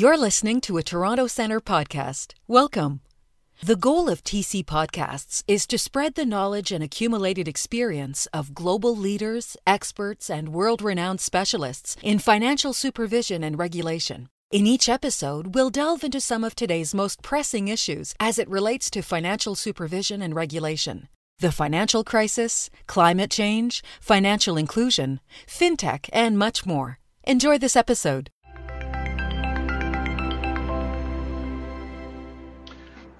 You're 0.00 0.16
listening 0.16 0.62
to 0.62 0.78
a 0.78 0.82
Toronto 0.82 1.26
Centre 1.26 1.60
podcast. 1.60 2.32
Welcome. 2.48 3.02
The 3.62 3.76
goal 3.76 4.08
of 4.08 4.24
TC 4.24 4.64
Podcasts 4.64 5.44
is 5.46 5.66
to 5.66 5.76
spread 5.76 6.14
the 6.14 6.24
knowledge 6.24 6.72
and 6.72 6.82
accumulated 6.82 7.46
experience 7.46 8.24
of 8.32 8.54
global 8.54 8.96
leaders, 8.96 9.58
experts, 9.66 10.30
and 10.30 10.54
world 10.54 10.80
renowned 10.80 11.20
specialists 11.20 11.98
in 12.02 12.18
financial 12.18 12.72
supervision 12.72 13.44
and 13.44 13.58
regulation. 13.58 14.30
In 14.50 14.66
each 14.66 14.88
episode, 14.88 15.54
we'll 15.54 15.68
delve 15.68 16.02
into 16.02 16.18
some 16.18 16.44
of 16.44 16.54
today's 16.54 16.94
most 16.94 17.20
pressing 17.22 17.68
issues 17.68 18.14
as 18.18 18.38
it 18.38 18.48
relates 18.48 18.88
to 18.92 19.02
financial 19.02 19.54
supervision 19.54 20.22
and 20.22 20.34
regulation. 20.34 21.08
The 21.40 21.52
financial 21.52 22.04
crisis, 22.04 22.70
climate 22.86 23.30
change, 23.30 23.84
financial 24.00 24.56
inclusion, 24.56 25.20
fintech, 25.46 26.08
and 26.10 26.38
much 26.38 26.64
more. 26.64 27.00
Enjoy 27.24 27.58
this 27.58 27.76
episode. 27.76 28.30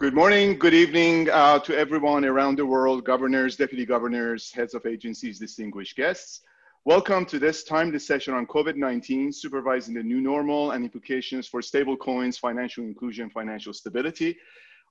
Good 0.01 0.15
morning, 0.15 0.59
good 0.59 0.73
evening 0.73 1.29
uh, 1.29 1.59
to 1.59 1.77
everyone 1.77 2.25
around 2.25 2.57
the 2.57 2.65
world, 2.65 3.05
governors, 3.05 3.57
deputy 3.57 3.85
governors, 3.85 4.51
heads 4.51 4.73
of 4.73 4.87
agencies, 4.87 5.39
distinguished 5.39 5.95
guests. 5.95 6.41
Welcome 6.87 7.27
to 7.27 7.39
this 7.39 7.65
timely 7.65 7.99
session 7.99 8.33
on 8.33 8.47
COVID-19, 8.47 9.35
supervising 9.35 9.93
the 9.93 10.03
new 10.03 10.23
normal 10.23 10.71
and 10.71 10.85
implications 10.85 11.47
for 11.47 11.61
stable 11.61 11.99
coins, 11.99 12.39
financial 12.39 12.83
inclusion, 12.85 13.29
financial 13.29 13.75
stability. 13.75 14.39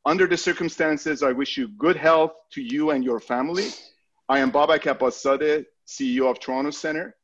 Under 0.05 0.27
the 0.27 0.37
circumstances, 0.37 1.23
I 1.23 1.31
wish 1.31 1.57
you 1.57 1.69
good 1.69 1.95
health 1.95 2.33
to 2.51 2.61
you 2.61 2.91
and 2.91 3.03
your 3.03 3.19
family. 3.19 3.69
I 4.29 4.37
am 4.37 4.51
Babak 4.51 4.83
Abbaszadeh, 4.83 5.65
CEO 5.87 6.29
of 6.29 6.39
Toronto 6.39 6.69
Centre. 6.69 7.15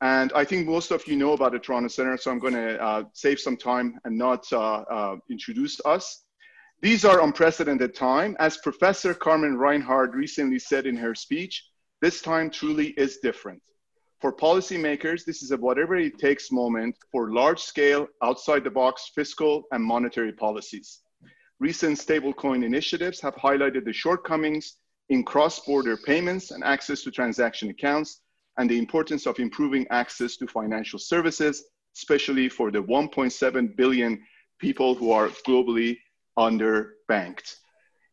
And 0.00 0.32
I 0.32 0.44
think 0.44 0.68
most 0.68 0.92
of 0.92 1.04
you 1.08 1.16
know 1.16 1.32
about 1.32 1.50
the 1.50 1.58
Toronto 1.58 1.88
Centre, 1.88 2.18
so 2.18 2.30
I'm 2.30 2.38
gonna 2.38 2.74
uh, 2.74 3.02
save 3.14 3.40
some 3.40 3.56
time 3.56 3.98
and 4.04 4.16
not 4.16 4.46
uh, 4.52 4.84
uh 4.88 5.16
introduce 5.28 5.80
us. 5.84 6.22
These 6.82 7.06
are 7.06 7.22
unprecedented 7.22 7.94
time. 7.94 8.36
As 8.38 8.58
Professor 8.58 9.14
Carmen 9.14 9.56
Reinhart 9.56 10.14
recently 10.14 10.58
said 10.58 10.86
in 10.86 10.96
her 10.96 11.14
speech, 11.14 11.64
this 12.02 12.20
time 12.20 12.50
truly 12.50 12.88
is 12.98 13.16
different. 13.22 13.62
For 14.20 14.30
policymakers, 14.30 15.24
this 15.24 15.42
is 15.42 15.52
a 15.52 15.56
whatever 15.56 15.96
it 15.96 16.18
takes 16.18 16.52
moment 16.52 16.94
for 17.10 17.32
large 17.32 17.60
scale, 17.60 18.06
outside 18.22 18.62
the 18.62 18.70
box 18.70 19.10
fiscal 19.14 19.64
and 19.72 19.82
monetary 19.82 20.32
policies. 20.32 21.00
Recent 21.60 21.98
stablecoin 21.98 22.62
initiatives 22.62 23.22
have 23.22 23.34
highlighted 23.36 23.86
the 23.86 23.92
shortcomings 23.92 24.76
in 25.08 25.24
cross 25.24 25.60
border 25.60 25.96
payments 25.96 26.50
and 26.50 26.62
access 26.62 27.02
to 27.02 27.10
transaction 27.10 27.70
accounts, 27.70 28.20
and 28.58 28.68
the 28.68 28.78
importance 28.78 29.26
of 29.26 29.38
improving 29.38 29.86
access 29.90 30.36
to 30.36 30.46
financial 30.46 30.98
services, 30.98 31.64
especially 31.96 32.50
for 32.50 32.70
the 32.70 32.82
1.7 32.82 33.76
billion 33.76 34.22
people 34.58 34.94
who 34.94 35.10
are 35.10 35.28
globally 35.46 35.96
underbanked. 36.38 37.56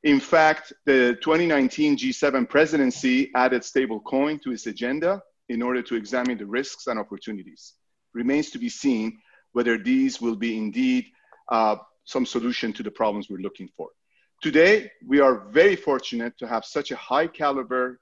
In 0.03 0.19
fact, 0.19 0.73
the 0.85 1.17
2019 1.21 1.97
G7 1.97 2.49
presidency 2.49 3.31
added 3.35 3.61
stablecoin 3.61 4.41
to 4.41 4.52
its 4.52 4.67
agenda 4.67 5.21
in 5.49 5.61
order 5.61 5.81
to 5.81 5.95
examine 5.95 6.38
the 6.38 6.45
risks 6.45 6.88
and 6.88 6.99
opportunities. 6.99 7.73
Remains 8.13 8.52
to 8.52 8.59
be 8.59 8.69
seen 8.69 9.19
whether 9.53 9.77
these 9.77 10.19
will 10.19 10.35
be 10.35 10.57
indeed 10.57 11.05
uh, 11.49 11.77
some 12.05 12.25
solution 12.25 12.73
to 12.73 12.83
the 12.83 12.91
problems 12.91 13.30
we're 13.30 13.38
looking 13.38 13.69
for. 13.77 13.89
Today, 14.41 14.91
we 15.08 15.21
are 15.21 15.47
very 15.52 15.75
fortunate 15.75 16.37
to 16.39 16.47
have 16.47 16.65
such 16.65 16.91
a 16.91 16.97
high 16.97 17.27
caliber 17.27 18.02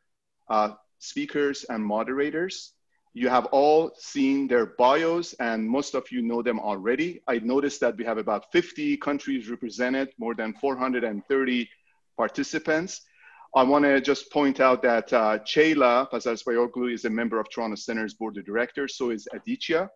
uh, 0.50 0.72
speakers 0.97 1.66
and 1.69 1.85
moderators 1.85 2.73
you 3.14 3.28
have 3.28 3.45
all 3.48 3.92
seen 3.98 4.48
their 4.48 4.67
bios 4.78 5.34
and 5.34 5.67
most 5.67 5.95
of 5.95 6.09
you 6.12 6.22
know 6.22 6.42
them 6.42 6.59
already. 6.59 7.22
I 7.28 7.40
noticed 7.40 7.81
that 7.81 7.97
we 7.97 8.06
have 8.06 8.18
about 8.18 8.52
50 8.52 8.97
countries 8.97 9.50
represented, 9.50 10.09
more 10.18 10.34
than 10.34 10.53
430 10.53 11.69
participants. 12.18 13.02
I 13.53 13.63
want 13.63 13.84
to 13.84 14.00
just 14.00 14.31
point 14.31 14.62
out 14.62 14.81
that 14.84 15.12
uh, 15.12 15.40
Ceyla 15.40 16.09
Pazarbasioglu 16.09 16.94
is 16.94 17.03
a 17.03 17.09
member 17.09 17.38
of 17.38 17.50
Toronto 17.50 17.75
Centre's 17.75 18.13
board 18.13 18.38
of 18.38 18.46
directors, 18.46 18.96
so 18.96 19.09
is 19.09 19.28
Aditya. 19.34 19.90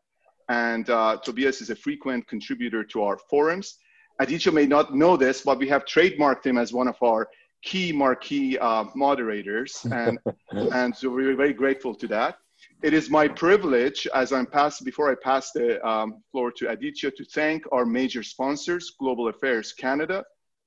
And 0.49 0.89
uh, 0.89 1.17
Tobias 1.23 1.61
is 1.61 1.69
a 1.69 1.75
frequent 1.75 2.27
contributor 2.27 2.83
to 2.83 3.01
our 3.03 3.17
forums. 3.29 3.77
Aditya 4.19 4.51
may 4.51 4.65
not 4.65 4.93
know 4.93 5.15
this, 5.15 5.41
but 5.41 5.57
we 5.57 5.69
have 5.69 5.85
trademarked 5.85 6.45
him 6.45 6.57
as 6.57 6.73
one 6.73 6.89
of 6.89 6.97
our 7.01 7.29
key 7.63 7.93
marquee 7.93 8.57
uh, 8.57 8.85
moderators. 8.93 9.85
And, 9.89 10.19
and 10.73 10.93
so 10.93 11.09
we're 11.09 11.35
very 11.35 11.53
grateful 11.53 11.95
to 11.95 12.07
that. 12.07 12.37
It 12.85 12.93
is 12.93 13.09
my 13.09 13.27
privilege, 13.27 14.07
as 14.13 14.31
I'm 14.31 14.47
before 14.83 15.11
I 15.11 15.15
pass 15.15 15.51
the 15.51 15.83
um, 15.83 16.21
floor 16.31 16.51
to 16.51 16.69
Aditya, 16.69 17.09
to 17.17 17.25
thank 17.25 17.63
our 17.71 17.83
major 17.83 18.21
sponsors, 18.21 18.91
Global 18.99 19.27
Affairs 19.27 19.73
Canada, 19.73 20.23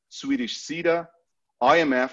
Swedish 0.08 0.58
SIDA, 0.58 1.06
IMF, 1.62 2.10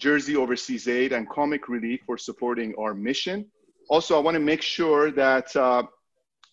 Jersey 0.00 0.34
Overseas 0.34 0.88
Aid, 0.88 1.12
and 1.12 1.30
Comic 1.30 1.68
Relief 1.68 2.00
for 2.06 2.18
supporting 2.18 2.74
our 2.76 2.92
mission. 2.92 3.46
Also, 3.88 4.16
I 4.16 4.18
want 4.18 4.34
to 4.34 4.40
make 4.40 4.62
sure 4.62 5.12
that 5.12 5.54
uh, 5.54 5.84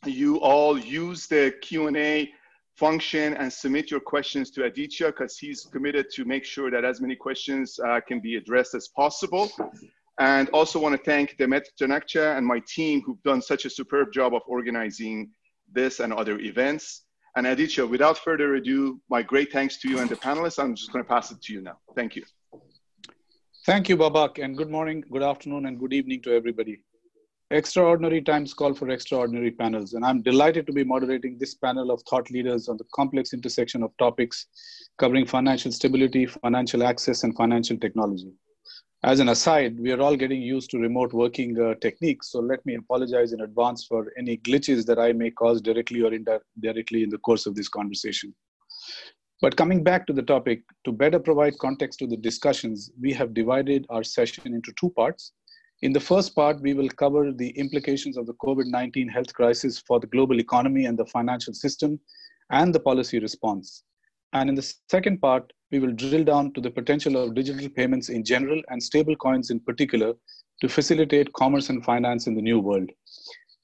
you 0.05 0.39
all 0.41 0.77
use 0.77 1.25
the 1.25 1.55
Q&A 1.63 2.31
function 2.75 3.33
and 3.37 3.51
submit 3.51 3.89
your 3.89 4.01
questions 4.01 4.51
to 4.51 4.65
Aditya 4.65 5.07
because 5.07 5.39
he's 5.39 5.65
committed 5.65 6.11
to 6.11 6.25
make 6.25 6.45
sure 6.45 6.69
that 6.69 6.85
as 6.85 7.01
many 7.01 7.15
questions 7.15 7.79
uh, 7.79 7.99
can 8.07 8.19
be 8.19 8.35
addressed 8.35 8.75
as 8.75 8.87
possible. 8.89 9.49
And 10.19 10.49
also 10.49 10.79
want 10.79 10.95
to 10.97 11.03
thank 11.03 11.37
Demet 11.37 11.65
Janakcha 11.79 12.37
and 12.37 12.45
my 12.45 12.61
team 12.67 13.01
who've 13.01 13.21
done 13.23 13.41
such 13.41 13.65
a 13.65 13.69
superb 13.69 14.11
job 14.11 14.33
of 14.33 14.41
organizing 14.47 15.29
this 15.71 15.99
and 15.99 16.11
other 16.11 16.39
events. 16.39 17.03
And 17.35 17.45
Aditya, 17.45 17.85
without 17.85 18.17
further 18.17 18.55
ado, 18.55 18.99
my 19.09 19.21
great 19.21 19.51
thanks 19.51 19.77
to 19.81 19.89
you 19.89 19.99
and 19.99 20.09
the 20.09 20.15
panelists. 20.15 20.57
I'm 20.57 20.73
just 20.73 20.91
going 20.91 21.05
to 21.05 21.09
pass 21.09 21.29
it 21.29 21.39
to 21.43 21.53
you 21.53 21.61
now. 21.61 21.77
Thank 21.95 22.15
you. 22.15 22.23
Thank 23.67 23.89
you, 23.89 23.97
Babak, 23.97 24.43
and 24.43 24.57
good 24.57 24.71
morning, 24.71 25.03
good 25.11 25.21
afternoon, 25.21 25.65
and 25.65 25.77
good 25.77 25.91
evening 25.91 26.21
to 26.21 26.31
everybody. 26.31 26.79
Extraordinary 27.51 28.21
times 28.21 28.53
call 28.53 28.73
for 28.73 28.89
extraordinary 28.89 29.51
panels, 29.51 29.93
and 29.93 30.05
I'm 30.05 30.21
delighted 30.21 30.65
to 30.67 30.73
be 30.73 30.83
moderating 30.83 31.37
this 31.37 31.53
panel 31.55 31.91
of 31.91 32.01
thought 32.09 32.31
leaders 32.31 32.69
on 32.69 32.77
the 32.77 32.85
complex 32.95 33.33
intersection 33.33 33.83
of 33.83 33.91
topics 33.97 34.47
covering 34.97 35.25
financial 35.25 35.71
stability, 35.71 36.25
financial 36.25 36.81
access, 36.81 37.23
and 37.23 37.35
financial 37.35 37.77
technology. 37.77 38.31
As 39.03 39.19
an 39.19 39.29
aside, 39.29 39.79
we 39.79 39.91
are 39.91 40.01
all 40.01 40.15
getting 40.15 40.41
used 40.41 40.71
to 40.71 40.79
remote 40.79 41.13
working 41.13 41.59
uh, 41.61 41.75
techniques, 41.75 42.31
so 42.31 42.39
let 42.39 42.65
me 42.65 42.73
apologize 42.73 43.31
in 43.31 43.41
advance 43.41 43.85
for 43.85 44.11
any 44.17 44.37
glitches 44.37 44.87
that 44.87 44.97
I 44.97 45.13
may 45.13 45.29
cause 45.29 45.61
directly 45.61 46.01
or 46.01 46.11
indirectly 46.11 47.03
in 47.03 47.09
the 47.09 47.19
course 47.19 47.45
of 47.45 47.53
this 47.53 47.69
conversation. 47.69 48.33
But 49.39 49.55
coming 49.55 49.83
back 49.83 50.07
to 50.07 50.13
the 50.13 50.23
topic, 50.23 50.63
to 50.85 50.91
better 50.91 51.19
provide 51.19 51.59
context 51.59 51.99
to 51.99 52.07
the 52.07 52.17
discussions, 52.17 52.89
we 52.99 53.13
have 53.13 53.35
divided 53.35 53.85
our 53.89 54.03
session 54.03 54.55
into 54.55 54.73
two 54.79 54.89
parts. 54.89 55.31
In 55.83 55.93
the 55.93 55.99
first 55.99 56.33
part, 56.33 56.59
we 56.59 56.73
will 56.73 56.89
cover 56.89 57.31
the 57.31 57.49
implications 57.49 58.17
of 58.17 58.25
the 58.25 58.33
COVID 58.33 58.65
19 58.65 59.09
health 59.09 59.31
crisis 59.31 59.77
for 59.77 59.99
the 59.99 60.07
global 60.07 60.39
economy 60.39 60.85
and 60.85 60.97
the 60.97 61.05
financial 61.05 61.53
system 61.53 61.99
and 62.49 62.73
the 62.73 62.79
policy 62.79 63.19
response. 63.19 63.83
And 64.33 64.49
in 64.49 64.55
the 64.55 64.73
second 64.89 65.21
part, 65.21 65.53
we 65.71 65.79
will 65.79 65.91
drill 65.91 66.23
down 66.23 66.53
to 66.53 66.61
the 66.61 66.71
potential 66.71 67.17
of 67.17 67.35
digital 67.35 67.69
payments 67.69 68.09
in 68.09 68.23
general 68.23 68.61
and 68.69 68.81
stable 68.81 69.15
coins 69.15 69.49
in 69.49 69.59
particular 69.59 70.13
to 70.61 70.69
facilitate 70.69 71.31
commerce 71.33 71.69
and 71.69 71.83
finance 71.83 72.27
in 72.27 72.35
the 72.35 72.41
new 72.41 72.59
world. 72.59 72.89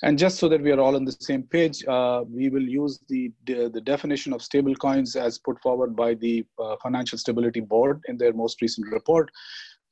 And 0.03 0.19
just 0.19 0.37
so 0.37 0.49
that 0.49 0.61
we 0.61 0.71
are 0.71 0.81
all 0.81 0.97
on 0.97 1.05
the 1.05 1.13
same 1.13 1.43
page, 1.43 1.85
uh, 1.85 2.23
we 2.29 2.49
will 2.49 2.67
use 2.67 2.99
the, 3.07 3.31
the, 3.45 3.69
the, 3.73 3.79
definition 3.79 4.33
of 4.33 4.41
stable 4.41 4.75
coins 4.75 5.15
as 5.15 5.39
put 5.39 5.61
forward 5.61 5.95
by 5.95 6.13
the 6.15 6.45
uh, 6.59 6.75
Financial 6.83 7.17
Stability 7.17 7.61
Board 7.61 8.01
in 8.09 8.17
their 8.17 8.33
most 8.33 8.61
recent 8.61 8.85
report. 8.91 9.31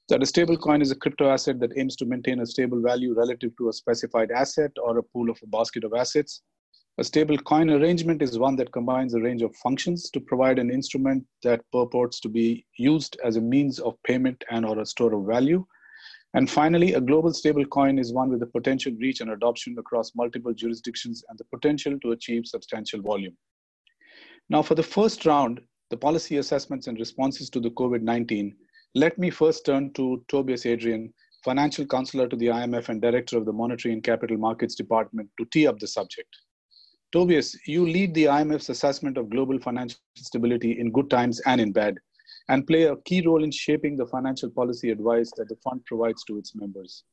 That 0.09 0.21
a 0.21 0.25
stable 0.25 0.57
coin 0.57 0.81
is 0.81 0.91
a 0.91 0.95
crypto 0.95 1.29
asset 1.29 1.61
that 1.61 1.71
aims 1.77 1.95
to 1.95 2.05
maintain 2.05 2.41
a 2.41 2.45
stable 2.45 2.81
value 2.81 3.13
relative 3.13 3.51
to 3.57 3.69
a 3.69 3.73
specified 3.73 4.31
asset 4.31 4.71
or 4.83 4.97
a 4.97 5.03
pool 5.03 5.29
of 5.29 5.39
a 5.41 5.47
basket 5.47 5.85
of 5.85 5.93
assets 5.93 6.41
a 6.97 7.03
stable 7.03 7.37
coin 7.37 7.69
arrangement 7.69 8.21
is 8.21 8.37
one 8.37 8.55
that 8.57 8.71
combines 8.73 9.13
a 9.13 9.21
range 9.21 9.41
of 9.41 9.55
functions 9.55 10.09
to 10.11 10.19
provide 10.19 10.59
an 10.59 10.69
instrument 10.69 11.25
that 11.41 11.63
purports 11.71 12.19
to 12.19 12.29
be 12.29 12.65
used 12.77 13.17
as 13.23 13.37
a 13.37 13.41
means 13.41 13.79
of 13.79 13.95
payment 14.03 14.43
and 14.51 14.65
or 14.65 14.77
a 14.79 14.85
store 14.85 15.13
of 15.13 15.25
value. 15.25 15.65
And 16.33 16.49
finally, 16.49 16.93
a 16.93 17.01
global 17.01 17.33
stable 17.33 17.65
coin 17.65 17.97
is 17.97 18.13
one 18.13 18.29
with 18.29 18.41
the 18.41 18.45
potential 18.45 18.93
reach 18.99 19.21
and 19.21 19.31
adoption 19.31 19.75
across 19.77 20.15
multiple 20.15 20.53
jurisdictions 20.53 21.23
and 21.29 21.39
the 21.39 21.45
potential 21.45 21.97
to 22.01 22.11
achieve 22.11 22.45
substantial 22.45 23.01
volume. 23.01 23.37
Now, 24.49 24.61
for 24.61 24.75
the 24.75 24.83
first 24.83 25.25
round, 25.25 25.61
the 25.89 25.97
policy 25.97 26.37
assessments 26.37 26.87
and 26.87 26.99
responses 26.99 27.49
to 27.51 27.59
the 27.59 27.71
COVID-19, 27.71 28.51
let 28.95 29.17
me 29.17 29.29
first 29.29 29.65
turn 29.65 29.93
to 29.93 30.23
Tobias 30.27 30.65
Adrian, 30.65 31.13
financial 31.43 31.85
counselor 31.85 32.27
to 32.27 32.35
the 32.35 32.47
IMF 32.47 32.89
and 32.89 33.01
director 33.01 33.37
of 33.37 33.45
the 33.45 33.53
Monetary 33.53 33.93
and 33.93 34.03
Capital 34.03 34.37
Markets 34.37 34.75
Department 34.75 35.29
to 35.39 35.45
tee 35.51 35.67
up 35.67 35.79
the 35.79 35.87
subject. 35.87 36.27
Tobias, 37.11 37.57
you 37.67 37.85
lead 37.85 38.13
the 38.13 38.25
IMF's 38.25 38.69
assessment 38.69 39.17
of 39.17 39.29
global 39.29 39.59
financial 39.59 39.99
stability 40.15 40.79
in 40.79 40.91
good 40.91 41.09
times 41.09 41.41
and 41.45 41.59
in 41.59 41.73
bad, 41.73 41.97
and 42.47 42.65
play 42.65 42.83
a 42.83 42.95
key 42.97 43.21
role 43.25 43.43
in 43.43 43.51
shaping 43.51 43.97
the 43.97 44.05
financial 44.05 44.49
policy 44.49 44.91
advice 44.91 45.29
that 45.35 45.49
the 45.49 45.57
fund 45.57 45.83
provides 45.85 46.23
to 46.25 46.37
its 46.37 46.55
members. 46.55 47.03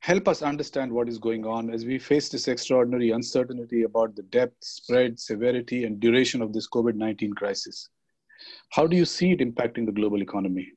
help 0.00 0.28
us 0.28 0.42
understand 0.42 0.92
what 0.92 1.08
is 1.08 1.18
going 1.18 1.44
on 1.44 1.70
as 1.70 1.84
we 1.84 1.98
face 1.98 2.28
this 2.28 2.48
extraordinary 2.48 3.10
uncertainty 3.10 3.82
about 3.82 4.14
the 4.14 4.22
depth, 4.22 4.56
spread, 4.60 5.18
severity, 5.18 5.84
and 5.84 6.00
duration 6.00 6.40
of 6.40 6.52
this 6.52 6.68
COVID 6.68 6.94
19 6.94 7.32
crisis. 7.34 7.88
How 8.70 8.86
do 8.86 8.96
you 8.96 9.04
see 9.04 9.32
it 9.32 9.40
impacting 9.40 9.86
the 9.86 9.92
global 9.92 10.22
economy? 10.22 10.72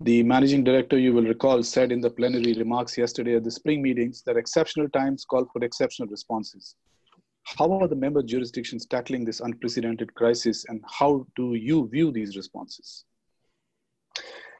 The 0.00 0.22
managing 0.22 0.64
director, 0.64 0.98
you 0.98 1.12
will 1.12 1.24
recall, 1.24 1.62
said 1.62 1.92
in 1.92 2.00
the 2.00 2.10
plenary 2.10 2.54
remarks 2.54 2.96
yesterday 2.96 3.36
at 3.36 3.44
the 3.44 3.50
spring 3.50 3.82
meetings 3.82 4.22
that 4.22 4.36
exceptional 4.36 4.88
times 4.88 5.24
call 5.24 5.44
for 5.52 5.64
exceptional 5.64 6.08
responses. 6.08 6.74
How 7.56 7.72
are 7.72 7.88
the 7.88 7.96
member 7.96 8.22
jurisdictions 8.22 8.84
tackling 8.84 9.24
this 9.24 9.40
unprecedented 9.40 10.14
crisis, 10.14 10.66
and 10.68 10.84
how 10.86 11.26
do 11.34 11.54
you 11.54 11.88
view 11.88 12.12
these 12.12 12.36
responses? 12.36 13.04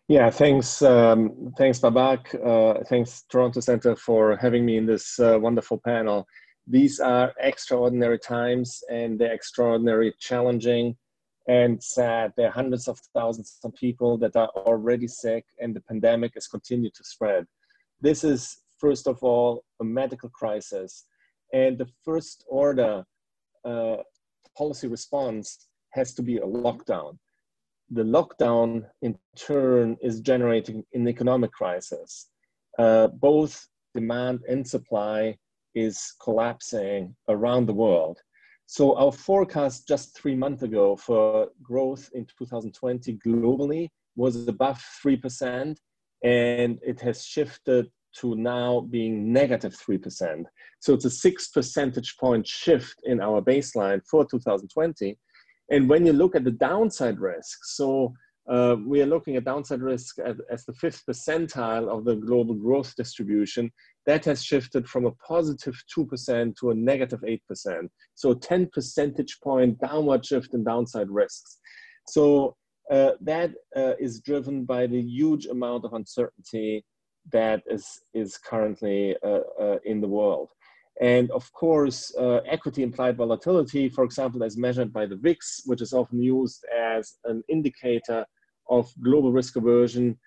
Yeah, 0.08 0.30
thanks, 0.30 0.80
um, 0.80 1.52
thanks, 1.58 1.80
Babak. 1.80 2.22
Uh, 2.34 2.82
thanks, 2.84 3.24
Toronto 3.28 3.60
Centre, 3.60 3.94
for 3.94 4.36
having 4.36 4.64
me 4.64 4.78
in 4.78 4.86
this 4.86 5.20
uh, 5.20 5.38
wonderful 5.38 5.78
panel. 5.84 6.26
These 6.66 6.98
are 6.98 7.34
extraordinary 7.40 8.18
times, 8.18 8.82
and 8.90 9.18
they're 9.18 9.34
extraordinary, 9.34 10.14
challenging, 10.18 10.96
and 11.46 11.82
sad. 11.82 12.32
There 12.36 12.48
are 12.48 12.52
hundreds 12.52 12.88
of 12.88 12.98
thousands 13.14 13.58
of 13.64 13.74
people 13.74 14.16
that 14.18 14.34
are 14.34 14.48
already 14.56 15.08
sick, 15.08 15.44
and 15.60 15.76
the 15.76 15.82
pandemic 15.82 16.32
has 16.34 16.46
continued 16.46 16.94
to 16.94 17.04
spread. 17.04 17.46
This 18.00 18.24
is, 18.24 18.58
first 18.78 19.06
of 19.06 19.22
all, 19.22 19.64
a 19.80 19.84
medical 19.84 20.30
crisis, 20.30 21.04
and 21.52 21.78
the 21.78 21.88
first 22.04 22.44
order 22.48 23.04
uh, 23.64 23.96
policy 24.56 24.88
response 24.88 25.68
has 25.90 26.14
to 26.14 26.22
be 26.22 26.38
a 26.38 26.46
lockdown 26.46 27.18
the 27.90 28.02
lockdown 28.02 28.84
in 29.02 29.18
turn 29.36 29.96
is 30.02 30.20
generating 30.20 30.84
an 30.92 31.08
economic 31.08 31.52
crisis. 31.52 32.28
Uh, 32.78 33.08
both 33.08 33.66
demand 33.94 34.40
and 34.48 34.66
supply 34.66 35.36
is 35.74 36.14
collapsing 36.22 37.14
around 37.28 37.66
the 37.66 37.72
world. 37.72 38.18
So 38.66 38.96
our 38.96 39.12
forecast 39.12 39.88
just 39.88 40.16
three 40.16 40.34
months 40.34 40.62
ago 40.62 40.96
for 40.96 41.48
growth 41.62 42.10
in 42.12 42.26
2020 42.26 43.18
globally 43.26 43.88
was 44.16 44.46
above 44.46 44.82
3%, 45.04 45.76
and 46.22 46.78
it 46.82 47.00
has 47.00 47.24
shifted 47.24 47.88
to 48.16 48.34
now 48.34 48.80
being 48.90 49.32
negative 49.32 49.76
3%. 49.76 50.44
So 50.80 50.94
it's 50.94 51.04
a 51.04 51.10
six 51.10 51.48
percentage 51.48 52.16
point 52.18 52.46
shift 52.46 53.00
in 53.04 53.20
our 53.20 53.40
baseline 53.40 54.00
for 54.10 54.24
2020. 54.24 55.18
And 55.70 55.88
when 55.88 56.06
you 56.06 56.12
look 56.12 56.34
at 56.34 56.44
the 56.44 56.50
downside 56.50 57.20
risk, 57.20 57.58
so 57.64 58.14
uh, 58.48 58.76
we 58.86 59.02
are 59.02 59.06
looking 59.06 59.36
at 59.36 59.44
downside 59.44 59.82
risk 59.82 60.18
at, 60.24 60.36
as 60.50 60.64
the 60.64 60.72
fifth 60.72 61.02
percentile 61.06 61.88
of 61.88 62.04
the 62.04 62.14
global 62.14 62.54
growth 62.54 62.94
distribution. 62.96 63.70
That 64.06 64.24
has 64.24 64.42
shifted 64.42 64.88
from 64.88 65.04
a 65.04 65.12
positive 65.12 65.74
2% 65.94 66.56
to 66.56 66.70
a 66.70 66.74
negative 66.74 67.20
8%. 67.20 67.88
So 68.14 68.32
10 68.32 68.70
percentage 68.72 69.38
point 69.42 69.78
downward 69.80 70.24
shift 70.24 70.54
in 70.54 70.64
downside 70.64 71.10
risks. 71.10 71.58
So 72.06 72.56
uh, 72.90 73.12
that 73.20 73.52
uh, 73.76 73.92
is 74.00 74.20
driven 74.20 74.64
by 74.64 74.86
the 74.86 75.00
huge 75.00 75.44
amount 75.44 75.84
of 75.84 75.92
uncertainty 75.92 76.86
that 77.32 77.62
is, 77.66 78.00
is 78.14 78.38
currently 78.38 79.16
uh, 79.22 79.40
uh, 79.60 79.78
in 79.84 80.00
the 80.00 80.08
world. 80.08 80.50
And 81.00 81.30
of 81.30 81.52
course, 81.52 82.12
uh, 82.18 82.40
equity 82.46 82.82
implied 82.82 83.16
volatility, 83.16 83.88
for 83.88 84.02
example, 84.04 84.42
as 84.42 84.56
measured 84.56 84.92
by 84.92 85.06
the 85.06 85.16
VIX, 85.16 85.62
which 85.66 85.80
is 85.80 85.92
often 85.92 86.20
used 86.20 86.64
as 86.76 87.18
an 87.24 87.42
indicator 87.48 88.26
of 88.68 88.90
global 89.02 89.30
risk 89.32 89.56
aversion, 89.56 90.18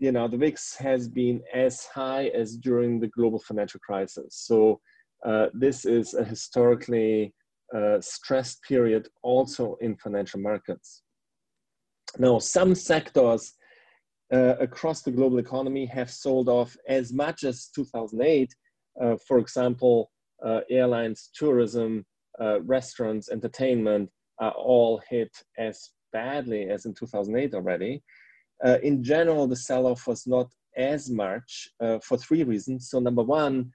you 0.00 0.12
know, 0.12 0.26
the 0.26 0.36
VIX 0.36 0.76
has 0.76 1.08
been 1.08 1.42
as 1.52 1.84
high 1.84 2.28
as 2.28 2.56
during 2.56 2.98
the 2.98 3.08
global 3.08 3.38
financial 3.38 3.78
crisis. 3.80 4.34
So 4.34 4.80
uh, 5.24 5.48
this 5.52 5.84
is 5.84 6.14
a 6.14 6.24
historically 6.24 7.34
uh, 7.76 8.00
stressed 8.00 8.62
period 8.62 9.08
also 9.22 9.76
in 9.82 9.96
financial 9.96 10.40
markets. 10.40 11.02
Now, 12.18 12.38
some 12.38 12.74
sectors 12.74 13.52
uh, 14.32 14.56
across 14.60 15.02
the 15.02 15.10
global 15.10 15.38
economy 15.38 15.86
have 15.86 16.10
sold 16.10 16.48
off 16.48 16.76
as 16.88 17.12
much 17.12 17.44
as 17.44 17.68
2008 17.74 18.54
uh, 19.00 19.16
for 19.26 19.38
example, 19.38 20.10
uh, 20.44 20.60
airlines, 20.70 21.30
tourism, 21.34 22.04
uh, 22.40 22.60
restaurants, 22.62 23.30
entertainment 23.30 24.10
are 24.40 24.52
all 24.52 25.00
hit 25.08 25.30
as 25.58 25.90
badly 26.12 26.68
as 26.70 26.86
in 26.86 26.94
2008 26.94 27.54
already. 27.54 28.02
in 28.82 29.02
general, 29.02 29.46
the 29.46 29.56
sell-off 29.56 30.06
was 30.06 30.26
not 30.26 30.48
as 30.76 31.10
much 31.10 31.68
for 32.02 32.16
three 32.16 32.42
reasons. 32.42 32.90
So 32.90 33.00
number 33.00 33.22
one, 33.22 33.70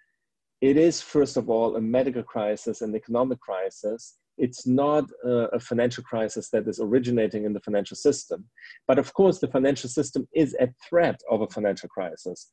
it 0.62 0.78
is 0.78 1.02
first 1.02 1.38
of 1.38 1.50
all 1.50 1.76
a 1.76 1.82
medical 1.82 2.24
crisis, 2.24 2.82
and 2.82 2.96
economic 2.96 3.40
crisis. 3.40 4.18
It's 4.38 4.68
not 4.68 5.06
a, 5.24 5.60
financial 5.60 6.04
crisis 6.04 6.50
that 6.50 6.68
is 6.68 6.80
originating 6.80 7.46
in 7.46 7.54
the 7.54 7.62
financial 7.62 7.96
system. 7.96 8.46
But 8.88 9.00
of 9.00 9.14
course, 9.14 9.40
the 9.40 9.48
financial 9.48 9.90
system 9.90 10.28
is 10.34 10.56
at 10.60 10.72
threat 10.88 11.20
of 11.30 11.42
a 11.42 11.48
financial 11.48 11.90
crisis. 11.90 12.50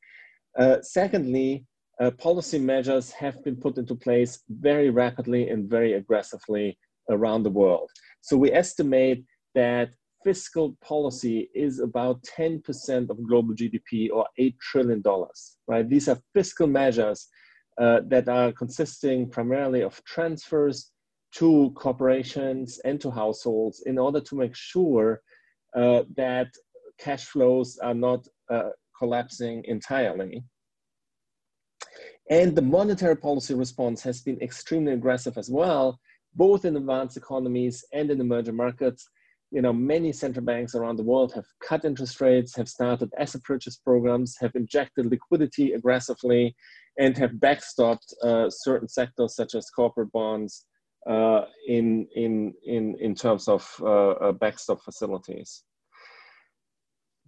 Uh, 0.58 0.76
secondly, 0.82 1.67
uh, 2.00 2.11
policy 2.12 2.58
measures 2.58 3.11
have 3.11 3.43
been 3.44 3.56
put 3.56 3.79
into 3.79 3.94
place 3.94 4.43
very 4.49 4.90
rapidly 4.90 5.49
and 5.50 5.69
very 5.69 5.94
aggressively 5.94 6.79
around 7.11 7.43
the 7.43 7.50
world. 7.50 7.90
So 8.20 8.37
we 8.37 8.52
estimate 8.52 9.25
that 9.55 9.90
fiscal 10.25 10.76
policy 10.82 11.50
is 11.55 11.81
about 11.81 12.23
10% 12.23 13.11
of 13.11 13.26
global 13.26 13.55
GDP 13.55 14.08
or 14.12 14.26
$8 14.38 14.58
trillion, 14.61 15.02
right? 15.67 15.88
These 15.88 16.08
are 16.08 16.19
fiscal 16.35 16.67
measures 16.67 17.26
uh, 17.81 18.00
that 18.08 18.28
are 18.28 18.52
consisting 18.52 19.28
primarily 19.28 19.82
of 19.82 20.02
transfers 20.05 20.90
to 21.34 21.73
corporations 21.75 22.79
and 22.84 23.00
to 23.00 23.11
households 23.11 23.82
in 23.87 23.99
order 23.99 24.20
to 24.20 24.34
make 24.34 24.55
sure 24.55 25.23
uh, 25.76 26.02
that 26.17 26.49
cash 26.99 27.25
flows 27.25 27.79
are 27.79 27.94
not 27.94 28.26
uh, 28.50 28.70
collapsing 28.99 29.64
entirely. 29.67 30.44
And 32.31 32.55
the 32.55 32.62
monetary 32.62 33.17
policy 33.17 33.55
response 33.55 34.02
has 34.02 34.20
been 34.20 34.40
extremely 34.40 34.93
aggressive 34.93 35.37
as 35.38 35.50
well, 35.50 35.99
both 36.34 36.64
in 36.64 36.76
advanced 36.76 37.17
economies 37.17 37.85
and 37.93 38.11
in 38.11 38.20
emerging 38.20 38.56
markets. 38.56 39.08
You 39.50 39.61
know, 39.61 39.73
many 39.73 40.12
central 40.12 40.44
banks 40.44 40.75
around 40.75 40.96
the 40.96 41.02
world 41.02 41.32
have 41.35 41.44
cut 41.62 41.85
interest 41.85 42.20
rates, 42.20 42.56
have 42.56 42.69
started 42.69 43.11
asset 43.19 43.43
purchase 43.44 43.76
programs, 43.76 44.37
have 44.40 44.55
injected 44.55 45.06
liquidity 45.06 45.73
aggressively, 45.73 46.54
and 46.99 47.16
have 47.18 47.33
backstopped 47.33 48.12
uh, 48.23 48.49
certain 48.49 48.88
sectors 48.88 49.35
such 49.35 49.54
as 49.54 49.68
corporate 49.71 50.12
bonds 50.12 50.66
uh, 51.09 51.42
in, 51.66 52.06
in, 52.14 52.54
in, 52.64 52.97
in 53.00 53.14
terms 53.14 53.49
of 53.49 53.68
uh, 53.80 54.11
uh 54.11 54.32
backstop 54.32 54.82
facilities. 54.82 55.64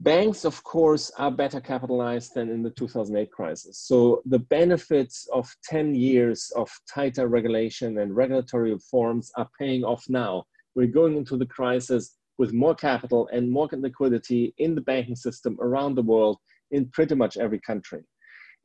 Banks, 0.00 0.44
of 0.44 0.62
course, 0.64 1.10
are 1.18 1.30
better 1.30 1.60
capitalized 1.60 2.34
than 2.34 2.50
in 2.50 2.62
the 2.62 2.70
2008 2.70 3.30
crisis. 3.30 3.78
So 3.78 4.22
the 4.26 4.40
benefits 4.40 5.28
of 5.32 5.48
10 5.64 5.94
years 5.94 6.50
of 6.56 6.68
tighter 6.92 7.28
regulation 7.28 7.98
and 7.98 8.14
regulatory 8.14 8.72
reforms 8.72 9.30
are 9.36 9.48
paying 9.58 9.84
off 9.84 10.04
now. 10.08 10.44
We're 10.74 10.88
going 10.88 11.16
into 11.16 11.36
the 11.36 11.46
crisis 11.46 12.16
with 12.38 12.52
more 12.52 12.74
capital 12.74 13.28
and 13.32 13.48
more 13.48 13.68
liquidity 13.72 14.52
in 14.58 14.74
the 14.74 14.80
banking 14.80 15.14
system 15.14 15.56
around 15.60 15.94
the 15.94 16.02
world 16.02 16.38
in 16.72 16.88
pretty 16.90 17.14
much 17.14 17.36
every 17.36 17.60
country. 17.60 18.02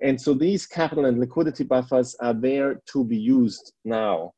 And 0.01 0.19
so 0.19 0.33
these 0.33 0.65
capital 0.65 1.05
and 1.05 1.19
liquidity 1.19 1.63
buffers 1.63 2.15
are 2.21 2.33
there 2.33 2.81
to 2.91 3.03
be 3.03 3.17
used 3.17 3.73
now. 3.85 4.33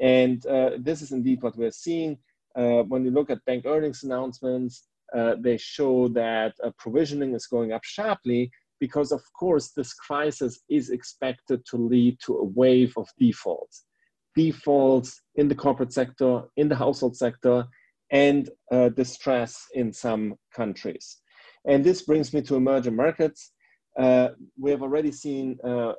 And 0.00 0.44
uh, 0.46 0.70
this 0.78 1.02
is 1.02 1.12
indeed 1.12 1.42
what 1.42 1.56
we're 1.56 1.70
seeing. 1.70 2.18
Uh, 2.54 2.82
when 2.82 3.04
you 3.04 3.10
look 3.10 3.30
at 3.30 3.44
bank 3.44 3.64
earnings 3.66 4.02
announcements, 4.02 4.88
uh, 5.16 5.36
they 5.38 5.56
show 5.56 6.08
that 6.08 6.54
provisioning 6.78 7.34
is 7.34 7.46
going 7.46 7.72
up 7.72 7.84
sharply 7.84 8.50
because, 8.80 9.12
of 9.12 9.22
course, 9.38 9.70
this 9.70 9.94
crisis 9.94 10.60
is 10.68 10.90
expected 10.90 11.64
to 11.66 11.76
lead 11.76 12.18
to 12.24 12.36
a 12.38 12.44
wave 12.44 12.92
of 12.96 13.08
defaults. 13.18 13.84
Defaults 14.34 15.22
in 15.36 15.48
the 15.48 15.54
corporate 15.54 15.92
sector, 15.92 16.42
in 16.56 16.68
the 16.68 16.76
household 16.76 17.16
sector, 17.16 17.66
and 18.10 18.50
uh, 18.70 18.88
distress 18.90 19.64
in 19.74 19.92
some 19.92 20.34
countries. 20.54 21.18
And 21.66 21.84
this 21.84 22.02
brings 22.02 22.32
me 22.32 22.42
to 22.42 22.56
emerging 22.56 22.96
markets. 22.96 23.52
Uh, 23.98 24.28
we 24.58 24.70
have 24.70 24.82
already 24.82 25.10
seen 25.10 25.58
uh, 25.64 25.92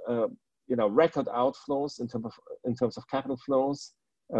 you 0.67 0.75
know, 0.75 0.87
record 0.87 1.27
outflows 1.27 1.99
in, 1.99 2.07
term 2.07 2.25
of, 2.25 2.33
in 2.65 2.75
terms 2.75 2.97
of 2.97 3.07
capital 3.09 3.37
flows, 3.45 3.93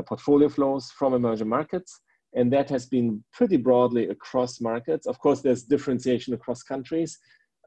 portfolio 0.05 0.50
flows 0.50 0.91
from 0.91 1.13
emerging 1.13 1.48
markets 1.48 2.01
and 2.38 2.51
that 2.51 2.69
has 2.69 2.86
been 2.86 3.24
pretty 3.34 3.57
broadly 3.57 4.10
across 4.10 4.62
markets. 4.62 5.07
Of 5.07 5.19
course, 5.19 5.41
there's 5.41 5.63
differentiation 5.63 6.34
across 6.34 6.62
countries, 6.63 7.17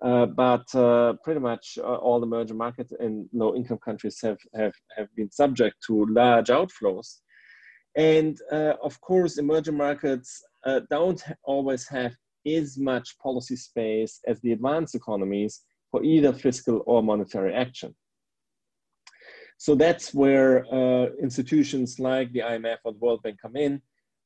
uh, 0.03 0.27
but 0.27 0.73
uh, 0.75 1.15
pretty 1.25 1.41
much 1.41 1.79
uh, 1.79 1.97
all 1.97 2.23
emerging 2.23 2.57
markets 2.57 2.93
and 2.99 3.29
low-income 3.33 3.79
countries 3.85 4.19
have, 4.23 4.39
have, 4.55 4.73
have 4.97 5.09
been 5.17 5.31
subject 5.31 5.77
to 5.87 6.07
large 6.07 6.49
outflows. 6.49 7.19
And 7.97 8.39
uh, 8.53 8.75
of 8.83 9.01
course, 9.01 9.39
emerging 9.39 9.77
markets 9.77 10.41
uh, 10.65 10.81
don't 10.91 11.23
always 11.43 11.89
have 11.89 12.15
as 12.47 12.79
much 12.79 13.19
policy 13.19 13.57
space 13.57 14.21
as 14.27 14.41
the 14.41 14.53
advanced 14.53 14.95
economies 14.95 15.63
for 15.91 16.05
either 16.05 16.33
fiscal 16.33 16.83
or 16.87 17.03
monetary 17.03 17.53
action. 17.53 17.95
So 19.61 19.75
that's 19.75 20.15
where 20.15 20.65
uh, 20.73 21.09
institutions 21.23 21.99
like 22.01 22.33
the 22.33 22.39
IMF 22.39 22.79
or 22.83 22.93
the 22.93 22.99
World 22.99 23.23
Bank 23.23 23.37
come 23.43 23.57
in. 23.57 23.83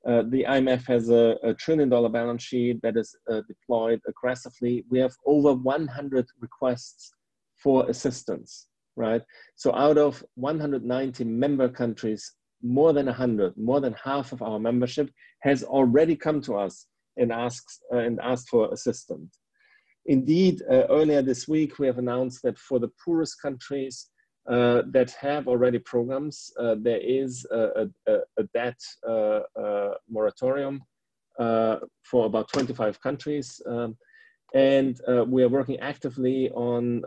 Uh, 0.06 0.22
the 0.28 0.44
IMF 0.48 0.86
has 0.86 1.10
a, 1.10 1.36
a, 1.42 1.52
trillion 1.54 1.88
dollar 1.88 2.08
balance 2.08 2.44
sheet 2.44 2.80
that 2.82 2.96
is 2.96 3.16
uh, 3.28 3.40
deployed 3.48 4.00
aggressively. 4.06 4.84
We 4.90 5.00
have 5.00 5.12
over 5.26 5.52
100 5.54 6.26
requests 6.38 7.10
for 7.56 7.84
assistance, 7.90 8.68
right? 8.94 9.22
So 9.56 9.74
out 9.74 9.98
of 9.98 10.24
190 10.36 11.24
member 11.24 11.68
countries, 11.68 12.30
more 12.62 12.92
than 12.92 13.06
100, 13.06 13.56
more 13.56 13.80
than 13.80 13.96
half 14.04 14.30
of 14.30 14.40
our 14.40 14.60
membership 14.60 15.10
has 15.40 15.64
already 15.64 16.14
come 16.14 16.42
to 16.42 16.54
us 16.54 16.86
and 17.16 17.32
asked, 17.32 17.80
uh, 17.92 17.98
and 17.98 18.20
asked 18.22 18.50
for 18.50 18.72
assistance. 18.72 19.40
Indeed, 20.06 20.62
uh, 20.70 20.84
earlier 20.90 21.22
this 21.22 21.48
week, 21.48 21.80
we 21.80 21.88
have 21.88 21.98
announced 21.98 22.42
that 22.44 22.56
for 22.56 22.78
the 22.78 22.92
poorest 23.04 23.42
countries 23.42 24.10
uh, 24.48 24.82
that 24.86 25.10
have 25.12 25.48
already 25.48 25.78
programs, 25.78 26.52
uh, 26.58 26.76
there 26.78 26.98
is 26.98 27.46
a, 27.50 27.88
a, 28.06 28.18
a 28.36 28.42
debt 28.52 28.78
uh, 29.08 29.40
uh, 29.58 29.94
moratorium 30.08 30.82
for 31.38 32.26
about 32.26 32.48
25 32.52 33.00
countries. 33.00 33.60
Um, 33.66 33.96
and 34.54 35.00
we 35.26 35.42
are 35.42 35.48
working 35.48 35.80
actively 35.80 36.50
on, 36.50 37.04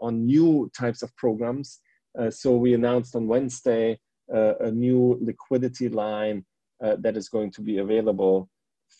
on 0.00 0.26
new 0.26 0.70
types 0.76 1.02
of 1.02 1.16
programs. 1.16 1.80
so 2.30 2.56
we 2.56 2.74
announced 2.74 3.16
on 3.16 3.26
Wednesday 3.26 3.98
a 4.28 4.70
new 4.70 5.16
liquidity 5.22 5.88
line 5.88 6.44
that 6.80 7.16
is 7.16 7.28
going 7.28 7.50
to 7.52 7.62
be 7.62 7.78
available 7.78 8.50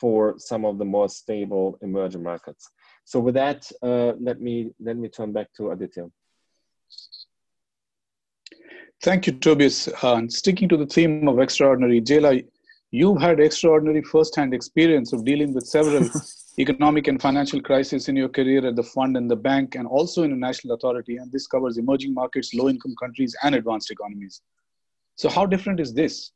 for 0.01 0.35
some 0.39 0.65
of 0.65 0.79
the 0.79 0.85
more 0.85 1.09
stable 1.09 1.79
emerging 1.83 2.23
markets. 2.23 2.71
So 3.05 3.21
with 3.21 3.35
that, 3.35 3.71
uh, 3.83 4.13
let 4.19 4.41
me 4.41 4.71
let 4.81 4.97
me 4.97 5.09
turn 5.09 5.33
back 5.33 5.49
to 5.57 5.71
Aditya. 5.71 6.07
Thank 9.05 9.27
you, 9.27 9.35
Tobias. 9.35 9.87
Uh, 10.03 10.23
sticking 10.29 10.67
to 10.71 10.79
the 10.79 10.87
theme 10.87 11.29
of 11.29 11.39
extraordinary, 11.39 12.01
Ceyla, 12.01 12.43
you've 12.91 13.21
had 13.21 13.39
extraordinary 13.39 14.01
first-hand 14.01 14.55
experience 14.55 15.13
of 15.13 15.27
dealing 15.27 15.53
with 15.53 15.67
several 15.67 16.09
economic 16.59 17.07
and 17.07 17.21
financial 17.21 17.61
crises 17.61 18.09
in 18.09 18.17
your 18.17 18.31
career 18.31 18.67
at 18.67 18.77
the 18.77 18.83
fund 18.83 19.19
and 19.19 19.31
the 19.31 19.37
bank, 19.37 19.75
and 19.75 19.87
also 19.87 20.23
in 20.23 20.33
a 20.33 20.35
national 20.35 20.75
authority. 20.75 21.19
And 21.19 21.31
this 21.31 21.47
covers 21.47 21.77
emerging 21.77 22.15
markets, 22.15 22.55
low-income 22.55 22.95
countries, 22.99 23.37
and 23.43 23.55
advanced 23.55 23.91
economies. 23.91 24.41
So, 25.17 25.29
how 25.29 25.45
different 25.45 25.81
is 25.81 25.93
this? 25.93 26.31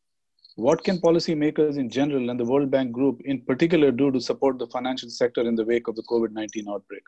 What 0.56 0.84
can 0.84 0.98
policymakers 0.98 1.78
in 1.78 1.88
general 1.88 2.28
and 2.28 2.38
the 2.38 2.44
World 2.44 2.70
Bank 2.70 2.92
Group 2.92 3.22
in 3.24 3.40
particular 3.40 3.90
do 3.90 4.10
to 4.10 4.20
support 4.20 4.58
the 4.58 4.66
financial 4.66 5.08
sector 5.08 5.40
in 5.40 5.54
the 5.54 5.64
wake 5.64 5.88
of 5.88 5.96
the 5.96 6.02
COVID 6.02 6.32
19 6.32 6.68
outbreak? 6.68 7.04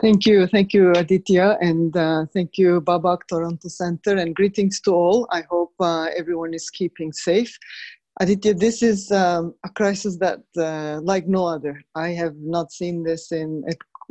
Thank 0.00 0.26
you. 0.26 0.46
Thank 0.46 0.72
you, 0.72 0.92
Aditya. 0.92 1.58
And 1.60 1.96
uh, 1.96 2.26
thank 2.32 2.58
you, 2.58 2.80
Babak 2.80 3.20
Toronto 3.28 3.68
Center. 3.68 4.16
And 4.16 4.34
greetings 4.34 4.80
to 4.82 4.92
all. 4.92 5.28
I 5.30 5.42
hope 5.48 5.72
uh, 5.80 6.08
everyone 6.16 6.54
is 6.54 6.68
keeping 6.70 7.12
safe. 7.12 7.56
Aditya, 8.20 8.54
this 8.54 8.82
is 8.82 9.12
um, 9.12 9.54
a 9.64 9.68
crisis 9.68 10.16
that, 10.18 10.40
uh, 10.56 11.00
like 11.02 11.28
no 11.28 11.46
other, 11.46 11.80
I 11.94 12.08
have 12.10 12.34
not 12.36 12.72
seen 12.72 13.04
this 13.04 13.30
in 13.30 13.62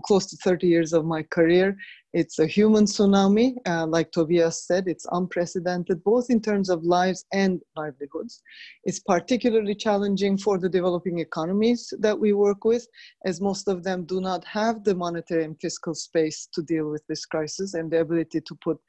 close 0.06 0.26
to 0.28 0.38
30 0.38 0.68
years 0.68 0.94
of 0.94 1.06
my 1.06 1.24
career. 1.24 1.76
It's 2.14 2.40
a 2.40 2.48
human 2.48 2.86
tsunami, 2.86 3.56
uh, 3.66 3.86
like 3.86 4.12
Tobias 4.12 4.66
said, 4.66 4.88
it's 4.88 5.06
unprecedented, 5.12 6.04
both 6.04 6.30
in 6.30 6.42
terms 6.42 6.70
of 6.70 6.84
lives 6.84 7.26
and 7.34 7.62
livelihoods. 7.76 8.42
It's 8.86 9.02
particularly 9.02 9.76
challenging 9.76 10.38
for 10.38 10.58
the 10.58 10.70
developing 10.70 11.20
economies 11.20 11.94
that 12.00 12.18
we 12.18 12.32
work 12.32 12.64
with, 12.64 12.88
as 13.26 13.42
most 13.42 13.68
of 13.68 13.84
them 13.84 14.06
do 14.06 14.22
not 14.22 14.46
have 14.46 14.86
the 14.86 14.96
monetary 14.96 15.44
and 15.44 15.60
fiscal 15.60 15.94
space 15.94 16.48
to 16.54 16.62
deal 16.62 16.90
with 16.90 17.06
this 17.08 17.26
crisis 17.26 17.74
and 17.74 17.92
the 17.92 18.00
ability 18.00 18.40
to 18.40 18.56
put 18.64 18.80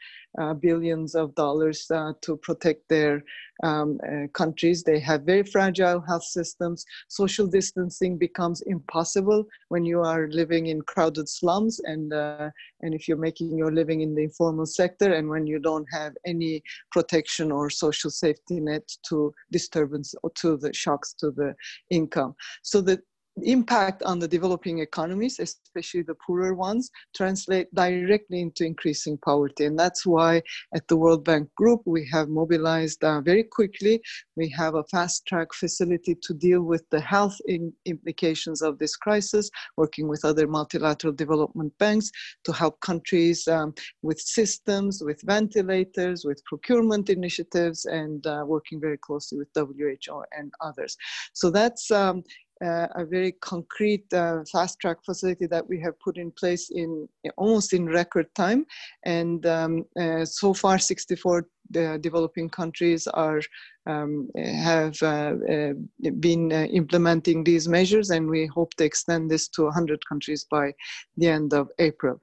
uh, 0.40 0.54
billions 0.54 1.14
of 1.14 1.34
dollars 1.34 1.90
uh, 1.90 2.12
to 2.20 2.36
protect 2.36 2.88
their 2.88 3.24
um, 3.64 3.98
uh, 4.06 4.28
countries. 4.34 4.84
They 4.84 5.00
have 5.00 5.22
very 5.22 5.42
fragile 5.42 6.00
health 6.00 6.24
systems. 6.24 6.84
Social 7.08 7.46
distancing 7.46 8.16
becomes 8.16 8.60
impossible 8.62 9.44
when 9.68 9.84
you 9.84 10.00
are 10.02 10.28
living 10.28 10.66
in 10.66 10.82
crowded 10.82 11.28
slums 11.28 11.80
and, 11.80 12.12
uh, 12.12 12.50
and 12.82 12.94
if 12.94 13.07
you're 13.08 13.16
making 13.16 13.56
your 13.56 13.72
living 13.72 14.02
in 14.02 14.14
the 14.14 14.22
informal 14.24 14.66
sector 14.66 15.14
and 15.14 15.28
when 15.28 15.46
you 15.46 15.58
don't 15.58 15.86
have 15.90 16.14
any 16.26 16.62
protection 16.92 17.50
or 17.50 17.70
social 17.70 18.10
safety 18.10 18.60
net 18.60 18.82
to 19.08 19.32
disturbance 19.50 20.14
or 20.22 20.30
to 20.36 20.56
the 20.56 20.72
shocks 20.72 21.14
to 21.14 21.30
the 21.30 21.54
income. 21.90 22.34
So 22.62 22.80
the 22.80 23.00
impact 23.42 24.02
on 24.02 24.18
the 24.18 24.28
developing 24.28 24.80
economies, 24.80 25.38
especially 25.38 26.02
the 26.02 26.14
poorer 26.14 26.54
ones, 26.54 26.90
translate 27.14 27.72
directly 27.74 28.40
into 28.40 28.64
increasing 28.64 29.18
poverty. 29.18 29.64
And 29.64 29.78
that's 29.78 30.06
why 30.06 30.42
at 30.74 30.86
the 30.88 30.96
World 30.96 31.24
Bank 31.24 31.48
Group, 31.54 31.82
we 31.86 32.08
have 32.12 32.28
mobilized 32.28 33.02
uh, 33.04 33.20
very 33.20 33.44
quickly. 33.44 34.00
We 34.36 34.48
have 34.50 34.74
a 34.74 34.84
fast 34.84 35.26
track 35.26 35.52
facility 35.52 36.16
to 36.22 36.34
deal 36.34 36.62
with 36.62 36.84
the 36.90 37.00
health 37.00 37.36
implications 37.84 38.62
of 38.62 38.78
this 38.78 38.96
crisis, 38.96 39.50
working 39.76 40.08
with 40.08 40.24
other 40.24 40.46
multilateral 40.46 41.12
development 41.12 41.72
banks 41.78 42.10
to 42.44 42.52
help 42.52 42.80
countries 42.80 43.46
um, 43.48 43.74
with 44.02 44.20
systems, 44.20 45.02
with 45.04 45.20
ventilators, 45.22 46.24
with 46.24 46.44
procurement 46.44 47.10
initiatives, 47.10 47.84
and 47.84 48.26
uh, 48.26 48.44
working 48.46 48.80
very 48.80 48.98
closely 48.98 49.38
with 49.38 49.48
WHO 49.54 50.22
and 50.36 50.52
others. 50.60 50.96
So 51.32 51.50
that's 51.50 51.90
um, 51.90 52.22
uh, 52.64 52.88
a 52.94 53.04
very 53.04 53.32
concrete 53.32 54.12
uh, 54.12 54.42
fast 54.50 54.78
track 54.80 54.98
facility 55.04 55.46
that 55.46 55.68
we 55.68 55.80
have 55.80 55.98
put 56.00 56.16
in 56.16 56.30
place 56.32 56.70
in 56.70 57.08
almost 57.36 57.72
in 57.72 57.86
record 57.86 58.26
time. 58.34 58.66
And 59.04 59.44
um, 59.46 59.84
uh, 59.98 60.24
so 60.24 60.54
far, 60.54 60.78
64 60.78 61.46
developing 61.70 62.48
countries 62.48 63.06
are 63.08 63.40
um, 63.86 64.28
have 64.36 64.96
uh, 65.02 65.34
uh, 65.50 65.72
been 66.20 66.52
uh, 66.52 66.66
implementing 66.70 67.44
these 67.44 67.68
measures, 67.68 68.10
and 68.10 68.28
we 68.28 68.46
hope 68.46 68.74
to 68.74 68.84
extend 68.84 69.30
this 69.30 69.48
to 69.48 69.64
100 69.64 70.00
countries 70.06 70.46
by 70.50 70.72
the 71.16 71.28
end 71.28 71.52
of 71.54 71.68
April. 71.78 72.20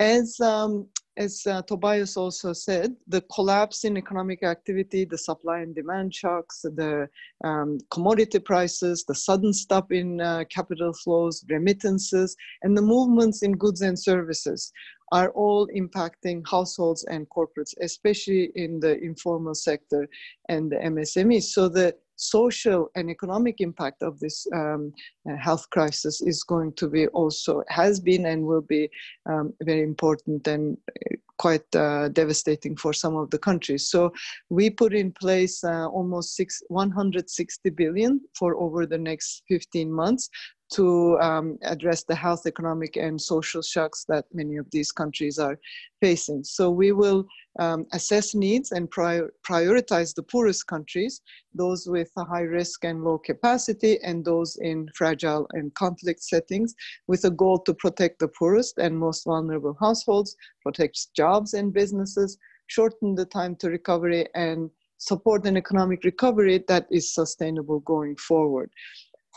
As 0.00 0.38
um, 0.40 0.86
as 1.18 1.44
uh, 1.46 1.62
Tobias 1.62 2.16
also 2.16 2.52
said, 2.52 2.94
the 3.08 3.20
collapse 3.22 3.84
in 3.84 3.96
economic 3.96 4.44
activity, 4.44 5.04
the 5.04 5.18
supply 5.18 5.58
and 5.58 5.74
demand 5.74 6.14
shocks, 6.14 6.62
the 6.62 7.08
um, 7.44 7.78
commodity 7.90 8.38
prices, 8.38 9.04
the 9.04 9.14
sudden 9.14 9.52
stop 9.52 9.90
in 9.90 10.20
uh, 10.20 10.44
capital 10.48 10.92
flows, 10.92 11.44
remittances, 11.48 12.36
and 12.62 12.76
the 12.76 12.82
movements 12.82 13.42
in 13.42 13.52
goods 13.52 13.82
and 13.82 13.98
services 13.98 14.72
are 15.10 15.30
all 15.30 15.66
impacting 15.76 16.46
households 16.48 17.04
and 17.04 17.28
corporates, 17.30 17.74
especially 17.80 18.52
in 18.54 18.78
the 18.78 18.96
informal 19.02 19.54
sector 19.54 20.08
and 20.48 20.70
the 20.70 20.76
MSMEs. 20.76 21.44
So 21.44 21.68
the 21.68 21.96
social 22.18 22.90
and 22.94 23.08
economic 23.10 23.60
impact 23.60 24.02
of 24.02 24.18
this 24.18 24.46
um, 24.54 24.92
uh, 25.28 25.36
health 25.36 25.68
crisis 25.70 26.20
is 26.20 26.42
going 26.42 26.72
to 26.74 26.88
be 26.88 27.06
also 27.08 27.62
has 27.68 28.00
been 28.00 28.26
and 28.26 28.44
will 28.44 28.60
be 28.60 28.90
um, 29.26 29.52
very 29.62 29.82
important 29.82 30.46
and 30.46 30.76
uh, 30.88 31.16
quite 31.38 31.74
uh, 31.76 32.08
devastating 32.08 32.76
for 32.76 32.92
some 32.92 33.16
of 33.16 33.30
the 33.30 33.38
countries. 33.38 33.88
So 33.88 34.12
we 34.50 34.70
put 34.70 34.92
in 34.92 35.12
place 35.12 35.62
uh, 35.62 35.86
almost 35.86 36.34
six, 36.34 36.60
160 36.68 37.70
billion 37.70 38.20
for 38.34 38.56
over 38.56 38.86
the 38.86 38.98
next 38.98 39.44
15 39.48 39.92
months 39.92 40.28
to 40.70 41.18
um, 41.20 41.58
address 41.62 42.04
the 42.04 42.14
health, 42.14 42.46
economic, 42.46 42.96
and 42.96 43.20
social 43.20 43.62
shocks 43.62 44.04
that 44.08 44.24
many 44.32 44.56
of 44.56 44.66
these 44.70 44.92
countries 44.92 45.38
are 45.38 45.58
facing. 46.00 46.44
So 46.44 46.70
we 46.70 46.92
will 46.92 47.26
um, 47.58 47.86
assess 47.92 48.34
needs 48.34 48.72
and 48.72 48.90
prior 48.90 49.32
prioritize 49.48 50.14
the 50.14 50.22
poorest 50.22 50.66
countries, 50.66 51.22
those 51.54 51.86
with 51.86 52.10
a 52.16 52.24
high 52.24 52.42
risk 52.42 52.84
and 52.84 53.02
low 53.02 53.18
capacity, 53.18 53.98
and 54.02 54.24
those 54.24 54.56
in 54.60 54.88
fragile 54.94 55.46
and 55.52 55.74
conflict 55.74 56.22
settings, 56.22 56.74
with 57.06 57.24
a 57.24 57.30
goal 57.30 57.58
to 57.60 57.74
protect 57.74 58.18
the 58.18 58.28
poorest 58.28 58.78
and 58.78 58.96
most 58.96 59.24
vulnerable 59.24 59.76
households, 59.80 60.36
protect 60.62 61.14
jobs 61.14 61.54
and 61.54 61.72
businesses, 61.72 62.38
shorten 62.66 63.14
the 63.14 63.24
time 63.24 63.56
to 63.56 63.70
recovery, 63.70 64.26
and 64.34 64.70
support 64.98 65.46
an 65.46 65.56
economic 65.56 66.04
recovery 66.04 66.62
that 66.68 66.86
is 66.90 67.14
sustainable 67.14 67.80
going 67.80 68.16
forward. 68.16 68.70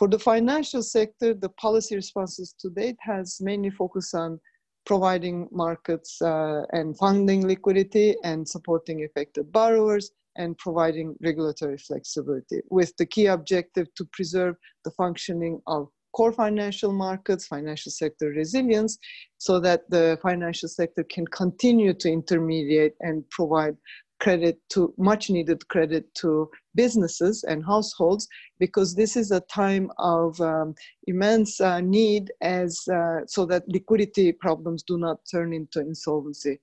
For 0.02 0.08
the 0.08 0.18
financial 0.18 0.82
sector, 0.82 1.32
the 1.32 1.50
policy 1.50 1.94
responses 1.94 2.56
to 2.58 2.70
date 2.70 2.96
has 3.02 3.38
mainly 3.40 3.70
focused 3.70 4.16
on 4.16 4.40
providing 4.84 5.48
markets 5.52 6.20
uh, 6.20 6.62
and 6.72 6.98
funding 6.98 7.46
liquidity 7.46 8.16
and 8.24 8.48
supporting 8.48 9.04
affected 9.04 9.52
borrowers 9.52 10.10
and 10.34 10.58
providing 10.58 11.14
regulatory 11.22 11.78
flexibility 11.78 12.62
with 12.68 12.92
the 12.96 13.06
key 13.06 13.26
objective 13.26 13.94
to 13.94 14.04
preserve 14.12 14.56
the 14.84 14.90
functioning 14.90 15.60
of 15.68 15.86
core 16.16 16.32
financial 16.32 16.92
markets, 16.92 17.46
financial 17.46 17.92
sector 17.92 18.30
resilience, 18.30 18.98
so 19.38 19.60
that 19.60 19.88
the 19.88 20.18
financial 20.20 20.68
sector 20.68 21.04
can 21.04 21.28
continue 21.28 21.94
to 21.94 22.10
intermediate 22.10 22.94
and 23.02 23.22
provide 23.30 23.76
credit 24.22 24.56
to 24.68 24.94
much 24.98 25.30
needed 25.30 25.66
credit 25.66 26.04
to 26.14 26.48
businesses 26.76 27.44
and 27.44 27.64
households 27.64 28.28
because 28.60 28.94
this 28.94 29.16
is 29.16 29.32
a 29.32 29.40
time 29.62 29.90
of 29.98 30.40
um, 30.40 30.74
immense 31.08 31.60
uh, 31.60 31.80
need 31.80 32.30
as 32.40 32.80
uh, 32.94 33.20
so 33.26 33.44
that 33.44 33.68
liquidity 33.68 34.30
problems 34.30 34.84
do 34.84 34.96
not 34.96 35.18
turn 35.30 35.52
into 35.52 35.80
insolvency 35.80 36.56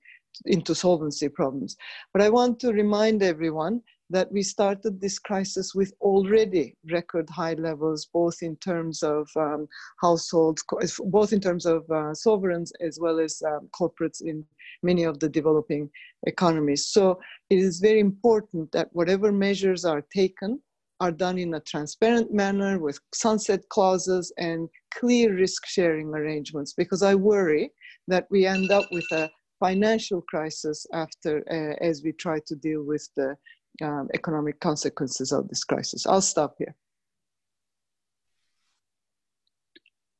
into 0.46 0.74
solvency 0.74 1.28
problems. 1.28 1.76
But 2.12 2.22
i 2.22 2.30
want 2.30 2.60
to 2.60 2.72
remind 2.72 3.22
everyone 3.22 3.82
that 4.10 4.30
we 4.32 4.42
started 4.42 5.00
this 5.00 5.18
crisis 5.18 5.74
with 5.74 5.92
already 6.00 6.76
record 6.90 7.30
high 7.30 7.54
levels, 7.54 8.08
both 8.12 8.42
in 8.42 8.56
terms 8.56 9.02
of 9.02 9.28
um, 9.36 9.68
households, 10.00 10.64
both 10.98 11.32
in 11.32 11.40
terms 11.40 11.64
of 11.64 11.88
uh, 11.90 12.12
sovereigns 12.12 12.72
as 12.80 12.98
well 13.00 13.20
as 13.20 13.40
um, 13.46 13.68
corporates 13.72 14.20
in 14.20 14.44
many 14.82 15.04
of 15.04 15.20
the 15.20 15.28
developing 15.28 15.88
economies. 16.26 16.86
So 16.86 17.20
it 17.50 17.58
is 17.58 17.78
very 17.78 18.00
important 18.00 18.72
that 18.72 18.88
whatever 18.92 19.30
measures 19.30 19.84
are 19.84 20.02
taken 20.14 20.60
are 20.98 21.12
done 21.12 21.38
in 21.38 21.54
a 21.54 21.60
transparent 21.60 22.34
manner 22.34 22.78
with 22.78 23.00
sunset 23.14 23.66
clauses 23.70 24.32
and 24.38 24.68
clear 24.92 25.34
risk 25.34 25.66
sharing 25.66 26.08
arrangements, 26.08 26.74
because 26.74 27.02
I 27.02 27.14
worry 27.14 27.70
that 28.08 28.26
we 28.30 28.44
end 28.44 28.70
up 28.70 28.84
with 28.90 29.06
a 29.12 29.30
financial 29.60 30.22
crisis 30.22 30.86
after 30.92 31.44
uh, 31.50 31.84
as 31.84 32.02
we 32.02 32.12
try 32.12 32.40
to 32.46 32.54
deal 32.56 32.82
with 32.82 33.08
the 33.16 33.36
um, 33.82 34.08
economic 34.14 34.60
consequences 34.60 35.32
of 35.32 35.48
this 35.48 35.64
crisis. 35.64 36.06
I'll 36.06 36.20
stop 36.20 36.54
here. 36.58 36.74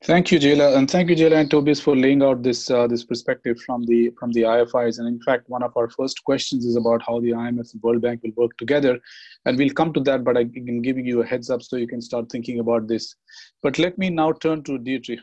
Thank 0.03 0.33
you, 0.33 0.39
Ceyla, 0.39 0.79
and 0.79 0.91
thank 0.91 1.11
you, 1.11 1.17
Ceyla 1.17 1.37
and 1.41 1.51
Tobias, 1.51 1.79
for 1.79 1.95
laying 1.95 2.23
out 2.23 2.43
this 2.43 2.71
uh, 2.71 2.87
this 2.87 3.05
perspective 3.05 3.61
from 3.61 3.85
the 3.85 4.11
from 4.19 4.33
the 4.33 4.43
IFIs. 4.43 4.99
And 4.99 5.07
in 5.07 5.21
fact, 5.21 5.51
one 5.51 5.63
of 5.63 5.77
our 5.77 5.91
first 5.91 6.25
questions 6.25 6.65
is 6.65 6.77
about 6.77 7.03
how 7.07 7.21
the 7.21 7.33
IMF 7.33 7.75
and 7.75 7.83
World 7.83 8.01
Bank 8.01 8.23
will 8.23 8.33
work 8.35 8.57
together, 8.57 8.99
and 9.45 9.59
we'll 9.59 9.75
come 9.75 9.93
to 9.93 10.01
that. 10.01 10.25
But 10.25 10.39
I'm 10.39 10.49
giving 10.81 11.05
you 11.05 11.21
a 11.21 11.27
heads 11.27 11.51
up 11.51 11.61
so 11.61 11.77
you 11.77 11.87
can 11.87 12.01
start 12.01 12.31
thinking 12.33 12.61
about 12.61 12.89
this. 12.89 13.15
But 13.63 13.79
let 13.79 13.99
me 13.99 14.09
now 14.09 14.33
turn 14.33 14.63
to 14.65 14.79
Dietrich. 14.79 15.21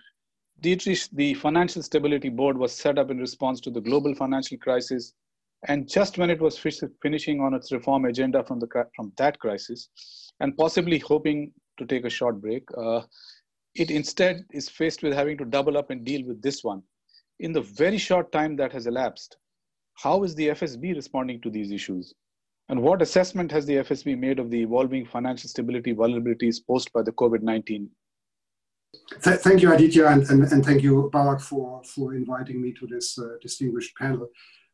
Dietrich, 0.62 1.10
the 1.12 1.34
Financial 1.34 1.82
Stability 1.82 2.30
Board 2.30 2.56
was 2.56 2.72
set 2.72 3.00
up 3.00 3.10
in 3.10 3.18
response 3.18 3.60
to 3.62 3.72
the 3.72 3.82
global 3.82 4.14
financial 4.14 4.60
crisis 4.60 5.14
and 5.66 5.90
just 5.90 6.18
when 6.18 6.30
it 6.30 6.40
was 6.40 6.58
finishing 7.02 7.42
on 7.42 7.54
its 7.54 7.72
reform 7.72 8.06
agenda 8.06 8.44
from, 8.44 8.60
the, 8.60 8.68
from 8.96 9.12
that 9.18 9.40
crisis, 9.40 9.90
and 10.40 10.56
possibly 10.56 11.00
hoping 11.00 11.52
to 11.78 11.86
take 11.86 12.06
a 12.06 12.10
short 12.10 12.40
break, 12.40 12.64
uh, 12.78 13.02
it 13.76 13.92
instead 13.92 14.46
is 14.52 14.70
faced 14.70 15.04
with 15.04 15.14
having 15.14 15.38
to 15.38 15.46
double 15.46 15.78
up 15.78 15.90
and 15.90 16.06
deal 16.06 16.26
with 16.26 16.42
this 16.42 16.64
one. 16.64 16.82
In 17.40 17.54
the 17.54 17.62
very 17.62 17.98
short 17.98 18.32
time 18.32 18.56
that 18.58 18.72
has 18.74 18.88
elapsed, 18.88 19.38
how 19.96 20.24
is 20.24 20.36
the 20.36 20.50
FSB 20.50 20.96
responding 20.96 21.42
to 21.42 21.50
these 21.50 21.72
issues? 21.72 22.14
And 22.70 22.82
what 22.82 23.02
assessment 23.02 23.52
has 23.52 23.66
the 23.66 23.76
FSB 23.76 24.18
made 24.18 24.40
of 24.40 24.52
the 24.52 24.62
evolving 24.62 25.06
financial 25.06 25.50
stability 25.50 25.94
vulnerabilities 25.94 26.58
posed 26.66 26.92
by 26.94 27.02
the 27.02 27.14
COVID 27.14 27.42
19? 27.42 27.90
Th 29.24 29.40
thank 29.40 29.62
you, 29.62 29.74
Aditya, 29.74 30.08
and, 30.08 30.24
and, 30.30 30.44
and, 30.52 30.66
thank 30.66 30.82
you, 30.82 31.10
Babak, 31.14 31.42
for, 31.42 31.82
for 31.84 32.16
inviting 32.16 32.62
me 32.62 32.74
to 32.74 32.88
this 32.88 33.18
uh, 33.20 33.36
distinguished 33.42 33.96
panel. 33.96 34.28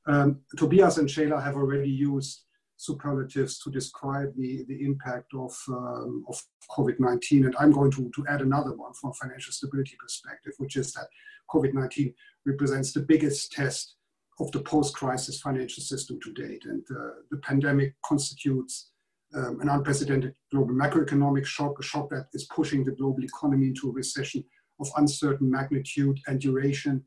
Um, 0.06 0.42
Tobias 0.58 0.98
and 0.98 1.08
Ceyla 1.08 1.44
have 1.44 1.56
already 1.56 1.90
used 1.90 2.42
superlatives 2.78 3.60
to 3.60 3.72
describe 3.72 4.34
the, 4.36 4.66
the 4.68 4.84
impact 4.84 5.34
of, 5.34 5.56
um, 5.70 6.26
of 6.28 6.42
COVID-19. 6.72 7.46
And 7.46 7.56
I'm 7.58 7.72
going 7.72 7.92
to, 7.92 8.12
to 8.16 8.26
add 8.28 8.42
another 8.42 8.76
one 8.76 8.94
from 8.94 9.12
a 9.12 9.14
financial 9.14 9.54
stability 9.54 9.96
perspective, 10.00 10.54
which 10.58 10.76
is 10.76 10.92
that 10.94 11.08
COVID-19 11.50 12.14
represents 12.46 12.92
the 12.92 13.02
biggest 13.02 13.52
test 13.52 13.96
of 14.40 14.52
the 14.52 14.60
post-crisis 14.60 15.40
financial 15.40 15.84
system 15.84 16.20
to 16.22 16.34
date. 16.34 16.66
And 16.66 16.84
uh, 16.92 17.22
the 17.32 17.38
pandemic 17.38 17.96
constitutes 18.06 18.90
um, 19.36 19.62
an 19.62 19.70
unprecedented 19.70 20.36
global 20.52 20.74
macroeconomic 20.74 21.46
shock, 21.46 21.80
a 21.80 21.84
shock 21.84 22.10
that 22.10 22.28
is 22.34 22.46
pushing 22.46 22.84
the 22.84 22.92
global 22.92 23.24
economy 23.24 23.68
into 23.68 23.90
a 23.90 23.94
recession 23.94 24.44
of 24.80 24.90
uncertain 24.98 25.50
magnitude 25.50 26.20
and 26.28 26.42
duration 26.42 27.04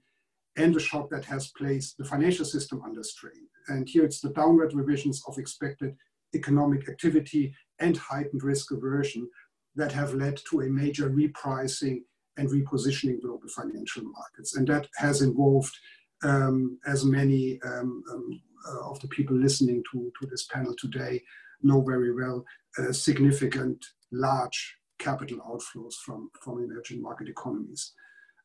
and 0.56 0.75
a 0.75 0.80
shock 0.80 1.10
that 1.10 1.25
has 1.25 1.52
placed 1.56 1.98
the 1.98 2.04
financial 2.04 2.44
system 2.44 2.82
under 2.84 3.02
strain. 3.02 3.47
And 3.69 3.88
here 3.88 4.04
it's 4.04 4.21
the 4.21 4.30
downward 4.30 4.75
revisions 4.75 5.23
of 5.28 5.38
expected 5.38 5.95
economic 6.34 6.88
activity 6.88 7.54
and 7.78 7.97
heightened 7.97 8.42
risk 8.42 8.73
aversion 8.73 9.28
that 9.75 9.92
have 9.92 10.14
led 10.14 10.40
to 10.50 10.62
a 10.62 10.69
major 10.69 11.10
repricing 11.10 12.00
and 12.38 12.49
repositioning 12.49 13.21
global 13.21 13.49
financial 13.49 14.04
markets. 14.04 14.56
And 14.56 14.66
that 14.69 14.88
has 14.97 15.23
involved, 15.23 15.75
um, 16.23 16.78
as 16.86 17.04
many 17.04 17.60
um, 17.62 18.02
um, 18.10 18.40
uh, 18.69 18.90
of 18.90 19.00
the 19.00 19.08
people 19.08 19.36
listening 19.36 19.82
to, 19.92 20.12
to 20.21 20.26
this 20.26 20.47
panel 20.47 20.75
today 20.78 21.23
know 21.62 21.80
very 21.82 22.14
well, 22.14 22.45
uh, 22.78 22.92
significant, 22.92 23.84
large 24.12 24.76
capital 24.99 25.38
outflows 25.38 25.95
from, 26.04 26.30
from 26.42 26.62
emerging 26.62 27.02
market 27.02 27.28
economies. 27.28 27.92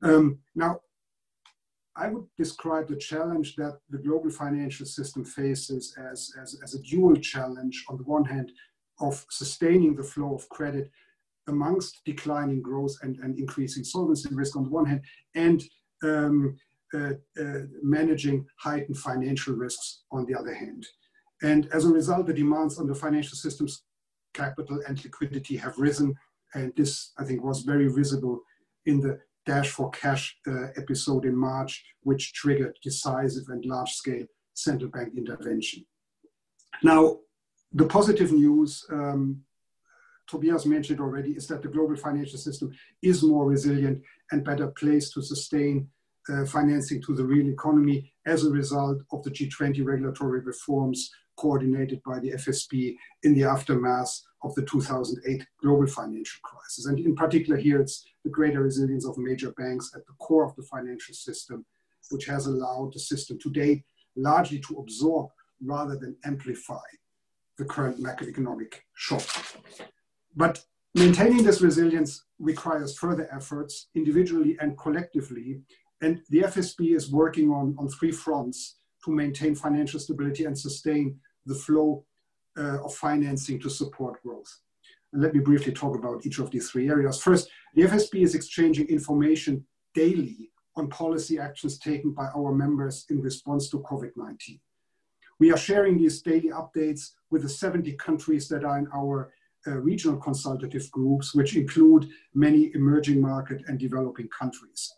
Um, 0.04 0.40
now, 0.56 0.82
I 1.96 2.08
would 2.08 2.26
describe 2.38 2.88
the 2.88 2.96
challenge 2.96 3.56
that 3.56 3.80
the 3.90 3.98
global 3.98 4.30
financial 4.30 4.86
system 4.86 5.26
faces 5.26 5.96
as, 6.12 6.32
as, 6.42 6.60
as 6.64 6.74
a 6.74 6.82
dual 6.84 7.16
challenge 7.16 7.84
on 7.90 7.98
the 7.98 8.04
one 8.04 8.24
hand 8.26 8.52
of 9.00 9.26
sustaining 9.30 9.96
the 9.96 10.04
flow 10.04 10.36
of 10.36 10.48
credit 10.50 10.90
amongst 11.48 12.02
declining 12.06 12.62
growth 12.62 12.96
and, 13.02 13.18
and 13.18 13.38
increasing 13.38 13.84
solvency 13.84 14.34
risk 14.34 14.56
on 14.56 14.64
the 14.64 14.70
one 14.70 14.86
hand, 14.86 15.02
and 15.36 15.64
um, 16.04 16.56
uh, 16.94 17.14
uh, 17.40 17.62
managing 17.82 18.46
heightened 18.58 18.98
financial 18.98 19.56
risks 19.56 20.04
on 20.12 20.26
the 20.26 20.36
other 20.36 20.54
hand. 20.54 20.86
And 21.42 21.68
as 21.74 21.86
a 21.86 21.90
result, 21.90 22.28
the 22.28 22.34
demands 22.34 22.78
on 22.78 22.88
the 22.88 22.96
financial 22.96 23.36
system's 23.36 23.84
capital 24.34 24.80
and 24.88 25.04
liquidity 25.04 25.58
have 25.58 25.78
risen. 25.78 26.16
And 26.54 26.72
this, 26.76 27.12
I 27.18 27.24
think, 27.24 27.44
was 27.44 27.62
very 27.62 27.88
visible 27.88 28.40
in 28.86 29.00
the 29.02 29.20
Dash 29.46 29.70
for 29.70 29.90
Cash 29.90 30.38
uh, 30.48 30.68
episode 30.78 31.26
in 31.26 31.36
March, 31.36 31.84
which 32.04 32.34
triggered 32.34 32.78
decisive 32.84 33.46
and 33.50 33.66
large 33.66 33.92
scale 33.92 34.26
central 34.54 34.92
bank 34.92 35.14
intervention. 35.18 35.86
Now, 36.84 37.18
the 37.74 37.86
positive 37.86 38.32
news, 38.32 38.86
um, 38.92 39.42
Tobias 40.28 40.66
mentioned 40.66 41.00
already, 41.00 41.32
is 41.32 41.48
that 41.48 41.62
the 41.62 41.68
global 41.68 41.96
financial 41.96 42.38
system 42.38 42.72
is 43.02 43.24
more 43.24 43.46
resilient 43.46 44.02
and 44.32 44.44
better 44.44 44.68
placed 44.68 45.14
to 45.14 45.22
sustain 45.22 45.88
uh, 46.30 46.46
financing 46.46 47.02
to 47.02 47.16
the 47.16 47.24
real 47.24 47.48
economy 47.50 48.14
as 48.26 48.46
a 48.46 48.52
result 48.52 49.02
of 49.12 49.24
the 49.24 49.32
G20 49.32 49.84
regulatory 49.84 50.42
reforms 50.42 51.12
coordinated 51.38 52.02
by 52.06 52.20
the 52.20 52.32
FSB 52.32 52.96
in 53.24 53.34
the 53.34 53.44
aftermath 53.44 54.22
of 54.44 54.54
the 54.56 54.64
2008 54.64 55.46
global 55.62 55.88
financial 55.88 56.40
crisis. 56.44 56.86
And 56.86 57.00
in 57.00 57.16
particular, 57.16 57.58
here 57.58 57.80
it's 57.82 58.06
the 58.24 58.30
greater 58.30 58.62
resilience 58.62 59.06
of 59.06 59.18
major 59.18 59.52
banks 59.52 59.92
at 59.96 60.06
the 60.06 60.14
core 60.20 60.46
of 60.46 60.56
the 60.56 60.64
financial 60.64 61.14
system, 61.14 61.66
which 62.10 62.26
has 62.26 62.48
allowed 62.48 62.94
the 62.94 63.00
system 63.00 63.38
today 63.40 63.84
largely 64.16 64.60
to 64.60 64.78
absorb 64.78 65.30
rather 65.64 65.96
than 65.96 66.16
amplify 66.26 66.80
the 67.58 67.66
current 67.66 68.02
macroeconomic 68.02 68.74
shock. 68.96 69.24
But 70.36 70.64
maintaining 70.96 71.44
this 71.44 71.62
resilience 71.62 72.24
requires 72.40 72.98
further 72.98 73.30
efforts 73.34 73.88
individually 73.96 74.58
and 74.60 74.78
collectively. 74.78 75.62
And 76.02 76.22
the 76.30 76.42
FSB 76.42 76.96
is 76.96 77.12
working 77.12 77.52
on, 77.52 77.76
on 77.78 77.88
three 77.90 78.12
fronts 78.12 78.78
to 79.04 79.12
maintain 79.12 79.56
financial 79.56 80.00
stability 80.00 80.46
and 80.46 80.58
sustain 80.58 81.20
the 81.46 81.56
flow 81.56 82.06
uh, 82.58 82.84
of 82.84 82.94
financing 82.94 83.60
to 83.60 83.70
support 83.70 84.22
growth. 84.24 84.60
And 85.14 85.22
let 85.22 85.34
me 85.34 85.40
briefly 85.40 85.74
talk 85.74 85.98
about 85.98 86.26
each 86.26 86.40
of 86.40 86.52
these 86.52 86.70
three 86.70 86.90
areas. 86.90 87.22
First, 87.22 87.50
the 87.76 87.84
FSB 87.84 88.24
is 88.24 88.36
exchanging 88.36 88.88
information 88.88 89.66
daily 89.94 90.52
on 90.76 90.90
policy 90.90 91.38
actions 91.40 91.78
taken 91.80 92.12
by 92.12 92.28
our 92.36 92.54
members 92.54 93.06
in 93.10 93.22
response 93.22 93.70
to 93.70 93.80
COVID 93.80 94.12
19. 94.16 94.60
We 95.40 95.52
are 95.52 95.58
sharing 95.58 95.98
these 95.98 96.22
daily 96.22 96.50
updates 96.50 97.12
with 97.30 97.42
the 97.42 97.50
70 97.50 97.94
countries 97.94 98.48
that 98.50 98.64
are 98.64 98.78
in 98.78 98.88
our 98.96 99.34
uh, 99.68 99.78
regional 99.80 100.18
consultative 100.18 100.90
groups, 100.92 101.36
which 101.36 101.56
include 101.56 102.10
many 102.34 102.72
emerging 102.74 103.22
market 103.22 103.62
and 103.68 103.80
developing 103.80 104.28
countries. 104.28 104.94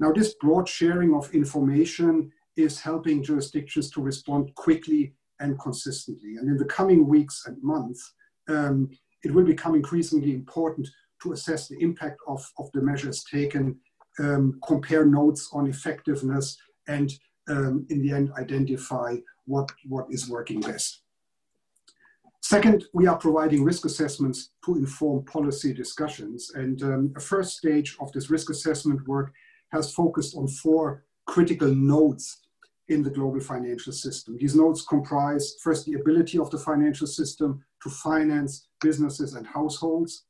Now, 0.00 0.12
this 0.12 0.34
broad 0.40 0.68
sharing 0.68 1.14
of 1.14 1.32
information 1.34 2.30
is 2.56 2.80
helping 2.80 3.22
jurisdictions 3.22 3.90
to 3.90 4.00
respond 4.00 4.54
quickly 4.54 5.14
and 5.40 5.58
consistently. 5.58 6.36
And 6.36 6.48
in 6.48 6.56
the 6.56 6.64
coming 6.64 7.06
weeks 7.06 7.44
and 7.46 7.56
months, 7.62 8.14
um, 8.48 8.90
it 9.24 9.32
will 9.34 9.44
become 9.44 9.74
increasingly 9.74 10.32
important 10.34 10.88
to 11.22 11.32
assess 11.32 11.68
the 11.68 11.78
impact 11.80 12.18
of, 12.28 12.44
of 12.58 12.70
the 12.72 12.82
measures 12.82 13.24
taken, 13.24 13.76
um, 14.18 14.60
compare 14.66 15.06
notes 15.06 15.50
on 15.52 15.66
effectiveness, 15.66 16.56
and 16.86 17.12
um, 17.48 17.86
in 17.90 18.02
the 18.02 18.12
end, 18.12 18.30
identify 18.38 19.16
what, 19.46 19.70
what 19.88 20.06
is 20.10 20.28
working 20.28 20.60
best. 20.60 21.00
Second, 22.42 22.84
we 22.92 23.06
are 23.06 23.16
providing 23.16 23.64
risk 23.64 23.86
assessments 23.86 24.50
to 24.66 24.76
inform 24.76 25.24
policy 25.24 25.72
discussions. 25.72 26.52
And 26.54 26.82
um, 26.82 27.12
a 27.16 27.20
first 27.20 27.56
stage 27.56 27.96
of 28.00 28.12
this 28.12 28.28
risk 28.28 28.50
assessment 28.50 29.08
work 29.08 29.32
has 29.72 29.94
focused 29.94 30.36
on 30.36 30.46
four 30.48 31.04
critical 31.26 31.74
nodes 31.74 32.43
in 32.88 33.02
the 33.02 33.10
global 33.10 33.40
financial 33.40 33.92
system. 33.92 34.36
These 34.38 34.54
nodes 34.54 34.82
comprise 34.82 35.56
first 35.62 35.86
the 35.86 35.94
ability 35.94 36.38
of 36.38 36.50
the 36.50 36.58
financial 36.58 37.06
system 37.06 37.64
to 37.82 37.90
finance 37.90 38.68
businesses 38.80 39.34
and 39.34 39.46
households, 39.46 40.24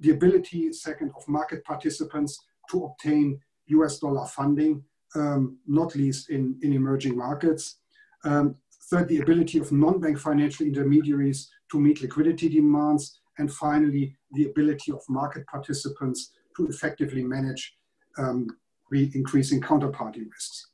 the 0.00 0.10
ability, 0.10 0.72
second, 0.72 1.12
of 1.16 1.26
market 1.28 1.64
participants 1.64 2.38
to 2.70 2.84
obtain 2.84 3.40
US 3.68 3.98
dollar 3.98 4.26
funding, 4.26 4.82
um, 5.14 5.58
not 5.66 5.94
least 5.94 6.30
in, 6.30 6.58
in 6.62 6.72
emerging 6.72 7.16
markets. 7.16 7.78
Um, 8.24 8.56
third, 8.90 9.08
the 9.08 9.18
ability 9.18 9.58
of 9.58 9.72
non 9.72 10.00
bank 10.00 10.18
financial 10.18 10.66
intermediaries 10.66 11.50
to 11.70 11.80
meet 11.80 12.02
liquidity 12.02 12.48
demands. 12.48 13.20
And 13.38 13.52
finally, 13.52 14.16
the 14.32 14.46
ability 14.46 14.92
of 14.92 15.02
market 15.08 15.46
participants 15.46 16.32
to 16.56 16.66
effectively 16.66 17.22
manage 17.22 17.76
um, 18.18 18.48
increasing 18.90 19.60
counterparty 19.60 20.24
risks. 20.30 20.68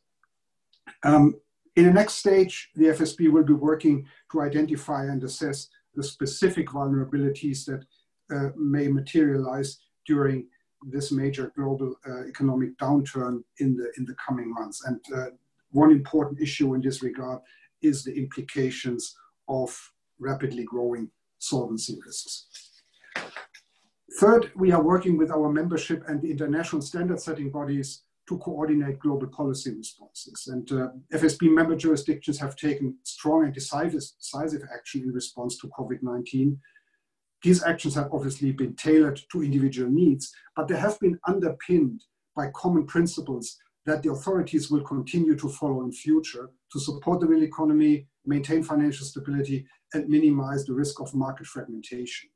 Um, 1.02 1.34
in 1.76 1.84
the 1.84 1.92
next 1.92 2.14
stage, 2.14 2.70
the 2.74 2.86
FSB 2.86 3.30
will 3.30 3.44
be 3.44 3.54
working 3.54 4.06
to 4.30 4.42
identify 4.42 5.04
and 5.04 5.22
assess 5.24 5.68
the 5.94 6.02
specific 6.02 6.68
vulnerabilities 6.68 7.64
that 7.66 7.84
uh, 8.34 8.50
may 8.56 8.88
materialize 8.88 9.78
during 10.06 10.46
this 10.82 11.12
major 11.12 11.52
global 11.56 11.94
uh, 12.08 12.26
economic 12.26 12.76
downturn 12.78 13.42
in 13.58 13.76
the 13.76 13.92
in 13.96 14.04
the 14.04 14.14
coming 14.14 14.52
months. 14.52 14.84
And 14.84 15.00
uh, 15.14 15.26
one 15.70 15.90
important 15.90 16.40
issue 16.40 16.74
in 16.74 16.80
this 16.80 17.02
regard 17.02 17.40
is 17.82 18.04
the 18.04 18.14
implications 18.14 19.14
of 19.48 19.76
rapidly 20.18 20.64
growing 20.64 21.10
solvency 21.38 21.98
risks. 22.04 22.46
Third, 24.18 24.52
we 24.54 24.72
are 24.72 24.82
working 24.82 25.16
with 25.16 25.30
our 25.30 25.50
membership 25.50 26.04
and 26.06 26.20
the 26.20 26.30
international 26.30 26.82
standard 26.82 27.20
setting 27.20 27.50
bodies 27.50 28.02
to 28.28 28.38
coordinate 28.38 29.00
global 29.00 29.26
policy 29.26 29.74
responses. 29.74 30.46
And 30.46 30.70
uh, 30.72 30.88
FSB 31.12 31.52
member 31.52 31.76
jurisdictions 31.76 32.38
have 32.38 32.56
taken 32.56 32.96
strong 33.02 33.44
and 33.44 33.54
decisive, 33.54 34.00
decisive 34.18 34.62
action 34.72 35.02
in 35.02 35.12
response 35.12 35.58
to 35.58 35.68
COVID 35.68 36.02
19. 36.02 36.58
These 37.42 37.64
actions 37.64 37.96
have 37.96 38.11
obviously 38.12 38.52
been 38.52 38.76
tailored 38.76 39.20
to 39.32 39.42
individual 39.42 39.90
needs, 39.90 40.32
but 40.54 40.68
they 40.68 40.76
have 40.76 40.98
been 41.00 41.18
underpinned 41.26 42.04
by 42.37 42.50
common 42.54 42.87
principles 42.87 43.58
that 43.85 44.02
the 44.02 44.12
authorities 44.12 44.70
will 44.70 44.82
continue 44.82 45.35
to 45.37 45.48
follow 45.48 45.82
in 45.82 45.92
future 45.92 46.50
to 46.72 46.78
support 46.78 47.20
the 47.20 47.26
real 47.26 47.42
economy, 47.42 48.06
maintain 48.24 48.62
financial 48.62 49.04
stability, 49.04 49.66
and 49.92 50.08
minimize 50.08 50.64
the 50.64 50.72
risk 50.72 51.00
of 51.00 51.14
market 51.14 51.46
fragmentation. 51.46 52.30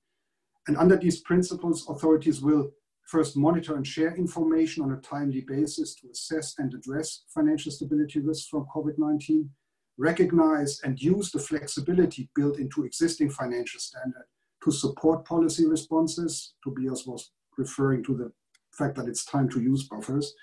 And 0.66 0.76
under 0.76 0.96
these 0.96 1.20
principles, 1.20 1.88
authorities 1.88 2.42
will 2.42 2.70
first 3.06 3.36
monitor 3.36 3.76
and 3.76 3.86
share 3.86 4.14
information 4.16 4.82
on 4.82 4.92
a 4.92 5.00
timely 5.00 5.40
basis 5.40 5.94
to 5.94 6.08
assess 6.10 6.54
and 6.58 6.74
address 6.74 7.22
financial 7.32 7.70
stability 7.72 8.20
risks 8.20 8.48
from 8.48 8.66
COVID-19, 8.74 9.48
recognize 9.96 10.80
and 10.84 11.00
use 11.00 11.30
the 11.30 11.38
flexibility 11.38 12.28
built 12.34 12.58
into 12.58 12.84
existing 12.84 13.30
financial 13.30 13.80
standard 13.80 14.26
to 14.64 14.70
support 14.70 15.24
policy 15.24 15.66
responses. 15.66 16.54
Tobias 16.64 17.06
was 17.06 17.30
referring 17.56 18.02
to 18.04 18.16
the 18.16 18.32
fact 18.72 18.96
that 18.96 19.08
it's 19.08 19.24
time 19.24 19.48
to 19.50 19.60
use 19.60 19.88
buffers. 19.88 20.34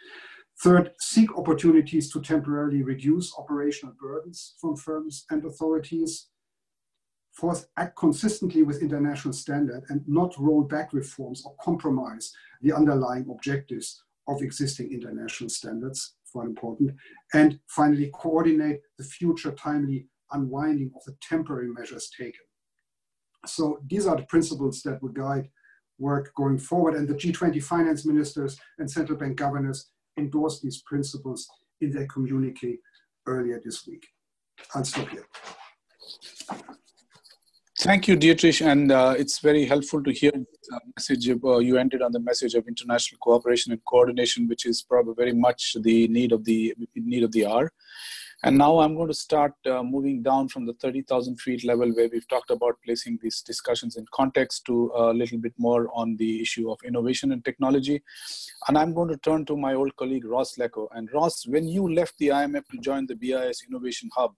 Third, 0.61 0.91
seek 0.99 1.37
opportunities 1.37 2.11
to 2.11 2.21
temporarily 2.21 2.83
reduce 2.83 3.33
operational 3.37 3.95
burdens 3.99 4.55
from 4.61 4.75
firms 4.75 5.25
and 5.29 5.43
authorities. 5.45 6.29
Fourth, 7.33 7.67
act 7.77 7.97
consistently 7.97 8.61
with 8.61 8.83
international 8.83 9.33
standard 9.33 9.83
and 9.89 10.03
not 10.07 10.33
roll 10.37 10.61
back 10.61 10.93
reforms 10.93 11.43
or 11.45 11.55
compromise 11.59 12.31
the 12.61 12.71
underlying 12.71 13.27
objectives 13.29 14.03
of 14.27 14.41
existing 14.41 14.91
international 14.91 15.49
standards, 15.49 16.15
quite 16.31 16.45
important. 16.45 16.91
And 17.33 17.59
finally, 17.67 18.11
coordinate 18.13 18.81
the 18.97 19.03
future 19.03 19.51
timely 19.51 20.07
unwinding 20.31 20.91
of 20.95 21.03
the 21.05 21.15
temporary 21.21 21.69
measures 21.69 22.09
taken. 22.15 22.41
So 23.45 23.79
these 23.87 24.05
are 24.07 24.15
the 24.15 24.23
principles 24.23 24.81
that 24.83 25.01
will 25.01 25.09
guide 25.09 25.49
work 25.97 26.33
going 26.35 26.59
forward. 26.59 26.95
And 26.95 27.07
the 27.07 27.15
G20 27.15 27.63
finance 27.63 28.05
ministers 28.05 28.59
and 28.77 28.89
central 28.89 29.17
bank 29.17 29.37
governors 29.37 29.89
endorsed 30.17 30.61
these 30.61 30.81
principles 30.83 31.47
in 31.81 31.91
their 31.91 32.07
communique 32.07 32.77
earlier 33.25 33.59
this 33.63 33.87
week. 33.87 34.05
I'll 34.75 34.85
stop 34.85 35.09
here. 35.09 35.25
Thank 37.83 38.07
you, 38.07 38.15
Dietrich, 38.15 38.61
and 38.61 38.93
uh, 38.93 39.13
it's 39.17 39.39
very 39.39 39.65
helpful 39.65 40.01
to 40.03 40.13
hear 40.13 40.31
the 40.31 40.79
message. 40.95 41.29
Uh, 41.29 41.57
you 41.57 41.77
ended 41.77 42.01
on 42.01 42.13
the 42.13 42.19
message 42.21 42.55
of 42.55 42.65
international 42.65 43.19
cooperation 43.19 43.73
and 43.73 43.83
coordination, 43.83 44.47
which 44.47 44.65
is 44.65 44.81
probably 44.81 45.15
very 45.17 45.33
much 45.33 45.75
the 45.81 46.07
need 46.07 46.31
of 46.31 46.45
the 46.45 46.73
need 46.95 47.23
of 47.23 47.33
the 47.33 47.45
hour. 47.45 47.73
And 48.45 48.57
now 48.57 48.79
I'm 48.79 48.95
going 48.95 49.09
to 49.09 49.13
start 49.13 49.51
uh, 49.65 49.83
moving 49.83 50.23
down 50.23 50.47
from 50.47 50.65
the 50.65 50.71
30,000 50.75 51.41
feet 51.41 51.65
level, 51.65 51.89
where 51.93 52.07
we've 52.07 52.27
talked 52.29 52.51
about 52.51 52.77
placing 52.85 53.19
these 53.21 53.41
discussions 53.41 53.97
in 53.97 54.05
context, 54.13 54.63
to 54.67 54.89
a 54.95 55.13
little 55.13 55.39
bit 55.39 55.53
more 55.57 55.89
on 55.93 56.15
the 56.15 56.41
issue 56.41 56.71
of 56.71 56.79
innovation 56.85 57.33
and 57.33 57.43
technology. 57.43 58.01
And 58.69 58.77
I'm 58.77 58.93
going 58.93 59.09
to 59.09 59.17
turn 59.17 59.43
to 59.47 59.57
my 59.57 59.73
old 59.73 59.93
colleague 59.97 60.23
Ross 60.23 60.55
Leckow. 60.55 60.87
And 60.93 61.09
Ross, 61.13 61.45
when 61.45 61.67
you 61.67 61.93
left 61.93 62.17
the 62.17 62.29
IMF 62.29 62.65
to 62.71 62.77
join 62.77 63.07
the 63.07 63.15
BIS 63.17 63.65
Innovation 63.67 64.09
Hub, 64.15 64.35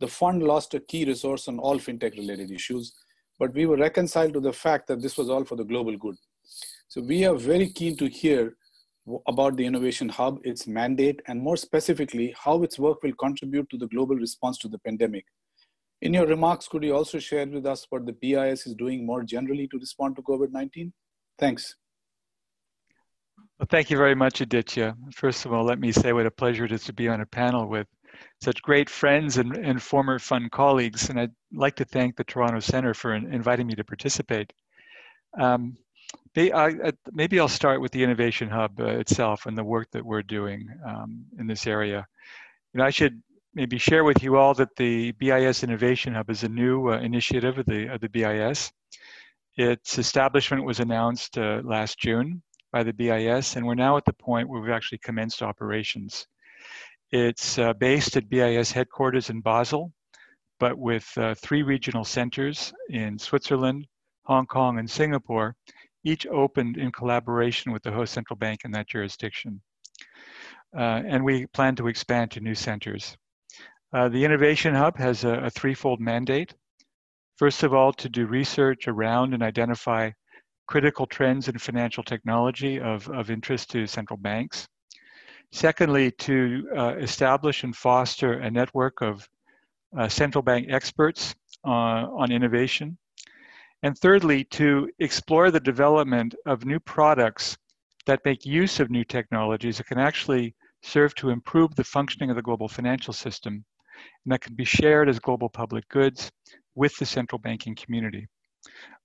the 0.00 0.08
fund 0.08 0.42
lost 0.42 0.74
a 0.74 0.80
key 0.80 1.04
resource 1.04 1.48
on 1.48 1.58
all 1.58 1.78
fintech 1.78 2.16
related 2.16 2.50
issues, 2.50 2.94
but 3.38 3.54
we 3.54 3.66
were 3.66 3.76
reconciled 3.76 4.34
to 4.34 4.40
the 4.40 4.52
fact 4.52 4.86
that 4.88 5.00
this 5.00 5.16
was 5.16 5.30
all 5.30 5.44
for 5.44 5.56
the 5.56 5.64
global 5.64 5.96
good. 5.96 6.16
So 6.88 7.00
we 7.00 7.24
are 7.24 7.34
very 7.34 7.70
keen 7.70 7.96
to 7.96 8.08
hear 8.08 8.56
about 9.28 9.56
the 9.56 9.66
Innovation 9.66 10.08
Hub, 10.08 10.40
its 10.44 10.66
mandate, 10.66 11.20
and 11.26 11.40
more 11.40 11.56
specifically, 11.56 12.34
how 12.38 12.62
its 12.62 12.78
work 12.78 13.02
will 13.02 13.12
contribute 13.14 13.68
to 13.70 13.76
the 13.76 13.88
global 13.88 14.16
response 14.16 14.58
to 14.58 14.68
the 14.68 14.78
pandemic. 14.78 15.24
In 16.00 16.14
your 16.14 16.26
remarks, 16.26 16.68
could 16.68 16.82
you 16.82 16.94
also 16.94 17.18
share 17.18 17.46
with 17.46 17.66
us 17.66 17.86
what 17.90 18.06
the 18.06 18.12
BIS 18.12 18.66
is 18.66 18.74
doing 18.74 19.06
more 19.06 19.22
generally 19.22 19.68
to 19.68 19.78
respond 19.78 20.16
to 20.16 20.22
COVID 20.22 20.52
19? 20.52 20.92
Thanks. 21.38 21.76
Well, 23.58 23.66
thank 23.70 23.90
you 23.90 23.96
very 23.96 24.14
much, 24.14 24.40
Aditya. 24.40 24.96
First 25.12 25.46
of 25.46 25.52
all, 25.52 25.64
let 25.64 25.78
me 25.78 25.92
say 25.92 26.12
what 26.12 26.26
a 26.26 26.30
pleasure 26.30 26.64
it 26.64 26.72
is 26.72 26.84
to 26.84 26.92
be 26.92 27.08
on 27.08 27.20
a 27.20 27.26
panel 27.26 27.66
with 27.68 27.86
such 28.40 28.62
great 28.62 28.90
friends 28.90 29.38
and, 29.38 29.56
and 29.56 29.82
former 29.82 30.18
fun 30.18 30.48
colleagues. 30.50 31.08
And 31.08 31.18
I'd 31.18 31.32
like 31.52 31.76
to 31.76 31.84
thank 31.84 32.16
the 32.16 32.24
Toronto 32.24 32.60
Centre 32.60 32.94
for 32.94 33.14
inviting 33.14 33.66
me 33.66 33.74
to 33.74 33.84
participate. 33.84 34.52
Um, 35.38 35.76
maybe 36.34 37.40
I'll 37.40 37.48
start 37.48 37.80
with 37.80 37.92
the 37.92 38.02
Innovation 38.02 38.48
Hub 38.48 38.80
uh, 38.80 38.84
itself 38.86 39.46
and 39.46 39.56
the 39.56 39.64
work 39.64 39.90
that 39.92 40.04
we're 40.04 40.22
doing 40.22 40.68
um, 40.86 41.24
in 41.38 41.46
this 41.46 41.66
area. 41.66 42.06
Know, 42.74 42.84
I 42.84 42.90
should 42.90 43.22
maybe 43.54 43.78
share 43.78 44.04
with 44.04 44.22
you 44.22 44.36
all 44.36 44.54
that 44.54 44.74
the 44.76 45.12
BIS 45.12 45.62
Innovation 45.62 46.14
Hub 46.14 46.28
is 46.28 46.42
a 46.42 46.48
new 46.48 46.90
uh, 46.90 46.98
initiative 46.98 47.58
of 47.58 47.66
the, 47.66 47.92
of 47.92 48.00
the 48.00 48.08
BIS. 48.08 48.72
Its 49.56 49.98
establishment 49.98 50.64
was 50.64 50.80
announced 50.80 51.38
uh, 51.38 51.60
last 51.64 51.98
June 51.98 52.42
by 52.72 52.82
the 52.82 52.92
BIS, 52.92 53.54
and 53.54 53.64
we're 53.64 53.76
now 53.76 53.96
at 53.96 54.04
the 54.04 54.12
point 54.12 54.48
where 54.48 54.60
we've 54.60 54.72
actually 54.72 54.98
commenced 54.98 55.42
operations. 55.42 56.26
It's 57.16 57.60
uh, 57.60 57.74
based 57.74 58.16
at 58.16 58.28
BIS 58.28 58.72
headquarters 58.72 59.30
in 59.30 59.40
Basel, 59.40 59.92
but 60.58 60.76
with 60.76 61.06
uh, 61.16 61.36
three 61.36 61.62
regional 61.62 62.02
centers 62.02 62.72
in 62.90 63.20
Switzerland, 63.20 63.86
Hong 64.24 64.46
Kong, 64.46 64.80
and 64.80 64.90
Singapore, 64.90 65.54
each 66.02 66.26
opened 66.26 66.76
in 66.76 66.90
collaboration 66.90 67.70
with 67.70 67.84
the 67.84 67.92
host 67.92 68.14
central 68.14 68.36
bank 68.36 68.62
in 68.64 68.72
that 68.72 68.88
jurisdiction. 68.88 69.62
Uh, 70.76 71.02
and 71.06 71.24
we 71.24 71.46
plan 71.46 71.76
to 71.76 71.86
expand 71.86 72.32
to 72.32 72.40
new 72.40 72.56
centers. 72.56 73.16
Uh, 73.92 74.08
the 74.08 74.24
Innovation 74.24 74.74
Hub 74.74 74.98
has 74.98 75.22
a, 75.22 75.34
a 75.34 75.50
threefold 75.50 76.00
mandate. 76.00 76.52
First 77.36 77.62
of 77.62 77.72
all, 77.72 77.92
to 77.92 78.08
do 78.08 78.26
research 78.26 78.88
around 78.88 79.34
and 79.34 79.42
identify 79.44 80.10
critical 80.66 81.06
trends 81.06 81.46
in 81.46 81.58
financial 81.58 82.02
technology 82.02 82.80
of, 82.80 83.08
of 83.10 83.30
interest 83.30 83.70
to 83.70 83.86
central 83.86 84.16
banks. 84.16 84.66
Secondly, 85.54 86.10
to 86.10 86.68
uh, 86.76 86.96
establish 86.96 87.62
and 87.62 87.76
foster 87.76 88.40
a 88.40 88.50
network 88.50 89.00
of 89.00 89.28
uh, 89.96 90.08
central 90.08 90.42
bank 90.42 90.66
experts 90.68 91.36
uh, 91.64 92.08
on 92.10 92.32
innovation. 92.32 92.98
And 93.84 93.96
thirdly, 93.96 94.42
to 94.46 94.90
explore 94.98 95.52
the 95.52 95.60
development 95.60 96.34
of 96.44 96.64
new 96.64 96.80
products 96.80 97.56
that 98.06 98.24
make 98.24 98.44
use 98.44 98.80
of 98.80 98.90
new 98.90 99.04
technologies 99.04 99.78
that 99.78 99.86
can 99.86 100.00
actually 100.00 100.56
serve 100.82 101.14
to 101.14 101.30
improve 101.30 101.72
the 101.76 101.84
functioning 101.84 102.30
of 102.30 102.36
the 102.36 102.42
global 102.42 102.66
financial 102.66 103.14
system 103.14 103.64
and 104.24 104.32
that 104.32 104.40
can 104.40 104.56
be 104.56 104.64
shared 104.64 105.08
as 105.08 105.20
global 105.20 105.48
public 105.48 105.88
goods 105.88 106.32
with 106.74 106.96
the 106.96 107.06
central 107.06 107.38
banking 107.38 107.76
community. 107.76 108.26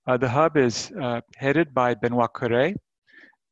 Uh, 0.08 0.16
the 0.16 0.28
hub 0.28 0.56
is 0.56 0.90
uh, 1.00 1.20
headed 1.36 1.72
by 1.72 1.94
Benoit 1.94 2.32
Cœuré, 2.34 2.74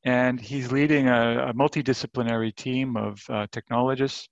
and 0.05 0.41
he's 0.41 0.71
leading 0.71 1.09
a, 1.09 1.49
a 1.49 1.55
multidisciplinary 1.55 2.55
team 2.55 2.97
of 2.97 3.21
uh, 3.29 3.47
technologists, 3.51 4.29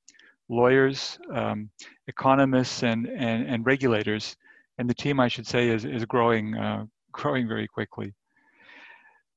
lawyers, 0.49 1.19
um, 1.33 1.71
economists, 2.07 2.83
and, 2.83 3.07
and, 3.07 3.47
and, 3.47 3.67
regulators. 3.67 4.37
And 4.79 4.89
the 4.89 4.95
team, 4.95 5.19
I 5.19 5.29
should 5.29 5.47
say, 5.47 5.69
is, 5.69 5.85
is 5.85 6.05
growing, 6.05 6.57
uh, 6.57 6.87
growing 7.13 7.49
very 7.49 7.67
quickly. 7.67 8.15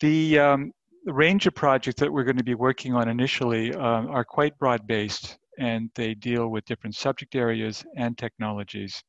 The, 0.01 0.39
um, 0.39 0.71
the, 1.05 1.13
range 1.13 1.47
of 1.47 1.55
projects 1.55 1.99
that 1.99 2.11
we're 2.11 2.23
going 2.23 2.37
to 2.37 2.43
be 2.43 2.55
working 2.55 2.93
on 2.93 3.09
initially 3.09 3.73
uh, 3.73 3.79
are 3.79 4.23
quite 4.23 4.57
broad 4.59 4.85
based. 4.85 5.37
and 5.57 5.89
they 5.95 6.13
deal 6.13 6.49
with 6.49 6.63
different 6.65 6.95
subject 6.95 7.35
areas 7.35 7.83
and 7.97 8.17
technologies, 8.17 9.03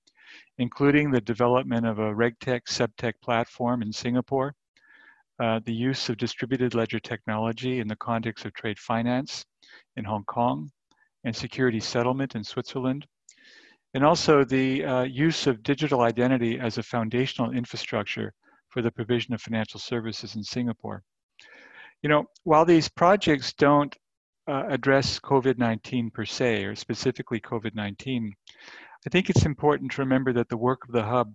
including 0.58 1.10
the 1.10 1.20
development 1.20 1.86
of 1.86 1.98
a 1.98 2.14
RegTech 2.14 2.62
SupTech 2.66 3.14
platform 3.22 3.82
in 3.82 3.92
Singapore, 3.92 4.54
uh, 5.40 5.60
the 5.64 5.72
use 5.72 6.08
of 6.08 6.16
distributed 6.16 6.74
ledger 6.74 7.00
technology 7.00 7.80
in 7.80 7.88
the 7.88 7.96
context 7.96 8.44
of 8.44 8.52
trade 8.52 8.78
finance 8.78 9.44
in 9.96 10.04
Hong 10.04 10.24
Kong, 10.24 10.70
and 11.24 11.34
security 11.34 11.80
settlement 11.80 12.34
in 12.34 12.44
Switzerland, 12.44 13.06
and 13.94 14.04
also 14.04 14.44
the 14.44 14.84
uh, 14.84 15.02
use 15.02 15.46
of 15.46 15.62
digital 15.62 16.02
identity 16.02 16.58
as 16.58 16.78
a 16.78 16.82
foundational 16.82 17.52
infrastructure 17.52 18.32
for 18.68 18.82
the 18.82 18.90
provision 18.90 19.34
of 19.34 19.40
financial 19.40 19.80
services 19.80 20.36
in 20.36 20.44
Singapore. 20.44 21.02
You 22.02 22.08
know, 22.08 22.26
while 22.44 22.64
these 22.64 22.88
projects 22.88 23.52
don't 23.52 23.94
uh, 24.48 24.64
address 24.68 25.18
COVID-19 25.20 26.12
per 26.12 26.24
se, 26.24 26.64
or 26.64 26.74
specifically 26.74 27.40
COVID-19, 27.40 28.30
I 29.06 29.10
think 29.10 29.30
it's 29.30 29.46
important 29.46 29.92
to 29.92 30.02
remember 30.02 30.32
that 30.34 30.48
the 30.48 30.56
work 30.56 30.80
of 30.86 30.92
the 30.92 31.02
hub 31.02 31.32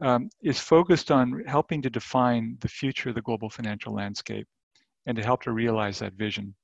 um, 0.00 0.30
is 0.42 0.58
focused 0.58 1.10
on 1.10 1.44
helping 1.46 1.82
to 1.82 1.90
define 1.90 2.56
the 2.60 2.68
future 2.68 3.10
of 3.10 3.14
the 3.14 3.22
global 3.22 3.50
financial 3.50 3.94
landscape 3.94 4.46
and 5.06 5.16
to 5.16 5.22
help 5.22 5.42
to 5.42 5.52
realize 5.52 5.98
that 5.98 6.14
vision. 6.14 6.54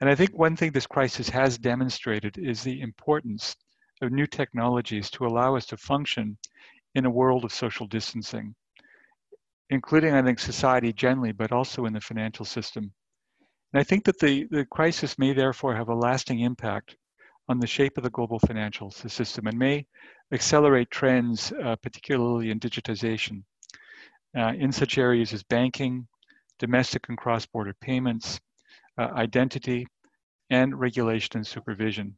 And 0.00 0.10
I 0.10 0.14
think 0.14 0.36
one 0.36 0.56
thing 0.56 0.72
this 0.72 0.86
crisis 0.86 1.28
has 1.28 1.58
demonstrated 1.58 2.36
is 2.38 2.62
the 2.62 2.80
importance 2.80 3.54
of 4.00 4.10
new 4.10 4.26
technologies 4.26 5.10
to 5.10 5.26
allow 5.26 5.54
us 5.54 5.66
to 5.66 5.76
function 5.76 6.36
in 6.94 7.06
a 7.06 7.10
world 7.10 7.44
of 7.44 7.52
social 7.52 7.86
distancing, 7.86 8.54
including, 9.70 10.12
I 10.12 10.22
think, 10.22 10.38
society 10.38 10.92
generally, 10.92 11.32
but 11.32 11.52
also 11.52 11.86
in 11.86 11.92
the 11.92 12.00
financial 12.00 12.44
system. 12.44 12.92
And 13.72 13.80
I 13.80 13.84
think 13.84 14.04
that 14.04 14.18
the, 14.18 14.48
the 14.50 14.66
crisis 14.66 15.18
may 15.18 15.32
therefore 15.32 15.76
have 15.76 15.88
a 15.88 15.94
lasting 15.94 16.40
impact 16.40 16.96
on 17.48 17.58
the 17.58 17.66
shape 17.66 17.96
of 17.96 18.04
the 18.04 18.10
global 18.10 18.38
financial 18.38 18.90
system 18.90 19.46
and 19.46 19.58
may 19.58 19.86
accelerate 20.32 20.90
trends, 20.90 21.52
uh, 21.64 21.76
particularly 21.82 22.50
in 22.50 22.60
digitization, 22.60 23.42
uh, 24.36 24.52
in 24.56 24.72
such 24.72 24.98
areas 24.98 25.32
as 25.32 25.42
banking, 25.42 26.06
domestic 26.58 27.08
and 27.08 27.18
cross-border 27.18 27.74
payments, 27.80 28.40
uh, 28.98 29.08
identity, 29.14 29.86
and 30.50 30.78
regulation 30.78 31.36
and 31.36 31.46
supervision. 31.46 32.16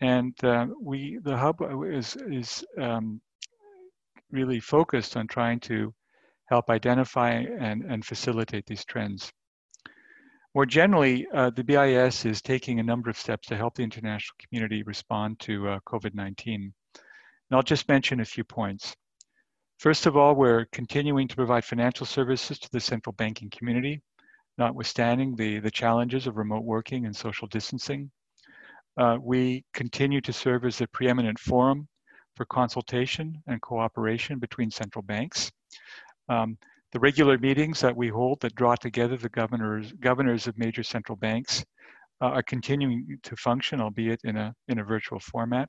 And 0.00 0.34
uh, 0.44 0.66
we, 0.80 1.18
the 1.22 1.36
hub 1.36 1.62
is, 1.86 2.16
is 2.28 2.64
um, 2.80 3.20
really 4.30 4.60
focused 4.60 5.16
on 5.16 5.26
trying 5.26 5.60
to 5.60 5.94
help 6.46 6.68
identify 6.68 7.30
and, 7.30 7.84
and 7.84 8.04
facilitate 8.04 8.66
these 8.66 8.84
trends. 8.84 9.32
More 10.54 10.66
generally, 10.66 11.26
uh, 11.34 11.50
the 11.50 11.64
BIS 11.64 12.24
is 12.24 12.40
taking 12.40 12.78
a 12.78 12.84
number 12.84 13.10
of 13.10 13.18
steps 13.18 13.48
to 13.48 13.56
help 13.56 13.74
the 13.74 13.82
international 13.82 14.36
community 14.38 14.84
respond 14.84 15.40
to 15.40 15.68
uh, 15.68 15.80
COVID-19. 15.88 16.54
And 16.54 16.72
I'll 17.50 17.62
just 17.64 17.88
mention 17.88 18.20
a 18.20 18.24
few 18.24 18.44
points. 18.44 18.94
First 19.78 20.06
of 20.06 20.16
all, 20.16 20.36
we're 20.36 20.66
continuing 20.66 21.26
to 21.26 21.34
provide 21.34 21.64
financial 21.64 22.06
services 22.06 22.60
to 22.60 22.70
the 22.70 22.78
central 22.78 23.14
banking 23.14 23.50
community, 23.50 24.00
notwithstanding 24.56 25.34
the, 25.34 25.58
the 25.58 25.72
challenges 25.72 26.28
of 26.28 26.36
remote 26.36 26.62
working 26.62 27.04
and 27.04 27.16
social 27.16 27.48
distancing. 27.48 28.12
Uh, 28.96 29.18
we 29.20 29.64
continue 29.74 30.20
to 30.20 30.32
serve 30.32 30.64
as 30.64 30.78
the 30.78 30.86
preeminent 30.86 31.40
forum 31.40 31.88
for 32.36 32.44
consultation 32.46 33.42
and 33.48 33.60
cooperation 33.60 34.38
between 34.38 34.70
central 34.70 35.02
banks. 35.02 35.50
Um, 36.28 36.56
the 36.94 37.00
regular 37.00 37.36
meetings 37.38 37.80
that 37.80 37.96
we 37.96 38.08
hold 38.08 38.40
that 38.40 38.54
draw 38.54 38.76
together 38.76 39.16
the 39.16 39.28
governors, 39.28 39.92
governors 39.94 40.46
of 40.46 40.56
major 40.56 40.84
central 40.84 41.16
banks 41.16 41.64
uh, 42.22 42.26
are 42.26 42.42
continuing 42.44 43.18
to 43.24 43.34
function, 43.34 43.80
albeit 43.80 44.20
in 44.22 44.36
a, 44.36 44.54
in 44.68 44.78
a 44.78 44.84
virtual 44.84 45.18
format. 45.18 45.68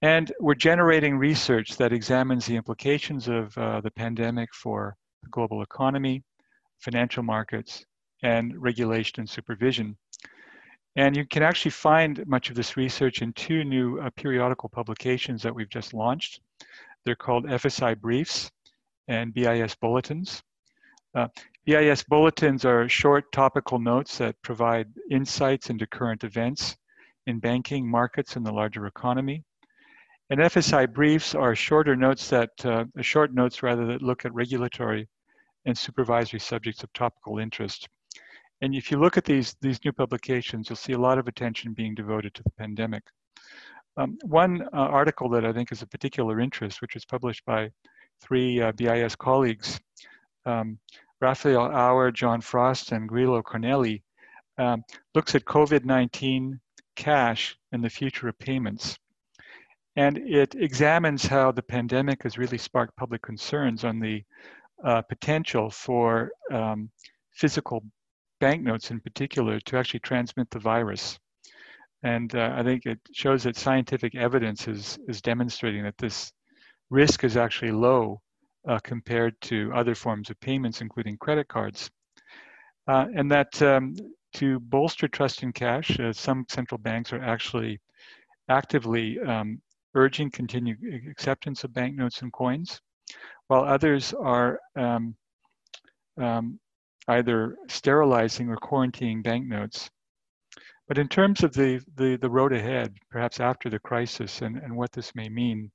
And 0.00 0.32
we're 0.40 0.54
generating 0.54 1.18
research 1.18 1.76
that 1.76 1.92
examines 1.92 2.46
the 2.46 2.56
implications 2.56 3.28
of 3.28 3.56
uh, 3.58 3.82
the 3.82 3.90
pandemic 3.90 4.48
for 4.54 4.96
the 5.22 5.28
global 5.28 5.60
economy, 5.60 6.22
financial 6.78 7.22
markets, 7.22 7.84
and 8.22 8.54
regulation 8.56 9.20
and 9.20 9.28
supervision. 9.28 9.94
And 10.96 11.14
you 11.14 11.26
can 11.26 11.42
actually 11.42 11.72
find 11.72 12.26
much 12.26 12.48
of 12.48 12.56
this 12.56 12.78
research 12.78 13.20
in 13.20 13.34
two 13.34 13.62
new 13.62 14.00
uh, 14.00 14.08
periodical 14.16 14.70
publications 14.70 15.42
that 15.42 15.54
we've 15.54 15.68
just 15.68 15.92
launched. 15.92 16.40
They're 17.04 17.14
called 17.14 17.44
FSI 17.44 18.00
Briefs, 18.00 18.50
and 19.08 19.34
BIS 19.34 19.74
bulletins. 19.74 20.42
Uh, 21.14 21.28
BIS 21.66 22.04
bulletins 22.04 22.64
are 22.64 22.88
short 22.88 23.32
topical 23.32 23.78
notes 23.78 24.18
that 24.18 24.40
provide 24.42 24.88
insights 25.10 25.70
into 25.70 25.86
current 25.86 26.22
events 26.24 26.76
in 27.26 27.38
banking, 27.38 27.90
markets, 27.90 28.36
and 28.36 28.46
the 28.46 28.52
larger 28.52 28.86
economy. 28.86 29.42
And 30.30 30.40
FSI 30.40 30.92
briefs 30.92 31.34
are 31.34 31.54
shorter 31.54 31.96
notes 31.96 32.28
that, 32.28 32.50
uh, 32.64 32.84
short 33.00 33.32
notes 33.32 33.62
rather, 33.62 33.86
that 33.86 34.02
look 34.02 34.24
at 34.24 34.34
regulatory 34.34 35.08
and 35.64 35.76
supervisory 35.76 36.40
subjects 36.40 36.82
of 36.82 36.92
topical 36.92 37.38
interest. 37.38 37.88
And 38.60 38.74
if 38.74 38.90
you 38.90 38.98
look 38.98 39.16
at 39.16 39.24
these, 39.24 39.56
these 39.60 39.82
new 39.84 39.92
publications, 39.92 40.68
you'll 40.68 40.76
see 40.76 40.92
a 40.92 40.98
lot 40.98 41.18
of 41.18 41.28
attention 41.28 41.72
being 41.72 41.94
devoted 41.94 42.34
to 42.34 42.42
the 42.42 42.50
pandemic. 42.58 43.02
Um, 43.96 44.18
one 44.22 44.62
uh, 44.62 44.76
article 44.76 45.28
that 45.30 45.44
I 45.44 45.52
think 45.52 45.72
is 45.72 45.82
of 45.82 45.90
particular 45.90 46.40
interest, 46.40 46.82
which 46.82 46.94
was 46.94 47.04
published 47.04 47.44
by 47.44 47.70
three 48.20 48.60
uh, 48.60 48.72
BIS 48.72 49.16
colleagues, 49.16 49.80
um, 50.46 50.78
Raphael 51.20 51.70
Auer, 51.70 52.10
John 52.10 52.40
Frost, 52.40 52.92
and 52.92 53.08
Giulio 53.08 53.42
Cornelli, 53.42 54.02
um, 54.58 54.84
looks 55.14 55.34
at 55.34 55.44
COVID-19 55.44 56.58
cash 56.96 57.56
and 57.72 57.82
the 57.82 57.90
future 57.90 58.28
of 58.28 58.38
payments. 58.38 58.98
And 59.96 60.18
it 60.18 60.54
examines 60.54 61.26
how 61.26 61.50
the 61.50 61.62
pandemic 61.62 62.22
has 62.22 62.38
really 62.38 62.58
sparked 62.58 62.96
public 62.96 63.22
concerns 63.22 63.84
on 63.84 63.98
the 63.98 64.22
uh, 64.84 65.02
potential 65.02 65.70
for 65.70 66.30
um, 66.52 66.90
physical 67.32 67.82
banknotes 68.40 68.90
in 68.90 69.00
particular 69.00 69.58
to 69.60 69.76
actually 69.76 70.00
transmit 70.00 70.50
the 70.50 70.58
virus. 70.60 71.18
And 72.04 72.32
uh, 72.34 72.52
I 72.54 72.62
think 72.62 72.86
it 72.86 73.00
shows 73.12 73.42
that 73.42 73.56
scientific 73.56 74.14
evidence 74.14 74.68
is, 74.68 74.98
is 75.08 75.20
demonstrating 75.20 75.82
that 75.82 75.98
this 75.98 76.32
risk 76.90 77.24
is 77.24 77.36
actually 77.36 77.72
low 77.72 78.20
uh, 78.66 78.78
compared 78.80 79.40
to 79.40 79.72
other 79.74 79.94
forms 79.94 80.30
of 80.30 80.40
payments, 80.40 80.80
including 80.80 81.16
credit 81.16 81.48
cards. 81.48 81.90
Uh, 82.86 83.06
and 83.14 83.30
that 83.30 83.60
um, 83.62 83.94
to 84.34 84.60
bolster 84.60 85.08
trust 85.08 85.42
in 85.42 85.52
cash, 85.52 85.98
uh, 86.00 86.12
some 86.12 86.44
central 86.48 86.78
banks 86.78 87.12
are 87.12 87.22
actually 87.22 87.78
actively 88.48 89.18
um, 89.20 89.60
urging 89.94 90.30
continued 90.30 90.78
acceptance 91.10 91.64
of 91.64 91.72
banknotes 91.72 92.22
and 92.22 92.32
coins, 92.32 92.80
while 93.48 93.64
others 93.64 94.14
are 94.14 94.58
um, 94.76 95.14
um, 96.18 96.58
either 97.08 97.56
sterilizing 97.68 98.48
or 98.48 98.56
quarantining 98.56 99.22
banknotes. 99.22 99.90
But 100.86 100.98
in 100.98 101.08
terms 101.08 101.42
of 101.42 101.52
the, 101.52 101.82
the, 101.96 102.16
the 102.16 102.30
road 102.30 102.52
ahead, 102.52 102.94
perhaps 103.10 103.40
after 103.40 103.68
the 103.68 103.78
crisis 103.78 104.40
and, 104.40 104.56
and 104.56 104.74
what 104.74 104.92
this 104.92 105.14
may 105.14 105.28
mean, 105.28 105.70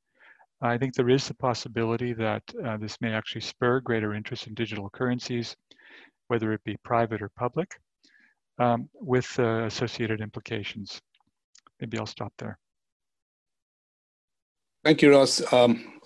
I 0.64 0.78
think 0.78 0.94
there 0.94 1.10
is 1.10 1.28
the 1.28 1.34
possibility 1.34 2.14
that 2.14 2.44
uh, 2.66 2.78
this 2.78 2.98
may 3.02 3.12
actually 3.12 3.42
spur 3.42 3.82
greater 3.82 4.14
interest 4.14 4.48
in 4.48 4.54
digital 4.54 4.90
currencies, 4.90 5.56
whether 6.30 6.54
it 6.54 6.64
be 6.64 6.78
private 6.86 7.22
or 7.22 7.30
public, 7.38 7.70
um, 8.60 8.90
with 8.94 9.28
uh, 9.40 9.66
associated 9.66 10.22
implications. 10.22 11.02
Maybe 11.82 11.98
I'll 11.98 12.06
stop 12.06 12.32
there. 12.38 12.58
Thank 14.86 15.02
you, 15.02 15.12
Ross. 15.12 15.42
Um, 15.52 16.00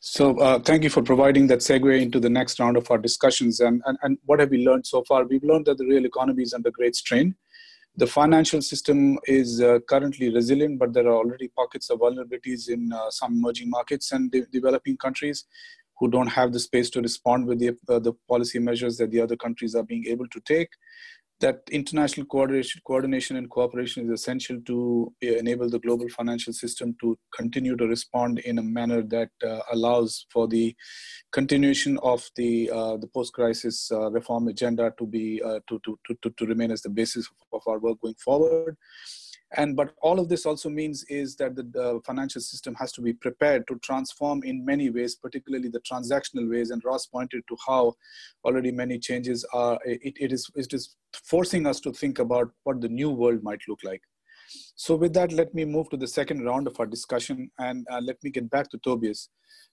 so 0.00 0.38
uh, 0.40 0.58
thank 0.58 0.82
you 0.82 0.90
for 0.90 1.02
providing 1.02 1.46
that 1.46 1.60
segue 1.60 2.02
into 2.02 2.20
the 2.20 2.28
next 2.28 2.60
round 2.60 2.76
of 2.76 2.90
our 2.90 2.98
discussions. 2.98 3.60
And, 3.60 3.80
and, 3.86 3.96
and 4.02 4.18
what 4.26 4.40
have 4.40 4.50
we 4.50 4.66
learned 4.66 4.86
so 4.86 5.04
far? 5.04 5.24
We've 5.24 5.44
learned 5.44 5.66
that 5.66 5.78
the 5.78 5.86
real 5.86 6.04
economy 6.04 6.42
is 6.42 6.52
under 6.52 6.70
great 6.70 6.96
strain. 6.96 7.34
The 7.96 8.06
financial 8.06 8.62
system 8.62 9.18
is 9.26 9.60
uh, 9.60 9.80
currently 9.86 10.32
resilient, 10.32 10.78
but 10.78 10.94
there 10.94 11.06
are 11.06 11.16
already 11.16 11.48
pockets 11.48 11.90
of 11.90 12.00
vulnerabilities 12.00 12.70
in 12.70 12.90
uh, 12.90 13.10
some 13.10 13.34
emerging 13.34 13.68
markets 13.68 14.12
and 14.12 14.30
de 14.30 14.46
developing 14.46 14.96
countries 14.96 15.44
who 15.98 16.10
don't 16.10 16.28
have 16.28 16.52
the 16.52 16.58
space 16.58 16.88
to 16.90 17.02
respond 17.02 17.46
with 17.46 17.58
the, 17.58 17.76
uh, 17.88 17.98
the 17.98 18.14
policy 18.28 18.58
measures 18.58 18.96
that 18.96 19.10
the 19.10 19.20
other 19.20 19.36
countries 19.36 19.74
are 19.74 19.82
being 19.82 20.06
able 20.06 20.26
to 20.28 20.40
take 20.40 20.70
that 21.42 21.60
international 21.70 22.26
coordination, 22.26 23.36
and 23.36 23.50
cooperation 23.50 24.04
is 24.04 24.10
essential 24.10 24.58
to 24.64 25.12
uh, 25.24 25.36
enable 25.42 25.68
the 25.68 25.80
global 25.80 26.08
financial 26.08 26.52
system 26.52 26.96
to 27.00 27.18
continue 27.36 27.76
to 27.76 27.86
respond 27.86 28.38
in 28.40 28.58
a 28.58 28.62
manner 28.62 29.02
that 29.02 29.30
uh, 29.44 29.60
allows 29.72 30.26
for 30.32 30.48
the 30.48 30.74
continuation 31.32 31.98
of 32.02 32.28
the 32.36 32.70
uh, 32.70 32.96
the 32.96 33.08
post-crisis 33.08 33.90
uh, 33.92 34.10
reform 34.10 34.48
agenda 34.48 34.92
to 34.98 35.06
be 35.06 35.42
uh, 35.44 35.58
to, 35.68 35.80
to, 35.84 35.98
to, 36.22 36.30
to 36.30 36.46
remain 36.46 36.70
as 36.70 36.82
the 36.82 36.88
basis 36.88 37.28
of 37.52 37.62
our 37.66 37.78
work 37.78 38.00
going 38.00 38.20
forward 38.24 38.76
and 39.56 39.76
but 39.76 39.94
all 40.02 40.18
of 40.18 40.28
this 40.28 40.46
also 40.46 40.68
means 40.68 41.04
is 41.04 41.36
that 41.36 41.54
the, 41.54 41.62
the, 41.62 42.00
financial 42.06 42.40
system 42.40 42.74
has 42.74 42.92
to 42.92 43.00
be 43.00 43.12
prepared 43.12 43.66
to 43.68 43.78
transform 43.80 44.42
in 44.44 44.64
many 44.64 44.90
ways 44.90 45.14
particularly 45.14 45.68
the 45.68 45.80
transactional 45.80 46.48
ways 46.50 46.70
and 46.70 46.82
ross 46.84 47.06
pointed 47.06 47.42
to 47.48 47.56
how 47.66 47.94
already 48.44 48.70
many 48.70 48.98
changes 48.98 49.44
are 49.52 49.78
it, 49.84 50.16
it 50.18 50.32
is 50.32 50.50
it 50.54 50.72
is 50.72 50.96
forcing 51.24 51.66
us 51.66 51.80
to 51.80 51.92
think 51.92 52.18
about 52.18 52.50
what 52.64 52.80
the 52.80 52.88
new 52.88 53.10
world 53.10 53.42
might 53.42 53.60
look 53.68 53.80
like 53.84 54.02
So 54.74 54.96
with 54.96 55.14
that, 55.14 55.32
let 55.32 55.54
me 55.54 55.64
move 55.64 55.88
to 55.90 55.96
the 55.96 56.06
second 56.06 56.44
round 56.44 56.66
of 56.66 56.78
our 56.78 56.86
discussion 56.86 57.50
and 57.58 57.86
uh, 57.90 58.00
let 58.00 58.22
me 58.22 58.30
get 58.30 58.50
back 58.50 58.70
to 58.70 58.78
Tobias. 58.78 59.28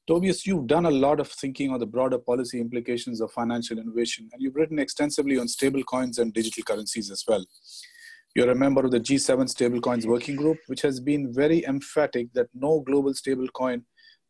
Tobias, 0.07 0.45
you've 0.45 0.67
done 0.67 0.85
a 0.85 0.91
lot 0.91 1.19
of 1.19 1.29
thinking 1.29 1.71
on 1.71 1.79
the 1.79 1.85
broader 1.85 2.17
policy 2.17 2.59
implications 2.59 3.21
of 3.21 3.31
financial 3.31 3.77
innovation, 3.77 4.29
and 4.31 4.41
you've 4.41 4.55
written 4.55 4.79
extensively 4.79 5.37
on 5.37 5.47
stable 5.47 5.83
coins 5.83 6.17
and 6.17 6.33
digital 6.33 6.63
currencies 6.63 7.11
as 7.11 7.23
well. 7.27 7.45
You're 8.35 8.51
a 8.51 8.55
member 8.55 8.85
of 8.85 8.91
the 8.91 8.99
G7 8.99 9.49
Stablecoins 9.49 10.05
Working 10.05 10.35
Group, 10.35 10.59
which 10.67 10.83
has 10.83 10.99
been 10.99 11.33
very 11.33 11.65
emphatic 11.65 12.31
that 12.33 12.47
no 12.53 12.79
global 12.81 13.11
stablecoin 13.13 13.81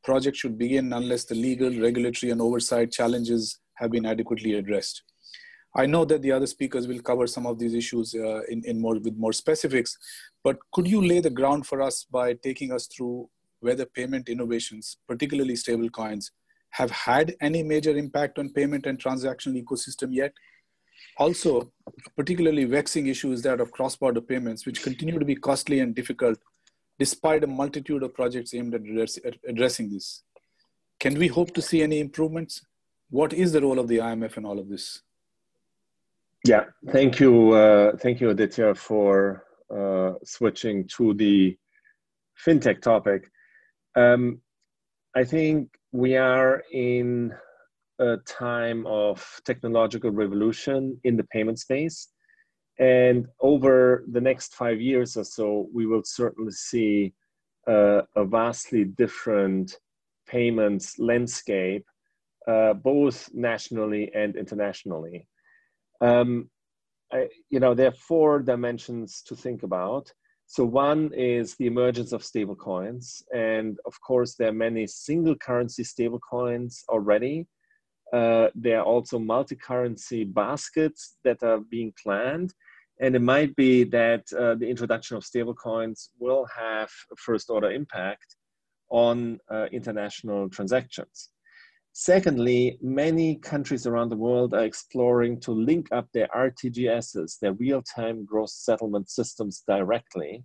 project 0.05 0.38
should 0.38 0.57
begin 0.57 0.93
unless 0.93 1.25
the 1.25 1.35
legal, 1.35 1.69
regulatory, 1.69 2.31
and 2.31 2.41
oversight 2.41 2.93
challenges 2.93 3.59
have 3.75 3.91
been 3.91 4.05
adequately 4.05 4.53
addressed. 4.53 5.03
I 5.75 5.85
know 5.85 6.05
that 6.05 6.21
the 6.21 6.31
other 6.31 6.47
speakers 6.47 6.88
will 6.88 7.01
cover 7.01 7.27
some 7.27 7.45
of 7.45 7.59
these 7.59 7.73
issues 7.73 8.15
uh, 8.15 8.41
in, 8.47 8.63
in 8.63 8.79
more 8.79 8.97
with 8.99 9.17
more 9.17 9.33
specifics, 9.33 9.97
but 10.45 10.57
could 10.71 10.88
you 10.88 11.05
lay 11.05 11.19
the 11.19 11.29
ground 11.29 11.67
for 11.67 11.81
us 11.81 12.05
by 12.09 12.33
taking 12.33 12.71
us 12.71 12.88
through 12.88 13.29
whether 13.59 13.85
payment 13.85 14.29
innovations, 14.29 14.95
particularly 15.09 15.55
stablecoins, 15.55 16.31
have 16.69 16.89
had 16.91 17.35
any 17.41 17.63
major 17.63 17.97
impact 17.97 18.39
on 18.39 18.53
payment 18.53 18.85
and 18.85 18.97
transactional 18.97 19.62
ecosystem 19.62 20.09
yet? 20.12 20.31
Also, 21.17 21.71
particularly 22.15 22.65
vexing 22.65 23.07
issue 23.07 23.31
is 23.31 23.41
that 23.41 23.59
of 23.59 23.71
cross-border 23.71 24.21
payments, 24.21 24.65
which 24.65 24.83
continue 24.83 25.19
to 25.19 25.25
be 25.25 25.35
costly 25.35 25.79
and 25.79 25.95
difficult 25.95 26.39
despite 26.97 27.43
a 27.43 27.47
multitude 27.47 28.03
of 28.03 28.13
projects 28.13 28.53
aimed 28.53 28.75
at, 28.75 28.81
address, 28.81 29.17
addressing 29.47 29.89
this. 29.89 30.23
Can 30.99 31.17
we 31.17 31.27
hope 31.27 31.53
to 31.53 31.62
see 31.62 31.81
any 31.81 31.99
improvements? 31.99 32.62
What 33.09 33.31
is 33.33 33.53
the 33.53 33.62
role 33.62 33.79
of 33.79 33.88
the 33.88 33.97
IMF 33.97 34.38
in 34.38 34.45
all 34.45 34.59
of 34.59 34.69
this? 34.69 35.01
Yeah, 36.45 36.65
thank 36.91 37.19
you, 37.19 37.51
uh, 37.51 37.97
thank 37.97 38.21
you, 38.21 38.29
Aditya, 38.29 38.75
for 38.75 39.45
uh, 39.73 40.13
switching 40.23 40.88
to 40.97 41.13
the 41.13 41.57
fintech 42.45 42.81
topic. 42.81 43.31
Um, 43.95 44.41
I 45.15 45.23
think 45.23 45.69
we 45.91 46.15
are 46.15 46.63
in 46.71 47.33
a 47.99 48.17
time 48.25 48.85
of 48.88 49.41
technological 49.45 50.12
revolution 50.12 50.99
in 51.03 51.17
the 51.17 51.25
payment 51.25 51.59
space. 51.59 52.09
And 52.79 53.27
over 53.41 54.05
the 54.09 54.21
next 54.21 54.55
five 54.55 54.79
years 54.79 55.17
or 55.17 55.25
so, 55.25 55.67
we 55.73 55.85
will 55.85 56.03
certainly 56.05 56.53
see 56.53 57.13
uh, 57.67 58.03
a 58.15 58.25
vastly 58.25 58.85
different 58.85 59.77
payments 60.27 60.97
landscape, 60.97 61.85
uh, 62.47 62.73
both 62.73 63.29
nationally 63.33 64.12
and 64.15 64.35
internationally. 64.35 65.27
Um, 65.99 66.49
I, 67.12 67.27
you 67.49 67.59
know, 67.59 67.73
there 67.73 67.88
are 67.89 67.91
four 68.07 68.39
dimensions 68.39 69.21
to 69.23 69.35
think 69.35 69.63
about. 69.63 70.13
So 70.45 70.63
one 70.63 71.12
is 71.13 71.55
the 71.55 71.67
emergence 71.67 72.12
of 72.12 72.23
stable 72.23 72.55
coins. 72.55 73.21
And 73.35 73.77
of 73.85 73.99
course, 74.01 74.35
there 74.35 74.49
are 74.49 74.53
many 74.53 74.88
single 74.88 75.35
currency 75.35 75.83
stable 75.83 76.19
coins 76.19 76.83
already. 76.89 77.47
Uh, 78.12 78.48
there 78.56 78.80
are 78.80 78.86
also 78.86 79.19
multi-currency 79.19 80.24
baskets 80.24 81.17
that 81.24 81.41
are 81.43 81.60
being 81.60 81.93
planned. 82.02 82.54
And 83.02 83.15
it 83.15 83.22
might 83.22 83.56
be 83.56 83.86
that 83.86 84.26
uh, 84.34 84.56
the 84.56 84.67
introduction 84.67 85.15
of 85.15 85.24
stablecoins 85.24 86.10
will 86.19 86.45
have 86.56 86.89
a 87.12 87.15
first 87.15 87.50
order 87.50 87.72
impact 87.72 88.36
on 88.89 89.39
uh, 89.50 89.67
international 89.72 90.50
transactions. 90.50 91.30
Secondly, 91.93 92.78
many 92.82 93.36
countries 93.36 93.86
around 93.88 94.10
the 94.10 94.15
world 94.15 94.54
are 94.54 94.63
exploring 94.63 95.39
to 95.41 95.52
link 95.52 95.88
up 95.91 96.08
their 96.13 96.28
RTGSs, 96.28 97.39
their 97.39 97.54
real-time 97.54 98.26
gross 98.26 98.54
settlement 98.54 99.10
systems 99.10 99.63
directly. 99.67 100.43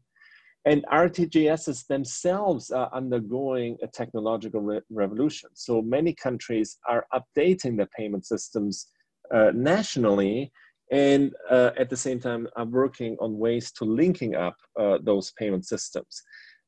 And 0.67 0.85
RTGSs 0.91 1.87
themselves 1.89 2.71
are 2.71 2.89
undergoing 2.93 3.77
a 3.83 3.87
technological 3.87 4.63
re 4.63 4.81
revolution. 4.91 5.51
So 5.55 5.83
many 5.83 6.15
countries 6.15 6.79
are 6.89 7.07
updating 7.13 7.77
their 7.77 7.89
payment 7.97 8.25
systems 8.25 8.87
uh, 9.33 9.51
nationally 9.55 10.53
and 10.91 11.35
uh, 11.51 11.71
at 11.79 11.91
the 11.91 11.97
same 11.97 12.21
time 12.21 12.47
are 12.57 12.67
working 12.67 13.17
on 13.21 13.39
ways 13.39 13.73
to 13.73 13.85
linking 13.85 14.35
up 14.35 14.57
uh, 14.79 14.99
those 15.03 15.33
payment 15.33 15.67
systems. 15.67 16.23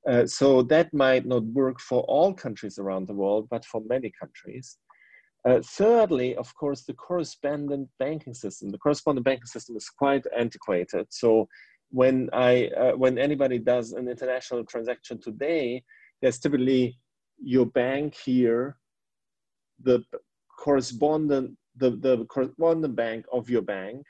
Uh, 0.08 0.26
so 0.26 0.62
that 0.62 0.92
might 0.94 1.26
not 1.26 1.44
work 1.44 1.80
for 1.80 2.02
all 2.02 2.32
countries 2.32 2.78
around 2.78 3.06
the 3.06 3.14
world, 3.14 3.48
but 3.50 3.64
for 3.64 3.82
many 3.88 4.12
countries. 4.18 4.78
Uh, 5.46 5.60
thirdly, 5.64 6.34
of 6.36 6.52
course, 6.56 6.82
the 6.84 6.94
correspondent 6.94 7.88
banking 7.98 8.34
system. 8.34 8.70
The 8.70 8.78
correspondent 8.78 9.24
banking 9.24 9.46
system 9.46 9.76
is 9.76 9.88
quite 9.88 10.24
antiquated. 10.36 11.06
So 11.10 11.48
when 11.90 12.28
I 12.32 12.68
uh, 12.68 12.92
when 12.92 13.18
anybody 13.18 13.58
does 13.58 13.92
an 13.92 14.08
international 14.08 14.64
transaction 14.64 15.20
today, 15.20 15.82
there's 16.20 16.38
typically 16.38 16.98
your 17.42 17.66
bank 17.66 18.14
here, 18.14 18.76
the 19.82 20.02
correspondent 20.58 21.56
the, 21.76 21.90
the 21.90 22.24
correspondent 22.26 22.96
bank 22.96 23.26
of 23.32 23.50
your 23.50 23.62
bank, 23.62 24.04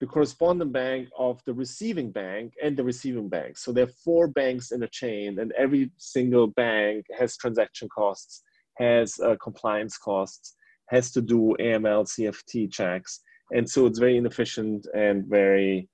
the 0.00 0.06
correspondent 0.06 0.72
bank 0.72 1.08
of 1.18 1.40
the 1.46 1.54
receiving 1.54 2.10
bank 2.10 2.52
and 2.62 2.76
the 2.76 2.84
receiving 2.84 3.28
bank. 3.28 3.56
So 3.56 3.72
there 3.72 3.84
are 3.84 3.98
four 4.04 4.28
banks 4.28 4.72
in 4.72 4.82
a 4.82 4.88
chain 4.88 5.38
and 5.38 5.52
every 5.52 5.90
single 5.96 6.48
bank 6.48 7.06
has 7.18 7.36
transaction 7.36 7.88
costs, 7.88 8.42
has 8.78 9.18
uh, 9.20 9.36
compliance 9.42 9.96
costs, 9.96 10.56
has 10.88 11.10
to 11.12 11.22
do 11.22 11.56
AML, 11.60 12.06
CFT 12.06 12.70
checks. 12.70 13.20
And 13.52 13.68
so 13.68 13.86
it's 13.86 13.98
very 13.98 14.16
inefficient 14.16 14.86
and 14.94 15.26
very, 15.26 15.88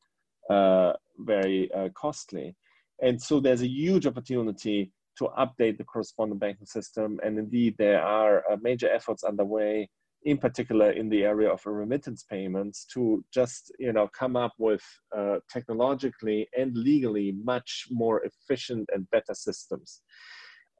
very 0.49 1.71
uh, 1.73 1.89
costly. 1.95 2.55
And 3.03 3.21
so 3.21 3.41
there's 3.41 3.63
a 3.63 3.69
huge 3.69 4.07
opportunity 4.07 4.93
to 5.19 5.29
update 5.39 5.79
the 5.79 5.85
correspondent 5.85 6.41
banking 6.41 6.67
system. 6.67 7.19
And 7.25 7.39
indeed, 7.39 7.75
there 7.79 8.03
are 8.03 8.45
uh, 8.51 8.57
major 8.63 8.89
efforts 8.91 9.25
underway 9.25 9.89
in 10.25 10.39
particular 10.39 10.91
in 10.91 11.09
the 11.09 11.25
area 11.25 11.51
of 11.51 11.65
remittance 11.65 12.25
payments 12.25 12.85
to 12.93 13.25
just 13.33 13.73
you 13.79 13.93
know 13.93 14.09
come 14.19 14.37
up 14.37 14.53
with 14.59 14.83
uh, 15.17 15.37
technologically 15.51 16.49
and 16.57 16.77
legally 16.77 17.33
much 17.45 17.87
more 17.91 18.23
efficient 18.25 18.89
and 18.93 19.09
better 19.11 19.35
systems 19.35 20.03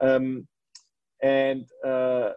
um, 0.01 0.47
and 1.23 1.65
uh, 1.87 2.31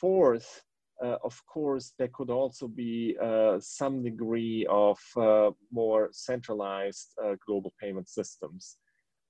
fourth 0.00 0.62
uh, 1.02 1.16
of 1.24 1.40
course 1.46 1.92
there 1.98 2.10
could 2.12 2.30
also 2.30 2.68
be 2.68 3.16
uh, 3.22 3.58
some 3.60 4.02
degree 4.02 4.66
of 4.68 4.98
uh, 5.16 5.50
more 5.72 6.08
centralized 6.12 7.12
uh, 7.24 7.34
global 7.46 7.72
payment 7.80 8.08
systems. 8.08 8.76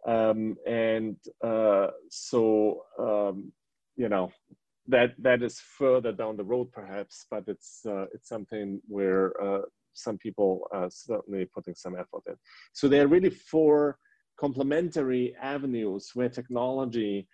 Um, 0.06 0.56
and 0.66 1.16
so 2.10 2.82
um, 2.98 3.52
you 3.96 4.08
know 4.08 4.32
that 4.88 5.14
that 5.18 5.42
is 5.42 5.60
further 5.60 6.12
down 6.12 6.36
the 6.36 6.44
road 6.44 6.70
perhaps 6.70 7.24
but 7.30 7.44
it's 7.46 7.80
uh, 7.86 8.04
it's 8.12 8.28
something 8.28 8.80
where 8.86 9.32
uh, 9.42 9.62
some 9.94 10.18
people 10.18 10.68
are 10.72 10.90
certainly 10.90 11.46
putting 11.46 11.74
some 11.74 11.94
effort 11.94 12.22
in. 12.26 12.34
So 12.72 12.88
there 12.88 13.04
are 13.04 13.08
really 13.08 13.30
four 13.30 13.98
complementary 14.38 15.34
avenues 15.40 16.10
where 16.14 16.28
technology 16.28 17.28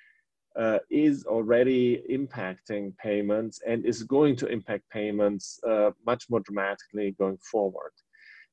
uh, 0.58 0.78
is 0.90 1.24
already 1.26 2.02
impacting 2.10 2.96
payments 2.98 3.60
and 3.66 3.84
is 3.84 4.02
going 4.02 4.34
to 4.36 4.46
impact 4.46 4.82
payments 4.90 5.60
uh, 5.68 5.90
much 6.06 6.28
more 6.28 6.40
dramatically 6.40 7.14
going 7.18 7.38
forward 7.38 7.92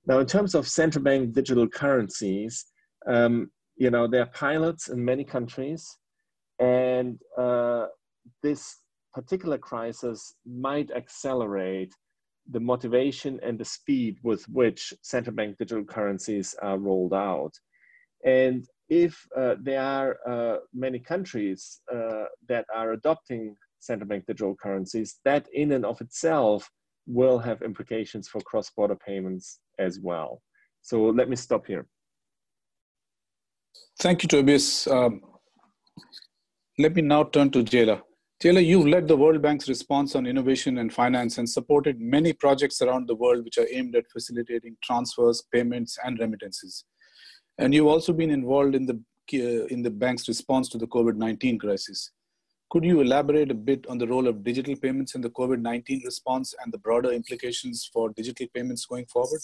now 0.05 0.19
in 0.19 0.25
terms 0.25 0.55
of 0.55 0.67
central 0.67 1.03
bank 1.03 1.33
digital 1.33 1.67
currencies 1.67 2.65
um, 3.07 3.49
you 3.75 3.89
know 3.89 4.07
there 4.07 4.21
are 4.21 4.31
pilots 4.33 4.89
in 4.89 5.03
many 5.03 5.23
countries 5.23 5.97
and 6.59 7.19
uh, 7.37 7.85
this 8.43 8.77
particular 9.13 9.57
crisis 9.57 10.35
might 10.45 10.91
accelerate 10.91 11.93
the 12.51 12.59
motivation 12.59 13.39
and 13.43 13.59
the 13.59 13.65
speed 13.65 14.17
with 14.23 14.47
which 14.47 14.93
central 15.01 15.35
bank 15.35 15.57
digital 15.57 15.83
currencies 15.83 16.55
are 16.61 16.77
rolled 16.77 17.13
out. 17.13 17.51
And 18.23 18.65
if 18.89 19.25
uh, 19.35 19.55
there 19.61 19.81
are 19.81 20.17
uh, 20.27 20.57
many 20.73 20.99
countries 20.99 21.81
uh, 21.93 22.25
that 22.47 22.65
are 22.73 22.93
adopting 22.93 23.55
central 23.79 24.07
bank 24.07 24.25
digital 24.25 24.55
currencies, 24.55 25.19
that 25.25 25.47
in 25.53 25.71
and 25.73 25.85
of 25.85 25.99
itself 26.01 26.69
will 27.05 27.39
have 27.39 27.61
implications 27.61 28.27
for 28.27 28.41
cross-border 28.41 28.95
payments 28.95 29.59
as 29.79 29.99
well. 29.99 30.41
So 30.81 31.03
let 31.05 31.29
me 31.29 31.35
stop 31.35 31.65
here. 31.65 31.87
Thank 33.99 34.23
you, 34.23 34.29
Tobias. 34.29 34.87
Um, 34.87 35.21
let 36.79 36.95
me 36.95 37.01
now 37.01 37.23
turn 37.23 37.49
to 37.51 37.63
Ceyla. 37.63 38.01
Ceyla, 38.41 38.63
you've 38.63 38.85
led 38.85 39.07
the 39.07 39.17
World 39.17 39.41
Bank's 39.41 39.67
response 39.67 40.15
on 40.15 40.27
innovation 40.27 40.77
and 40.77 40.93
finance 40.93 41.39
and 41.39 41.49
supported 41.49 41.99
many 41.99 42.33
projects 42.33 42.81
around 42.81 43.07
the 43.07 43.15
world 43.15 43.43
which 43.43 43.57
are 43.57 43.67
aimed 43.71 43.95
at 43.95 44.05
facilitating 44.11 44.77
transfers, 44.83 45.43
payments, 45.51 45.97
and 46.03 46.19
remittances. 46.19 46.85
And 47.57 47.73
you've 47.73 47.87
also 47.87 48.13
been 48.13 48.29
involved 48.29 48.75
in 48.75 48.85
the, 48.85 48.99
uh, 49.33 49.65
in 49.67 49.81
the 49.81 49.89
bank's 49.89 50.27
response 50.27 50.69
to 50.69 50.77
the 50.77 50.87
COVID 50.87 51.15
19 51.15 51.57
crisis. 51.59 52.11
Could 52.69 52.83
you 52.83 52.99
elaborate 52.99 53.49
a 53.49 53.55
bit 53.55 53.85
on 53.87 53.97
the 53.97 54.07
role 54.07 54.27
of 54.27 54.43
digital 54.43 54.75
payments 54.75 55.15
in 55.15 55.21
the 55.21 55.29
COVID 55.29 55.61
19 55.61 56.01
response 56.03 56.53
and 56.63 56.73
the 56.73 56.77
broader 56.77 57.11
implications 57.11 57.89
for 57.91 58.09
digital 58.09 58.47
payments 58.53 58.85
going 58.85 59.05
forward? 59.05 59.41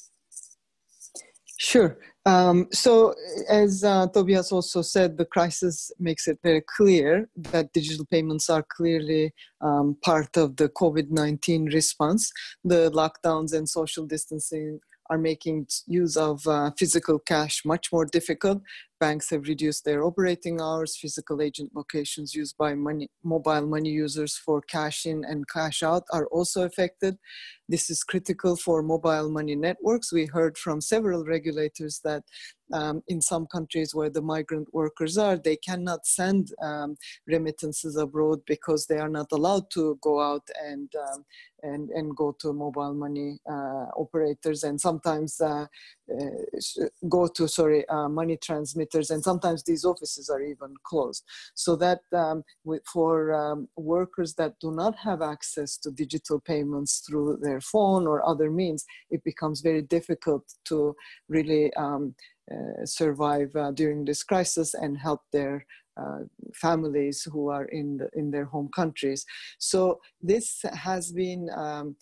Sure. 1.57 1.97
Um, 2.25 2.67
so, 2.71 3.13
as 3.49 3.83
uh, 3.83 4.07
Tobias 4.07 4.51
also 4.51 4.81
said, 4.81 5.17
the 5.17 5.25
crisis 5.25 5.91
makes 5.99 6.27
it 6.27 6.39
very 6.43 6.61
clear 6.75 7.29
that 7.35 7.71
digital 7.73 8.05
payments 8.05 8.49
are 8.49 8.65
clearly 8.67 9.33
um, 9.61 9.95
part 10.03 10.35
of 10.35 10.57
the 10.57 10.67
COVID 10.69 11.09
19 11.09 11.65
response. 11.65 12.31
The 12.65 12.91
lockdowns 12.91 13.53
and 13.53 13.67
social 13.67 14.05
distancing 14.05 14.79
are 15.09 15.17
making 15.17 15.67
use 15.87 16.15
of 16.17 16.45
uh, 16.47 16.71
physical 16.77 17.19
cash 17.19 17.63
much 17.65 17.91
more 17.91 18.05
difficult. 18.05 18.61
Banks 19.03 19.31
have 19.31 19.49
reduced 19.49 19.83
their 19.83 20.01
operating 20.05 20.61
hours. 20.61 20.95
Physical 20.95 21.41
agent 21.41 21.71
locations 21.75 22.33
used 22.33 22.55
by 22.57 22.73
money, 22.73 23.09
mobile 23.21 23.67
money 23.67 23.89
users 23.89 24.37
for 24.37 24.61
cash 24.61 25.05
in 25.05 25.25
and 25.25 25.45
cash 25.49 25.83
out 25.83 26.03
are 26.13 26.25
also 26.27 26.63
affected. 26.63 27.17
This 27.67 27.89
is 27.89 28.01
critical 28.01 28.55
for 28.55 28.81
mobile 28.81 29.29
money 29.29 29.55
networks. 29.55 30.13
We 30.13 30.27
heard 30.27 30.57
from 30.57 30.79
several 30.79 31.25
regulators 31.25 31.99
that 32.05 32.23
um, 32.71 33.03
in 33.07 33.21
some 33.21 33.45
countries 33.47 33.93
where 33.93 34.09
the 34.09 34.21
migrant 34.21 34.67
workers 34.73 35.17
are, 35.17 35.37
they 35.37 35.57
cannot 35.57 36.05
send 36.05 36.53
um, 36.61 36.95
remittances 37.27 37.97
abroad 37.97 38.39
because 38.47 38.85
they 38.85 38.99
are 38.99 39.09
not 39.09 39.27
allowed 39.33 39.69
to 39.71 39.99
go 40.01 40.21
out 40.21 40.47
and 40.65 40.89
um, 40.95 41.25
and 41.61 41.89
and 41.91 42.15
go 42.15 42.35
to 42.39 42.53
mobile 42.53 42.93
money 42.93 43.39
uh, 43.49 43.85
operators 44.03 44.63
and 44.63 44.79
sometimes 44.79 45.39
uh, 45.39 45.65
go 47.09 47.27
to 47.27 47.47
sorry 47.47 47.87
uh, 47.89 48.07
money 48.07 48.37
transmitters 48.37 49.09
and 49.09 49.23
sometimes 49.23 49.63
these 49.63 49.85
offices 49.85 50.29
are 50.29 50.41
even 50.41 50.73
closed 50.83 51.23
so 51.55 51.75
that 51.75 51.99
um, 52.13 52.43
for 52.91 53.33
um, 53.33 53.67
workers 53.77 54.33
that 54.35 54.53
do 54.59 54.71
not 54.71 54.95
have 54.95 55.21
access 55.21 55.77
to 55.77 55.91
digital 55.91 56.39
payments 56.39 57.03
through 57.07 57.37
their 57.41 57.61
phone 57.61 58.07
or 58.07 58.27
other 58.27 58.49
means 58.51 58.85
it 59.09 59.23
becomes 59.23 59.61
very 59.61 59.81
difficult 59.81 60.43
to 60.65 60.95
really 61.29 61.73
um, 61.75 62.15
uh, 62.51 62.85
survive 62.85 63.55
uh, 63.55 63.71
during 63.71 64.03
this 64.03 64.23
crisis 64.23 64.73
and 64.73 64.97
help 64.97 65.21
their 65.31 65.65
uh, 65.95 66.19
families 66.55 67.27
who 67.31 67.49
are 67.49 67.65
in 67.65 67.97
the, 67.97 68.09
in 68.15 68.31
their 68.31 68.45
home 68.45 68.69
countries. 68.75 69.25
So 69.59 70.01
this 70.21 70.61
has 70.73 71.11
been 71.11 71.49
um, 71.55 71.95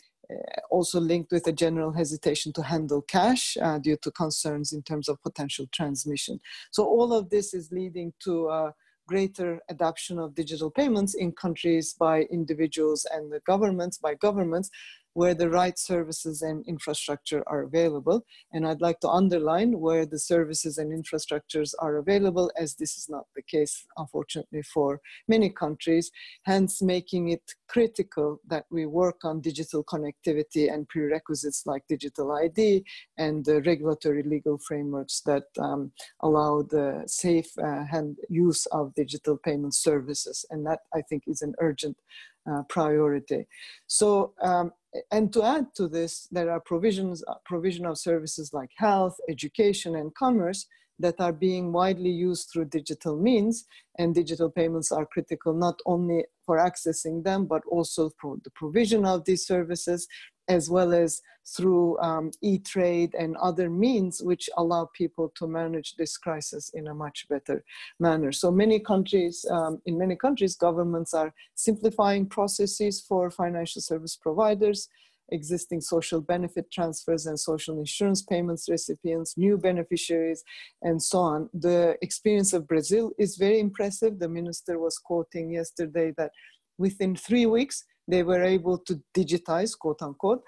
also 0.70 1.00
linked 1.00 1.32
with 1.32 1.48
a 1.48 1.52
general 1.52 1.92
hesitation 1.92 2.54
to 2.54 2.64
handle 2.64 3.02
cash 3.02 3.58
uh, 3.62 3.78
due 3.80 3.98
to 3.98 4.12
concerns 4.12 4.74
in 4.74 4.82
terms 4.84 5.10
of 5.10 5.22
potential 5.22 5.68
transmission. 5.72 6.40
So 6.72 6.86
all 6.86 7.14
of 7.14 7.30
this 7.30 7.54
is 7.54 7.72
leading 7.72 8.14
to 8.24 8.50
a 8.50 8.74
greater 9.08 9.60
adoption 9.70 10.18
of 10.20 10.36
digital 10.36 10.72
payments 10.72 11.16
in 11.16 11.32
countries 11.34 11.94
by 11.94 12.22
individuals 12.32 13.06
and 13.12 13.32
the 13.32 13.42
governments 13.42 13.98
by 13.98 14.14
governments 14.16 14.70
where 15.14 15.34
the 15.34 15.50
right 15.50 15.78
services 15.78 16.42
and 16.42 16.66
infrastructure 16.68 17.44
are 17.48 17.64
available. 17.64 18.26
And 18.54 18.68
I'd 18.68 18.82
like 18.82 19.00
to 19.02 19.10
underline 19.10 19.80
where 19.80 20.06
the 20.06 20.20
services 20.20 20.78
and 20.78 20.92
infrastructures 20.92 21.74
are 21.80 21.98
available, 21.98 22.52
as 22.58 22.76
this 22.76 22.98
is 22.98 23.08
not 23.10 23.26
the 23.36 23.42
case, 23.42 23.86
unfortunately, 23.98 24.62
for 24.64 25.02
many 25.28 25.50
countries, 25.50 26.12
hence 26.46 26.82
making 26.82 27.30
it 27.30 27.44
critical 27.68 28.40
that 28.48 28.66
we 28.72 28.86
work 28.86 29.24
on 29.24 29.42
digital 29.42 29.84
connectivity 29.84 30.72
and 30.74 30.88
prerequisites 30.90 31.64
like 31.66 31.84
digital 31.88 32.32
ID 32.32 32.84
and 33.18 33.46
the 33.46 33.62
regulatory 33.62 34.24
legal 34.24 34.58
frameworks 34.68 35.22
that 35.26 35.44
um, 35.60 35.92
allow 36.22 36.62
the 36.62 37.04
safe 37.08 37.52
uh, 37.60 37.84
hand 37.86 38.18
use 38.30 38.66
of 38.68 38.94
digital 38.96 39.38
payment 39.38 39.76
services. 39.76 40.46
And 40.50 40.66
that 40.66 40.80
I 40.94 41.02
think 41.02 41.24
is 41.28 41.42
an 41.42 41.54
urgent 41.60 41.98
uh, 42.50 42.64
priority. 42.70 43.48
So, 43.88 44.34
um, 44.42 44.72
and 45.12 45.32
to 45.34 45.44
add 45.44 45.68
to 45.76 45.88
this, 45.88 46.28
there 46.32 46.52
are 46.52 46.60
provisions, 46.60 47.24
uh, 47.28 47.36
provision 47.46 47.86
of 47.86 47.98
services 47.98 48.54
like 48.54 48.70
health, 48.78 49.18
education, 49.30 49.96
and 49.96 50.14
commerce 50.16 50.68
that 51.00 51.20
are 51.20 51.34
being 51.34 51.72
widely 51.72 52.10
used 52.10 52.50
through 52.50 52.66
digital 52.66 53.18
means. 53.18 53.66
And 53.98 54.14
digital 54.14 54.50
payments 54.50 54.92
are 54.92 55.06
critical 55.06 55.54
not 55.54 55.80
only 55.86 56.26
for 56.46 56.58
accessing 56.58 57.24
them, 57.24 57.46
but 57.46 57.64
also 57.70 58.12
for 58.22 58.38
the 58.44 58.52
provision 58.52 59.06
of 59.06 59.26
these 59.26 59.46
services 59.46 60.08
as 60.52 60.70
well 60.70 60.94
as 60.94 61.22
through 61.56 61.98
um, 62.00 62.30
e-trade 62.42 63.16
and 63.18 63.36
other 63.38 63.70
means 63.70 64.22
which 64.22 64.50
allow 64.58 64.90
people 64.94 65.32
to 65.36 65.48
manage 65.48 65.96
this 65.96 66.18
crisis 66.18 66.70
in 66.74 66.88
a 66.88 66.94
much 66.94 67.28
better 67.30 67.64
manner. 68.00 68.32
So 68.32 68.52
many 68.52 68.80
countries, 68.80 69.46
um, 69.50 69.82
in 69.86 69.98
many 69.98 70.16
countries, 70.16 70.56
governments 70.56 71.14
are 71.14 71.34
simplifying 71.56 72.28
processes 72.28 73.02
for 73.08 73.32
financial 73.32 73.82
service 73.82 74.16
providers, 74.16 74.88
existing 75.32 75.82
social 75.82 76.22
benefit 76.22 76.70
transfers 76.72 77.26
and 77.26 77.40
social 77.40 77.80
insurance 77.80 78.22
payments 78.22 78.68
recipients, 78.70 79.38
new 79.38 79.58
beneficiaries, 79.58 80.44
and 80.82 81.02
so 81.02 81.20
on. 81.20 81.50
The 81.54 81.98
experience 82.02 82.52
of 82.54 82.68
Brazil 82.68 83.12
is 83.18 83.38
very 83.38 83.60
impressive. 83.60 84.20
The 84.20 84.30
minister 84.30 84.78
was 84.78 84.98
quoting 84.98 85.52
yesterday 85.52 86.14
that 86.18 86.32
within 86.78 87.16
three 87.16 87.46
weeks, 87.46 87.86
they 88.12 88.24
were 88.24 88.44
able 88.44 88.78
to 88.78 89.02
digitize, 89.16 89.78
quote 89.78 90.02
unquote, 90.02 90.44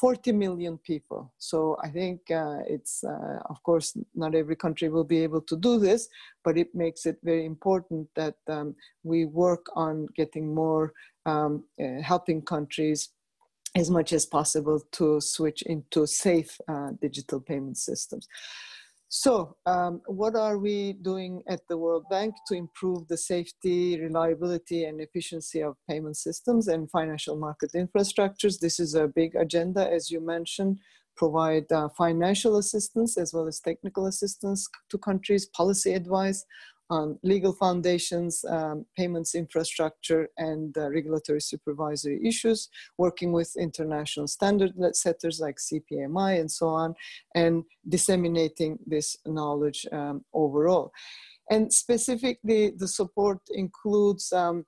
40 0.00 0.30
million 0.32 0.78
people. 0.78 1.32
So 1.38 1.76
I 1.82 1.88
think 1.88 2.20
uh, 2.30 2.60
it's, 2.68 3.02
uh, 3.02 3.40
of 3.50 3.60
course, 3.64 3.96
not 4.14 4.36
every 4.36 4.54
country 4.54 4.88
will 4.88 5.04
be 5.04 5.24
able 5.24 5.40
to 5.42 5.56
do 5.56 5.80
this, 5.80 6.08
but 6.44 6.56
it 6.56 6.72
makes 6.72 7.04
it 7.04 7.18
very 7.24 7.44
important 7.44 8.08
that 8.14 8.36
um, 8.46 8.76
we 9.02 9.24
work 9.24 9.66
on 9.74 10.06
getting 10.14 10.54
more, 10.54 10.92
um, 11.26 11.64
uh, 11.82 12.00
helping 12.00 12.40
countries 12.42 13.08
as 13.74 13.90
much 13.90 14.12
as 14.12 14.24
possible 14.24 14.80
to 14.92 15.20
switch 15.20 15.62
into 15.62 16.06
safe 16.06 16.56
uh, 16.68 16.90
digital 17.02 17.40
payment 17.40 17.76
systems. 17.76 18.28
So, 19.10 19.56
um, 19.64 20.02
what 20.06 20.36
are 20.36 20.58
we 20.58 20.92
doing 20.92 21.42
at 21.48 21.60
the 21.66 21.78
World 21.78 22.04
Bank 22.10 22.34
to 22.46 22.54
improve 22.54 23.08
the 23.08 23.16
safety, 23.16 23.98
reliability, 23.98 24.84
and 24.84 25.00
efficiency 25.00 25.62
of 25.62 25.76
payment 25.88 26.18
systems 26.18 26.68
and 26.68 26.90
financial 26.90 27.34
market 27.34 27.72
infrastructures? 27.72 28.60
This 28.60 28.78
is 28.78 28.94
a 28.94 29.08
big 29.08 29.34
agenda, 29.34 29.90
as 29.90 30.10
you 30.10 30.20
mentioned. 30.20 30.78
Provide 31.16 31.72
uh, 31.72 31.88
financial 31.96 32.58
assistance 32.58 33.16
as 33.16 33.32
well 33.32 33.46
as 33.46 33.60
technical 33.60 34.06
assistance 34.06 34.68
to 34.90 34.98
countries, 34.98 35.46
policy 35.46 35.94
advice 35.94 36.44
on 36.90 37.18
legal 37.22 37.52
foundations, 37.52 38.44
um, 38.48 38.86
payments 38.96 39.34
infrastructure, 39.34 40.28
and 40.38 40.76
uh, 40.78 40.90
regulatory 40.90 41.40
supervisory 41.40 42.20
issues, 42.26 42.68
working 42.96 43.32
with 43.32 43.54
international 43.56 44.26
standard 44.26 44.72
setters 44.92 45.40
like 45.40 45.56
CPMI 45.56 46.40
and 46.40 46.50
so 46.50 46.68
on, 46.68 46.94
and 47.34 47.64
disseminating 47.88 48.78
this 48.86 49.16
knowledge 49.26 49.86
um, 49.92 50.24
overall. 50.32 50.92
And 51.50 51.72
specifically, 51.72 52.70
the 52.76 52.88
support 52.88 53.40
includes 53.50 54.32
um, 54.32 54.64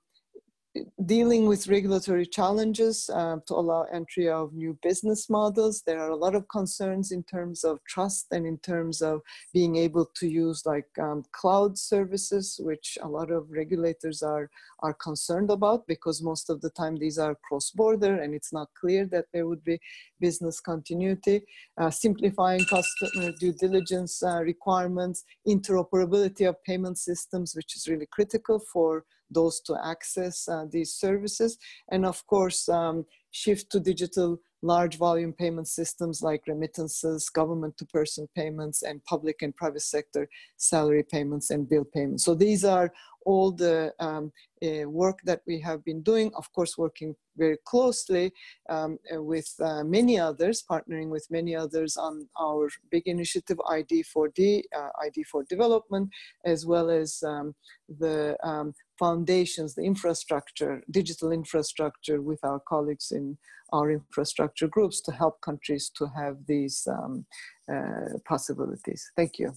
dealing 1.05 1.47
with 1.47 1.67
regulatory 1.67 2.25
challenges 2.25 3.09
uh, 3.13 3.37
to 3.45 3.53
allow 3.55 3.83
entry 3.91 4.29
of 4.29 4.53
new 4.53 4.77
business 4.81 5.29
models. 5.29 5.83
There 5.85 5.99
are 5.99 6.11
a 6.11 6.15
lot 6.15 6.33
of 6.33 6.47
concerns 6.47 7.11
in 7.11 7.23
terms 7.23 7.63
of 7.63 7.83
trust 7.85 8.27
and 8.31 8.45
in 8.45 8.57
terms 8.59 9.01
of 9.01 9.21
being 9.53 9.75
able 9.75 10.05
to 10.15 10.27
use 10.27 10.65
like 10.65 10.87
um, 10.99 11.23
cloud 11.33 11.77
services, 11.77 12.59
which 12.63 12.97
a 13.01 13.07
lot 13.07 13.31
of 13.31 13.51
regulators 13.51 14.23
are, 14.23 14.49
are 14.79 14.93
concerned 14.93 15.49
about 15.49 15.85
because 15.87 16.21
most 16.21 16.49
of 16.49 16.61
the 16.61 16.69
time 16.69 16.95
these 16.95 17.17
are 17.17 17.37
cross-border 17.47 18.21
and 18.21 18.33
it's 18.33 18.53
not 18.53 18.69
clear 18.79 19.05
that 19.07 19.25
there 19.33 19.47
would 19.47 19.63
be 19.65 19.79
business 20.21 20.61
continuity, 20.61 21.41
uh, 21.79 21.89
simplifying 21.89 22.63
customer 22.65 23.31
due 23.39 23.53
diligence 23.53 24.23
uh, 24.23 24.41
requirements, 24.41 25.25
interoperability 25.45 26.47
of 26.47 26.63
payment 26.63 26.97
systems, 26.97 27.55
which 27.55 27.75
is 27.75 27.89
really 27.89 28.07
critical 28.11 28.59
for 28.71 29.03
those 29.31 29.61
to 29.61 29.75
access 29.83 30.47
uh, 30.47 30.65
these 30.69 30.93
services. 30.93 31.57
And 31.91 32.05
of 32.05 32.25
course, 32.27 32.69
um, 32.69 33.05
shift 33.31 33.71
to 33.71 33.79
digital 33.79 34.39
large 34.61 34.97
volume 34.97 35.33
payment 35.33 35.67
systems 35.67 36.21
like 36.21 36.43
remittances, 36.47 37.29
government 37.29 37.77
to 37.77 37.85
person 37.85 38.27
payments, 38.35 38.83
and 38.83 39.03
public 39.05 39.41
and 39.41 39.55
private 39.55 39.81
sector 39.81 40.29
salary 40.57 41.03
payments 41.03 41.49
and 41.49 41.67
bill 41.67 41.85
payments. 41.85 42.23
So 42.23 42.35
these 42.35 42.63
are 42.63 42.91
all 43.25 43.51
the 43.51 43.93
um, 43.99 44.31
uh, 44.63 44.89
work 44.89 45.19
that 45.23 45.41
we 45.47 45.59
have 45.59 45.83
been 45.83 46.01
doing, 46.01 46.31
of 46.35 46.51
course, 46.53 46.77
working 46.77 47.15
very 47.37 47.57
closely 47.65 48.31
um, 48.69 48.97
uh, 49.13 49.21
with 49.21 49.53
uh, 49.61 49.83
many 49.83 50.19
others, 50.19 50.63
partnering 50.69 51.09
with 51.09 51.25
many 51.29 51.55
others 51.55 51.97
on 51.97 52.27
our 52.39 52.69
big 52.91 53.03
initiative 53.07 53.57
ID4D, 53.57 54.63
uh, 54.75 54.89
ID 55.03 55.23
for 55.23 55.43
Development, 55.49 56.09
as 56.45 56.65
well 56.65 56.89
as 56.89 57.23
um, 57.25 57.55
the 57.99 58.37
um, 58.43 58.73
foundations, 58.99 59.75
the 59.75 59.83
infrastructure, 59.83 60.83
digital 60.91 61.31
infrastructure 61.31 62.21
with 62.21 62.39
our 62.43 62.59
colleagues 62.59 63.11
in 63.11 63.37
our 63.73 63.89
infrastructure 63.91 64.67
groups 64.67 65.01
to 65.01 65.11
help 65.11 65.39
countries 65.41 65.89
to 65.95 66.05
have 66.15 66.37
these 66.45 66.87
um, 66.91 67.25
uh, 67.71 68.17
possibilities. 68.25 69.11
Thank 69.15 69.39
you. 69.39 69.53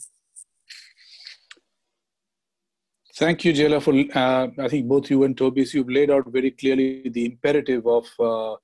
Thank 3.16 3.44
you, 3.44 3.52
Ceyla, 3.52 3.80
for 3.80 3.94
uh, 4.18 4.48
I 4.58 4.68
think 4.68 4.88
both 4.88 5.08
you 5.08 5.22
and 5.22 5.36
Tobias, 5.36 5.72
you've 5.72 5.88
laid 5.88 6.10
out 6.10 6.26
very 6.32 6.50
clearly 6.50 7.08
the 7.08 7.26
imperative 7.26 7.86
of 7.86 8.06
uh, 8.18 8.54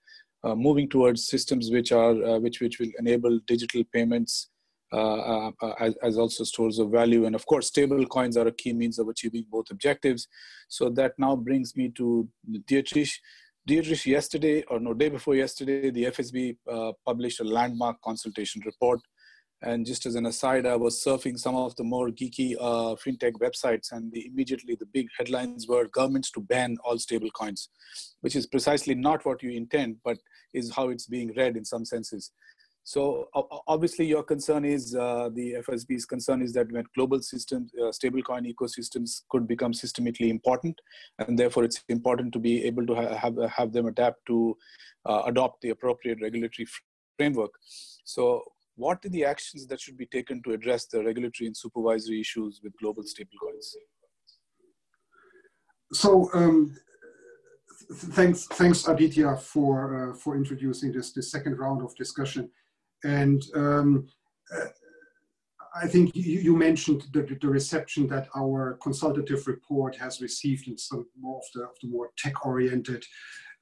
uh, 0.42 0.56
moving 0.56 0.88
towards 0.88 1.28
systems 1.28 1.70
which 1.70 1.92
are 1.92 2.20
uh, 2.24 2.38
which 2.40 2.60
which 2.60 2.80
will 2.80 2.90
enable 2.98 3.38
digital 3.46 3.84
payments 3.92 4.48
uh, 4.92 5.50
uh, 5.50 5.74
as, 5.78 5.94
as, 6.02 6.18
also 6.18 6.42
stores 6.42 6.80
of 6.80 6.90
value. 6.90 7.26
And 7.26 7.36
of 7.36 7.46
course, 7.46 7.68
stable 7.68 8.04
coins 8.06 8.36
are 8.36 8.48
a 8.48 8.52
key 8.52 8.72
means 8.72 8.98
of 8.98 9.06
achieving 9.08 9.44
both 9.48 9.70
objectives. 9.70 10.26
So 10.68 10.88
that 10.90 11.12
now 11.16 11.36
brings 11.36 11.76
me 11.76 11.90
to 11.90 12.28
Dietrich. 12.66 13.10
Dietrich, 13.68 14.04
yesterday, 14.04 14.64
or 14.68 14.80
no, 14.80 14.94
day 14.94 15.10
before 15.10 15.36
yesterday, 15.36 15.90
the 15.90 16.06
FSB 16.06 16.56
published 17.06 17.38
a 17.38 17.44
landmark 17.44 18.00
consultation 18.02 18.62
report. 18.66 18.98
And 19.62 19.84
just 19.84 20.06
as 20.06 20.14
an 20.14 20.26
aside, 20.26 20.64
I 20.64 20.76
was 20.76 21.04
surfing 21.04 21.38
some 21.38 21.54
of 21.54 21.76
the 21.76 21.84
more 21.84 22.08
geeky 22.08 22.56
uh, 22.58 22.96
fintech 22.96 23.32
websites, 23.32 23.92
and 23.92 24.10
the, 24.10 24.26
immediately 24.26 24.74
the 24.74 24.86
big 24.86 25.08
headlines 25.18 25.68
were 25.68 25.86
governments 25.88 26.30
to 26.32 26.40
ban 26.40 26.78
all 26.82 26.98
stable 26.98 27.30
coins, 27.30 27.68
which 28.22 28.36
is 28.36 28.46
precisely 28.46 28.94
not 28.94 29.24
what 29.26 29.42
you 29.42 29.50
intend, 29.50 29.96
but 30.02 30.16
is 30.54 30.74
how 30.74 30.88
it's 30.88 31.06
being 31.06 31.34
read 31.36 31.56
in 31.56 31.64
some 31.64 31.84
senses. 31.84 32.32
So 32.82 33.28
obviously, 33.68 34.06
your 34.06 34.22
concern 34.22 34.64
is 34.64 34.96
uh, 34.96 35.28
the 35.32 35.56
FSB's 35.66 36.06
concern 36.06 36.42
is 36.42 36.52
that 36.54 36.72
when 36.72 36.84
global 36.96 37.20
systems, 37.20 37.70
uh, 37.78 37.92
stablecoin 37.92 38.52
ecosystems 38.52 39.22
could 39.28 39.46
become 39.46 39.72
systemically 39.72 40.30
important, 40.30 40.80
and 41.18 41.38
therefore 41.38 41.64
it's 41.64 41.84
important 41.88 42.32
to 42.32 42.38
be 42.38 42.64
able 42.64 42.86
to 42.86 42.94
ha- 42.94 43.14
have 43.14 43.36
have 43.50 43.72
them 43.72 43.86
adapt 43.86 44.24
to 44.26 44.56
uh, 45.04 45.22
adopt 45.26 45.60
the 45.60 45.70
appropriate 45.70 46.18
regulatory 46.22 46.66
framework. 47.18 47.52
So, 48.04 48.42
what 48.80 49.04
are 49.04 49.10
the 49.10 49.24
actions 49.24 49.66
that 49.66 49.80
should 49.80 49.96
be 49.96 50.06
taken 50.06 50.42
to 50.42 50.52
address 50.52 50.86
the 50.86 51.04
regulatory 51.04 51.46
and 51.46 51.56
supervisory 51.56 52.20
issues 52.20 52.60
with 52.62 52.72
global 52.80 53.02
stablecoins? 53.02 53.66
So. 55.92 56.30
Um, 56.32 56.76
thanks, 57.92 58.46
thanks 58.46 58.86
Aditya 58.86 59.36
for 59.36 60.10
uh, 60.12 60.14
for 60.14 60.36
introducing 60.36 60.92
this 60.92 61.12
this 61.12 61.30
second 61.30 61.58
round 61.58 61.82
of 61.82 61.94
discussion. 61.96 62.50
And 63.04 63.42
um, 63.54 64.06
uh, 64.54 64.66
I 65.74 65.86
think 65.86 66.14
you, 66.14 66.40
you 66.40 66.56
mentioned 66.56 67.04
the, 67.12 67.22
the, 67.40 67.48
reception 67.48 68.06
that 68.08 68.28
our 68.36 68.78
consultative 68.82 69.46
report 69.46 69.96
has 69.96 70.20
received 70.20 70.68
in 70.68 70.76
some 70.76 71.06
more 71.18 71.38
of 71.38 71.44
the, 71.54 71.62
of 71.62 71.76
the 71.80 71.88
more 71.88 72.10
tech-oriented 72.18 73.04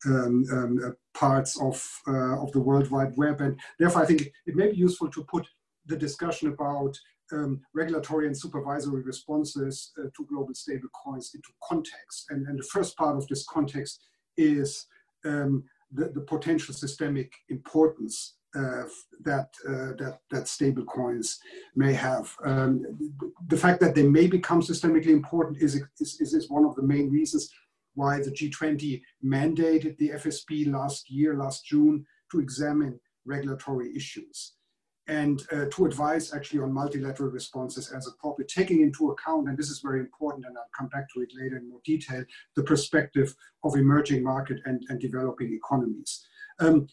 um, 0.06 0.44
um, 0.52 0.80
uh, 0.84 0.90
parts 1.18 1.60
of, 1.60 1.84
uh, 2.06 2.42
of 2.42 2.52
the 2.52 2.60
World 2.60 2.90
Wide 2.90 3.16
Web. 3.16 3.40
And 3.40 3.58
therefore, 3.78 4.02
I 4.02 4.06
think 4.06 4.22
it 4.46 4.54
may 4.54 4.70
be 4.70 4.76
useful 4.76 5.10
to 5.10 5.24
put 5.24 5.46
the 5.86 5.96
discussion 5.96 6.48
about 6.48 6.96
um, 7.32 7.60
regulatory 7.74 8.26
and 8.26 8.36
supervisory 8.36 9.02
responses 9.02 9.92
uh, 9.98 10.08
to 10.16 10.26
global 10.26 10.54
stable 10.54 10.88
coins 11.04 11.32
into 11.34 11.48
context. 11.62 12.26
And, 12.30 12.46
and 12.46 12.58
the 12.58 12.64
first 12.64 12.96
part 12.96 13.16
of 13.16 13.26
this 13.28 13.44
context 13.46 14.00
is 14.36 14.86
um, 15.24 15.64
the, 15.92 16.08
the 16.08 16.20
potential 16.20 16.74
systemic 16.74 17.32
importance 17.48 18.34
uh, 18.56 18.84
that, 19.20 19.50
uh, 19.68 19.92
that 19.98 20.20
that 20.30 20.48
stable 20.48 20.84
coins 20.84 21.38
may 21.76 21.92
have. 21.92 22.34
Um, 22.44 22.82
the 23.48 23.58
fact 23.58 23.78
that 23.80 23.94
they 23.94 24.04
may 24.04 24.26
become 24.26 24.62
systemically 24.62 25.08
important 25.08 25.62
is, 25.62 25.82
is, 26.00 26.18
is 26.20 26.48
one 26.48 26.64
of 26.64 26.74
the 26.74 26.82
main 26.82 27.10
reasons 27.10 27.50
why 27.98 28.20
the 28.20 28.30
G20 28.30 29.02
mandated 29.24 29.98
the 29.98 30.10
FSB 30.10 30.70
last 30.72 31.10
year, 31.10 31.36
last 31.36 31.66
June, 31.66 32.06
to 32.30 32.38
examine 32.38 32.98
regulatory 33.24 33.94
issues 33.96 34.54
and 35.08 35.42
uh, 35.52 35.64
to 35.72 35.86
advise 35.86 36.32
actually 36.32 36.60
on 36.60 36.72
multilateral 36.72 37.30
responses 37.30 37.90
as 37.90 38.06
appropriate, 38.06 38.48
taking 38.48 38.82
into 38.82 39.10
account, 39.10 39.48
and 39.48 39.58
this 39.58 39.70
is 39.70 39.80
very 39.80 40.00
important, 40.00 40.46
and 40.46 40.56
I'll 40.56 40.76
come 40.78 40.88
back 40.88 41.06
to 41.14 41.22
it 41.22 41.32
later 41.34 41.56
in 41.56 41.68
more 41.68 41.80
detail, 41.84 42.22
the 42.54 42.62
perspective 42.62 43.34
of 43.64 43.74
emerging 43.74 44.22
market 44.22 44.60
and, 44.66 44.84
and 44.90 45.00
developing 45.00 45.52
economies. 45.54 46.24
Um, 46.60 46.86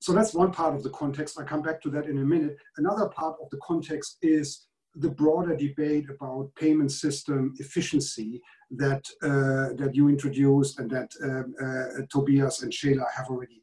so 0.00 0.12
that's 0.12 0.34
one 0.34 0.52
part 0.52 0.74
of 0.74 0.82
the 0.82 0.90
context. 0.90 1.38
I'll 1.38 1.46
come 1.46 1.62
back 1.62 1.80
to 1.82 1.90
that 1.90 2.06
in 2.06 2.18
a 2.18 2.24
minute. 2.24 2.56
Another 2.76 3.08
part 3.08 3.36
of 3.42 3.48
the 3.50 3.58
context 3.62 4.18
is 4.20 4.66
the 4.96 5.10
broader 5.10 5.56
debate 5.56 6.06
about 6.08 6.54
payment 6.54 6.92
system 6.92 7.54
efficiency 7.58 8.40
that, 8.70 9.04
uh, 9.22 9.74
that 9.76 9.92
you 9.94 10.08
introduced 10.08 10.78
and 10.78 10.90
that 10.90 11.10
um, 11.22 11.54
uh, 11.60 12.02
Tobias 12.10 12.62
and 12.62 12.72
Ceyla 12.72 13.04
have 13.16 13.28
already, 13.28 13.62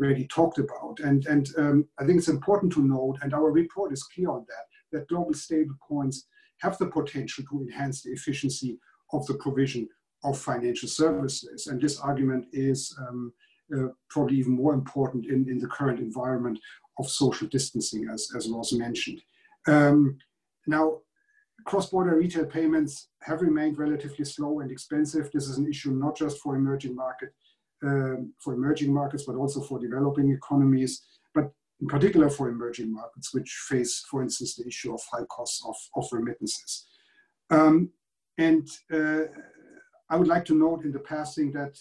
already 0.00 0.26
talked 0.26 0.58
about. 0.58 1.00
And, 1.00 1.26
and 1.26 1.48
um, 1.58 1.88
I 1.98 2.04
think 2.04 2.18
it's 2.18 2.28
important 2.28 2.72
to 2.74 2.82
note, 2.82 3.18
and 3.22 3.34
our 3.34 3.50
report 3.50 3.92
is 3.92 4.02
clear 4.02 4.30
on 4.30 4.46
that, 4.48 4.98
that 4.98 5.08
global 5.08 5.32
stablecoins 5.32 6.24
have 6.58 6.78
the 6.78 6.86
potential 6.86 7.44
to 7.50 7.60
enhance 7.60 8.02
the 8.02 8.10
efficiency 8.10 8.78
of 9.12 9.26
the 9.26 9.34
provision 9.34 9.88
of 10.24 10.38
financial 10.38 10.88
services. 10.88 11.66
And 11.66 11.80
this 11.80 11.98
argument 11.98 12.46
is 12.52 12.96
um, 13.06 13.32
uh, 13.74 13.88
probably 14.08 14.36
even 14.36 14.52
more 14.52 14.74
important 14.74 15.26
in, 15.26 15.48
in 15.48 15.58
the 15.58 15.68
current 15.68 16.00
environment 16.00 16.58
of 16.98 17.08
social 17.08 17.48
distancing, 17.48 18.08
as, 18.12 18.28
as 18.36 18.48
was 18.48 18.72
mentioned. 18.72 19.22
Um, 19.66 20.18
now, 20.66 20.98
cross-border 21.66 22.16
retail 22.16 22.46
payments 22.46 23.08
have 23.22 23.42
remained 23.42 23.78
relatively 23.78 24.24
slow 24.24 24.60
and 24.60 24.70
expensive. 24.70 25.30
This 25.32 25.46
is 25.46 25.58
an 25.58 25.68
issue 25.68 25.92
not 25.92 26.16
just 26.16 26.38
for 26.40 26.56
emerging 26.56 26.94
market, 26.94 27.30
um, 27.84 28.32
for 28.42 28.54
emerging 28.54 28.92
markets, 28.92 29.24
but 29.26 29.36
also 29.36 29.60
for 29.60 29.78
developing 29.78 30.30
economies, 30.30 31.02
but 31.34 31.52
in 31.80 31.86
particular 31.86 32.30
for 32.30 32.48
emerging 32.48 32.92
markets, 32.92 33.34
which 33.34 33.50
face, 33.68 34.04
for 34.10 34.22
instance, 34.22 34.56
the 34.56 34.66
issue 34.66 34.94
of 34.94 35.00
high 35.12 35.24
costs 35.24 35.62
of, 35.66 35.76
of 35.96 36.08
remittances. 36.12 36.86
Um, 37.50 37.90
and 38.38 38.68
uh, 38.92 39.24
I 40.08 40.16
would 40.16 40.28
like 40.28 40.44
to 40.46 40.54
note 40.54 40.84
in 40.84 40.92
the 40.92 40.98
passing 41.00 41.52
that 41.52 41.78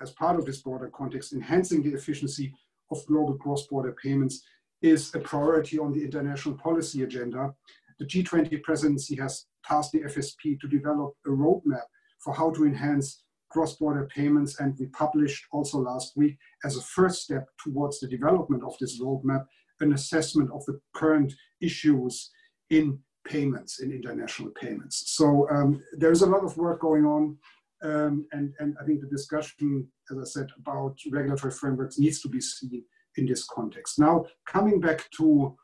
as 0.00 0.10
part 0.12 0.38
of 0.38 0.44
this 0.44 0.62
broader 0.62 0.90
context, 0.94 1.32
enhancing 1.32 1.82
the 1.82 1.94
efficiency 1.94 2.52
of 2.90 3.04
global 3.06 3.34
cross-border 3.34 3.94
payments 4.02 4.42
is 4.82 5.14
a 5.14 5.18
priority 5.18 5.78
on 5.78 5.92
the 5.92 6.04
international 6.04 6.56
policy 6.56 7.02
agenda. 7.02 7.54
The 7.98 8.06
G20 8.06 8.62
presidency 8.62 9.16
has 9.16 9.46
tasked 9.64 9.92
the 9.92 10.02
FSB 10.02 10.60
to 10.60 10.68
develop 10.68 11.14
a 11.26 11.30
roadmap 11.30 11.86
for 12.18 12.34
how 12.34 12.50
to 12.50 12.64
enhance 12.64 13.22
cross-border 13.50 14.08
payments, 14.12 14.58
and 14.58 14.76
we 14.80 14.86
published 14.86 15.44
also 15.52 15.78
last 15.78 16.16
week 16.16 16.36
as 16.64 16.76
a 16.76 16.82
first 16.82 17.22
step 17.22 17.46
towards 17.62 18.00
the 18.00 18.08
development 18.08 18.64
of 18.64 18.74
this 18.80 19.00
roadmap, 19.00 19.46
an 19.80 19.92
assessment 19.92 20.50
of 20.52 20.64
the 20.66 20.80
current 20.94 21.32
issues 21.60 22.30
in 22.70 22.98
payments, 23.24 23.80
in 23.80 23.92
international 23.92 24.50
payments. 24.50 25.04
So 25.14 25.48
um, 25.50 25.82
there's 25.92 26.22
a 26.22 26.26
lot 26.26 26.44
of 26.44 26.56
work 26.56 26.80
going 26.80 27.04
on. 27.04 27.38
Um, 27.82 28.26
and, 28.32 28.52
and 28.58 28.76
I 28.80 28.84
think 28.84 29.00
the 29.00 29.06
discussion, 29.06 29.86
as 30.10 30.18
I 30.18 30.24
said, 30.24 30.48
about 30.58 30.96
regulatory 31.12 31.52
frameworks 31.52 31.98
needs 31.98 32.20
to 32.22 32.28
be 32.28 32.40
seen 32.40 32.82
in 33.16 33.26
this 33.26 33.46
context. 33.46 33.98
Now, 33.98 34.24
coming 34.46 34.80
back 34.80 35.08
to 35.18 35.54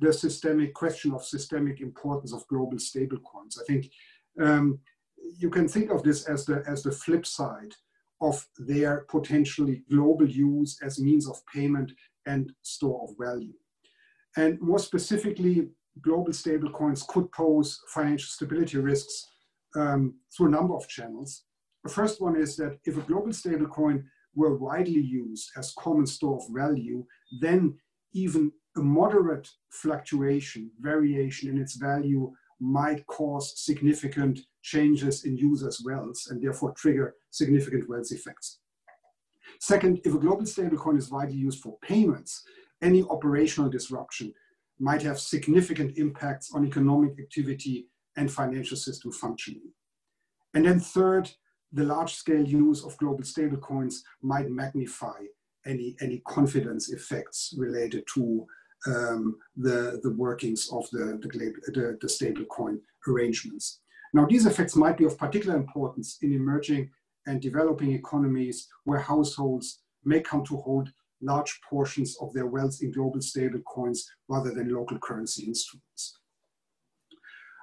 the 0.00 0.12
systemic 0.12 0.74
question 0.74 1.12
of 1.12 1.24
systemic 1.24 1.80
importance 1.80 2.32
of 2.32 2.46
global 2.48 2.78
stablecoins, 2.78 3.58
I 3.60 3.64
think 3.66 3.90
um, 4.40 4.78
you 5.38 5.50
can 5.50 5.68
think 5.68 5.90
of 5.90 6.02
this 6.02 6.26
as 6.26 6.44
the, 6.44 6.62
as 6.66 6.82
the 6.82 6.92
flip 6.92 7.26
side 7.26 7.74
of 8.20 8.44
their 8.58 9.04
potentially 9.08 9.82
global 9.90 10.28
use 10.28 10.78
as 10.82 11.00
means 11.00 11.28
of 11.28 11.40
payment 11.52 11.92
and 12.26 12.52
store 12.62 13.08
of 13.08 13.16
value. 13.18 13.54
And 14.36 14.60
more 14.60 14.78
specifically, 14.78 15.68
global 16.02 16.32
stablecoins 16.32 17.06
could 17.06 17.30
pose 17.32 17.80
financial 17.88 18.28
stability 18.28 18.78
risks 18.78 19.26
um, 19.74 20.14
through 20.36 20.46
a 20.46 20.50
number 20.50 20.74
of 20.74 20.88
channels. 20.88 21.44
The 21.84 21.90
first 21.90 22.20
one 22.20 22.36
is 22.36 22.56
that 22.56 22.78
if 22.84 22.96
a 22.96 23.02
global 23.02 23.32
stablecoin 23.32 24.04
were 24.34 24.56
widely 24.56 25.00
used 25.00 25.50
as 25.56 25.74
common 25.78 26.06
store 26.06 26.36
of 26.36 26.54
value, 26.54 27.04
then 27.40 27.76
even 28.12 28.52
a 28.78 28.82
moderate 28.82 29.48
fluctuation, 29.70 30.70
variation 30.80 31.50
in 31.50 31.58
its 31.58 31.76
value 31.76 32.32
might 32.60 33.06
cause 33.06 33.52
significant 33.56 34.40
changes 34.62 35.24
in 35.24 35.36
users' 35.36 35.82
wealth 35.84 36.20
and 36.30 36.42
therefore 36.42 36.72
trigger 36.72 37.14
significant 37.30 37.88
wealth 37.88 38.10
effects. 38.10 38.58
Second, 39.60 40.00
if 40.04 40.14
a 40.14 40.18
global 40.18 40.44
stablecoin 40.44 40.98
is 40.98 41.10
widely 41.10 41.36
used 41.36 41.60
for 41.60 41.78
payments, 41.82 42.42
any 42.82 43.02
operational 43.04 43.70
disruption 43.70 44.32
might 44.78 45.02
have 45.02 45.18
significant 45.18 45.98
impacts 45.98 46.52
on 46.52 46.66
economic 46.66 47.18
activity 47.18 47.88
and 48.16 48.30
financial 48.30 48.76
system 48.76 49.12
functioning. 49.12 49.72
And 50.54 50.64
then 50.64 50.80
third, 50.80 51.30
the 51.72 51.84
large 51.84 52.14
scale 52.14 52.46
use 52.46 52.84
of 52.84 52.96
global 52.98 53.24
stablecoins 53.24 53.96
might 54.22 54.50
magnify 54.50 55.18
any, 55.66 55.96
any 56.00 56.22
confidence 56.26 56.90
effects 56.90 57.54
related 57.56 58.04
to 58.14 58.46
um, 58.86 59.36
the, 59.56 60.00
the 60.02 60.12
workings 60.12 60.68
of 60.72 60.88
the, 60.90 61.18
the, 61.20 61.28
the, 61.72 61.98
the 62.00 62.06
stablecoin 62.06 62.78
arrangements. 63.06 63.80
Now, 64.14 64.26
these 64.26 64.46
effects 64.46 64.76
might 64.76 64.96
be 64.96 65.04
of 65.04 65.18
particular 65.18 65.56
importance 65.56 66.18
in 66.22 66.32
emerging 66.32 66.90
and 67.26 67.42
developing 67.42 67.92
economies 67.92 68.68
where 68.84 69.00
households 69.00 69.80
may 70.04 70.20
come 70.20 70.44
to 70.46 70.56
hold 70.56 70.90
large 71.20 71.60
portions 71.68 72.16
of 72.20 72.32
their 72.32 72.46
wealth 72.46 72.78
in 72.80 72.92
global 72.92 73.20
stablecoins 73.20 74.00
rather 74.28 74.52
than 74.54 74.72
local 74.72 74.98
currency 74.98 75.44
instruments. 75.44 76.18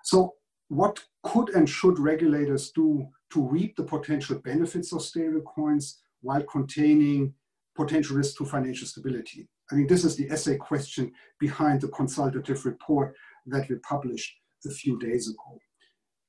So 0.03 0.35
what 0.67 1.03
could 1.23 1.49
and 1.49 1.67
should 1.67 1.99
regulators 1.99 2.71
do 2.71 3.07
to 3.31 3.41
reap 3.41 3.75
the 3.75 3.83
potential 3.83 4.37
benefits 4.39 4.93
of 4.93 4.99
stablecoins 4.99 5.95
while 6.21 6.43
containing 6.43 7.33
potential 7.75 8.17
risks 8.17 8.37
to 8.37 8.45
financial 8.45 8.87
stability? 8.87 9.47
I 9.71 9.75
mean, 9.75 9.87
this 9.87 10.03
is 10.03 10.15
the 10.15 10.29
essay 10.29 10.57
question 10.57 11.11
behind 11.39 11.81
the 11.81 11.87
consultative 11.89 12.65
report 12.65 13.15
that 13.47 13.67
we 13.69 13.75
published 13.77 14.33
a 14.65 14.69
few 14.69 14.97
days 14.99 15.29
ago. 15.29 15.59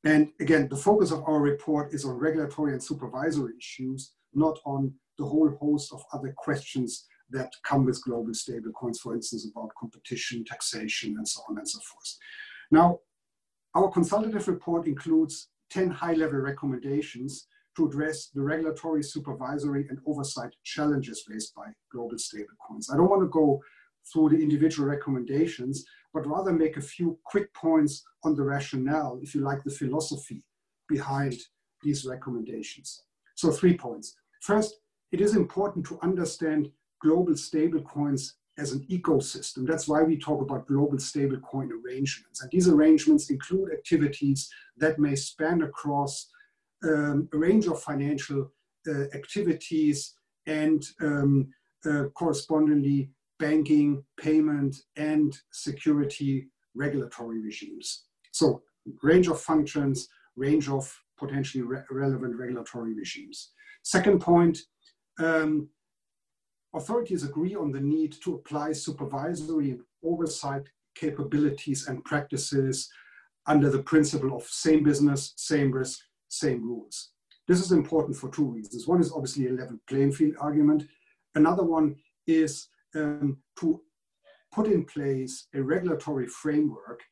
And 0.05 0.31
again, 0.41 0.69
the 0.69 0.77
focus 0.77 1.11
of 1.11 1.23
our 1.27 1.41
report 1.41 1.93
is 1.93 2.05
on 2.05 2.15
regulatory 2.15 2.73
and 2.73 2.83
supervisory 2.83 3.55
issues, 3.59 4.13
not 4.35 4.59
on 4.65 4.95
the 5.19 5.25
whole 5.25 5.51
host 5.61 5.93
of 5.93 6.03
other 6.13 6.35
questions 6.37 7.07
that 7.31 7.51
come 7.65 7.85
with 7.85 8.03
global 8.05 8.33
stablecoins, 8.33 8.99
for 9.01 9.15
instance, 9.15 9.49
about 9.51 9.71
competition, 9.79 10.45
taxation, 10.45 11.17
and 11.17 11.27
so 11.27 11.41
on 11.49 11.59
and 11.59 11.69
so 11.69 11.81
forth. 11.81 12.17
Now, 12.71 13.01
our 13.75 13.91
consultative 13.91 14.47
report 14.49 14.87
includes 14.87 15.49
10 15.71 15.91
high-level 15.91 16.39
recommendations 16.39 17.49
to 17.77 17.87
address 17.87 18.29
the 18.35 18.41
regulatory, 18.41 19.03
supervisory, 19.03 19.87
and 19.89 19.99
oversight 20.07 20.55
challenges 20.65 21.25
raised 21.29 21.55
by 21.55 21.67
global 21.93 22.17
stablecoins. 22.17 22.93
I 22.93 22.97
don't 22.97 23.11
want 23.11 23.23
to 23.23 23.29
go 23.29 23.61
through 24.13 24.31
the 24.31 24.43
individual 24.43 24.89
recommendations, 24.89 25.85
but 26.15 26.27
rather 26.27 26.53
make 26.53 26.77
a 26.77 26.81
few 26.81 27.19
quick 27.25 27.53
points 27.55 28.05
on 28.25 28.35
the 28.35 28.43
rationale, 28.43 29.19
if 29.23 29.35
you 29.35 29.43
like, 29.43 29.63
the 29.65 29.71
philosophy 29.71 30.43
behind 30.89 31.37
these 31.83 32.07
recommendations. 32.07 33.03
So 33.35 33.51
three 33.51 33.77
points. 33.77 34.17
First, 34.41 34.81
it 35.13 35.21
is 35.21 35.37
important 35.37 35.85
to 35.87 35.99
understand 36.03 36.71
global 37.03 37.35
stablecoins 37.35 38.33
as 38.59 38.73
an 38.73 38.87
ecosystem. 38.91 39.67
That's 39.67 39.87
why 39.87 40.03
we 40.03 40.17
talk 40.17 40.41
about 40.41 40.67
global 40.67 40.97
stablecoin 40.97 41.69
arrangements. 41.71 42.41
And 42.41 42.51
these 42.51 42.69
arrangements 42.69 43.29
include 43.29 43.73
activities 43.73 44.49
that 44.79 44.99
may 44.99 45.15
span 45.15 45.63
across 45.63 46.31
um, 46.85 47.29
a 47.33 47.39
range 47.39 47.67
of 47.67 47.83
financial 47.83 48.53
uh, 48.89 49.05
activities 49.15 50.15
and 50.47 50.85
um, 51.01 51.49
uh, 51.85 52.05
correspondingly 52.15 53.11
banking, 53.39 54.03
payment, 54.19 54.77
and 54.97 55.39
security 55.53 56.49
regulatory 56.75 57.41
regimes. 57.41 58.05
So 58.33 58.63
range 59.03 59.29
of 59.29 59.41
functions, 59.41 60.09
range 60.37 60.69
of 60.69 60.93
potentially 61.19 61.63
re 61.63 61.81
relevant 61.91 62.37
regulatory 62.37 62.95
regimes. 62.95 63.53
Second 63.83 64.21
point, 64.21 64.59
um, 65.19 65.69
authorities 66.75 67.25
agree 67.25 67.55
on 67.55 67.73
the 67.73 67.81
need 67.81 68.15
to 68.23 68.35
apply 68.35 68.73
supervisory 68.73 69.71
and 69.71 69.81
oversight 70.05 70.67
capabilities 70.95 71.89
and 71.89 72.05
practices 72.05 72.89
under 73.47 73.71
the 73.71 73.83
principle 73.83 74.37
of 74.37 74.43
same 74.45 74.83
business, 74.83 75.33
same 75.37 75.71
risk, 75.71 76.01
same 76.29 76.63
rules. 76.63 77.11
This 77.49 77.61
is 77.61 77.73
important 77.73 78.17
for 78.17 78.31
two 78.31 78.45
reasons. 78.45 78.87
One 78.87 79.01
is 79.01 79.13
obviously 79.13 79.47
a 79.49 79.53
level 79.53 79.79
playing 79.89 80.13
field 80.13 80.35
argument. 80.41 80.85
Another 81.35 81.63
one 81.63 81.97
is 82.27 82.69
um, 82.95 83.39
to 83.61 83.81
put 84.53 84.67
in 84.67 84.85
place 84.85 85.47
a 85.55 85.63
regulatory 85.63 86.27
framework 86.27 87.03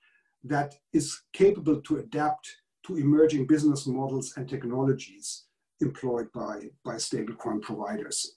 that 0.43 0.75
is 0.93 1.21
capable 1.33 1.81
to 1.83 1.99
adapt 1.99 2.49
to 2.87 2.97
emerging 2.97 3.47
business 3.47 3.87
models 3.87 4.35
and 4.37 4.49
technologies 4.49 5.45
employed 5.81 6.31
by, 6.33 6.69
by 6.85 6.95
stablecoin 6.95 7.61
providers. 7.63 8.37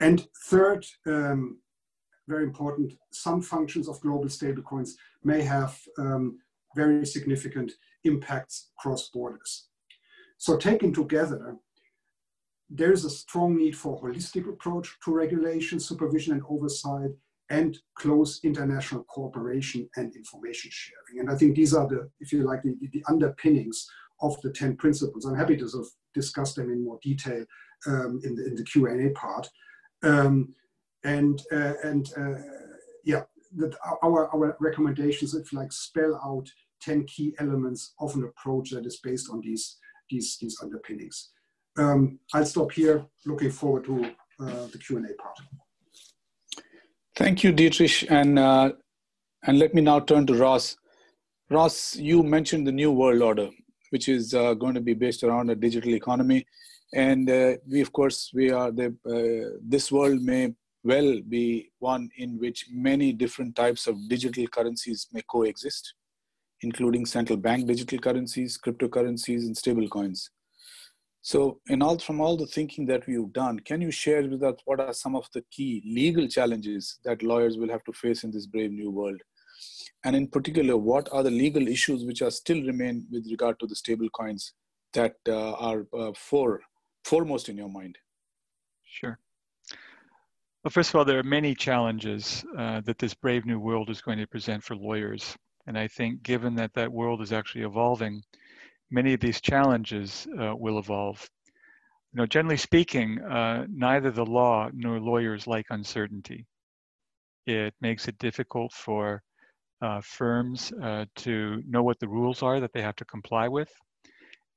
And 0.00 0.26
third, 0.46 0.84
um, 1.06 1.58
very 2.28 2.44
important, 2.44 2.94
some 3.12 3.42
functions 3.42 3.88
of 3.88 4.00
global 4.00 4.26
stablecoins 4.26 4.90
may 5.22 5.42
have 5.42 5.78
um, 5.98 6.38
very 6.74 7.04
significant 7.04 7.72
impacts 8.04 8.70
cross 8.78 9.10
borders. 9.12 9.69
So 10.40 10.56
taken 10.56 10.90
together, 10.94 11.54
there 12.70 12.92
is 12.92 13.04
a 13.04 13.10
strong 13.10 13.58
need 13.58 13.76
for 13.76 14.00
holistic 14.00 14.48
approach 14.48 14.96
to 15.04 15.12
regulation, 15.12 15.78
supervision, 15.78 16.32
and 16.32 16.42
oversight, 16.48 17.10
and 17.50 17.76
close 17.94 18.40
international 18.42 19.04
cooperation 19.04 19.86
and 19.96 20.16
information 20.16 20.70
sharing. 20.72 21.20
And 21.20 21.30
I 21.30 21.36
think 21.36 21.56
these 21.56 21.74
are 21.74 21.86
the, 21.86 22.08
if 22.20 22.32
you 22.32 22.42
like, 22.44 22.62
the, 22.62 22.74
the 22.90 23.04
underpinnings 23.06 23.86
of 24.22 24.40
the 24.40 24.50
10 24.50 24.76
principles. 24.76 25.26
I'm 25.26 25.36
happy 25.36 25.58
to 25.58 25.68
sort 25.68 25.84
of 25.84 25.92
discuss 26.14 26.54
them 26.54 26.72
in 26.72 26.82
more 26.82 26.98
detail 27.02 27.44
um, 27.86 28.22
in 28.24 28.34
the, 28.34 28.46
in 28.46 28.54
the 28.54 28.64
Q&A 28.64 29.10
part. 29.10 29.46
Um, 30.02 30.54
and 31.04 31.42
uh, 31.52 31.74
and 31.84 32.10
uh, 32.16 32.40
yeah, 33.04 33.24
that 33.56 33.74
our, 34.02 34.34
our 34.34 34.56
recommendations, 34.58 35.34
if 35.34 35.52
you 35.52 35.58
like, 35.58 35.72
spell 35.72 36.18
out 36.24 36.48
10 36.80 37.04
key 37.04 37.34
elements 37.38 37.92
of 38.00 38.14
an 38.14 38.24
approach 38.24 38.70
that 38.70 38.86
is 38.86 39.00
based 39.04 39.28
on 39.30 39.42
these, 39.42 39.76
these, 40.10 40.36
these 40.40 40.56
underpinnings. 40.62 41.30
Um, 41.78 42.18
I'll 42.34 42.44
stop 42.44 42.72
here, 42.72 43.06
looking 43.26 43.50
forward 43.50 43.84
to 43.84 44.04
uh, 44.40 44.66
the 44.72 44.78
Q&A 44.78 45.14
part. 45.22 45.38
Thank 47.16 47.44
you, 47.44 47.52
Dietrich. 47.52 48.10
And, 48.10 48.38
uh, 48.38 48.72
and 49.46 49.58
let 49.58 49.74
me 49.74 49.82
now 49.82 50.00
turn 50.00 50.26
to 50.26 50.34
Ross. 50.34 50.76
Ross, 51.50 51.96
you 51.96 52.22
mentioned 52.22 52.66
the 52.66 52.72
New 52.72 52.92
World 52.92 53.22
Order, 53.22 53.48
which 53.90 54.08
is 54.08 54.34
uh, 54.34 54.54
going 54.54 54.74
to 54.74 54.80
be 54.80 54.94
based 54.94 55.22
around 55.22 55.50
a 55.50 55.54
digital 55.54 55.94
economy 55.94 56.46
and 56.92 57.30
uh, 57.30 57.52
we 57.70 57.80
of 57.80 57.92
course 57.92 58.30
we 58.34 58.50
are 58.50 58.70
the 58.72 58.88
uh, 59.06 59.56
this 59.62 59.92
world 59.92 60.20
may 60.22 60.52
well 60.82 61.20
be 61.28 61.70
one 61.78 62.08
in 62.16 62.38
which 62.38 62.66
many 62.72 63.12
different 63.12 63.54
types 63.54 63.86
of 63.86 63.96
digital 64.08 64.46
currencies 64.48 65.06
may 65.12 65.22
coexist 65.30 65.94
including 66.62 67.06
central 67.06 67.36
bank 67.36 67.66
digital 67.66 67.98
currencies 67.98 68.58
cryptocurrencies 68.58 69.42
and 69.46 69.56
stable 69.56 69.88
coins 69.88 70.30
so 71.22 71.60
in 71.68 71.82
all 71.82 71.98
from 71.98 72.20
all 72.20 72.36
the 72.36 72.46
thinking 72.46 72.86
that 72.86 73.06
we've 73.06 73.32
done 73.32 73.58
can 73.60 73.80
you 73.80 73.90
share 73.90 74.22
with 74.28 74.42
us 74.42 74.56
what 74.64 74.80
are 74.80 74.92
some 74.92 75.14
of 75.14 75.26
the 75.34 75.42
key 75.50 75.82
legal 75.84 76.26
challenges 76.26 76.98
that 77.04 77.22
lawyers 77.22 77.58
will 77.58 77.68
have 77.68 77.84
to 77.84 77.92
face 77.92 78.24
in 78.24 78.30
this 78.30 78.46
brave 78.46 78.72
new 78.72 78.90
world 78.90 79.20
and 80.04 80.16
in 80.16 80.26
particular 80.26 80.76
what 80.76 81.08
are 81.12 81.22
the 81.22 81.30
legal 81.30 81.68
issues 81.68 82.04
which 82.04 82.22
are 82.22 82.30
still 82.30 82.62
remain 82.64 83.06
with 83.10 83.26
regard 83.30 83.58
to 83.60 83.66
the 83.66 83.76
stable 83.76 84.08
coins 84.10 84.54
that 84.92 85.14
uh, 85.28 85.52
are 85.52 85.86
uh, 85.96 86.12
for 86.16 86.60
foremost 87.04 87.48
in 87.48 87.56
your 87.56 87.68
mind? 87.68 87.96
Sure. 88.84 89.18
Well, 90.64 90.70
first 90.70 90.90
of 90.90 90.96
all, 90.96 91.04
there 91.04 91.18
are 91.18 91.22
many 91.22 91.54
challenges 91.54 92.44
uh, 92.56 92.80
that 92.82 92.98
this 92.98 93.14
brave 93.14 93.46
new 93.46 93.58
world 93.58 93.88
is 93.88 94.02
going 94.02 94.18
to 94.18 94.26
present 94.26 94.62
for 94.62 94.76
lawyers. 94.76 95.36
And 95.70 95.78
I 95.78 95.86
think 95.86 96.24
given 96.24 96.56
that 96.56 96.74
that 96.74 96.90
world 96.90 97.22
is 97.22 97.32
actually 97.32 97.62
evolving, 97.62 98.24
many 98.90 99.14
of 99.14 99.20
these 99.20 99.40
challenges 99.40 100.26
uh, 100.36 100.52
will 100.56 100.80
evolve. 100.80 101.30
You 102.12 102.18
know, 102.18 102.26
generally 102.26 102.56
speaking, 102.56 103.20
uh, 103.20 103.66
neither 103.70 104.10
the 104.10 104.26
law 104.26 104.68
nor 104.74 104.98
lawyers 104.98 105.46
like 105.46 105.66
uncertainty. 105.70 106.44
It 107.46 107.72
makes 107.80 108.08
it 108.08 108.18
difficult 108.18 108.72
for 108.72 109.22
uh, 109.80 110.00
firms 110.00 110.72
uh, 110.82 111.04
to 111.18 111.62
know 111.68 111.84
what 111.84 112.00
the 112.00 112.08
rules 112.08 112.42
are 112.42 112.58
that 112.58 112.72
they 112.72 112.82
have 112.82 112.96
to 112.96 113.04
comply 113.04 113.46
with. 113.46 113.72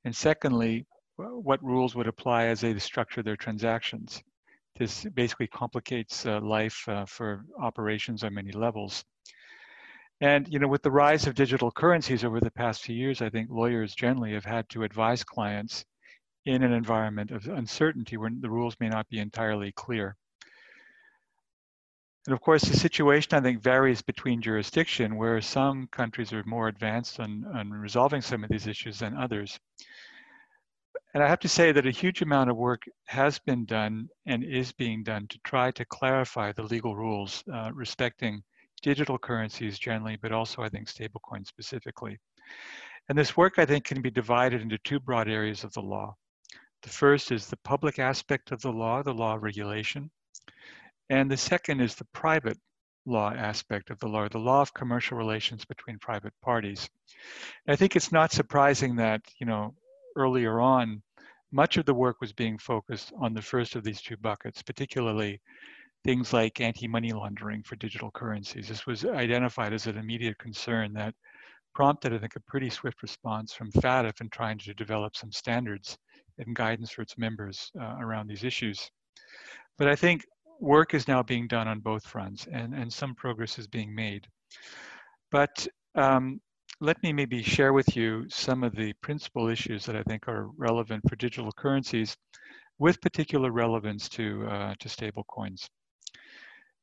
And 0.04 0.16
secondly, 0.16 0.84
what 1.14 1.62
rules 1.62 1.94
would 1.94 2.08
apply 2.08 2.46
as 2.46 2.60
they 2.60 2.76
structure 2.80 3.22
their 3.22 3.36
transactions. 3.36 4.20
This 4.76 5.04
basically 5.14 5.46
complicates 5.46 6.26
uh, 6.26 6.40
life 6.40 6.82
uh, 6.88 7.06
for 7.06 7.44
operations 7.60 8.24
on 8.24 8.34
many 8.34 8.50
levels. 8.50 9.04
And 10.20 10.48
you 10.48 10.58
know, 10.58 10.68
with 10.68 10.82
the 10.82 10.90
rise 10.90 11.26
of 11.26 11.34
digital 11.34 11.70
currencies 11.70 12.24
over 12.24 12.40
the 12.40 12.50
past 12.50 12.82
few 12.82 12.94
years, 12.94 13.20
I 13.20 13.30
think 13.30 13.50
lawyers 13.50 13.94
generally 13.94 14.32
have 14.34 14.44
had 14.44 14.68
to 14.70 14.84
advise 14.84 15.24
clients 15.24 15.84
in 16.46 16.62
an 16.62 16.72
environment 16.72 17.30
of 17.30 17.46
uncertainty 17.46 18.16
where 18.16 18.30
the 18.38 18.50
rules 18.50 18.76
may 18.80 18.88
not 18.88 19.08
be 19.08 19.18
entirely 19.18 19.72
clear. 19.72 20.16
And 22.26 22.32
of 22.32 22.40
course, 22.40 22.62
the 22.62 22.76
situation 22.76 23.34
I 23.34 23.40
think 23.40 23.60
varies 23.60 24.00
between 24.00 24.40
jurisdiction, 24.40 25.16
where 25.16 25.40
some 25.42 25.88
countries 25.88 26.32
are 26.32 26.42
more 26.44 26.68
advanced 26.68 27.20
on, 27.20 27.44
on 27.54 27.70
resolving 27.70 28.22
some 28.22 28.44
of 28.44 28.50
these 28.50 28.66
issues 28.66 28.98
than 29.00 29.16
others. 29.16 29.58
And 31.12 31.22
I 31.22 31.28
have 31.28 31.40
to 31.40 31.48
say 31.48 31.70
that 31.72 31.86
a 31.86 31.90
huge 31.90 32.22
amount 32.22 32.50
of 32.50 32.56
work 32.56 32.82
has 33.06 33.38
been 33.38 33.66
done 33.66 34.08
and 34.26 34.42
is 34.42 34.72
being 34.72 35.02
done 35.02 35.26
to 35.28 35.38
try 35.44 35.70
to 35.72 35.84
clarify 35.84 36.52
the 36.52 36.62
legal 36.62 36.96
rules 36.96 37.44
uh, 37.52 37.70
respecting 37.74 38.42
digital 38.84 39.18
currencies 39.18 39.78
generally, 39.78 40.16
but 40.20 40.30
also 40.30 40.62
I 40.62 40.68
think 40.68 40.88
stablecoins 40.88 41.48
specifically. 41.48 42.18
And 43.08 43.18
this 43.18 43.36
work 43.36 43.58
I 43.58 43.64
think 43.64 43.84
can 43.84 44.02
be 44.02 44.10
divided 44.10 44.60
into 44.60 44.78
two 44.78 45.00
broad 45.00 45.26
areas 45.26 45.64
of 45.64 45.72
the 45.72 45.80
law. 45.80 46.14
The 46.82 46.90
first 46.90 47.32
is 47.32 47.46
the 47.46 47.56
public 47.64 47.98
aspect 47.98 48.52
of 48.52 48.60
the 48.60 48.70
law, 48.70 49.02
the 49.02 49.14
law 49.14 49.36
of 49.36 49.42
regulation. 49.42 50.10
And 51.08 51.30
the 51.30 51.36
second 51.36 51.80
is 51.80 51.94
the 51.94 52.06
private 52.12 52.58
law 53.06 53.32
aspect 53.32 53.88
of 53.88 53.98
the 54.00 54.08
law, 54.08 54.28
the 54.28 54.38
law 54.38 54.60
of 54.60 54.74
commercial 54.74 55.16
relations 55.16 55.64
between 55.64 55.98
private 55.98 56.34
parties. 56.42 56.88
And 57.66 57.72
I 57.72 57.76
think 57.76 57.96
it's 57.96 58.12
not 58.12 58.32
surprising 58.32 58.96
that, 58.96 59.22
you 59.40 59.46
know, 59.46 59.74
earlier 60.14 60.60
on, 60.60 61.02
much 61.52 61.78
of 61.78 61.86
the 61.86 61.94
work 61.94 62.20
was 62.20 62.32
being 62.34 62.58
focused 62.58 63.12
on 63.18 63.32
the 63.32 63.42
first 63.42 63.76
of 63.76 63.84
these 63.84 64.02
two 64.02 64.16
buckets, 64.18 64.62
particularly 64.62 65.40
things 66.04 66.32
like 66.32 66.60
anti-money 66.60 67.12
laundering 67.12 67.62
for 67.62 67.76
digital 67.76 68.10
currencies. 68.10 68.68
This 68.68 68.86
was 68.86 69.04
identified 69.04 69.72
as 69.72 69.86
an 69.86 69.96
immediate 69.96 70.38
concern 70.38 70.92
that 70.94 71.14
prompted, 71.74 72.12
I 72.12 72.18
think, 72.18 72.36
a 72.36 72.40
pretty 72.40 72.70
swift 72.70 73.02
response 73.02 73.52
from 73.52 73.72
FATF 73.72 74.20
in 74.20 74.28
trying 74.28 74.58
to 74.58 74.74
develop 74.74 75.16
some 75.16 75.32
standards 75.32 75.98
and 76.38 76.54
guidance 76.54 76.90
for 76.90 77.02
its 77.02 77.18
members 77.18 77.70
uh, 77.80 77.96
around 78.00 78.28
these 78.28 78.44
issues. 78.44 78.90
But 79.78 79.88
I 79.88 79.96
think 79.96 80.24
work 80.60 80.94
is 80.94 81.08
now 81.08 81.22
being 81.22 81.48
done 81.48 81.68
on 81.68 81.80
both 81.80 82.06
fronts 82.06 82.46
and, 82.52 82.74
and 82.74 82.92
some 82.92 83.14
progress 83.14 83.58
is 83.58 83.66
being 83.66 83.94
made. 83.94 84.26
But 85.30 85.66
um, 85.94 86.40
let 86.80 87.02
me 87.02 87.12
maybe 87.12 87.42
share 87.42 87.72
with 87.72 87.96
you 87.96 88.26
some 88.28 88.62
of 88.62 88.74
the 88.76 88.92
principal 89.00 89.48
issues 89.48 89.84
that 89.86 89.96
I 89.96 90.02
think 90.02 90.28
are 90.28 90.48
relevant 90.56 91.02
for 91.08 91.16
digital 91.16 91.50
currencies 91.52 92.16
with 92.78 93.00
particular 93.00 93.50
relevance 93.50 94.08
to, 94.10 94.46
uh, 94.48 94.74
to 94.80 94.88
stable 94.88 95.24
coins. 95.24 95.68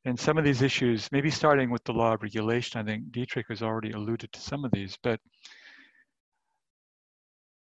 And 0.06 0.20
some 0.20 0.38
of 0.38 0.43
these 0.43 0.64
issues, 0.64 1.12
maybe 1.12 1.30
starting 1.30 1.70
with 1.70 1.84
the 1.84 1.93
law 1.93 2.14
of 2.14 2.24
regulation, 2.24 2.82
I 2.82 2.84
think 2.84 3.12
Dietrich 3.12 3.45
has 3.49 3.62
already 3.62 3.91
alluded 3.91 4.32
to 4.34 4.41
some 4.41 4.66
of 4.66 4.72
these, 4.72 4.97
but 5.04 5.20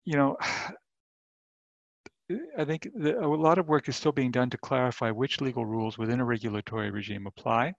you 0.04 0.18
know, 0.18 0.38
I 2.58 2.66
think 2.66 2.90
a 2.98 3.26
lot 3.26 3.58
of 3.58 3.70
work 3.70 3.88
is 3.88 3.96
still 3.96 4.12
being 4.12 4.32
done 4.32 4.50
to 4.50 4.58
clarify 4.58 5.12
which 5.12 5.40
legal 5.40 5.66
rules 5.66 5.98
within 5.98 6.20
a 6.20 6.26
regulatory 6.26 6.92
regime 6.92 7.26
apply 7.26 7.74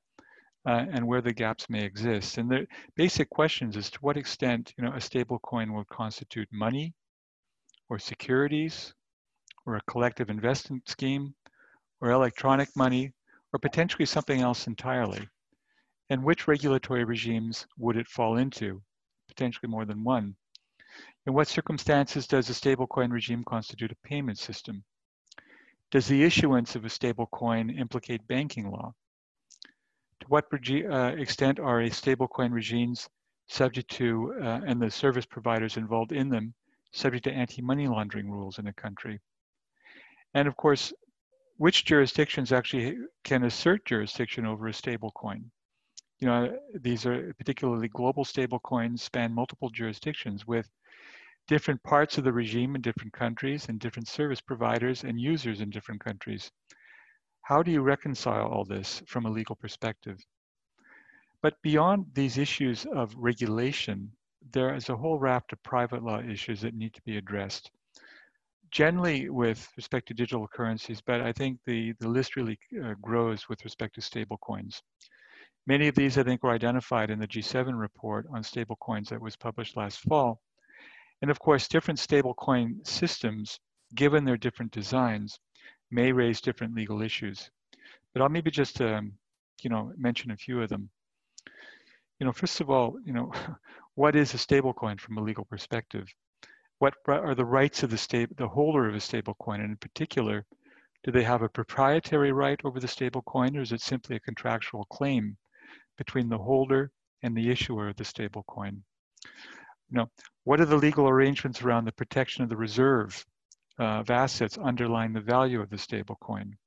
uh, 0.66 0.86
and 0.90 1.06
where 1.06 1.20
the 1.20 1.34
gaps 1.34 1.68
may 1.68 1.84
exist. 1.84 2.38
And 2.38 2.50
the 2.50 2.66
basic 2.96 3.28
questions 3.28 3.76
is 3.76 3.90
to 3.90 3.98
what 4.00 4.16
extent 4.16 4.72
you 4.78 4.84
know, 4.84 4.94
a 4.94 5.00
stable 5.02 5.38
coin 5.40 5.74
will 5.74 5.84
constitute 5.92 6.48
money 6.50 6.94
or 7.90 7.98
securities 7.98 8.94
or 9.66 9.76
a 9.76 9.82
collective 9.82 10.30
investment 10.30 10.88
scheme 10.88 11.34
or 12.00 12.10
electronic 12.10 12.68
money 12.74 13.12
or 13.52 13.58
potentially 13.58 14.06
something 14.06 14.40
else 14.40 14.66
entirely. 14.66 15.28
And 16.10 16.24
which 16.24 16.48
regulatory 16.48 17.04
regimes 17.04 17.66
would 17.76 17.96
it 17.96 18.08
fall 18.08 18.36
into? 18.36 18.82
Potentially 19.28 19.70
more 19.70 19.84
than 19.84 20.04
one. 20.04 20.36
In 21.26 21.34
what 21.34 21.48
circumstances 21.48 22.26
does 22.26 22.48
a 22.48 22.54
stablecoin 22.54 23.12
regime 23.12 23.44
constitute 23.44 23.92
a 23.92 24.08
payment 24.08 24.38
system? 24.38 24.84
Does 25.90 26.06
the 26.06 26.22
issuance 26.22 26.76
of 26.76 26.84
a 26.84 26.88
stablecoin 26.88 27.78
implicate 27.78 28.26
banking 28.26 28.70
law? 28.70 28.94
To 30.20 30.26
what 30.28 30.46
uh, 30.52 31.14
extent 31.16 31.58
are 31.58 31.80
a 31.80 31.90
stablecoin 31.90 32.52
regimes 32.52 33.08
subject 33.48 33.90
to, 33.92 34.34
uh, 34.42 34.60
and 34.66 34.80
the 34.80 34.90
service 34.90 35.26
providers 35.26 35.76
involved 35.76 36.12
in 36.12 36.28
them, 36.28 36.54
subject 36.92 37.24
to 37.24 37.32
anti-money 37.32 37.86
laundering 37.86 38.30
rules 38.30 38.58
in 38.58 38.66
a 38.66 38.72
country? 38.72 39.20
And 40.34 40.48
of 40.48 40.56
course, 40.56 40.92
which 41.58 41.84
jurisdictions 41.84 42.52
actually 42.52 42.96
can 43.24 43.44
assert 43.44 43.84
jurisdiction 43.84 44.46
over 44.46 44.68
a 44.68 44.72
stablecoin? 44.72 45.44
You 46.20 46.26
know, 46.28 46.58
these 46.74 47.04
are 47.04 47.34
particularly 47.34 47.88
global 47.88 48.24
stablecoins 48.24 49.00
span 49.00 49.32
multiple 49.32 49.68
jurisdictions 49.68 50.46
with 50.46 50.68
different 51.48 51.82
parts 51.82 52.18
of 52.18 52.24
the 52.24 52.32
regime 52.32 52.74
in 52.74 52.80
different 52.80 53.12
countries 53.12 53.68
and 53.68 53.78
different 53.78 54.08
service 54.08 54.40
providers 54.40 55.04
and 55.04 55.20
users 55.20 55.60
in 55.60 55.70
different 55.70 56.02
countries. 56.02 56.50
How 57.42 57.62
do 57.62 57.70
you 57.70 57.82
reconcile 57.82 58.46
all 58.46 58.64
this 58.64 59.02
from 59.06 59.26
a 59.26 59.30
legal 59.30 59.56
perspective? 59.56 60.18
But 61.40 61.60
beyond 61.62 62.06
these 62.14 62.36
issues 62.36 62.84
of 62.86 63.14
regulation, 63.16 64.12
there 64.52 64.74
is 64.74 64.88
a 64.88 64.96
whole 64.96 65.18
raft 65.18 65.52
of 65.52 65.62
private 65.62 66.02
law 66.02 66.20
issues 66.20 66.60
that 66.60 66.74
need 66.74 66.94
to 66.94 67.02
be 67.02 67.16
addressed. 67.16 67.70
Generally 68.70 69.30
with 69.30 69.68
respect 69.76 70.08
to 70.08 70.14
digital 70.14 70.46
currencies, 70.48 71.00
but 71.00 71.20
I 71.20 71.32
think 71.32 71.58
the, 71.64 71.92
the 72.00 72.08
list 72.08 72.36
really 72.36 72.58
uh, 72.84 72.94
grows 73.00 73.48
with 73.48 73.64
respect 73.64 73.94
to 73.94 74.00
stablecoins. 74.00 74.82
Many 75.66 75.88
of 75.88 75.94
these, 75.94 76.16
I 76.16 76.22
think, 76.22 76.42
were 76.42 76.50
identified 76.50 77.10
in 77.10 77.18
the 77.18 77.26
G7 77.26 77.78
report 77.78 78.26
on 78.32 78.42
stablecoins 78.42 79.08
that 79.08 79.20
was 79.20 79.36
published 79.36 79.76
last 79.76 80.00
fall. 80.00 80.40
And 81.20 81.30
of 81.30 81.38
course, 81.38 81.68
different 81.68 82.00
stablecoin 82.00 82.86
systems, 82.86 83.58
given 83.94 84.24
their 84.24 84.36
different 84.36 84.72
designs, 84.72 85.38
may 85.90 86.12
raise 86.12 86.40
different 86.40 86.74
legal 86.74 87.02
issues. 87.02 87.50
But 88.12 88.22
I'll 88.22 88.28
maybe 88.28 88.50
just, 88.50 88.80
um, 88.80 89.12
you 89.62 89.70
know, 89.70 89.92
mention 89.96 90.30
a 90.30 90.36
few 90.36 90.62
of 90.62 90.68
them. 90.68 90.90
You 92.18 92.26
know, 92.26 92.32
first 92.32 92.60
of 92.60 92.70
all, 92.70 92.98
you 93.04 93.12
know, 93.12 93.32
what 93.94 94.16
is 94.16 94.34
a 94.34 94.38
stablecoin 94.38 95.00
from 95.00 95.18
a 95.18 95.22
legal 95.22 95.44
perspective? 95.44 96.06
What 96.80 96.94
are 97.08 97.34
the 97.34 97.44
rights 97.44 97.82
of 97.82 97.90
the 97.90 98.28
the 98.36 98.48
holder 98.48 98.88
of 98.88 98.94
a 98.94 99.00
stablecoin, 99.00 99.56
and 99.56 99.70
in 99.70 99.76
particular, 99.76 100.46
do 101.02 101.10
they 101.10 101.24
have 101.24 101.42
a 101.42 101.48
proprietary 101.48 102.30
right 102.30 102.60
over 102.64 102.78
the 102.78 102.86
stablecoin, 102.86 103.56
or 103.56 103.62
is 103.62 103.72
it 103.72 103.80
simply 103.80 104.14
a 104.14 104.20
contractual 104.20 104.84
claim 104.84 105.36
between 105.96 106.28
the 106.28 106.38
holder 106.38 106.92
and 107.22 107.36
the 107.36 107.50
issuer 107.50 107.88
of 107.88 107.96
the 107.96 108.04
stablecoin? 108.04 108.82
Know, 109.90 110.10
what 110.44 110.60
are 110.60 110.66
the 110.66 110.76
legal 110.76 111.08
arrangements 111.08 111.62
around 111.62 111.84
the 111.84 111.92
protection 111.92 112.44
of 112.44 112.48
the 112.48 112.56
reserve 112.56 113.26
uh, 113.80 114.00
of 114.00 114.10
assets 114.10 114.58
underlying 114.58 115.12
the 115.12 115.20
value 115.20 115.60
of 115.60 115.70
the 115.70 115.78
stablecoin? 115.78 116.58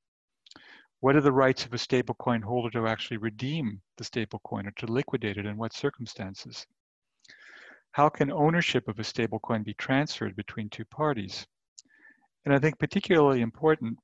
What 0.99 1.16
are 1.16 1.22
the 1.22 1.32
rights 1.32 1.66
of 1.66 1.74
a 1.74 1.78
stablecoin 1.78 2.43
holder 2.43 2.70
to 2.72 2.88
actually 2.88 3.18
redeem 3.18 3.82
the 3.97 4.03
stablecoin 4.03 4.68
or 4.68 4.72
to 4.72 4.88
liquidate 4.88 5.38
it 5.38 5.45
in 5.45 5.55
what 5.55 5.74
circumstances? 5.74 6.68
How 7.92 8.10
can 8.10 8.32
ownership 8.32 8.88
of 8.88 9.00
a 9.00 9.04
stablecoin 9.04 9.64
be 9.64 9.74
transferred 9.74 10.36
between 10.36 10.70
two 10.70 10.86
parties? 10.86 11.46
And 12.46 12.54
I 12.54 12.60
think 12.60 12.80
particularly 12.80 13.42
important, 13.42 13.98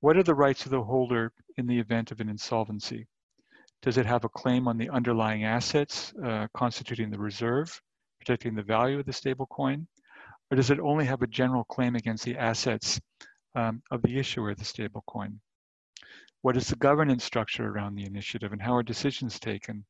what 0.00 0.16
are 0.16 0.22
the 0.22 0.34
rights 0.34 0.64
of 0.64 0.70
the 0.70 0.82
holder 0.82 1.32
in 1.56 1.66
the 1.66 1.78
event 1.78 2.10
of 2.10 2.20
an 2.20 2.28
insolvency? 2.28 3.06
Does 3.82 3.98
it 3.98 4.06
have 4.06 4.24
a 4.24 4.28
claim 4.28 4.66
on 4.66 4.78
the 4.78 4.90
underlying 4.90 5.44
assets 5.44 6.12
uh, 6.24 6.48
constituting 6.54 7.10
the 7.10 7.18
reserve? 7.18 7.80
protecting 8.26 8.56
the 8.56 8.62
value 8.62 8.98
of 8.98 9.06
the 9.06 9.12
stablecoin? 9.12 9.86
Or 10.50 10.56
does 10.56 10.70
it 10.70 10.80
only 10.80 11.04
have 11.04 11.22
a 11.22 11.28
general 11.28 11.64
claim 11.64 11.94
against 11.94 12.24
the 12.24 12.36
assets 12.36 13.00
um, 13.54 13.82
of 13.90 14.02
the 14.02 14.18
issuer 14.18 14.50
of 14.50 14.58
the 14.58 14.64
stablecoin? 14.64 15.38
What 16.42 16.56
is 16.56 16.66
the 16.68 16.76
governance 16.76 17.24
structure 17.24 17.68
around 17.68 17.94
the 17.94 18.04
initiative 18.04 18.52
and 18.52 18.60
how 18.60 18.74
are 18.74 18.82
decisions 18.82 19.38
taken? 19.38 19.84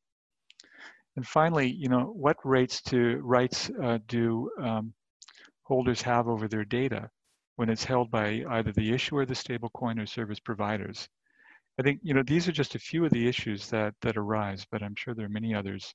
And 1.17 1.27
finally, 1.27 1.67
you 1.67 1.89
know, 1.89 2.13
what 2.15 2.37
rates 2.43 2.79
to 2.83 3.17
rights 3.17 3.71
uh, 3.83 3.97
do 4.07 4.51
um, 4.61 4.93
holders 5.63 6.01
have 6.03 6.27
over 6.27 6.47
their 6.47 6.63
data 6.63 7.09
when 7.55 7.69
it's 7.69 7.83
held 7.83 8.11
by 8.11 8.43
either 8.51 8.71
the 8.71 8.93
issuer 8.93 9.25
the 9.25 9.33
stablecoin 9.33 10.01
or 10.01 10.05
service 10.05 10.39
providers? 10.39 11.09
I 11.79 11.83
think 11.83 11.99
you 12.03 12.13
know 12.13 12.23
these 12.23 12.47
are 12.47 12.51
just 12.51 12.75
a 12.75 12.79
few 12.79 13.03
of 13.03 13.11
the 13.11 13.27
issues 13.27 13.67
that 13.69 13.95
that 14.01 14.15
arise, 14.15 14.65
but 14.71 14.83
I'm 14.83 14.95
sure 14.95 15.15
there 15.15 15.25
are 15.25 15.29
many 15.29 15.53
others 15.53 15.93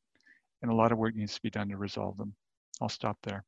and 0.63 0.71
a 0.71 0.75
lot 0.75 0.93
of 0.93 0.99
work 0.99 1.15
needs 1.15 1.35
to 1.35 1.43
be 1.43 1.51
done 1.51 1.69
to 1.69 1.77
resolve 1.77 2.17
them. 2.17 2.35
I'll 2.81 2.89
stop 2.89 3.19
there. 3.23 3.45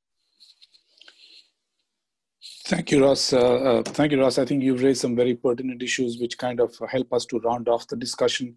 Thank 2.67 2.91
you, 2.91 3.05
Ross. 3.05 3.33
Uh, 3.33 3.39
uh, 3.39 3.83
thank 3.83 4.13
you, 4.13 4.21
Ross. 4.21 4.39
I 4.39 4.45
think 4.45 4.63
you've 4.63 4.83
raised 4.83 5.01
some 5.01 5.17
very 5.17 5.35
pertinent 5.35 5.83
issues 5.83 6.19
which 6.19 6.39
kind 6.39 6.61
of 6.61 6.77
help 6.91 7.13
us 7.13 7.25
to 7.27 7.39
round 7.41 7.69
off 7.69 7.89
the 7.89 7.97
discussion, 7.97 8.57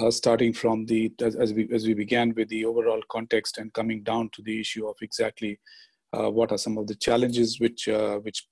uh, 0.00 0.10
starting 0.10 0.52
from 0.52 0.86
the 0.86 1.12
as, 1.20 1.36
as, 1.36 1.52
we 1.52 1.68
as 1.72 1.86
we 1.86 1.94
began 1.94 2.34
with 2.34 2.48
the 2.48 2.64
overall 2.64 3.00
context 3.10 3.58
and 3.58 3.72
coming 3.72 4.02
down 4.02 4.28
to 4.30 4.42
the 4.42 4.60
issue 4.60 4.86
of 4.86 4.96
exactly 5.02 5.58
uh, 6.14 6.30
what 6.30 6.52
are 6.52 6.58
some 6.58 6.78
of 6.78 6.86
the 6.86 6.94
challenges 6.94 7.58
which 7.58 7.88
uh, 7.88 8.18
which 8.18 8.46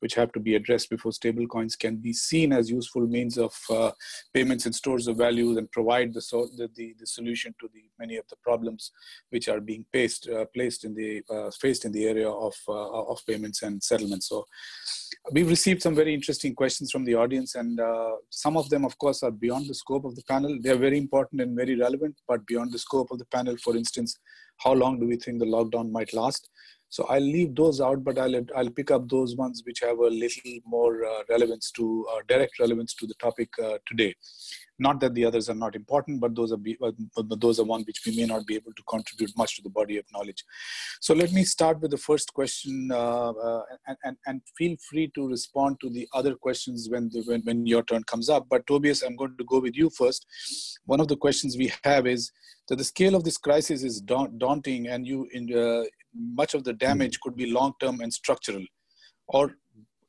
which 0.00 0.14
have 0.14 0.30
to 0.32 0.40
be 0.40 0.54
addressed 0.54 0.90
before 0.90 1.10
stablecoins 1.10 1.78
can 1.78 1.96
be 1.96 2.12
seen 2.12 2.52
as 2.52 2.70
useful 2.70 3.06
means 3.06 3.38
of 3.38 3.54
uh, 3.70 3.90
payments 4.32 4.66
and 4.66 4.74
stores 4.74 5.08
of 5.08 5.16
value 5.16 5.56
and 5.58 5.70
provide 5.72 6.12
the, 6.14 6.20
so, 6.20 6.48
the, 6.56 6.68
the, 6.76 6.94
the 7.00 7.06
solution 7.06 7.54
to 7.60 7.68
the 7.74 7.82
many 7.98 8.16
of 8.16 8.24
the 8.28 8.36
problems 8.42 8.92
which 9.30 9.48
are 9.48 9.60
being 9.60 9.84
placed 9.92 10.28
uh, 10.28 10.44
placed 10.54 10.84
in 10.84 10.94
the 10.94 11.22
uh, 11.30 11.50
faced 11.50 11.84
in 11.84 11.92
the 11.92 12.06
area 12.06 12.28
of 12.28 12.54
of 12.68 13.18
payments 13.26 13.62
and 13.62 13.82
settlements. 13.82 14.28
So 14.28 14.44
we've 15.32 15.48
received 15.48 15.82
some 15.82 15.94
very 15.94 16.14
interesting 16.14 16.54
questions 16.54 16.90
from 16.90 17.04
the 17.04 17.14
audience, 17.14 17.54
and 17.54 17.80
uh, 17.80 18.12
some 18.30 18.56
of 18.56 18.68
them, 18.70 18.84
of 18.84 18.96
course, 18.98 19.22
are 19.22 19.30
beyond 19.30 19.68
the 19.68 19.74
scope 19.74 20.04
of 20.04 20.14
the 20.16 20.22
panel. 20.28 20.58
They 20.60 20.70
are 20.70 20.76
very 20.76 20.98
important 20.98 21.40
and 21.40 21.56
very 21.56 21.76
relevant, 21.76 22.16
but 22.26 22.46
beyond 22.46 22.72
the 22.72 22.78
scope 22.78 23.10
of 23.10 23.18
the 23.18 23.26
panel. 23.26 23.56
For 23.58 23.76
instance, 23.76 24.18
how 24.58 24.72
long 24.72 24.98
do 24.98 25.06
we 25.06 25.16
think 25.16 25.38
the 25.38 25.46
lockdown 25.46 25.90
might 25.90 26.12
last? 26.12 26.48
So 26.90 27.04
I'll 27.04 27.20
leave 27.20 27.54
those 27.54 27.80
out, 27.80 28.02
but 28.02 28.18
I'll, 28.18 28.34
I'll 28.56 28.70
pick 28.70 28.90
up 28.90 29.08
those 29.08 29.36
ones 29.36 29.62
which 29.66 29.80
have 29.80 29.98
a 29.98 30.08
little 30.08 30.58
more 30.64 31.04
uh, 31.04 31.22
relevance 31.28 31.70
to, 31.72 32.06
uh, 32.12 32.20
direct 32.28 32.58
relevance 32.58 32.94
to 32.94 33.06
the 33.06 33.14
topic 33.14 33.50
uh, 33.62 33.78
today. 33.86 34.14
Not 34.80 35.00
that 35.00 35.14
the 35.14 35.24
others 35.24 35.50
are 35.50 35.56
not 35.56 35.74
important, 35.74 36.20
but 36.20 36.36
those 36.36 36.52
are, 36.52 36.56
be, 36.56 36.78
those 37.38 37.58
are 37.58 37.64
one 37.64 37.82
which 37.82 38.00
we 38.06 38.16
may 38.16 38.26
not 38.26 38.46
be 38.46 38.54
able 38.54 38.72
to 38.72 38.82
contribute 38.88 39.36
much 39.36 39.56
to 39.56 39.62
the 39.62 39.70
body 39.70 39.98
of 39.98 40.04
knowledge. 40.12 40.44
So 41.00 41.14
let 41.14 41.32
me 41.32 41.42
start 41.42 41.80
with 41.80 41.90
the 41.90 41.98
first 41.98 42.32
question 42.32 42.88
uh, 42.92 43.30
uh, 43.30 43.62
and, 43.88 43.96
and, 44.04 44.16
and 44.26 44.40
feel 44.56 44.76
free 44.88 45.10
to 45.16 45.28
respond 45.28 45.80
to 45.80 45.90
the 45.90 46.08
other 46.14 46.36
questions 46.36 46.88
when, 46.88 47.10
the, 47.10 47.22
when, 47.26 47.42
when 47.42 47.66
your 47.66 47.82
turn 47.82 48.04
comes 48.04 48.30
up. 48.30 48.46
But 48.48 48.66
Tobias, 48.66 49.02
I'm 49.02 49.16
going 49.16 49.36
to 49.36 49.44
go 49.44 49.58
with 49.58 49.76
you 49.76 49.90
first. 49.90 50.26
One 50.86 51.00
of 51.00 51.08
the 51.08 51.16
questions 51.16 51.56
we 51.56 51.72
have 51.84 52.06
is, 52.06 52.30
that 52.68 52.76
the 52.76 52.84
scale 52.84 53.14
of 53.14 53.24
this 53.24 53.38
crisis 53.38 53.82
is 53.82 54.00
daunting 54.02 54.88
and 54.88 55.06
you 55.06 55.26
in, 55.32 55.52
uh, 55.52 55.84
much 56.14 56.54
of 56.54 56.64
the 56.64 56.72
damage 56.72 57.20
could 57.20 57.36
be 57.36 57.50
long 57.50 57.72
term 57.80 58.00
and 58.00 58.12
structural 58.12 58.64
or 59.28 59.54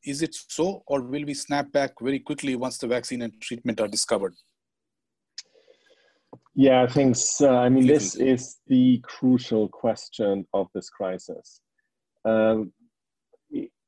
is 0.06 0.22
it 0.22 0.34
so 0.34 0.82
or 0.88 1.02
will 1.02 1.26
we 1.26 1.34
snap 1.34 1.72
back 1.72 1.91
very 2.02 2.20
quickly 2.20 2.56
once 2.56 2.78
the 2.78 2.88
vaccine 2.88 3.22
and 3.22 3.34
treatment 3.41 3.82
are 3.82 3.88
discovered 3.88 4.34
yeah 6.56 6.88
thanks 6.88 7.41
uh, 7.41 7.58
i 7.58 7.70
mean 7.70 7.86
this 7.86 8.16
is 8.16 8.58
the 8.68 9.00
crucial 9.04 9.68
question 9.68 10.45
of 10.54 10.68
this 10.74 10.89
crisis 10.89 11.62
um, 12.26 12.72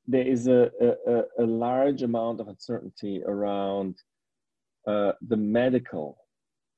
there 0.06 0.26
is 0.26 0.48
a, 0.48 0.70
a, 0.80 1.22
a 1.38 1.46
large 1.46 2.02
amount 2.02 2.40
of 2.40 2.48
uncertainty 2.48 3.22
around 3.26 3.96
uh, 4.86 5.12
the 5.28 5.36
medical 5.36 6.18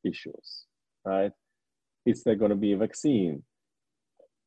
issues, 0.04 0.66
right? 1.04 1.32
Is 2.04 2.22
there 2.22 2.34
going 2.34 2.50
to 2.50 2.56
be 2.56 2.72
a 2.72 2.76
vaccine? 2.76 3.42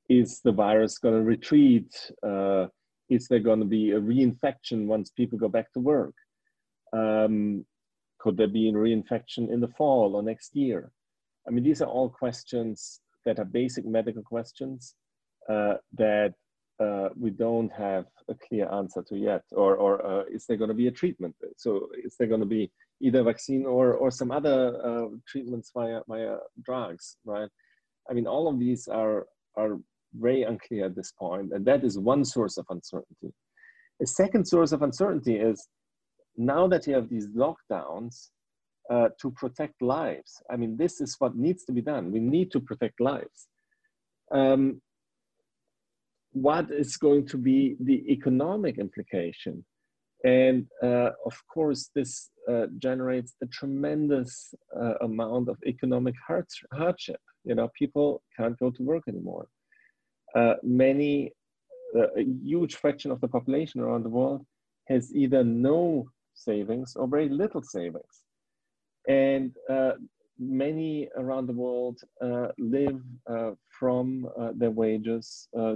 Is 0.09 0.41
the 0.41 0.51
virus 0.51 0.97
going 0.97 1.15
to 1.15 1.21
retreat? 1.21 2.11
Uh, 2.25 2.67
is 3.09 3.27
there 3.27 3.39
going 3.39 3.59
to 3.59 3.65
be 3.65 3.91
a 3.91 3.99
reinfection 3.99 4.85
once 4.85 5.09
people 5.09 5.37
go 5.37 5.49
back 5.49 5.71
to 5.73 5.79
work? 5.79 6.13
Um, 6.93 7.65
could 8.19 8.37
there 8.37 8.47
be 8.47 8.69
a 8.69 8.73
reinfection 8.73 9.51
in 9.51 9.59
the 9.59 9.67
fall 9.77 10.15
or 10.15 10.23
next 10.23 10.55
year? 10.55 10.91
I 11.47 11.51
mean, 11.51 11.63
these 11.63 11.81
are 11.81 11.89
all 11.89 12.09
questions 12.09 13.01
that 13.25 13.39
are 13.39 13.45
basic 13.45 13.85
medical 13.85 14.23
questions 14.23 14.95
uh, 15.49 15.75
that 15.97 16.33
uh, 16.79 17.09
we 17.19 17.29
don't 17.29 17.71
have 17.71 18.05
a 18.29 18.35
clear 18.35 18.71
answer 18.71 19.03
to 19.09 19.17
yet. 19.17 19.43
Or, 19.51 19.75
or 19.75 20.05
uh, 20.05 20.23
is 20.31 20.45
there 20.45 20.57
going 20.57 20.69
to 20.69 20.73
be 20.73 20.87
a 20.87 20.91
treatment? 20.91 21.35
So 21.57 21.89
is 22.03 22.15
there 22.17 22.27
going 22.27 22.41
to 22.41 22.45
be 22.47 22.71
either 23.01 23.23
vaccine 23.23 23.65
or, 23.65 23.93
or 23.93 24.11
some 24.11 24.31
other 24.31 24.79
uh, 24.83 25.07
treatments 25.27 25.71
via, 25.73 26.01
via 26.07 26.37
drugs, 26.63 27.17
right? 27.25 27.49
I 28.09 28.13
mean, 28.13 28.27
all 28.27 28.47
of 28.47 28.59
these 28.59 28.87
are, 28.87 29.27
are 29.55 29.77
very 30.13 30.43
unclear 30.43 30.85
at 30.85 30.95
this 30.95 31.11
point, 31.11 31.51
and 31.53 31.65
that 31.65 31.83
is 31.83 31.97
one 31.97 32.23
source 32.25 32.57
of 32.57 32.65
uncertainty. 32.69 33.33
A 34.01 34.05
second 34.05 34.47
source 34.47 34.71
of 34.71 34.81
uncertainty 34.81 35.35
is 35.35 35.67
now 36.37 36.67
that 36.67 36.85
you 36.87 36.93
have 36.93 37.09
these 37.09 37.27
lockdowns 37.29 38.29
uh, 38.89 39.09
to 39.21 39.31
protect 39.31 39.81
lives. 39.81 40.41
I 40.49 40.55
mean, 40.55 40.77
this 40.77 41.01
is 41.01 41.15
what 41.19 41.35
needs 41.35 41.65
to 41.65 41.71
be 41.71 41.81
done. 41.81 42.11
We 42.11 42.19
need 42.19 42.51
to 42.51 42.59
protect 42.59 43.01
lives. 43.01 43.47
Um, 44.31 44.81
what 46.31 46.71
is 46.71 46.97
going 46.97 47.27
to 47.27 47.37
be 47.37 47.75
the 47.79 48.03
economic 48.11 48.77
implication? 48.77 49.65
And 50.23 50.67
uh, 50.83 51.11
of 51.25 51.35
course, 51.53 51.89
this 51.95 52.29
uh, 52.49 52.67
generates 52.77 53.35
a 53.43 53.47
tremendous 53.47 54.53
uh, 54.79 54.95
amount 55.01 55.49
of 55.49 55.57
economic 55.65 56.15
hardship. 56.27 57.19
You 57.43 57.55
know, 57.55 57.69
people 57.77 58.21
can't 58.37 58.57
go 58.59 58.71
to 58.71 58.83
work 58.83 59.03
anymore. 59.07 59.47
Uh, 60.35 60.55
many, 60.63 61.31
uh, 61.95 62.07
a 62.17 62.23
huge 62.43 62.75
fraction 62.75 63.11
of 63.11 63.21
the 63.21 63.27
population 63.27 63.81
around 63.81 64.03
the 64.03 64.09
world 64.09 64.45
has 64.87 65.13
either 65.15 65.43
no 65.43 66.09
savings 66.33 66.95
or 66.95 67.07
very 67.07 67.29
little 67.29 67.61
savings. 67.61 68.23
And 69.07 69.55
uh, 69.69 69.93
many 70.37 71.09
around 71.17 71.47
the 71.47 71.53
world 71.53 71.99
uh, 72.21 72.49
live 72.57 73.01
uh, 73.29 73.51
from 73.79 74.27
uh, 74.39 74.51
their 74.55 74.71
wages 74.71 75.47
to, 75.53 75.75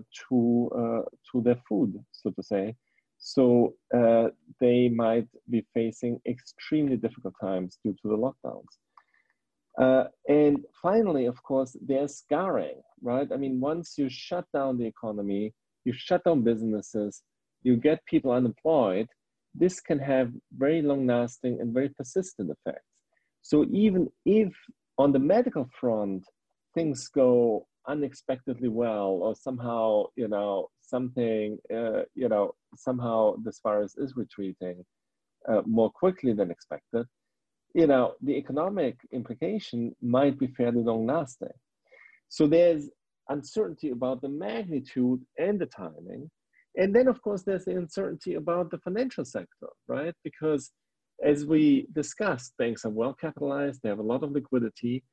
to 1.31 1.41
their 1.41 1.59
food, 1.67 2.03
so 2.11 2.29
to 2.31 2.43
say. 2.43 2.75
So 3.17 3.75
they 4.59 4.89
might 4.89 5.27
be 5.49 5.65
facing 5.73 6.19
extremely 6.27 6.97
difficult 6.97 7.35
times 7.39 7.77
due 7.83 7.95
to 8.01 8.07
the 8.09 8.17
lockdowns. 8.17 8.77
And 9.77 10.65
finally, 10.81 11.25
of 11.25 11.41
course, 11.43 11.75
there's 11.81 12.17
scarring, 12.17 12.81
right? 13.01 13.27
I 13.31 13.37
mean, 13.37 13.59
once 13.59 13.95
you 13.97 14.09
shut 14.09 14.45
down 14.53 14.77
the 14.77 14.85
economy, 14.85 15.53
you 15.85 15.93
shut 15.93 16.23
down 16.23 16.43
businesses, 16.43 17.23
you 17.63 17.77
get 17.77 18.05
people 18.05 18.31
unemployed, 18.31 19.07
this 19.53 19.79
can 19.79 19.99
have 19.99 20.31
very 20.57 20.81
long 20.81 21.07
lasting 21.07 21.59
and 21.59 21.73
very 21.73 21.89
persistent 21.89 22.49
effects. 22.49 22.85
So 23.41 23.65
even 23.71 24.09
if 24.25 24.53
on 24.97 25.11
the 25.11 25.19
medical 25.19 25.67
front, 25.79 26.23
things 26.73 27.07
go 27.09 27.67
unexpectedly 27.87 28.69
well 28.69 29.19
or 29.23 29.35
somehow, 29.35 30.05
you 30.15 30.27
know, 30.27 30.69
something, 30.81 31.57
uh, 31.73 32.03
you 32.15 32.29
know, 32.29 32.53
somehow 32.75 33.35
this 33.43 33.59
virus 33.63 33.95
is 33.97 34.15
retreating 34.15 34.85
uh, 35.49 35.61
more 35.65 35.91
quickly 35.91 36.33
than 36.33 36.51
expected, 36.51 37.05
you 37.73 37.87
know, 37.87 38.13
the 38.21 38.35
economic 38.35 38.97
implication 39.11 39.95
might 40.01 40.37
be 40.37 40.47
fairly 40.47 40.81
long 40.81 41.05
lasting. 41.05 41.49
So 42.29 42.47
there's 42.47 42.89
uncertainty 43.29 43.91
about 43.91 44.21
the 44.21 44.29
magnitude 44.29 45.21
and 45.37 45.59
the 45.59 45.65
timing. 45.65 46.29
And 46.77 46.95
then, 46.95 47.07
of 47.07 47.21
course, 47.21 47.43
there's 47.43 47.65
the 47.65 47.75
uncertainty 47.75 48.35
about 48.35 48.71
the 48.71 48.77
financial 48.79 49.25
sector, 49.25 49.67
right? 49.87 50.13
Because 50.23 50.71
as 51.23 51.45
we 51.45 51.87
discussed, 51.93 52.53
banks 52.57 52.85
are 52.85 52.89
well 52.89 53.13
capitalized, 53.13 53.81
they 53.83 53.89
have 53.89 53.99
a 53.99 54.03
lot 54.03 54.23
of 54.23 54.31
liquidity. 54.31 55.03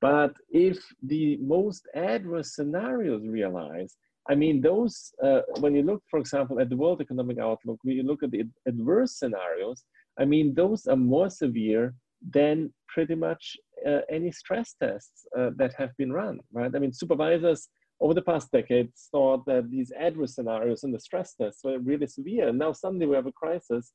But 0.00 0.34
if 0.50 0.78
the 1.02 1.38
most 1.38 1.88
adverse 1.94 2.54
scenarios 2.54 3.26
realize, 3.26 3.96
I 4.28 4.34
mean, 4.34 4.60
those, 4.60 5.12
uh, 5.22 5.40
when 5.60 5.74
you 5.74 5.82
look, 5.82 6.02
for 6.10 6.18
example, 6.18 6.60
at 6.60 6.68
the 6.68 6.76
World 6.76 7.00
Economic 7.00 7.38
Outlook, 7.38 7.78
when 7.82 7.96
you 7.96 8.02
look 8.02 8.22
at 8.22 8.30
the 8.30 8.44
adverse 8.66 9.18
scenarios, 9.18 9.84
I 10.18 10.24
mean, 10.24 10.54
those 10.54 10.86
are 10.86 10.96
more 10.96 11.30
severe 11.30 11.94
than 12.30 12.72
pretty 12.88 13.14
much 13.14 13.56
uh, 13.86 14.00
any 14.10 14.30
stress 14.30 14.74
tests 14.82 15.26
uh, 15.38 15.50
that 15.56 15.74
have 15.76 15.90
been 15.96 16.12
run, 16.12 16.40
right? 16.52 16.74
I 16.74 16.78
mean, 16.78 16.92
supervisors 16.92 17.68
over 18.00 18.14
the 18.14 18.22
past 18.22 18.50
decades 18.50 19.08
thought 19.10 19.44
that 19.46 19.70
these 19.70 19.92
adverse 19.98 20.34
scenarios 20.34 20.84
in 20.84 20.92
the 20.92 21.00
stress 21.00 21.34
tests 21.34 21.62
were 21.64 21.78
really 21.78 22.06
severe. 22.06 22.48
And 22.48 22.58
now 22.58 22.72
suddenly 22.72 23.06
we 23.06 23.16
have 23.16 23.26
a 23.26 23.32
crisis 23.32 23.92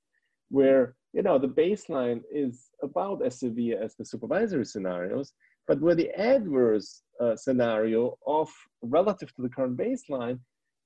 where, 0.49 0.95
you 1.13 1.21
know, 1.21 1.37
the 1.37 1.47
baseline 1.47 2.21
is 2.31 2.69
about 2.81 3.23
as 3.25 3.39
severe 3.39 3.81
as 3.81 3.95
the 3.95 4.05
supervisory 4.05 4.65
scenarios, 4.65 5.33
but 5.67 5.79
where 5.81 5.95
the 5.95 6.09
adverse 6.19 7.03
uh, 7.21 7.35
scenario 7.35 8.17
of 8.25 8.49
relative 8.81 9.33
to 9.35 9.41
the 9.41 9.49
current 9.49 9.77
baseline 9.77 10.39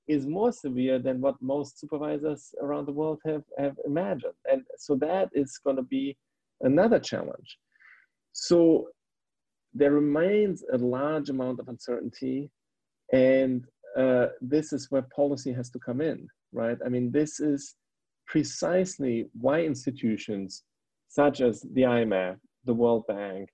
is 0.08 0.28
more 0.28 0.52
severe 0.52 1.00
than 1.00 1.22
what 1.22 1.36
most 1.42 1.80
supervisors 1.80 2.54
around 2.62 2.86
the 2.86 2.92
world 2.92 3.20
have, 3.26 3.44
have 3.58 3.78
imagined. 3.86 4.34
And 4.52 4.64
so 4.78 4.96
that 4.96 5.30
is 5.34 5.58
going 5.64 5.78
to 5.78 5.84
be 5.84 6.18
another 6.64 7.00
challenge. 7.00 7.58
So 8.32 8.88
there 9.74 9.92
remains 9.92 10.64
a 10.72 10.78
large 10.78 11.30
amount 11.30 11.60
of 11.60 11.68
uncertainty 11.68 12.50
and 13.12 13.66
uh, 13.98 14.28
this 14.42 14.74
is 14.74 14.88
where 14.90 15.04
policy 15.16 15.54
has 15.54 15.70
to 15.70 15.80
come 15.80 16.02
in, 16.02 16.28
right? 16.52 16.78
I 16.86 16.90
mean, 16.90 17.12
this 17.12 17.40
is 17.40 17.76
precisely 18.28 19.28
why 19.40 19.62
institutions 19.62 20.64
such 21.10 21.42
as 21.42 21.62
the 21.74 21.82
IMF, 21.84 22.38
the 22.66 22.74
World 22.74 23.06
Bank, 23.08 23.50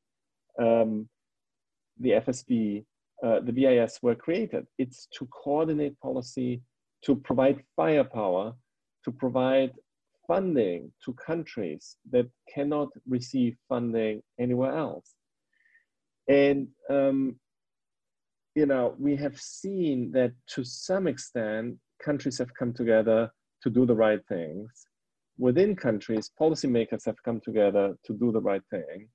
um, 0.61 1.09
the 1.99 2.11
FSB, 2.11 2.85
uh, 3.25 3.41
the 3.41 3.51
BIS 3.51 3.99
were 4.01 4.15
created. 4.15 4.65
It's 4.77 5.07
to 5.17 5.27
coordinate 5.27 5.99
policy, 5.99 6.61
to 7.03 7.15
provide 7.15 7.61
firepower, 7.75 8.53
to 9.03 9.11
provide 9.11 9.73
funding 10.29 10.91
to 11.03 11.13
countries 11.13 11.97
that 12.11 12.27
cannot 12.53 12.89
receive 13.07 13.57
funding 13.67 14.21
anywhere 14.39 14.73
else. 14.77 15.15
And 16.27 16.67
um, 16.89 17.35
you 18.55 18.65
know, 18.65 18.95
we 18.99 19.15
have 19.15 19.37
seen 19.39 20.11
that 20.11 20.33
to 20.53 20.63
some 20.63 21.07
extent, 21.07 21.77
countries 22.03 22.37
have 22.37 22.53
come 22.59 22.73
together 22.73 23.31
to 23.63 23.69
do 23.69 23.85
the 23.85 23.95
right 23.95 24.21
things. 24.29 24.69
Within 25.37 25.75
countries, 25.75 26.31
policymakers 26.39 27.05
have 27.05 27.21
come 27.23 27.39
together 27.41 27.95
to 28.05 28.13
do 28.13 28.31
the 28.31 28.41
right 28.41 28.61
thing. 28.69 29.07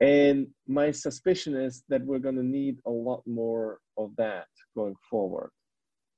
And 0.00 0.46
my 0.68 0.90
suspicion 0.90 1.56
is 1.56 1.82
that 1.88 2.04
we're 2.04 2.26
going 2.26 2.36
to 2.36 2.52
need 2.58 2.76
a 2.86 2.90
lot 2.90 3.22
more 3.26 3.78
of 3.96 4.14
that 4.16 4.46
going 4.76 4.94
forward, 5.10 5.50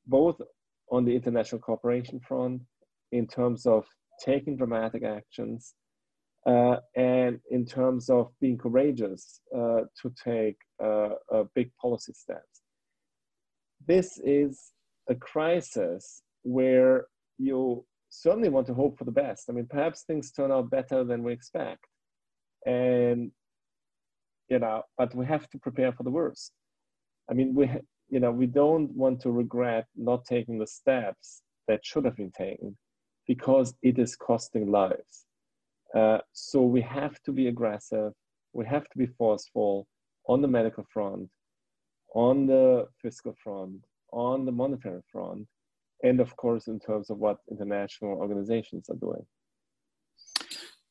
both 0.06 0.36
on 0.90 1.04
the 1.04 1.14
international 1.14 1.60
cooperation 1.60 2.20
front, 2.26 2.60
in 3.12 3.26
terms 3.26 3.66
of 3.66 3.86
taking 4.20 4.56
dramatic 4.56 5.02
actions, 5.02 5.74
uh, 6.46 6.76
and 6.96 7.38
in 7.50 7.66
terms 7.66 8.08
of 8.08 8.30
being 8.40 8.56
courageous 8.56 9.40
uh, 9.54 9.82
to 10.00 10.12
take 10.22 10.56
uh, 10.82 11.10
big 11.54 11.70
policy 11.80 12.12
steps. 12.12 12.62
This 13.86 14.18
is 14.24 14.72
a 15.08 15.14
crisis 15.14 16.22
where 16.42 17.06
you 17.38 17.84
certainly 18.08 18.48
want 18.48 18.66
to 18.66 18.74
hope 18.74 18.98
for 18.98 19.04
the 19.04 19.10
best. 19.10 19.48
I 19.48 19.52
mean, 19.52 19.66
perhaps 19.68 20.02
things 20.02 20.32
turn 20.32 20.50
out 20.50 20.70
better 20.70 21.04
than 21.04 21.22
we 21.22 21.32
expect, 21.32 21.84
and 22.66 23.30
you 24.48 24.58
know, 24.58 24.82
but 24.98 25.14
we 25.14 25.26
have 25.26 25.48
to 25.50 25.58
prepare 25.58 25.92
for 25.92 26.02
the 26.02 26.10
worst. 26.10 26.52
I 27.30 27.34
mean, 27.34 27.54
we 27.54 27.70
you 28.08 28.20
know 28.20 28.32
we 28.32 28.46
don't 28.46 28.90
want 28.90 29.20
to 29.22 29.30
regret 29.30 29.86
not 29.96 30.24
taking 30.24 30.58
the 30.58 30.66
steps 30.66 31.42
that 31.68 31.84
should 31.84 32.04
have 32.04 32.16
been 32.16 32.32
taken 32.32 32.76
because 33.32 33.68
it 33.90 33.96
is 34.04 34.12
costing 34.28 34.66
lives 34.80 35.14
uh, 35.94 36.18
so 36.32 36.62
we 36.62 36.80
have 36.80 37.20
to 37.22 37.32
be 37.32 37.48
aggressive, 37.48 38.12
we 38.52 38.64
have 38.66 38.88
to 38.90 38.98
be 38.98 39.06
forceful 39.06 39.86
on 40.26 40.40
the 40.40 40.48
medical 40.48 40.84
front, 40.92 41.28
on 42.14 42.46
the 42.46 42.86
fiscal 43.02 43.34
front, 43.42 43.80
on 44.12 44.44
the 44.44 44.52
monetary 44.52 45.00
front, 45.10 45.46
and 46.02 46.20
of 46.20 46.34
course 46.36 46.68
in 46.68 46.78
terms 46.78 47.10
of 47.10 47.18
what 47.18 47.38
international 47.50 48.12
organizations 48.18 48.88
are 48.88 48.96
doing. 48.96 49.24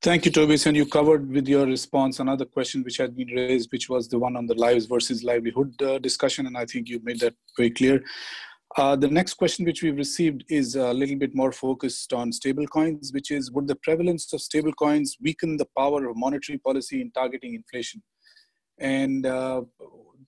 Thank 0.02 0.24
you, 0.26 0.32
Tobias. 0.32 0.66
And 0.66 0.78
you 0.78 0.86
covered 0.86 1.30
with 1.30 1.48
your 1.48 1.66
response 1.66 2.22
another 2.22 2.46
question 2.46 2.84
which 2.84 2.96
had 2.98 3.18
been 3.18 3.28
raised, 3.28 3.70
which 3.70 3.90
was 3.90 4.08
the 4.08 4.18
one 4.18 4.38
on 4.38 4.48
the 4.48 4.54
lives 4.54 4.86
versus 4.86 5.26
livelihood 5.26 5.82
uh, 5.82 6.00
discussion. 6.00 6.48
And 6.48 6.58
I 6.58 6.66
think 6.66 6.88
you 6.88 7.02
made 7.04 7.20
that 7.20 7.36
very 7.58 7.70
clear. 7.70 8.02
Uh, 8.78 8.96
the 8.96 9.08
next 9.08 9.34
question 9.34 9.66
which 9.66 9.82
we've 9.82 9.98
received 9.98 10.44
is 10.48 10.76
a 10.76 10.94
little 10.94 11.18
bit 11.18 11.34
more 11.34 11.52
focused 11.52 12.14
on 12.14 12.32
stablecoins, 12.32 13.12
which 13.14 13.32
is 13.32 13.52
would 13.52 13.68
the 13.68 13.76
prevalence 13.78 14.32
of 14.32 14.40
stablecoins 14.40 15.14
weaken 15.22 15.58
the 15.58 15.68
power 15.76 16.08
of 16.08 16.16
monetary 16.16 16.60
policy 16.60 17.02
in 17.02 17.12
targeting 17.12 17.56
inflation? 17.56 18.02
And 18.80 19.26
uh, 19.26 19.64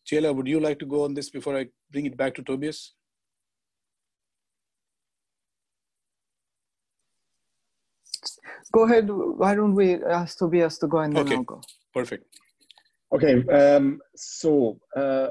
Ceyla, 0.10 0.36
would 0.36 0.48
you 0.48 0.60
like 0.60 0.80
to 0.80 0.86
go 0.86 1.04
on 1.04 1.14
this 1.14 1.30
before 1.30 1.56
I 1.56 1.68
bring 1.92 2.08
it 2.08 2.18
back 2.18 2.34
to 2.36 2.44
Tobias? 2.44 2.94
Go 8.74 8.86
ahead. 8.86 9.08
Why 9.10 9.54
don't 9.54 9.76
we 9.76 10.04
ask 10.04 10.38
Tobias 10.38 10.78
to 10.80 10.88
go 10.88 11.00
and 11.00 11.16
then 11.16 11.26
okay. 11.26 11.36
I'll 11.36 11.44
go. 11.44 11.62
Perfect. 11.94 12.26
Okay, 13.14 13.46
um, 13.50 14.00
so 14.16 14.80
uh, 14.96 15.28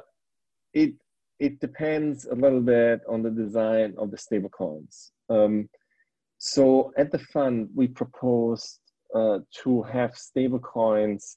it 0.74 0.92
it 1.40 1.58
depends 1.58 2.26
a 2.26 2.34
little 2.34 2.60
bit 2.60 3.00
on 3.08 3.22
the 3.22 3.30
design 3.30 3.94
of 3.96 4.10
the 4.10 4.18
stablecoins. 4.18 5.10
Um, 5.30 5.68
so 6.36 6.92
at 6.98 7.10
the 7.10 7.18
fund, 7.18 7.70
we 7.74 7.88
proposed 7.88 8.78
uh, 9.14 9.38
to 9.62 9.82
have 9.82 10.12
stablecoins 10.12 11.36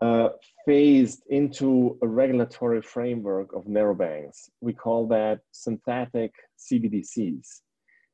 uh, 0.00 0.30
phased 0.64 1.22
into 1.28 1.98
a 2.02 2.06
regulatory 2.06 2.80
framework 2.80 3.52
of 3.54 3.66
narrow 3.66 3.94
banks. 3.94 4.48
We 4.60 4.72
call 4.72 5.06
that 5.08 5.40
synthetic 5.52 6.32
CBDCs. 6.58 7.60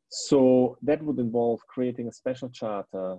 So 0.08 0.78
that 0.82 1.02
would 1.02 1.18
involve 1.18 1.60
creating 1.68 2.08
a 2.08 2.12
special 2.12 2.48
charter 2.48 3.18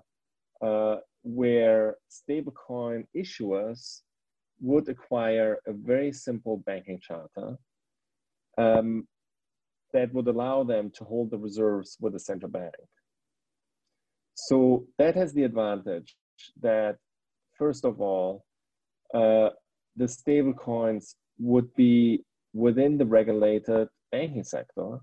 uh, 0.61 0.97
where 1.23 1.95
stablecoin 2.09 3.05
issuers 3.15 4.01
would 4.61 4.87
acquire 4.89 5.59
a 5.67 5.73
very 5.73 6.11
simple 6.11 6.57
banking 6.65 6.99
charter 6.99 7.57
um, 8.57 9.07
that 9.93 10.13
would 10.13 10.27
allow 10.27 10.63
them 10.63 10.91
to 10.91 11.03
hold 11.03 11.31
the 11.31 11.37
reserves 11.37 11.97
with 11.99 12.13
the 12.13 12.19
central 12.19 12.51
bank. 12.51 12.73
So 14.35 14.85
that 14.97 15.15
has 15.15 15.33
the 15.33 15.43
advantage 15.43 16.15
that, 16.61 16.97
first 17.57 17.85
of 17.85 18.01
all, 18.01 18.45
uh, 19.13 19.49
the 19.95 20.07
stable 20.07 20.53
coins 20.53 21.15
would 21.39 21.73
be 21.75 22.23
within 22.53 22.97
the 22.97 23.05
regulated 23.05 23.87
banking 24.11 24.43
sector, 24.43 24.99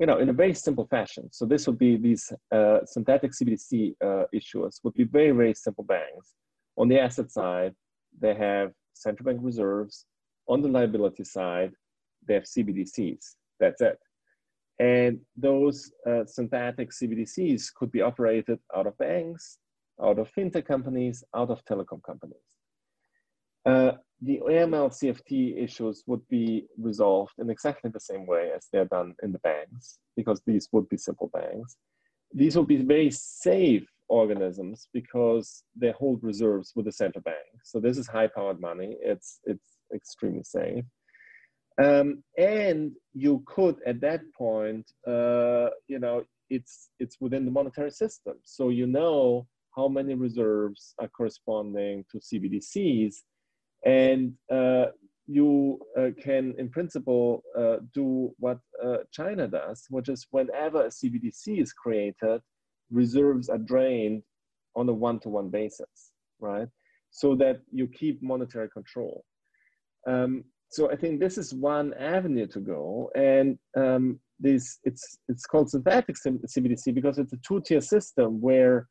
you 0.00 0.06
know, 0.06 0.18
in 0.18 0.28
a 0.28 0.32
very 0.32 0.54
simple 0.54 0.86
fashion. 0.86 1.28
So 1.30 1.44
this 1.44 1.66
would 1.66 1.78
be 1.78 1.96
these 1.96 2.32
uh, 2.52 2.78
synthetic 2.84 3.32
CBDC 3.32 3.94
uh, 4.02 4.24
issuers 4.34 4.80
would 4.82 4.94
be 4.94 5.04
very, 5.04 5.30
very 5.30 5.54
simple 5.54 5.84
banks. 5.84 6.34
On 6.76 6.88
the 6.88 6.98
asset 6.98 7.30
side, 7.30 7.74
they 8.18 8.34
have 8.34 8.72
central 8.94 9.26
bank 9.26 9.40
reserves. 9.42 10.06
On 10.48 10.62
the 10.62 10.68
liability 10.68 11.24
side, 11.24 11.72
they 12.26 12.34
have 12.34 12.44
CBDCs. 12.44 13.36
That's 13.58 13.80
it. 13.80 13.98
And 14.78 15.20
those 15.36 15.92
uh, 16.08 16.24
synthetic 16.24 16.90
CBDCs 16.90 17.74
could 17.74 17.92
be 17.92 18.00
operated 18.00 18.58
out 18.74 18.86
of 18.86 18.96
banks, 18.96 19.58
out 20.02 20.18
of 20.18 20.32
fintech 20.32 20.66
companies, 20.66 21.22
out 21.34 21.50
of 21.50 21.62
telecom 21.66 22.02
companies. 22.02 22.38
Uh, 23.66 23.92
the 24.22 24.40
AML 24.48 24.90
CFT 24.90 25.62
issues 25.62 26.02
would 26.06 26.26
be 26.28 26.66
resolved 26.78 27.34
in 27.38 27.50
exactly 27.50 27.90
the 27.90 28.00
same 28.00 28.26
way 28.26 28.50
as 28.56 28.68
they're 28.72 28.86
done 28.86 29.14
in 29.22 29.32
the 29.32 29.38
banks, 29.40 29.98
because 30.16 30.40
these 30.46 30.68
would 30.72 30.88
be 30.88 30.96
simple 30.96 31.30
banks. 31.32 31.76
These 32.32 32.56
would 32.56 32.68
be 32.68 32.76
very 32.78 33.10
safe 33.10 33.86
organisms 34.10 34.88
because 34.92 35.64
they 35.74 35.92
hold 35.92 36.22
reserves 36.22 36.72
with 36.74 36.86
the 36.86 36.92
central 36.92 37.22
bank. 37.22 37.46
So 37.64 37.80
this 37.80 37.96
is 37.96 38.06
high-powered 38.08 38.60
money. 38.60 38.96
It's 39.00 39.40
it's 39.44 39.78
extremely 39.94 40.44
safe. 40.44 40.84
Um, 41.82 42.22
and 42.36 42.92
you 43.14 43.42
could 43.46 43.76
at 43.86 44.00
that 44.02 44.20
point, 44.36 44.90
uh, 45.06 45.68
you 45.88 45.98
know, 45.98 46.24
it's 46.50 46.90
it's 46.98 47.16
within 47.20 47.44
the 47.44 47.50
monetary 47.50 47.92
system. 47.92 48.34
So 48.44 48.68
you 48.68 48.86
know 48.86 49.46
how 49.76 49.88
many 49.88 50.14
reserves 50.14 50.94
are 50.98 51.08
corresponding 51.08 52.04
to 52.10 52.18
CBDCs, 52.18 53.14
and 53.84 54.34
uh, 54.52 54.86
you 55.26 55.78
uh, 55.96 56.10
can, 56.20 56.54
in 56.58 56.68
principle, 56.68 57.44
uh, 57.56 57.76
do 57.94 58.34
what 58.38 58.58
uh, 58.84 58.98
China 59.12 59.46
does, 59.46 59.86
which 59.88 60.08
is 60.08 60.26
whenever 60.32 60.86
a 60.86 60.88
CBDC 60.88 61.62
is 61.62 61.72
created, 61.72 62.40
reserves 62.90 63.48
are 63.48 63.58
drained 63.58 64.22
on 64.76 64.88
a 64.88 64.92
one-to-one 64.92 65.48
basis, 65.48 66.12
right? 66.40 66.68
So 67.10 67.34
that 67.36 67.60
you 67.72 67.88
keep 67.88 68.22
monetary 68.22 68.68
control. 68.70 69.24
Um, 70.06 70.44
so 70.70 70.90
I 70.90 70.96
think 70.96 71.18
this 71.18 71.36
is 71.36 71.52
one 71.52 71.92
avenue 71.94 72.46
to 72.48 72.60
go, 72.60 73.10
and 73.16 73.58
um, 73.76 74.20
this 74.38 74.78
it's 74.84 75.18
it's 75.28 75.44
called 75.44 75.68
synthetic 75.68 76.16
CBDC 76.16 76.94
because 76.94 77.18
it's 77.18 77.32
a 77.32 77.38
two-tier 77.46 77.80
system 77.80 78.40
where, 78.40 78.88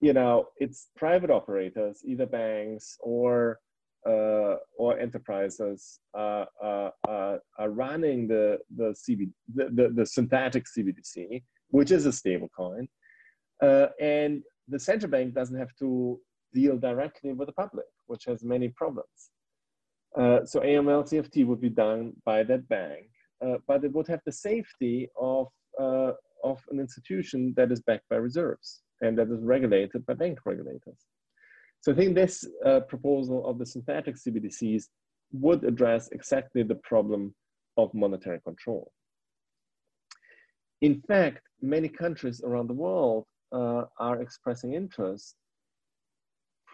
you 0.00 0.14
know, 0.14 0.48
it's 0.56 0.88
private 0.96 1.30
operators, 1.30 2.02
either 2.06 2.24
banks 2.24 2.96
or 3.00 3.58
uh, 4.06 4.56
or 4.78 4.98
enterprises 4.98 6.00
uh, 6.16 6.46
uh, 6.62 6.90
are 7.06 7.70
running 7.70 8.26
the 8.26 8.58
the, 8.76 8.94
CB, 9.08 9.30
the, 9.54 9.68
the, 9.74 9.88
the 9.94 10.06
synthetic 10.06 10.64
CBDC, 10.66 11.42
which 11.68 11.90
is 11.90 12.06
a 12.06 12.12
stable 12.12 12.48
coin, 12.56 12.88
uh, 13.62 13.86
and 14.00 14.42
the 14.68 14.78
central 14.78 15.10
bank 15.10 15.34
doesn't 15.34 15.58
have 15.58 15.74
to 15.78 16.20
deal 16.54 16.76
directly 16.76 17.32
with 17.32 17.48
the 17.48 17.52
public, 17.52 17.86
which 18.06 18.24
has 18.24 18.42
many 18.42 18.68
problems. 18.68 19.30
Uh, 20.16 20.44
so 20.44 20.60
AML 20.60 21.04
CFT 21.08 21.46
would 21.46 21.60
be 21.60 21.68
done 21.68 22.12
by 22.24 22.42
that 22.42 22.68
bank, 22.68 23.08
uh, 23.44 23.56
but 23.66 23.84
it 23.84 23.92
would 23.92 24.08
have 24.08 24.20
the 24.24 24.32
safety 24.32 25.08
of, 25.20 25.48
uh, 25.80 26.12
of 26.44 26.60
an 26.70 26.80
institution 26.80 27.52
that 27.56 27.70
is 27.70 27.80
backed 27.82 28.08
by 28.08 28.16
reserves 28.16 28.82
and 29.00 29.16
that 29.18 29.30
is 29.30 29.42
regulated 29.42 30.04
by 30.06 30.14
bank 30.14 30.38
regulators. 30.44 31.06
So 31.80 31.92
I 31.92 31.94
think 31.94 32.14
this 32.14 32.44
uh, 32.66 32.80
proposal 32.80 33.46
of 33.46 33.58
the 33.58 33.66
synthetic 33.66 34.16
CBDCs 34.16 34.84
would 35.32 35.64
address 35.64 36.08
exactly 36.10 36.62
the 36.62 36.74
problem 36.76 37.34
of 37.76 37.94
monetary 37.94 38.40
control. 38.40 38.90
In 40.80 41.00
fact, 41.02 41.42
many 41.60 41.88
countries 41.88 42.40
around 42.42 42.68
the 42.68 42.74
world 42.74 43.26
uh, 43.52 43.84
are 43.98 44.20
expressing 44.20 44.74
interest 44.74 45.34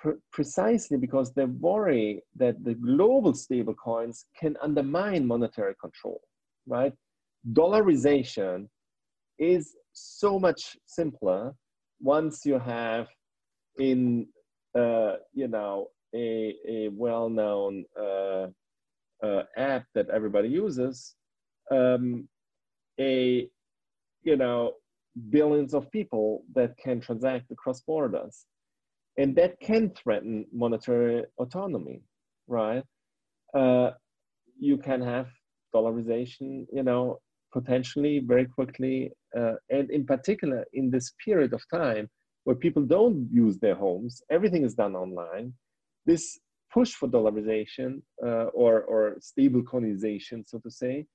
pr- 0.05 0.20
precisely 0.33 0.97
because 0.97 1.33
they 1.33 1.45
worry 1.45 2.22
that 2.37 2.62
the 2.64 2.75
global 2.75 3.33
stablecoins 3.33 4.25
can 4.39 4.57
undermine 4.62 5.27
monetary 5.27 5.75
control, 5.81 6.20
right? 6.66 6.93
Dollarization 7.53 8.68
is 9.39 9.75
so 9.93 10.39
much 10.39 10.77
simpler 10.87 11.55
once 12.01 12.45
you 12.45 12.59
have 12.59 13.09
in, 13.79 14.27
uh, 14.79 15.14
you 15.33 15.49
know, 15.49 15.89
a, 16.14 16.55
a 16.68 16.89
well-known 16.89 17.85
uh, 18.01 18.47
uh, 19.22 19.43
app 19.57 19.85
that 19.95 20.09
everybody 20.11 20.49
uses, 20.49 21.14
um, 21.70 22.29
a, 23.01 23.49
you 24.22 24.37
know, 24.37 24.75
billions 25.31 25.75
of 25.75 25.91
people 25.91 26.45
that 26.55 26.77
can 26.77 27.01
transact 27.01 27.51
across 27.51 27.81
borders. 27.81 28.47
And 29.17 29.37
that 29.37 29.61
can 29.61 29.91
threaten 29.91 30.45
monetary 30.53 31.25
autonomy, 31.39 32.03
right? 32.49 32.83
Uh, 33.55 33.91
you 34.59 34.77
can 34.77 35.01
have 35.01 35.29
dollarization, 35.75 36.67
you 36.73 36.83
know, 36.83 37.21
potentially 37.53 38.19
very 38.19 38.47
quickly. 38.47 39.12
Uh, 39.37 39.55
and 39.71 39.91
in 39.91 40.05
particular, 40.05 40.65
in 40.73 40.91
this 40.91 41.12
period 41.25 41.53
of 41.53 41.62
time 41.73 42.09
where 42.43 42.57
people 42.57 42.83
don't 42.83 43.29
use 43.33 43.59
their 43.59 43.75
homes, 43.75 44.23
everything 44.31 44.65
is 44.65 44.75
done 44.75 44.95
online. 44.97 45.53
This 46.07 46.39
push 46.73 46.93
for 46.93 47.09
dollarization 47.09 48.03
uh, 48.23 48.47
or, 48.62 48.83
or 48.83 49.17
stable 49.21 49.62
coinization, 49.62 50.43
so 50.47 50.59
to 50.59 50.71
say, 50.71 51.07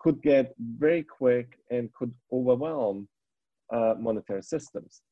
could 0.00 0.20
get 0.22 0.54
very 0.58 1.04
quick 1.04 1.58
and 1.70 1.92
could 1.94 2.12
overwhelm 2.32 3.08
uh, 3.74 3.94
monetary 3.98 4.42
systems. 4.42 5.02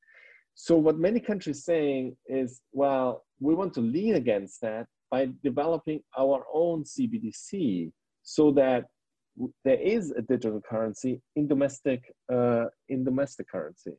So 0.54 0.76
what 0.76 0.98
many 0.98 1.20
countries 1.20 1.64
saying 1.64 2.16
is, 2.26 2.60
well, 2.72 3.24
we 3.40 3.54
want 3.54 3.72
to 3.74 3.80
lean 3.80 4.14
against 4.14 4.60
that 4.60 4.86
by 5.10 5.30
developing 5.42 6.00
our 6.18 6.44
own 6.52 6.84
CBDC 6.84 7.90
so 8.22 8.50
that 8.52 8.86
there 9.64 9.80
is 9.80 10.10
a 10.10 10.22
digital 10.22 10.60
currency 10.60 11.22
in 11.36 11.48
domestic 11.48 12.00
uh, 12.32 12.66
in 12.88 13.02
domestic 13.02 13.48
currency. 13.48 13.94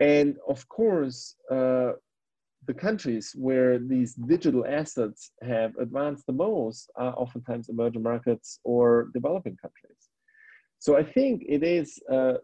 And 0.00 0.36
of 0.46 0.68
course, 0.68 1.36
uh, 1.50 1.92
the 2.66 2.74
countries 2.74 3.34
where 3.36 3.78
these 3.78 4.14
digital 4.14 4.64
assets 4.66 5.32
have 5.42 5.72
advanced 5.76 6.26
the 6.26 6.32
most 6.32 6.90
are 6.96 7.14
oftentimes 7.16 7.68
emerging 7.68 8.02
markets 8.02 8.60
or 8.64 9.08
developing 9.14 9.56
countries. 9.56 10.02
So 10.78 10.96
I 10.96 11.04
think 11.04 11.44
it 11.48 11.62
is 11.62 11.98
uh, 12.10 12.34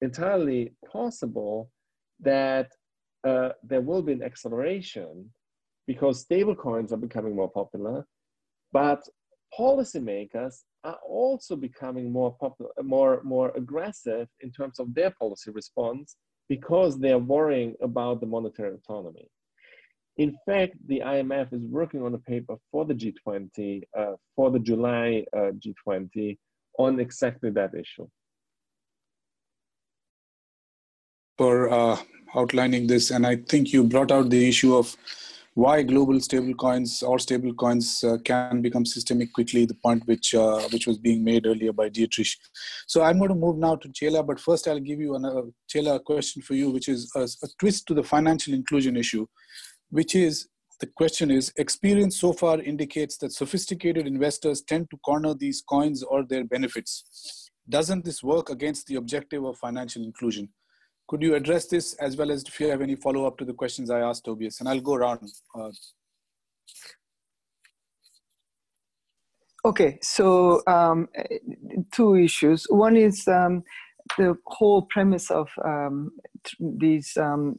entirely 0.00 0.72
possible 0.90 1.70
that 2.20 2.70
uh, 3.24 3.50
there 3.62 3.80
will 3.80 4.02
be 4.02 4.12
an 4.12 4.22
acceleration 4.22 5.30
because 5.86 6.24
stablecoins 6.24 6.92
are 6.92 6.98
becoming 6.98 7.34
more 7.34 7.50
popular, 7.50 8.06
but 8.72 9.02
policymakers 9.58 10.62
are 10.84 10.98
also 11.06 11.56
becoming 11.56 12.12
more 12.12 12.36
popular, 12.38 12.70
more 12.82 13.22
more 13.24 13.50
aggressive 13.56 14.28
in 14.40 14.50
terms 14.52 14.78
of 14.78 14.94
their 14.94 15.10
policy 15.18 15.50
response 15.50 16.16
because 16.48 16.98
they 16.98 17.12
are 17.12 17.18
worrying 17.18 17.74
about 17.82 18.20
the 18.20 18.26
monetary 18.26 18.74
autonomy. 18.74 19.28
In 20.16 20.36
fact, 20.46 20.74
the 20.86 21.00
IMF 21.00 21.52
is 21.52 21.62
working 21.62 22.02
on 22.02 22.14
a 22.14 22.18
paper 22.18 22.56
for 22.72 22.84
the 22.84 22.94
G20, 22.94 23.82
uh, 23.96 24.14
for 24.34 24.50
the 24.50 24.58
July 24.58 25.24
uh, 25.36 25.52
G20, 25.62 26.36
on 26.78 26.98
exactly 26.98 27.50
that 27.50 27.74
issue. 27.74 28.08
For 31.38 31.70
uh, 31.70 31.96
outlining 32.34 32.86
this, 32.86 33.10
and 33.10 33.26
I 33.26 33.36
think 33.36 33.72
you 33.72 33.84
brought 33.84 34.12
out 34.12 34.28
the 34.28 34.48
issue 34.48 34.76
of 34.76 34.94
why 35.54 35.82
global 35.82 36.14
stablecoins 36.16 37.02
or 37.02 37.16
stablecoins 37.18 38.04
uh, 38.04 38.18
can 38.22 38.60
become 38.60 38.84
systemic 38.84 39.32
quickly, 39.32 39.64
the 39.64 39.74
point 39.74 40.06
which 40.06 40.34
uh, 40.34 40.60
which 40.72 40.86
was 40.86 40.98
being 40.98 41.24
made 41.24 41.46
earlier 41.46 41.72
by 41.72 41.88
Dietrich. 41.88 42.28
So 42.86 43.02
I'm 43.02 43.18
going 43.18 43.30
to 43.30 43.34
move 43.34 43.56
now 43.56 43.76
to 43.76 43.88
Ceyla, 43.88 44.26
but 44.26 44.38
first 44.38 44.68
I'll 44.68 44.78
give 44.80 45.00
you 45.00 45.14
another 45.14 45.44
Ceyla 45.72 46.04
question 46.04 46.42
for 46.42 46.54
you, 46.54 46.70
which 46.70 46.88
is 46.88 47.10
a, 47.16 47.22
a 47.22 47.48
twist 47.58 47.86
to 47.86 47.94
the 47.94 48.04
financial 48.04 48.52
inclusion 48.52 48.96
issue 48.96 49.26
which 49.90 50.14
is 50.14 50.48
the 50.80 50.86
question 50.86 51.30
is 51.30 51.52
experience 51.56 52.20
so 52.20 52.32
far 52.32 52.60
indicates 52.60 53.16
that 53.18 53.32
sophisticated 53.32 54.06
investors 54.06 54.62
tend 54.62 54.88
to 54.90 54.96
corner 54.98 55.34
these 55.34 55.62
coins 55.62 56.02
or 56.02 56.24
their 56.24 56.44
benefits. 56.44 57.50
Doesn't 57.68 58.04
this 58.04 58.22
work 58.22 58.50
against 58.50 58.86
the 58.86 58.94
objective 58.94 59.44
of 59.44 59.58
financial 59.58 60.04
inclusion? 60.04 60.48
Could 61.08 61.22
you 61.22 61.34
address 61.34 61.66
this 61.66 61.94
as 61.94 62.16
well 62.16 62.30
as 62.30 62.42
if 62.42 62.60
you 62.60 62.68
have 62.68 62.82
any 62.82 62.94
follow 62.94 63.26
up 63.26 63.38
to 63.38 63.44
the 63.44 63.54
questions 63.54 63.90
I 63.90 64.00
asked 64.00 64.26
Tobias? 64.26 64.60
And 64.60 64.68
I'll 64.68 64.80
go 64.80 64.94
around. 64.94 65.20
Uh, 65.58 65.70
okay, 69.64 69.98
so 70.02 70.62
um, 70.66 71.08
two 71.92 72.16
issues. 72.16 72.66
One 72.68 72.94
is 72.96 73.26
um, 73.26 73.64
the 74.18 74.36
whole 74.46 74.82
premise 74.82 75.30
of 75.30 75.48
um, 75.64 76.10
these 76.58 77.16
um, 77.16 77.58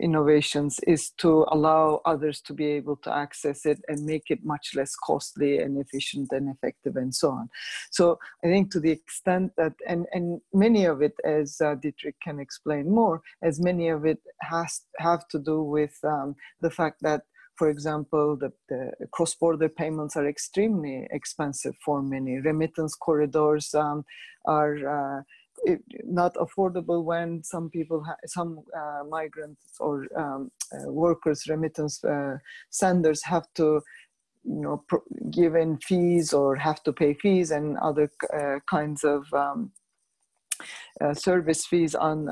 innovations 0.00 0.80
is 0.86 1.10
to 1.18 1.46
allow 1.50 2.00
others 2.04 2.40
to 2.42 2.54
be 2.54 2.66
able 2.66 2.96
to 2.96 3.14
access 3.14 3.66
it 3.66 3.80
and 3.88 4.04
make 4.04 4.24
it 4.30 4.44
much 4.44 4.72
less 4.74 4.94
costly 4.96 5.58
and 5.58 5.78
efficient 5.78 6.28
and 6.32 6.48
effective 6.54 6.96
and 6.96 7.14
so 7.14 7.30
on. 7.30 7.48
So 7.90 8.18
I 8.44 8.48
think 8.48 8.70
to 8.72 8.80
the 8.80 8.90
extent 8.90 9.52
that, 9.56 9.74
and, 9.86 10.06
and 10.12 10.40
many 10.52 10.84
of 10.84 11.02
it, 11.02 11.14
as 11.24 11.60
uh, 11.60 11.74
Dietrich 11.74 12.16
can 12.22 12.40
explain 12.40 12.90
more, 12.90 13.20
as 13.42 13.60
many 13.60 13.88
of 13.88 14.04
it 14.04 14.20
has 14.42 14.82
have 14.98 15.26
to 15.28 15.38
do 15.38 15.62
with 15.62 15.96
um, 16.04 16.34
the 16.60 16.70
fact 16.70 16.98
that 17.02 17.22
for 17.60 17.68
example, 17.68 18.38
the, 18.38 18.50
the 18.70 19.06
cross-border 19.12 19.68
payments 19.68 20.16
are 20.16 20.26
extremely 20.26 21.06
expensive 21.10 21.74
for 21.84 22.00
many. 22.00 22.40
Remittance 22.40 22.94
corridors 22.94 23.74
um, 23.74 24.02
are 24.46 25.18
uh, 25.18 25.22
it, 25.64 25.80
not 26.04 26.34
affordable 26.34 27.04
when 27.04 27.42
some 27.42 27.70
people, 27.70 28.04
some 28.26 28.60
uh, 28.76 29.04
migrants 29.08 29.62
or 29.80 30.06
um, 30.16 30.50
uh, 30.72 30.90
workers, 30.90 31.46
remittance 31.48 32.02
uh, 32.04 32.36
senders 32.70 33.22
have 33.24 33.46
to, 33.54 33.80
you 34.44 34.60
know, 34.62 34.84
give 35.30 35.54
in 35.54 35.78
fees 35.78 36.32
or 36.32 36.56
have 36.56 36.82
to 36.82 36.92
pay 36.92 37.14
fees 37.14 37.50
and 37.50 37.76
other 37.78 38.10
uh, 38.32 38.58
kinds 38.68 39.04
of 39.04 39.24
um, 39.34 39.70
uh, 41.00 41.14
service 41.14 41.66
fees 41.66 41.94
on 41.94 42.28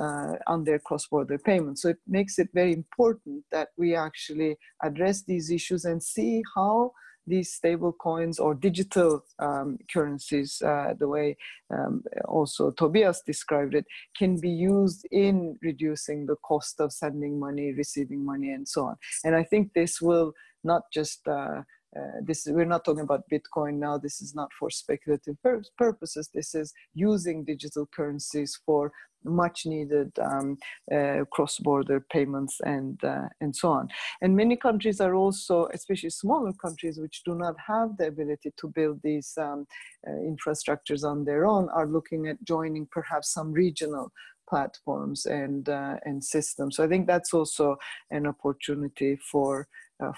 on 0.46 0.64
their 0.64 0.78
cross-border 0.78 1.38
payments. 1.38 1.82
So 1.82 1.88
it 1.90 1.98
makes 2.06 2.38
it 2.38 2.48
very 2.52 2.72
important 2.72 3.44
that 3.52 3.68
we 3.78 3.94
actually 3.94 4.56
address 4.82 5.22
these 5.22 5.50
issues 5.50 5.84
and 5.84 6.02
see 6.02 6.42
how 6.54 6.92
these 7.28 7.52
stable 7.52 7.92
coins 7.92 8.38
or 8.38 8.54
digital 8.54 9.24
um, 9.38 9.78
currencies, 9.92 10.60
uh, 10.62 10.94
the 10.98 11.08
way 11.08 11.36
um, 11.70 12.02
also 12.26 12.70
Tobias 12.70 13.22
described 13.24 13.74
it, 13.74 13.86
can 14.16 14.40
be 14.40 14.50
used 14.50 15.06
in 15.10 15.58
reducing 15.62 16.26
the 16.26 16.36
cost 16.36 16.80
of 16.80 16.92
sending 16.92 17.38
money, 17.38 17.72
receiving 17.72 18.24
money, 18.24 18.50
and 18.52 18.66
so 18.66 18.86
on. 18.86 18.96
And 19.24 19.34
I 19.34 19.44
think 19.44 19.72
this 19.74 20.00
will 20.00 20.32
not 20.64 20.82
just 20.92 21.26
uh, 21.28 21.62
uh, 21.96 22.20
this 22.22 22.46
we're 22.50 22.64
not 22.64 22.84
talking 22.84 23.02
about 23.02 23.28
bitcoin 23.32 23.78
now. 23.78 23.96
This 23.96 24.20
is 24.20 24.34
not 24.34 24.50
for 24.58 24.70
speculative 24.70 25.36
pur- 25.42 25.62
purposes. 25.76 26.30
This 26.32 26.54
is 26.54 26.72
using 26.94 27.44
digital 27.44 27.88
currencies 27.94 28.58
for 28.66 28.92
much 29.24 29.66
needed 29.66 30.12
um, 30.20 30.56
uh, 30.94 31.24
cross-border 31.32 32.04
payments 32.12 32.60
and 32.64 33.02
uh, 33.04 33.28
and 33.40 33.54
so 33.54 33.70
on. 33.70 33.88
And 34.20 34.36
many 34.36 34.56
countries 34.56 35.00
are 35.00 35.14
also 35.14 35.68
especially 35.72 36.10
smaller 36.10 36.52
countries 36.52 36.98
which 36.98 37.22
do 37.24 37.34
not 37.34 37.56
have 37.66 37.96
the 37.96 38.08
ability 38.08 38.52
to 38.56 38.68
build 38.68 39.00
these 39.02 39.32
um, 39.38 39.66
uh, 40.06 40.12
infrastructures 40.12 41.04
on 41.04 41.24
their 41.24 41.46
own 41.46 41.68
are 41.70 41.86
looking 41.86 42.28
at 42.28 42.42
joining 42.44 42.86
perhaps 42.90 43.32
some 43.32 43.52
regional 43.52 44.12
platforms 44.48 45.26
and 45.26 45.68
uh, 45.68 45.96
and 46.04 46.22
systems. 46.22 46.76
So 46.76 46.84
i 46.84 46.88
think 46.88 47.06
that's 47.06 47.34
also 47.34 47.76
an 48.10 48.26
opportunity 48.26 49.18
for 49.30 49.68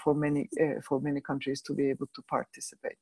for 0.03 0.13
many 0.13 0.49
uh, 0.61 0.81
for 0.87 0.99
many 1.01 1.21
countries 1.21 1.61
to 1.63 1.73
be 1.73 1.89
able 1.89 2.07
to 2.15 2.21
participate. 2.23 2.97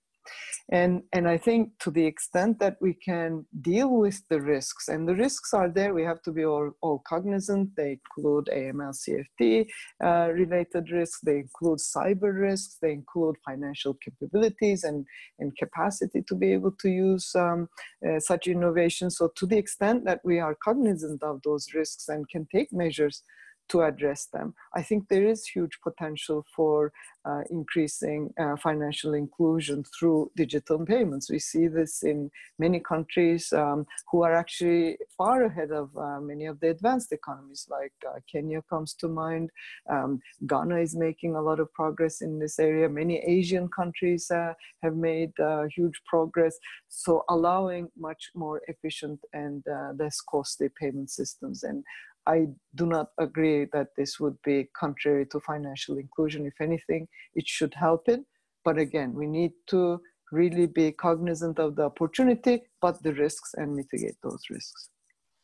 And, 0.71 1.01
and 1.13 1.27
I 1.27 1.37
think 1.37 1.71
to 1.79 1.89
the 1.89 2.05
extent 2.05 2.59
that 2.59 2.77
we 2.79 2.93
can 2.93 3.45
deal 3.61 3.89
with 3.89 4.21
the 4.29 4.39
risks, 4.39 4.87
and 4.87 5.07
the 5.07 5.15
risks 5.15 5.53
are 5.53 5.69
there, 5.69 5.93
we 5.93 6.03
have 6.03 6.21
to 6.23 6.31
be 6.31 6.45
all, 6.45 6.71
all 6.81 7.01
cognizant. 7.07 7.69
They 7.75 7.99
include 7.99 8.49
AML 8.53 8.95
CFT 8.95 9.67
uh, 10.03 10.31
related 10.31 10.91
risks, 10.91 11.21
they 11.21 11.37
include 11.37 11.79
cyber 11.79 12.39
risks, 12.39 12.77
they 12.81 12.91
include 12.91 13.37
financial 13.45 13.95
capabilities 13.95 14.83
and, 14.83 15.05
and 15.39 15.55
capacity 15.57 16.23
to 16.27 16.35
be 16.35 16.53
able 16.53 16.71
to 16.79 16.89
use 16.89 17.33
um, 17.35 17.67
uh, 18.07 18.19
such 18.19 18.47
innovations. 18.47 19.17
So, 19.17 19.31
to 19.35 19.47
the 19.47 19.57
extent 19.57 20.05
that 20.05 20.21
we 20.23 20.39
are 20.39 20.55
cognizant 20.63 21.23
of 21.23 21.41
those 21.43 21.67
risks 21.73 22.09
and 22.09 22.29
can 22.29 22.47
take 22.53 22.71
measures 22.71 23.23
to 23.69 23.81
address 23.83 24.25
them. 24.25 24.53
I 24.73 24.81
think 24.81 25.07
there 25.07 25.27
is 25.27 25.45
huge 25.45 25.79
potential 25.83 26.45
for 26.55 26.91
uh, 27.25 27.41
increasing 27.49 28.33
uh, 28.39 28.55
financial 28.55 29.13
inclusion 29.13 29.83
through 29.83 30.31
digital 30.35 30.85
payments. 30.85 31.29
We 31.29 31.39
see 31.39 31.67
this 31.67 32.03
in 32.03 32.31
many 32.57 32.79
countries 32.79 33.53
um, 33.53 33.85
who 34.11 34.23
are 34.23 34.33
actually 34.33 34.97
far 35.17 35.43
ahead 35.43 35.71
of 35.71 35.95
uh, 35.97 36.19
many 36.19 36.45
of 36.45 36.59
the 36.59 36.69
advanced 36.69 37.11
economies, 37.11 37.67
like 37.69 37.93
uh, 38.07 38.19
Kenya 38.31 38.61
comes 38.69 38.93
to 38.95 39.07
mind. 39.07 39.49
Um, 39.89 40.19
Ghana 40.47 40.77
is 40.79 40.95
making 40.95 41.35
a 41.35 41.41
lot 41.41 41.59
of 41.59 41.71
progress 41.73 42.21
in 42.21 42.39
this 42.39 42.57
area. 42.57 42.89
Many 42.89 43.17
Asian 43.19 43.67
countries 43.67 44.31
uh, 44.31 44.53
have 44.81 44.95
made 44.95 45.37
uh, 45.39 45.63
huge 45.75 46.01
progress. 46.05 46.57
So, 46.87 47.23
allowing 47.29 47.89
much 47.97 48.31
more 48.33 48.61
efficient 48.67 49.19
and 49.33 49.63
less 49.97 50.21
costly 50.21 50.69
payment 50.79 51.09
systems. 51.11 51.63
And 51.63 51.83
I 52.29 52.47
do 52.75 52.85
not 52.85 53.07
agree 53.17 53.65
that 53.73 53.87
this 53.97 54.19
would 54.19 54.37
be 54.45 54.69
contrary 54.83 55.25
to 55.31 55.39
financial 55.39 55.97
inclusion. 55.97 56.45
If 56.45 56.61
anything, 56.61 57.07
it 57.33 57.47
should 57.47 57.73
help 57.73 58.07
it. 58.07 58.21
But 58.63 58.77
again, 58.77 59.13
we 59.13 59.25
need 59.25 59.53
to 59.71 59.99
really 60.31 60.67
be 60.67 60.91
cognizant 60.91 61.57
of 61.57 61.75
the 61.75 61.85
opportunity, 61.91 62.61
but 62.81 63.01
the 63.01 63.13
risks 63.15 63.55
and 63.55 63.75
mitigate 63.75 64.17
those 64.21 64.43
risks. 64.51 64.89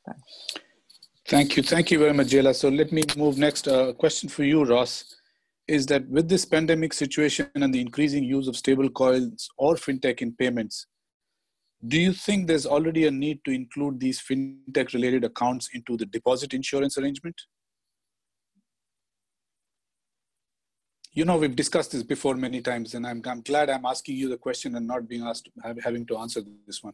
Thanks. 0.06 0.32
Thank 1.28 1.57
you. 1.57 1.64
Thank 1.64 1.90
you 1.90 1.98
very 1.98 2.14
much, 2.14 2.28
Ceyla. 2.28 2.53
So 2.53 2.70
let 2.70 2.91
me 2.91 3.02
move 3.18 3.40
next. 3.40 3.66
A 3.66 3.90
uh, 3.90 3.94
question 3.94 4.30
for 4.30 4.44
you, 4.44 4.64
Ross, 4.64 5.16
is 5.68 5.88
that 5.88 6.07
with 6.07 6.30
this 6.30 6.45
pandemic 6.45 6.94
situation 6.94 7.49
and 7.56 7.74
the 7.74 7.82
increasing 7.82 8.24
use 8.24 8.48
of 8.48 8.56
stable 8.56 8.90
coins 8.90 9.49
or 9.57 9.74
fintech 9.74 10.22
in 10.22 10.34
payments, 10.34 10.86
do 11.88 11.99
you 11.99 12.14
think 12.14 12.47
there's 12.47 12.65
already 12.65 13.06
a 13.06 13.11
need 13.11 13.39
to 13.45 13.52
include 13.52 13.99
these 13.99 14.22
fintech 14.22 14.93
related 14.93 15.23
accounts 15.23 15.69
into 15.73 15.97
the 15.97 16.06
deposit 16.06 16.53
insurance 16.53 16.97
arrangement? 16.97 17.35
You 21.14 21.23
know, 21.23 21.38
we've 21.38 21.56
discussed 21.56 21.91
this 21.91 22.03
before 22.03 22.35
many 22.35 22.61
times, 22.61 22.93
and 22.93 23.07
I'm, 23.07 23.22
I'm 23.26 23.41
glad 23.41 23.69
I'm 23.69 23.85
asking 23.85 24.18
you 24.18 24.27
the 24.30 24.38
question 24.38 24.76
and 24.76 24.85
not 24.85 25.07
being 25.07 25.23
asked, 25.23 25.49
having 25.81 26.06
to 26.07 26.18
answer 26.18 26.41
this 26.68 26.84
one. 26.84 26.93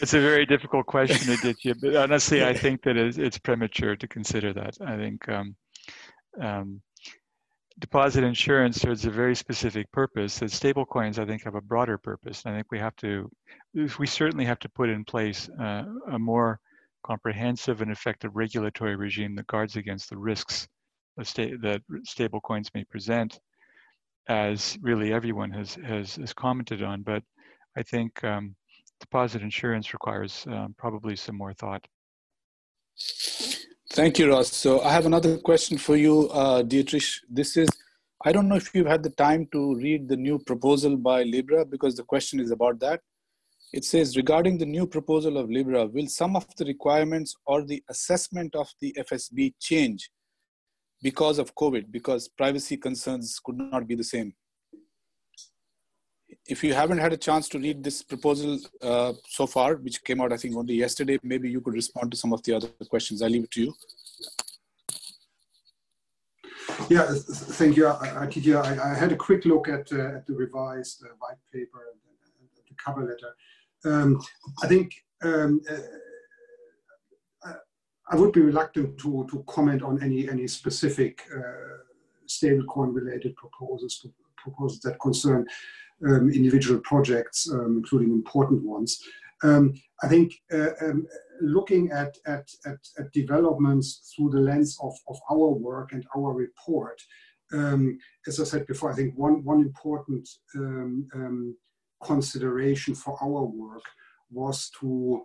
It's 0.00 0.14
a 0.14 0.20
very 0.20 0.46
difficult 0.46 0.86
question, 0.86 1.32
Aditya, 1.32 1.74
but 1.80 1.96
honestly, 1.96 2.44
I 2.44 2.54
think 2.62 2.82
that 2.84 2.96
it's 2.96 3.38
premature 3.38 3.96
to 3.96 4.08
consider 4.08 4.52
that. 4.52 4.78
I 4.80 4.96
think 4.96 5.28
um, 5.28 5.56
um, 6.40 6.80
deposit 7.78 8.24
insurance 8.24 8.80
serves 8.80 9.04
a 9.04 9.10
very 9.10 9.34
specific 9.34 9.90
purpose. 9.92 10.38
That 10.38 10.50
stablecoins, 10.50 11.18
I 11.18 11.24
think, 11.24 11.44
have 11.44 11.54
a 11.54 11.60
broader 11.60 11.98
purpose. 11.98 12.44
I 12.44 12.52
think 12.52 12.66
we 12.70 12.78
have 12.78 12.96
to, 12.96 13.30
we 13.74 14.06
certainly 14.06 14.44
have 14.44 14.58
to 14.60 14.68
put 14.68 14.88
in 14.88 15.04
place 15.04 15.48
uh, 15.60 15.84
a 16.10 16.18
more 16.18 16.60
comprehensive 17.04 17.80
and 17.80 17.90
effective 17.90 18.34
regulatory 18.34 18.96
regime 18.96 19.34
that 19.36 19.46
guards 19.46 19.76
against 19.76 20.10
the 20.10 20.16
risks 20.16 20.68
sta- 21.22 21.56
that 21.62 21.82
stablecoins 22.06 22.68
may 22.74 22.84
present, 22.84 23.38
as 24.28 24.76
really 24.82 25.12
everyone 25.12 25.50
has, 25.50 25.74
has, 25.76 26.16
has 26.16 26.32
commented 26.32 26.82
on. 26.82 27.02
But 27.02 27.22
I 27.76 27.82
think 27.82 28.22
um, 28.24 28.56
deposit 29.00 29.42
insurance 29.42 29.92
requires 29.92 30.44
um, 30.48 30.74
probably 30.76 31.16
some 31.16 31.36
more 31.36 31.54
thought. 31.54 31.86
Thank 33.90 34.18
you, 34.18 34.30
Ross. 34.30 34.52
So 34.52 34.82
I 34.82 34.92
have 34.92 35.06
another 35.06 35.38
question 35.38 35.78
for 35.78 35.96
you, 35.96 36.28
uh, 36.28 36.62
Dietrich. 36.62 37.04
This 37.28 37.56
is 37.56 37.68
I 38.24 38.32
don't 38.32 38.48
know 38.48 38.56
if 38.56 38.74
you've 38.74 38.86
had 38.86 39.02
the 39.02 39.10
time 39.10 39.48
to 39.52 39.76
read 39.76 40.08
the 40.08 40.16
new 40.16 40.40
proposal 40.40 40.96
by 40.96 41.22
Libra 41.22 41.64
because 41.64 41.94
the 41.94 42.02
question 42.02 42.40
is 42.40 42.50
about 42.50 42.80
that. 42.80 43.00
It 43.72 43.84
says 43.84 44.16
regarding 44.16 44.58
the 44.58 44.66
new 44.66 44.86
proposal 44.86 45.38
of 45.38 45.48
Libra, 45.48 45.86
will 45.86 46.08
some 46.08 46.34
of 46.34 46.46
the 46.56 46.64
requirements 46.64 47.34
or 47.46 47.62
the 47.62 47.82
assessment 47.88 48.54
of 48.56 48.68
the 48.80 48.94
FSB 48.98 49.54
change 49.60 50.10
because 51.00 51.38
of 51.38 51.54
COVID, 51.54 51.92
because 51.92 52.28
privacy 52.28 52.76
concerns 52.76 53.38
could 53.42 53.56
not 53.56 53.86
be 53.86 53.94
the 53.94 54.04
same? 54.04 54.34
If 56.48 56.64
you 56.64 56.72
haven't 56.72 56.98
had 56.98 57.12
a 57.12 57.16
chance 57.16 57.46
to 57.50 57.58
read 57.58 57.84
this 57.84 58.02
proposal 58.02 58.58
uh, 58.80 59.12
so 59.28 59.46
far, 59.46 59.76
which 59.76 60.02
came 60.02 60.22
out, 60.22 60.32
I 60.32 60.38
think, 60.38 60.56
only 60.56 60.74
yesterday, 60.74 61.18
maybe 61.22 61.50
you 61.50 61.60
could 61.60 61.74
respond 61.74 62.10
to 62.10 62.16
some 62.16 62.32
of 62.32 62.42
the 62.42 62.54
other 62.56 62.68
questions. 62.88 63.20
I 63.20 63.28
leave 63.28 63.44
it 63.44 63.50
to 63.50 63.64
you. 63.64 63.74
Yeah, 66.88 67.06
thank 67.60 67.76
you, 67.76 67.86
Aditya. 67.86 68.60
I, 68.60 68.92
I, 68.92 68.94
had 68.94 69.12
a 69.12 69.16
quick 69.16 69.44
look 69.44 69.68
at, 69.68 69.92
uh, 69.92 70.16
at 70.16 70.26
the 70.26 70.34
revised 70.34 71.04
uh, 71.04 71.08
white 71.18 71.36
paper 71.52 71.80
and, 71.92 72.00
the 72.68 72.74
cover 72.82 73.02
letter. 73.02 73.34
Um, 73.84 74.20
I 74.62 74.66
think 74.66 75.04
um, 75.22 75.60
uh, 75.70 77.52
I 78.10 78.16
would 78.16 78.32
be 78.32 78.40
reluctant 78.40 78.98
to, 79.00 79.26
to 79.30 79.44
comment 79.46 79.82
on 79.82 80.02
any, 80.02 80.28
any 80.30 80.46
specific 80.46 81.22
uh, 81.34 81.78
stablecoin 82.26 82.94
related 82.94 83.36
proposals, 83.36 84.06
proposals 84.36 84.80
that 84.80 84.98
concern 85.00 85.46
um, 86.06 86.30
individual 86.30 86.80
projects, 86.80 87.50
um, 87.50 87.78
including 87.78 88.12
important 88.12 88.62
ones. 88.62 89.02
Um, 89.42 89.74
I 90.02 90.08
think 90.08 90.34
uh, 90.52 90.70
um, 90.80 91.06
looking 91.40 91.90
at, 91.92 92.16
at, 92.26 92.48
at, 92.66 92.78
at, 92.98 93.12
developments 93.12 94.12
through 94.14 94.30
the 94.30 94.40
lens 94.40 94.76
of, 94.82 94.94
of 95.08 95.18
our 95.30 95.50
work 95.50 95.92
and 95.92 96.04
our 96.16 96.32
report, 96.32 97.00
um, 97.52 97.98
as 98.26 98.40
I 98.40 98.44
said 98.44 98.66
before, 98.66 98.90
I 98.90 98.96
think 98.96 99.16
one, 99.16 99.44
one 99.44 99.60
important 99.60 100.28
consideration 102.02 102.94
for 102.94 103.16
our 103.22 103.44
work 103.44 103.82
was 104.30 104.70
to 104.80 105.24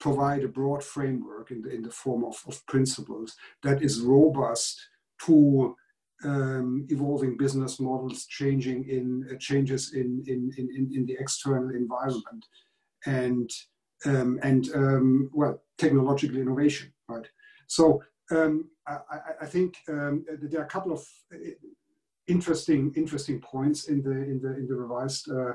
provide 0.00 0.42
a 0.42 0.48
broad 0.48 0.82
framework 0.82 1.50
in 1.50 1.62
the, 1.62 1.70
in 1.70 1.82
the 1.82 1.90
form 1.90 2.24
of, 2.24 2.36
of 2.48 2.64
principles 2.66 3.36
that 3.62 3.82
is 3.82 4.00
robust 4.00 4.80
to 5.26 5.76
um, 6.24 6.86
evolving 6.88 7.36
business 7.36 7.80
models, 7.80 8.26
changing 8.26 8.88
in 8.88 9.26
uh, 9.30 9.36
changes 9.38 9.94
in, 9.94 10.22
in, 10.26 10.50
in, 10.56 10.90
in 10.94 11.06
the 11.06 11.16
external 11.18 11.70
environment 11.70 12.44
and 13.06 13.50
um, 14.04 14.38
and 14.42 14.68
um, 14.74 15.30
well 15.32 15.62
technological 15.78 16.36
innovation 16.36 16.92
right? 17.08 17.26
So 17.66 18.02
um, 18.30 18.68
I, 18.86 18.98
I, 19.42 19.46
think 19.46 19.76
um, 19.88 20.24
there 20.42 20.60
are 20.60 20.64
a 20.64 20.68
couple 20.68 20.92
of 20.92 21.06
uh, 21.34 21.38
interesting 22.26 22.92
interesting 22.96 23.40
points 23.40 23.88
in 23.88 24.02
the 24.02 24.10
in 24.10 24.40
the 24.40 24.56
in 24.56 24.66
the 24.66 24.74
revised 24.74 25.30
uh, 25.30 25.54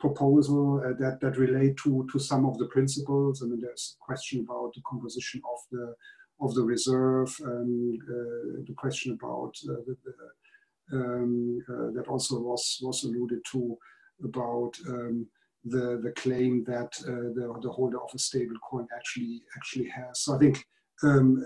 proposal 0.00 0.82
uh, 0.84 0.92
that 0.98 1.20
that 1.20 1.36
relate 1.38 1.76
to 1.78 2.06
to 2.12 2.18
some 2.18 2.46
of 2.46 2.58
the 2.58 2.66
principles. 2.66 3.42
And 3.42 3.50
mean, 3.50 3.60
there's 3.60 3.96
a 4.00 4.04
question 4.04 4.40
about 4.40 4.72
the 4.74 4.82
composition 4.88 5.40
of 5.52 5.58
the 5.70 5.94
of 6.40 6.54
the 6.54 6.62
reserve 6.62 7.34
and 7.44 8.00
uh, 8.02 8.62
the 8.66 8.74
question 8.76 9.12
about 9.12 9.54
uh, 9.68 9.74
the, 9.86 10.96
um, 10.96 11.58
uh, 11.68 11.90
that 11.92 12.08
also 12.08 12.38
was 12.40 12.78
was 12.82 13.04
alluded 13.04 13.40
to 13.52 13.76
about 14.22 14.72
um, 14.88 15.26
the, 15.64 16.00
the 16.02 16.12
claim 16.16 16.62
that 16.64 16.92
the, 17.04 17.58
the 17.62 17.70
holder 17.70 18.00
of 18.00 18.10
a 18.14 18.18
stable 18.18 18.56
coin 18.68 18.86
actually 18.94 19.42
actually 19.56 19.88
has. 19.88 20.20
So 20.20 20.34
I 20.34 20.38
think 20.38 20.64
um, 21.02 21.42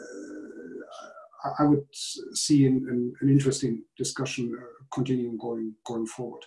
uh, 1.44 1.51
I 1.59 1.65
would 1.65 1.86
see 1.93 2.66
an, 2.66 2.85
an, 2.90 3.12
an 3.20 3.28
interesting 3.28 3.82
discussion 3.97 4.52
continuing 4.93 5.39
going 5.39 5.74
going 5.86 6.06
forward. 6.06 6.43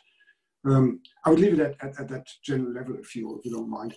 Um, 0.66 1.02
I 1.26 1.30
would 1.30 1.40
leave 1.40 1.54
it 1.54 1.60
at, 1.60 1.76
at, 1.84 2.00
at, 2.00 2.08
that 2.10 2.28
general 2.44 2.72
level 2.72 2.96
if 3.00 3.16
you, 3.16 3.38
if 3.40 3.46
you 3.46 3.52
don't 3.52 3.70
mind. 3.70 3.96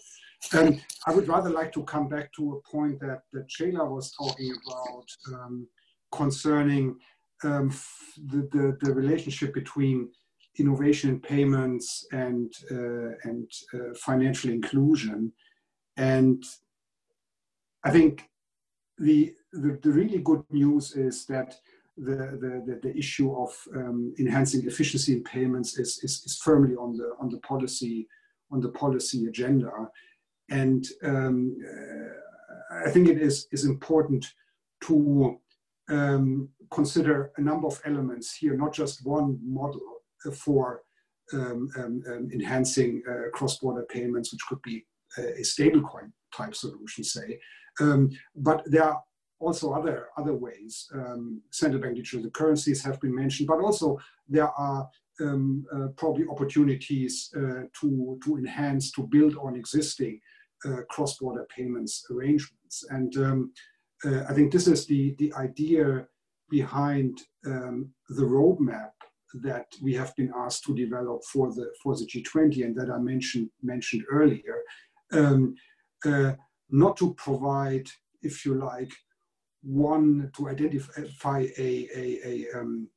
Um, 0.54 0.80
I 1.06 1.14
would 1.14 1.28
rather 1.28 1.50
like 1.50 1.72
to 1.72 1.82
come 1.84 2.08
back 2.08 2.32
to 2.34 2.54
a 2.54 2.70
point 2.70 3.00
that, 3.00 3.22
that 3.32 3.48
Ceyla 3.48 3.88
was 3.88 4.12
talking 4.12 4.54
about 4.66 5.06
um, 5.34 5.66
concerning 6.12 6.96
um, 7.42 7.70
the, 8.30 8.48
the, 8.52 8.78
the, 8.80 8.94
relationship 8.94 9.52
between 9.52 10.08
innovation 10.58 11.10
in 11.10 11.20
payments 11.20 12.06
and, 12.12 12.52
uh, 12.70 13.10
and 13.24 13.50
uh, 13.74 13.94
financial 13.96 14.50
inclusion. 14.50 15.32
And 15.96 16.42
I 17.82 17.90
think 17.90 18.28
the, 18.98 19.34
the, 19.52 19.78
the, 19.82 19.90
really 19.90 20.18
good 20.18 20.44
news 20.50 20.94
is 20.94 21.26
that 21.26 21.56
the, 21.96 22.62
the, 22.66 22.80
the, 22.82 22.96
issue 22.96 23.34
of 23.36 23.56
um, 23.76 24.14
enhancing 24.18 24.66
efficiency 24.66 25.12
in 25.12 25.22
payments 25.22 25.78
is, 25.78 26.00
is, 26.02 26.22
is, 26.24 26.40
firmly 26.42 26.74
on 26.74 26.96
the, 26.96 27.14
on, 27.20 27.28
the 27.28 27.38
policy, 27.38 28.08
on 28.50 28.60
the 28.60 28.70
policy 28.70 29.26
agenda. 29.26 29.70
And 30.50 30.86
um, 31.04 31.56
uh, 31.64 32.86
I 32.86 32.90
think 32.90 33.08
it 33.08 33.20
is, 33.20 33.46
is 33.52 33.64
important 33.64 34.26
to 34.84 35.38
um, 35.88 36.48
consider 36.72 37.30
a 37.36 37.40
number 37.40 37.68
of 37.68 37.80
elements 37.84 38.34
here, 38.34 38.56
not 38.56 38.72
just 38.72 39.06
one 39.06 39.38
model, 39.42 39.80
for 40.32 40.82
um, 41.32 41.68
um, 41.76 42.02
um, 42.08 42.28
enhancing 42.32 43.02
uh, 43.08 43.30
cross-border 43.32 43.84
payments, 43.88 44.32
which 44.32 44.40
could 44.48 44.60
be 44.62 44.84
a 45.18 45.42
stablecoin 45.42 46.10
type 46.36 46.54
solution, 46.54 47.04
say. 47.04 47.38
But 48.34 48.62
there 48.66 48.84
are 48.84 49.02
also 49.44 49.72
other 49.72 50.08
other 50.16 50.34
ways. 50.34 50.88
Um, 50.94 51.42
central 51.50 51.82
bank 51.82 51.96
digital 51.96 52.30
currencies 52.30 52.82
have 52.84 53.00
been 53.00 53.14
mentioned, 53.14 53.48
but 53.48 53.60
also 53.60 53.98
there 54.28 54.50
are 54.50 54.88
um, 55.20 55.64
uh, 55.74 55.88
probably 55.96 56.24
opportunities 56.30 57.30
uh, 57.36 57.62
to 57.80 58.18
to 58.24 58.36
enhance, 58.36 58.90
to 58.92 59.02
build 59.02 59.36
on 59.36 59.56
existing 59.56 60.20
uh, 60.66 60.82
cross-border 60.90 61.46
payments 61.56 62.04
arrangements. 62.10 62.84
And 62.90 63.16
um, 63.16 63.52
uh, 64.04 64.24
I 64.28 64.32
think 64.34 64.52
this 64.52 64.66
is 64.66 64.86
the 64.86 65.14
the 65.18 65.32
idea 65.34 66.06
behind 66.50 67.20
the 67.42 68.26
roadmap 68.36 68.92
that 69.42 69.66
we 69.82 69.92
have 69.94 70.14
been 70.14 70.32
asked 70.36 70.64
to 70.64 70.74
develop 70.74 71.22
for 71.32 71.52
the 71.52 71.66
for 71.82 71.96
the 71.96 72.06
G20 72.06 72.64
and 72.64 72.76
that 72.76 72.90
I 72.90 72.98
mentioned 72.98 73.50
mentioned 73.62 74.04
earlier, 74.10 74.62
um, 75.12 75.54
uh, 76.04 76.32
not 76.70 76.96
to 76.98 77.14
provide, 77.14 77.88
if 78.22 78.44
you 78.44 78.54
like, 78.54 78.92
one 79.64 80.30
to 80.36 80.48
identify 80.48 81.46
a 81.58 81.88
a 81.96 82.20
a, 82.24 82.58
um, 82.58 82.88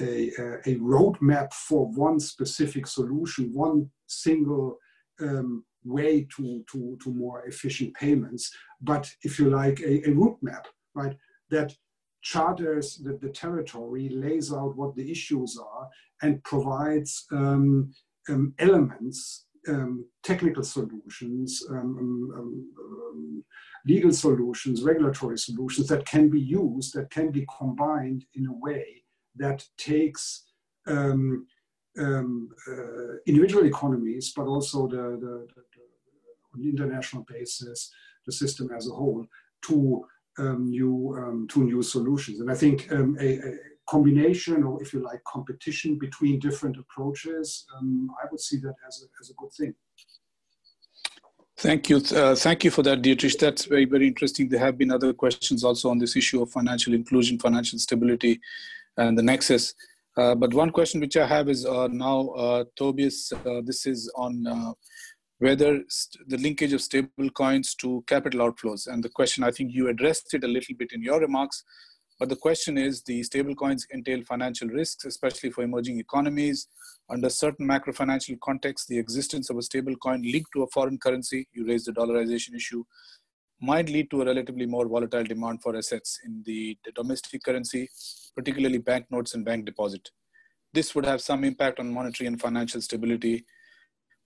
a, 0.00 0.28
a 0.66 0.76
roadmap 0.76 1.52
for 1.52 1.86
one 1.92 2.18
specific 2.18 2.86
solution, 2.86 3.52
one 3.52 3.90
single 4.06 4.78
um, 5.20 5.64
way 5.84 6.26
to, 6.36 6.64
to, 6.70 6.96
to 7.02 7.10
more 7.10 7.44
efficient 7.46 7.94
payments, 7.94 8.50
but 8.80 9.10
if 9.22 9.38
you 9.38 9.50
like, 9.50 9.80
a, 9.80 10.08
a 10.08 10.12
route 10.12 10.38
map, 10.42 10.66
right? 10.94 11.16
That 11.50 11.74
charters 12.22 12.98
the, 12.98 13.18
the 13.20 13.30
territory, 13.30 14.08
lays 14.08 14.52
out 14.52 14.76
what 14.76 14.94
the 14.94 15.10
issues 15.10 15.58
are, 15.58 15.88
and 16.22 16.42
provides 16.44 17.26
um, 17.32 17.92
um, 18.28 18.54
elements, 18.58 19.46
um, 19.68 20.04
technical 20.22 20.62
solutions, 20.62 21.62
um, 21.70 21.76
um, 21.76 22.72
um, 22.78 23.44
legal 23.86 24.12
solutions, 24.12 24.82
regulatory 24.82 25.38
solutions 25.38 25.88
that 25.88 26.04
can 26.04 26.28
be 26.28 26.40
used, 26.40 26.94
that 26.94 27.10
can 27.10 27.30
be 27.30 27.46
combined 27.58 28.24
in 28.34 28.46
a 28.46 28.52
way 28.52 29.04
that 29.36 29.64
takes 29.78 30.44
uh, 30.88 31.12
individual 33.26 33.66
economies, 33.66 34.32
but 34.34 34.46
also 34.46 34.86
the, 34.86 34.96
the, 34.96 35.46
the, 35.54 35.62
an 36.54 36.68
international 36.68 37.24
basis, 37.28 37.90
the 38.26 38.32
system 38.32 38.70
as 38.76 38.88
a 38.88 38.92
whole, 38.92 39.26
to 39.62 40.04
um, 40.38 40.70
new 40.70 41.14
um, 41.18 41.46
to 41.48 41.62
new 41.64 41.82
solutions. 41.82 42.40
And 42.40 42.50
I 42.50 42.54
think 42.54 42.90
um, 42.92 43.16
a, 43.20 43.38
a, 43.38 43.54
combination, 43.88 44.62
or 44.62 44.82
if 44.82 44.92
you 44.92 45.00
like, 45.00 45.22
competition 45.24 45.98
between 45.98 46.38
different 46.38 46.76
approaches, 46.78 47.66
um, 47.76 48.10
I 48.22 48.26
would 48.30 48.40
see 48.40 48.58
that 48.58 48.74
as 48.86 49.04
a, 49.04 49.06
as 49.20 49.30
a 49.30 49.34
good 49.34 49.52
thing. 49.52 49.74
Thank 51.58 51.90
you. 51.90 51.98
Uh, 51.98 52.34
thank 52.34 52.64
you 52.64 52.70
for 52.70 52.82
that, 52.82 53.02
Dietrich. 53.02 53.38
That's 53.38 53.66
very, 53.66 53.84
very 53.84 54.08
interesting. 54.08 54.48
There 54.48 54.58
have 54.58 54.78
been 54.78 54.90
other 54.90 55.12
questions 55.12 55.62
also 55.62 55.90
on 55.90 55.98
this 55.98 56.16
issue 56.16 56.42
of 56.42 56.50
financial 56.50 56.94
inclusion, 56.94 57.38
financial 57.38 57.78
stability, 57.78 58.40
and 58.96 59.16
the 59.16 59.22
nexus. 59.22 59.74
Uh, 60.16 60.34
but 60.34 60.52
one 60.52 60.70
question 60.70 61.00
which 61.00 61.16
I 61.16 61.26
have 61.26 61.48
is 61.48 61.64
uh, 61.64 61.88
now, 61.88 62.28
uh, 62.30 62.64
Tobias, 62.76 63.32
uh, 63.32 63.60
this 63.64 63.86
is 63.86 64.10
on 64.16 64.46
uh, 64.46 64.72
whether 65.38 65.82
the 66.28 66.38
linkage 66.38 66.72
of 66.72 66.82
stable 66.82 67.30
coins 67.34 67.74
to 67.76 68.04
capital 68.06 68.40
outflows. 68.40 68.86
And 68.86 69.02
the 69.02 69.08
question, 69.08 69.42
I 69.44 69.50
think 69.50 69.72
you 69.72 69.88
addressed 69.88 70.34
it 70.34 70.44
a 70.44 70.48
little 70.48 70.74
bit 70.76 70.92
in 70.92 71.02
your 71.02 71.20
remarks, 71.20 71.64
but 72.22 72.28
the 72.28 72.36
question 72.36 72.78
is 72.78 73.02
the 73.02 73.20
stable 73.24 73.52
coins 73.52 73.84
entail 73.92 74.22
financial 74.22 74.68
risks, 74.68 75.04
especially 75.04 75.50
for 75.50 75.64
emerging 75.64 75.98
economies. 75.98 76.68
Under 77.10 77.28
certain 77.28 77.66
macro 77.66 77.92
financial 77.92 78.36
contexts, 78.40 78.86
the 78.86 78.96
existence 78.96 79.50
of 79.50 79.58
a 79.58 79.62
stable 79.62 79.96
coin 79.96 80.22
linked 80.22 80.52
to 80.52 80.62
a 80.62 80.68
foreign 80.68 80.98
currency, 80.98 81.48
you 81.52 81.66
raised 81.66 81.88
the 81.88 81.92
dollarization 81.92 82.54
issue, 82.54 82.84
might 83.60 83.88
lead 83.88 84.08
to 84.12 84.22
a 84.22 84.24
relatively 84.24 84.66
more 84.66 84.86
volatile 84.86 85.24
demand 85.24 85.64
for 85.64 85.74
assets 85.76 86.20
in 86.24 86.44
the 86.46 86.78
domestic 86.94 87.42
currency, 87.42 87.90
particularly 88.36 88.78
banknotes 88.78 89.34
and 89.34 89.44
bank 89.44 89.64
deposit. 89.64 90.08
this 90.72 90.94
would 90.94 91.04
have 91.04 91.20
some 91.20 91.42
impact 91.42 91.80
on 91.80 91.92
monetary 91.92 92.28
and 92.28 92.40
financial 92.40 92.80
stability. 92.80 93.44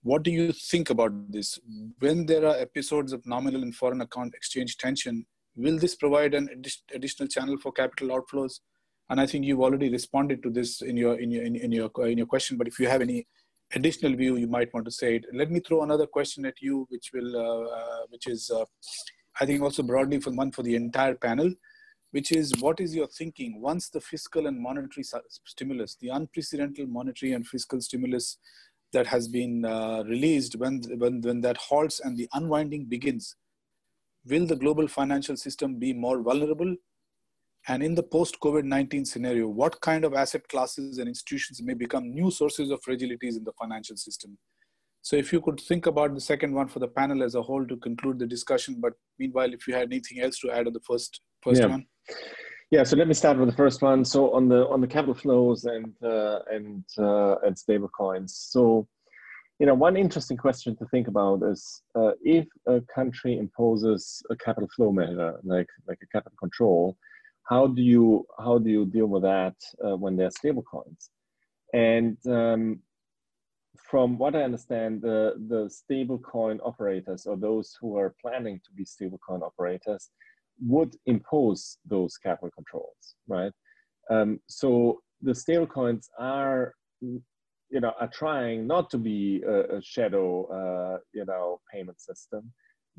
What 0.03 0.21
do 0.21 0.29
you 0.29 0.51
think 0.51 0.91
about 0.91 1.31
this? 1.31 1.57
When 1.97 2.27
there 2.27 2.45
are 2.45 2.57
episodes 2.57 3.11
of 3.11 3.25
nominal 3.25 3.63
and 3.63 3.75
foreign 3.75 4.01
account 4.01 4.35
exchange 4.35 4.77
tension, 4.77 5.25
will 5.57 5.77
this 5.77 5.95
provide 5.95 6.33
an 6.33 6.49
additional 6.93 7.27
channel 7.27 7.57
for 7.57 7.71
capital 7.71 8.09
outflows? 8.09 8.59
And 9.09 9.19
I 9.21 9.25
think 9.25 9.45
you've 9.45 9.61
already 9.61 9.89
responded 9.89 10.43
to 10.43 10.49
this 10.49 10.81
in 10.81 10.97
your 10.97 11.19
in 11.19 11.31
your 11.31 11.43
in, 11.43 11.71
your 11.71 11.89
in 12.07 12.17
your 12.17 12.27
question. 12.27 12.57
But 12.57 12.67
if 12.67 12.79
you 12.79 12.87
have 12.87 13.01
any 13.01 13.25
additional 13.73 14.15
view, 14.15 14.35
you 14.37 14.47
might 14.47 14.73
want 14.73 14.85
to 14.85 14.91
say 14.91 15.15
it. 15.15 15.25
Let 15.33 15.49
me 15.51 15.59
throw 15.59 15.83
another 15.83 16.07
question 16.07 16.45
at 16.45 16.61
you, 16.61 16.85
which 16.89 17.11
will 17.13 17.35
uh, 17.35 17.63
uh, 17.79 18.01
which 18.09 18.27
is 18.27 18.51
uh, 18.53 18.65
I 19.39 19.45
think 19.45 19.61
also 19.61 19.83
broadly 19.83 20.19
for 20.19 20.31
one 20.31 20.51
for 20.51 20.63
the 20.63 20.75
entire 20.75 21.15
panel, 21.15 21.53
which 22.11 22.31
is 22.31 22.53
what 22.59 22.79
is 22.79 22.95
your 22.95 23.07
thinking 23.07 23.61
once 23.61 23.89
the 23.89 24.01
fiscal 24.01 24.47
and 24.47 24.59
monetary 24.59 25.05
stimulus, 25.45 25.95
the 26.01 26.09
unprecedented 26.09 26.89
monetary 26.89 27.33
and 27.33 27.47
fiscal 27.47 27.79
stimulus 27.81 28.37
that 28.93 29.07
has 29.07 29.27
been 29.27 29.65
uh, 29.65 30.03
released, 30.05 30.55
when, 30.55 30.81
when, 30.97 31.21
when 31.21 31.41
that 31.41 31.57
halts 31.57 31.99
and 31.99 32.17
the 32.17 32.27
unwinding 32.33 32.85
begins, 32.85 33.35
will 34.29 34.45
the 34.45 34.55
global 34.55 34.87
financial 34.87 35.37
system 35.37 35.75
be 35.75 35.93
more 35.93 36.21
vulnerable? 36.21 36.75
And 37.67 37.83
in 37.83 37.95
the 37.95 38.03
post 38.03 38.39
COVID 38.39 38.63
19 38.63 39.05
scenario, 39.05 39.47
what 39.47 39.79
kind 39.81 40.05
of 40.05 40.13
asset 40.13 40.47
classes 40.47 40.99
and 40.99 41.07
institutions 41.07 41.61
may 41.61 41.73
become 41.73 42.13
new 42.13 42.31
sources 42.31 42.71
of 42.71 42.81
fragilities 42.81 43.37
in 43.37 43.43
the 43.43 43.51
financial 43.59 43.97
system? 43.97 44.37
So, 45.01 45.15
if 45.15 45.33
you 45.33 45.41
could 45.41 45.59
think 45.59 45.85
about 45.85 46.13
the 46.13 46.21
second 46.21 46.53
one 46.53 46.67
for 46.67 46.79
the 46.79 46.87
panel 46.87 47.23
as 47.23 47.35
a 47.35 47.41
whole 47.41 47.65
to 47.65 47.77
conclude 47.77 48.19
the 48.19 48.27
discussion, 48.27 48.77
but 48.79 48.93
meanwhile, 49.19 49.53
if 49.53 49.67
you 49.67 49.73
had 49.73 49.91
anything 49.91 50.21
else 50.21 50.39
to 50.39 50.51
add 50.51 50.67
on 50.67 50.73
the 50.73 50.81
first 50.81 51.21
first 51.41 51.61
yeah. 51.61 51.67
one. 51.67 51.85
Yeah, 52.69 52.83
so 52.83 52.97
let 52.97 53.07
me 53.07 53.13
start 53.13 53.37
with 53.37 53.49
the 53.49 53.55
first 53.55 53.81
one. 53.81 54.03
So 54.03 54.31
on 54.33 54.49
the 54.49 54.67
on 54.67 54.81
the 54.81 54.87
capital 54.87 55.13
flows 55.13 55.65
and 55.65 55.93
uh, 56.03 56.39
and 56.51 56.83
uh, 56.97 57.35
and 57.45 57.57
stable 57.57 57.89
coins. 57.89 58.35
So 58.49 58.87
you 59.59 59.65
know, 59.65 59.73
one 59.73 59.97
interesting 59.97 60.37
question 60.37 60.75
to 60.77 60.85
think 60.85 61.07
about 61.07 61.41
is 61.43 61.81
uh, 61.95 62.11
if 62.23 62.45
a 62.67 62.81
country 62.93 63.37
imposes 63.37 64.21
a 64.29 64.35
capital 64.35 64.69
flow 64.75 64.91
measure, 64.91 65.39
like 65.43 65.67
like 65.87 65.97
a 66.03 66.07
capital 66.07 66.37
control, 66.39 66.95
how 67.49 67.67
do 67.67 67.81
you 67.81 68.25
how 68.39 68.59
do 68.59 68.69
you 68.69 68.85
deal 68.85 69.07
with 69.07 69.23
that 69.23 69.55
uh, 69.83 69.95
when 69.95 70.15
there 70.15 70.27
are 70.27 70.31
stable 70.31 70.63
coins? 70.63 71.09
And 71.73 72.17
um, 72.27 72.79
from 73.89 74.17
what 74.17 74.35
I 74.35 74.43
understand, 74.43 75.01
the 75.01 75.33
the 75.47 75.69
stable 75.69 76.19
coin 76.19 76.59
operators 76.63 77.25
or 77.25 77.35
those 77.35 77.75
who 77.81 77.97
are 77.97 78.15
planning 78.21 78.59
to 78.63 78.71
be 78.73 78.85
stable 78.85 79.19
coin 79.27 79.41
operators 79.41 80.11
would 80.63 80.95
impose 81.07 81.77
those 81.85 82.17
capital 82.17 82.51
controls, 82.51 83.15
right? 83.27 83.51
Um, 84.09 84.39
so 84.47 85.01
the 85.21 85.33
stable 85.33 85.67
coins 85.67 86.09
are 86.19 86.73
you 87.69 87.81
know, 87.81 87.93
are 87.99 88.07
trying 88.07 88.65
not 88.67 88.89
to 88.89 88.97
be 88.97 89.43
a, 89.45 89.77
a 89.77 89.81
shadow, 89.81 90.45
uh, 90.45 90.99
you 91.13 91.25
know, 91.25 91.59
payment 91.71 91.99
system, 91.99 92.51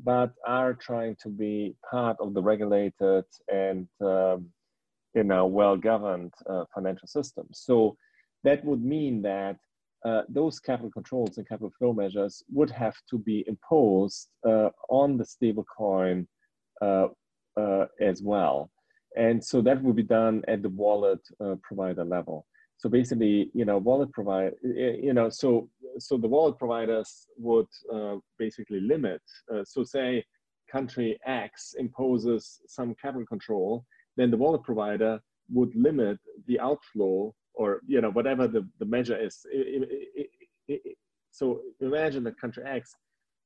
but 0.03 0.31
are 0.45 0.73
trying 0.73 1.15
to 1.23 1.29
be 1.29 1.75
part 1.89 2.17
of 2.19 2.33
the 2.33 2.41
regulated 2.41 3.25
and, 3.51 3.87
um, 4.01 4.45
you 5.15 5.23
know, 5.23 5.45
well-governed 5.47 6.33
uh, 6.49 6.65
financial 6.73 7.07
system. 7.07 7.47
So 7.51 7.97
that 8.43 8.63
would 8.63 8.83
mean 8.83 9.21
that 9.23 9.57
uh, 10.05 10.21
those 10.29 10.59
capital 10.59 10.91
controls 10.91 11.37
and 11.37 11.47
capital 11.47 11.71
flow 11.77 11.91
measures 11.91 12.43
would 12.49 12.69
have 12.69 12.95
to 13.09 13.17
be 13.17 13.43
imposed 13.47 14.29
uh, 14.47 14.69
on 14.89 15.17
the 15.17 15.25
stablecoin 15.25 16.25
uh, 16.81 17.07
uh, 17.59 17.85
as 17.99 18.21
well. 18.21 18.71
And 19.17 19.43
so 19.43 19.61
that 19.61 19.83
would 19.83 19.95
be 19.95 20.03
done 20.03 20.43
at 20.47 20.61
the 20.61 20.69
wallet 20.69 21.19
provider 21.63 22.05
level 22.05 22.45
so 22.79 22.89
basically 22.89 23.51
you 23.53 23.65
know 23.65 23.77
wallet 23.77 24.11
provide 24.11 24.53
you 24.63 25.13
know 25.13 25.29
so 25.29 25.69
so 25.99 26.17
the 26.17 26.27
wallet 26.27 26.57
providers 26.57 27.27
would 27.37 27.67
uh, 27.93 28.15
basically 28.37 28.79
limit 28.79 29.21
uh, 29.53 29.63
so 29.63 29.83
say 29.83 30.23
country 30.71 31.19
x 31.25 31.75
imposes 31.77 32.61
some 32.67 32.95
capital 33.01 33.25
control 33.25 33.85
then 34.17 34.31
the 34.31 34.37
wallet 34.37 34.63
provider 34.63 35.19
would 35.51 35.73
limit 35.75 36.17
the 36.47 36.59
outflow 36.59 37.33
or 37.59 37.81
you 37.87 38.01
know 38.01 38.11
whatever 38.11 38.47
the, 38.47 38.67
the 38.79 38.85
measure 38.85 39.19
is. 39.19 39.45
It, 39.51 40.09
it, 40.17 40.29
it, 40.67 40.97
so 41.31 41.61
imagine 41.81 42.23
that 42.23 42.39
country 42.39 42.63
x 42.65 42.95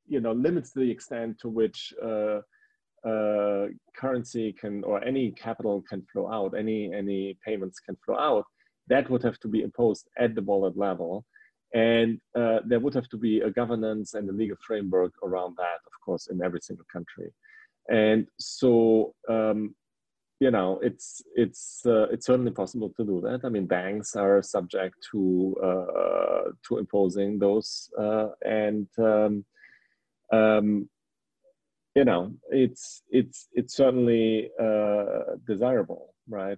you 0.08 0.22
know 0.22 0.34
limits 0.34 0.72
the 0.72 0.90
extent 0.90 1.40
to 1.40 1.50
which 1.50 1.94
uh, 2.02 2.40
uh, 3.08 3.68
currency 3.98 4.54
can 4.54 4.84
or 4.84 5.04
any 5.04 5.32
capital 5.32 5.84
can 5.90 6.02
flow 6.12 6.32
out 6.32 6.54
any 6.58 6.94
any 6.94 7.38
payments 7.46 7.80
can 7.80 7.98
flow 8.06 8.18
out 8.18 8.46
that 8.88 9.10
would 9.10 9.24
have 9.24 9.40
to 9.40 9.48
be 9.48 9.62
imposed 9.62 10.08
at 10.18 10.36
the 10.36 10.42
wallet 10.42 10.78
level. 10.78 11.26
And 11.74 12.20
uh, 12.36 12.60
there 12.66 12.80
would 12.80 12.94
have 12.94 13.10
to 13.10 13.18
be 13.18 13.40
a 13.42 13.50
governance 13.50 14.14
and 14.14 14.30
a 14.30 14.34
legal 14.34 14.58
framework 14.66 15.14
around 15.24 15.56
that, 15.58 15.80
of 15.88 16.06
course, 16.06 16.28
in 16.28 16.42
every 16.44 16.60
single 16.62 16.86
country. 16.92 17.32
And 17.90 18.28
so, 18.40 19.16
um, 19.28 19.76
you 20.40 20.52
know, 20.52 20.80
it's 20.84 21.22
it's 21.36 21.82
uh, 21.86 22.08
it's 22.12 22.26
certainly 22.26 22.52
possible 22.52 22.94
to 22.98 23.06
do 23.06 23.22
that. 23.22 23.42
I 23.44 23.50
mean, 23.50 23.66
banks 23.66 24.16
are 24.16 24.42
subject 24.42 24.96
to 25.12 25.56
uh, 25.64 26.52
to 26.68 26.78
imposing 26.78 27.40
those, 27.40 27.90
uh, 28.00 28.30
and 28.44 28.88
um, 28.98 29.46
um, 30.32 30.90
you 31.96 32.06
know, 32.06 32.34
it's 32.50 33.04
it's 33.10 33.48
it's 33.54 33.76
certainly 33.76 34.50
uh, 34.60 35.38
desirable, 35.48 36.14
right? 36.28 36.58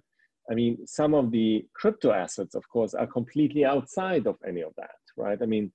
I 0.50 0.54
mean, 0.54 0.86
some 0.86 1.14
of 1.14 1.30
the 1.30 1.66
crypto 1.74 2.12
assets, 2.12 2.54
of 2.54 2.68
course, 2.68 2.94
are 2.94 3.06
completely 3.06 3.64
outside 3.64 4.26
of 4.26 4.36
any 4.46 4.62
of 4.62 4.72
that, 4.76 5.00
right? 5.16 5.38
I 5.40 5.46
mean, 5.46 5.72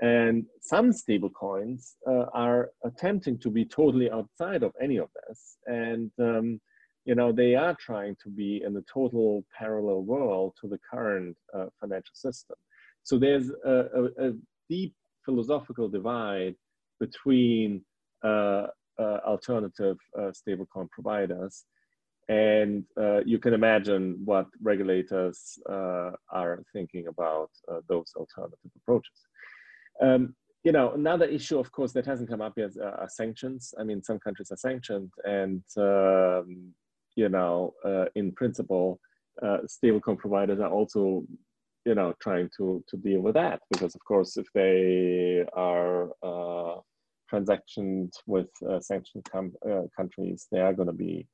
and 0.00 0.44
some 0.60 0.92
stable 0.92 1.30
coins 1.30 1.96
uh, 2.06 2.26
are 2.32 2.70
attempting 2.84 3.38
to 3.38 3.50
be 3.50 3.64
totally 3.64 4.10
outside 4.10 4.62
of 4.62 4.72
any 4.82 4.98
of 4.98 5.08
this. 5.26 5.56
And, 5.66 6.10
um, 6.18 6.60
you 7.04 7.14
know, 7.14 7.32
they 7.32 7.54
are 7.54 7.76
trying 7.78 8.16
to 8.22 8.28
be 8.28 8.62
in 8.64 8.76
a 8.76 8.82
total 8.92 9.44
parallel 9.56 10.02
world 10.02 10.54
to 10.60 10.68
the 10.68 10.78
current 10.90 11.36
uh, 11.56 11.66
financial 11.80 12.14
system. 12.14 12.56
So 13.04 13.18
there's 13.18 13.50
a, 13.64 13.70
a, 13.70 14.28
a 14.28 14.32
deep 14.68 14.94
philosophical 15.24 15.88
divide 15.88 16.54
between 17.00 17.84
uh, 18.22 18.66
uh 18.98 19.18
alternative 19.26 19.96
uh, 20.16 20.30
stablecoin 20.30 20.88
providers 20.90 21.64
and 22.28 22.84
uh, 22.98 23.22
you 23.24 23.38
can 23.38 23.52
imagine 23.52 24.20
what 24.24 24.46
regulators 24.62 25.58
uh, 25.68 26.10
are 26.30 26.62
thinking 26.72 27.06
about 27.08 27.50
uh, 27.70 27.80
those 27.88 28.12
alternative 28.16 28.70
approaches. 28.76 29.26
Um, 30.00 30.34
you 30.62 30.72
know, 30.72 30.92
another 30.92 31.26
issue, 31.26 31.58
of 31.58 31.70
course, 31.72 31.92
that 31.92 32.06
hasn't 32.06 32.30
come 32.30 32.40
up 32.40 32.54
yet 32.56 32.70
uh, 32.80 33.02
are 33.02 33.08
sanctions. 33.08 33.74
I 33.78 33.84
mean, 33.84 34.02
some 34.02 34.18
countries 34.18 34.50
are 34.50 34.56
sanctioned, 34.56 35.12
and 35.24 35.62
um, 35.76 36.72
you 37.16 37.28
know, 37.28 37.74
uh, 37.84 38.06
in 38.14 38.32
principle, 38.32 38.98
uh, 39.42 39.58
stablecoin 39.68 40.16
providers 40.16 40.60
are 40.60 40.70
also, 40.70 41.24
you 41.84 41.94
know, 41.94 42.14
trying 42.22 42.48
to 42.56 42.82
to 42.88 42.96
deal 42.96 43.20
with 43.20 43.34
that 43.34 43.60
because, 43.70 43.94
of 43.94 44.02
course, 44.06 44.38
if 44.38 44.46
they 44.54 45.44
are 45.52 46.08
transactions 47.28 48.16
with 48.26 48.48
sanctioned 48.80 49.26
countries, 49.94 50.46
they 50.50 50.60
are 50.60 50.72
going 50.72 50.86
to 50.86 50.94
be 50.94 51.26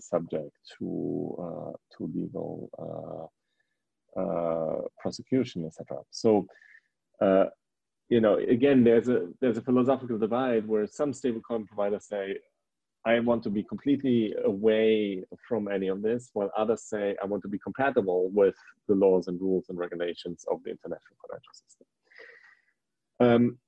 subject 0.00 0.52
to 0.78 1.36
uh, 1.38 1.72
to 1.96 2.10
legal 2.14 3.30
uh, 4.16 4.82
prosecution, 4.98 5.64
etc. 5.66 5.98
So, 6.10 6.46
you 8.08 8.20
know, 8.20 8.36
again, 8.36 8.82
there's 8.84 9.08
a 9.08 9.28
there's 9.40 9.58
a 9.58 9.62
philosophical 9.62 10.18
divide 10.18 10.66
where 10.66 10.86
some 10.86 11.12
stablecoin 11.12 11.66
providers 11.66 12.06
say, 12.06 12.36
I 13.06 13.18
want 13.20 13.42
to 13.44 13.50
be 13.50 13.62
completely 13.62 14.34
away 14.44 15.24
from 15.48 15.68
any 15.68 15.88
of 15.88 16.02
this, 16.02 16.30
while 16.34 16.50
others 16.56 16.82
say 16.82 17.16
I 17.22 17.26
want 17.26 17.42
to 17.42 17.48
be 17.48 17.58
compatible 17.58 18.30
with 18.32 18.54
the 18.88 18.94
laws 18.94 19.28
and 19.28 19.40
rules 19.40 19.66
and 19.68 19.78
regulations 19.78 20.44
of 20.50 20.62
the 20.64 20.70
international 20.70 21.16
financial 21.26 21.52
system. 21.52 21.86
Um, 23.20 23.58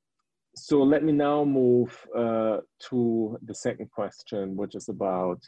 so 0.54 0.82
let 0.82 1.02
me 1.02 1.12
now 1.12 1.44
move 1.44 1.96
uh, 2.16 2.58
to 2.90 3.38
the 3.42 3.54
second 3.54 3.90
question, 3.90 4.54
which 4.54 4.74
is 4.74 4.88
about 4.88 5.40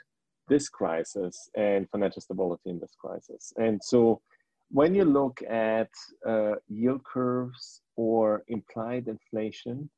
this 0.48 0.68
crisis 0.68 1.48
and 1.54 1.88
financial 1.90 2.22
stability 2.22 2.70
in 2.70 2.78
this 2.80 2.94
crisis. 2.98 3.52
And 3.56 3.82
so 3.82 4.22
when 4.70 4.94
you 4.94 5.04
look 5.04 5.42
at 5.42 5.90
uh, 6.26 6.54
yield 6.68 7.04
curves 7.04 7.82
or 7.96 8.44
implied 8.48 9.08
inflation, 9.08 9.90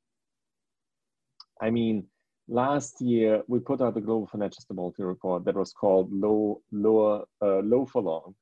I 1.62 1.70
mean, 1.70 2.05
last 2.49 3.01
year 3.01 3.43
we 3.47 3.61
put 3.61 3.81
out 3.81 3.95
the 3.95 4.01
global 4.01 4.27
financial 4.27 4.61
stability 4.61 5.05
report 5.05 5.45
that 5.45 5.57
was 5.57 5.73
called 5.73 6.12
low, 6.12 6.61
lower, 6.73 7.24
uh, 7.41 7.61
low 7.61 7.87
for 7.87 8.03
long. 8.03 8.35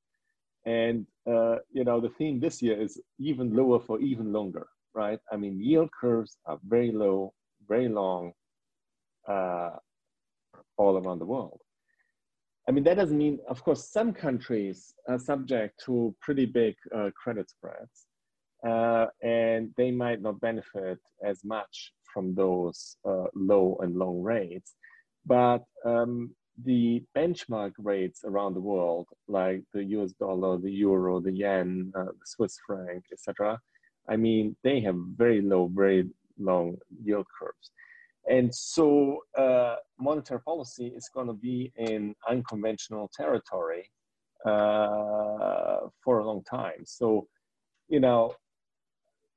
And, 0.66 1.06
uh, 1.26 1.56
you 1.72 1.84
know, 1.84 2.00
the 2.00 2.08
theme 2.08 2.40
this 2.40 2.62
year 2.62 2.80
is 2.80 2.98
even 3.18 3.54
lower 3.54 3.78
for 3.80 4.00
even 4.00 4.32
longer 4.32 4.66
right? 4.94 5.18
I 5.32 5.36
mean, 5.36 5.60
yield 5.60 5.90
curves 5.98 6.38
are 6.46 6.58
very 6.66 6.92
low, 6.92 7.32
very 7.68 7.88
long 7.88 8.32
uh, 9.28 9.70
all 10.76 10.96
around 10.98 11.18
the 11.18 11.26
world. 11.26 11.60
I 12.68 12.72
mean, 12.72 12.84
that 12.84 12.96
doesn't 12.96 13.18
mean, 13.18 13.38
of 13.48 13.62
course, 13.62 13.90
some 13.90 14.12
countries 14.12 14.94
are 15.08 15.18
subject 15.18 15.82
to 15.84 16.14
pretty 16.20 16.46
big 16.46 16.74
uh, 16.94 17.10
credit 17.14 17.50
spreads, 17.50 18.06
uh, 18.66 19.06
and 19.22 19.70
they 19.76 19.90
might 19.90 20.22
not 20.22 20.40
benefit 20.40 20.98
as 21.22 21.44
much 21.44 21.92
from 22.12 22.34
those 22.34 22.96
uh, 23.06 23.26
low 23.34 23.76
and 23.82 23.96
long 23.96 24.22
rates. 24.22 24.74
But 25.26 25.64
um, 25.84 26.34
the 26.62 27.02
benchmark 27.16 27.72
rates 27.78 28.22
around 28.24 28.54
the 28.54 28.60
world, 28.60 29.08
like 29.28 29.62
the 29.74 29.84
US 29.96 30.12
dollar, 30.12 30.56
the 30.58 30.70
euro, 30.70 31.20
the 31.20 31.32
yen, 31.32 31.92
uh, 31.94 32.04
the 32.04 32.26
Swiss 32.26 32.56
franc, 32.66 33.04
etc., 33.12 33.58
I 34.08 34.16
mean, 34.16 34.56
they 34.62 34.80
have 34.80 34.96
very 35.16 35.40
low, 35.40 35.70
very 35.72 36.08
long 36.38 36.76
yield 37.02 37.26
curves. 37.38 37.70
And 38.28 38.54
so 38.54 39.20
uh, 39.36 39.76
monetary 39.98 40.40
policy 40.40 40.86
is 40.88 41.08
going 41.14 41.26
to 41.26 41.34
be 41.34 41.72
in 41.76 42.14
unconventional 42.28 43.10
territory 43.14 43.90
uh, 44.46 45.80
for 46.02 46.18
a 46.18 46.24
long 46.24 46.42
time. 46.44 46.84
So, 46.84 47.28
you 47.88 48.00
know, 48.00 48.34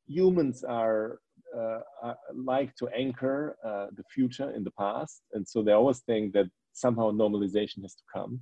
humans 0.08 0.64
are, 0.64 1.20
uh, 1.56 1.80
are 2.02 2.18
like 2.34 2.76
to 2.76 2.88
anchor 2.90 3.58
uh, 3.64 3.88
the 3.96 4.04
future 4.14 4.52
in 4.52 4.64
the 4.64 4.72
past. 4.72 5.22
And 5.34 5.48
so 5.48 5.64
they 5.64 5.74
always 5.74 6.00
think 6.00 6.34
that 6.34 6.48
somehow 6.74 7.12
normalization 7.12 7.82
has 7.82 7.96
to 7.96 8.04
come. 8.14 8.40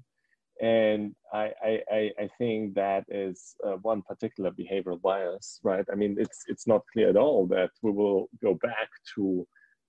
And 0.62 1.16
I, 1.34 1.52
I, 1.62 2.12
I 2.18 2.30
think 2.38 2.76
that 2.76 3.06
is 3.10 3.56
uh, 3.66 3.72
one 3.82 4.02
particular 4.02 4.52
behavioral 4.52 5.02
bias, 5.02 5.60
right? 5.64 5.86
I 5.92 5.96
mean, 5.96 6.16
it's, 6.18 6.46
it's 6.48 6.66
not 6.66 6.84
clear 6.94 7.10
at 7.10 7.18
all 7.18 7.46
that 7.48 7.72
we 7.82 7.92
will 7.92 8.30
go 8.42 8.54
back 8.54 8.90
to 9.16 9.46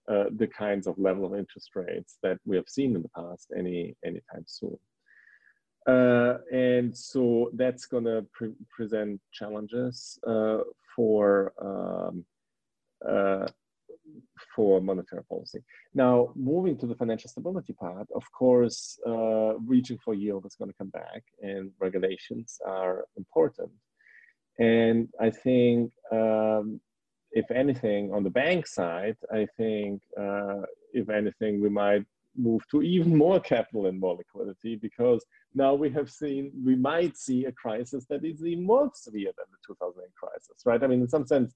uh, 0.09 0.25
the 0.37 0.47
kinds 0.47 0.87
of 0.87 0.99
level 0.99 1.25
of 1.25 1.35
interest 1.35 1.71
rates 1.75 2.19
that 2.23 2.39
we 2.45 2.57
have 2.57 2.69
seen 2.69 2.97
in 2.97 3.03
the 3.03 3.09
past 3.09 3.53
any 3.57 3.97
anytime 4.05 4.45
soon. 4.47 4.79
Uh, 5.87 6.39
and 6.53 6.97
so 6.97 7.51
that's 7.55 7.87
going 7.87 8.05
to 8.05 8.27
pre 8.33 8.53
present 8.71 9.21
challenges 9.33 10.19
uh, 10.27 10.59
for 10.95 11.53
um, 11.61 12.25
uh, 13.09 13.47
for 14.55 14.81
monetary 14.81 15.25
policy. 15.25 15.61
Now, 15.95 16.33
moving 16.35 16.77
to 16.79 16.87
the 16.87 16.95
financial 16.95 17.31
stability 17.31 17.73
part, 17.73 18.09
of 18.15 18.25
course, 18.33 18.99
uh, 19.07 19.59
reaching 19.59 19.99
for 20.05 20.15
yield 20.15 20.47
is 20.47 20.55
going 20.55 20.71
to 20.71 20.77
come 20.77 20.91
back, 20.91 21.23
and 21.43 21.71
regulations 21.81 22.59
are 22.67 23.07
important. 23.17 23.71
And 24.59 25.09
I 25.21 25.31
think 25.31 25.93
um, 26.13 26.81
if 27.33 27.51
anything, 27.51 28.13
on 28.15 28.25
the 28.25 28.31
bank 28.31 28.67
side, 28.67 29.17
I 29.33 29.47
think 29.57 30.03
uh, 30.19 30.63
if 30.93 31.11
anything, 31.11 31.61
we 31.61 31.69
might 31.69 32.05
move 32.37 32.63
to 32.71 32.83
even 32.83 33.17
more 33.17 33.41
capital 33.41 33.87
and 33.87 33.99
more 33.99 34.15
liquidity 34.17 34.77
because 34.77 35.25
now 35.55 35.75
we 35.75 35.91
have 35.91 36.11
seen, 36.11 36.53
we 36.65 36.75
might 36.75 37.17
see 37.17 37.47
a 37.47 37.53
crisis 37.53 38.05
that 38.11 38.25
is 38.25 38.45
even 38.45 38.65
more 38.65 38.91
severe 38.95 39.33
than 39.37 39.47
the 39.51 39.59
2008 39.67 40.15
crisis, 40.15 40.63
right? 40.65 40.83
I 40.83 40.87
mean, 40.87 41.01
in 41.01 41.09
some 41.09 41.27
sense, 41.27 41.55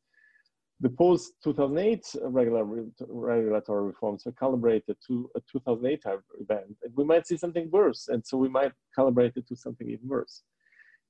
the 0.81 0.89
post 0.89 1.35
2008 1.45 2.15
regular, 2.23 2.65
regulatory 3.09 3.87
reforms 3.87 4.25
were 4.25 4.33
calibrated 4.33 4.97
to 5.07 5.31
a 5.37 5.41
2008 5.53 6.03
event. 6.41 6.77
And 6.83 6.97
we 6.97 7.05
might 7.05 7.27
see 7.27 7.37
something 7.37 7.71
worse. 7.71 8.09
And 8.09 8.27
so 8.27 8.39
we 8.39 8.49
might 8.49 8.73
calibrate 8.99 9.37
it 9.37 9.47
to 9.49 9.57
something 9.57 9.89
even 9.89 10.09
worse. 10.09 10.43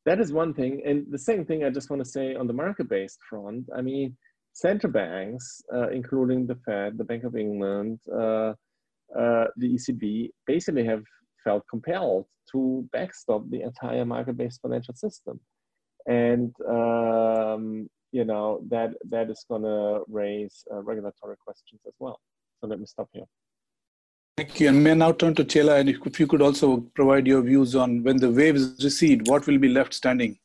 That 0.06 0.20
is 0.20 0.32
one 0.32 0.55
thing. 0.55 0.82
And 0.84 1.06
the 1.10 1.18
second 1.18 1.47
thing 1.47 1.64
I 1.64 1.70
just 1.70 1.88
want 1.88 2.02
to 2.02 2.09
say 2.09 2.34
on 2.34 2.47
the 2.47 2.52
market 2.52 2.88
based 2.88 3.18
front, 3.28 3.68
I 3.76 3.80
mean, 3.80 4.16
central 4.55 4.92
banks, 4.92 5.62
uh, 5.72 5.90
including 5.90 6.47
the 6.47 6.56
Fed, 6.66 6.98
the 6.98 7.05
Bank 7.05 7.24
of 7.24 7.36
England, 7.36 8.01
uh, 8.12 8.55
uh, 9.16 9.47
the 9.56 9.74
ECB, 9.74 10.30
basically 10.47 10.84
have 10.84 11.05
felt 11.44 11.64
compelled 11.70 12.26
to 12.52 12.88
backstop 12.92 13.48
the 13.51 13.62
entire 13.62 14.05
market-based 14.05 14.60
financial 14.60 14.94
system, 14.94 15.40
and 16.06 16.55
um, 16.68 17.88
you 18.12 18.24
know 18.24 18.61
that 18.69 18.91
that 19.09 19.31
is 19.31 19.45
going 19.49 19.62
to 19.62 20.03
raise 20.09 20.65
uh, 20.73 20.82
regulatory 20.82 21.37
questions 21.45 21.81
as 21.87 21.95
well. 21.99 22.20
So 22.61 22.66
let 22.66 22.78
me 22.78 22.87
stop 22.87 23.09
here. 23.12 23.24
Thank 24.37 24.61
you. 24.61 24.69
And 24.69 24.82
may 24.82 24.93
I 24.93 24.95
now 24.95 25.12
turn 25.12 25.35
to 25.35 25.45
Ceyla, 25.45 25.81
and 25.81 25.89
if 25.89 26.19
you 26.19 26.27
could 26.27 26.43
also 26.43 26.78
provide 26.95 27.27
your 27.27 27.43
views 27.43 27.74
on 27.77 28.03
when 28.03 28.16
the 28.16 28.31
waves 28.31 28.82
recede, 28.82 29.28
what 29.28 29.47
will 29.47 29.59
be 29.59 29.69
left 29.69 29.93
standing? 29.93 30.39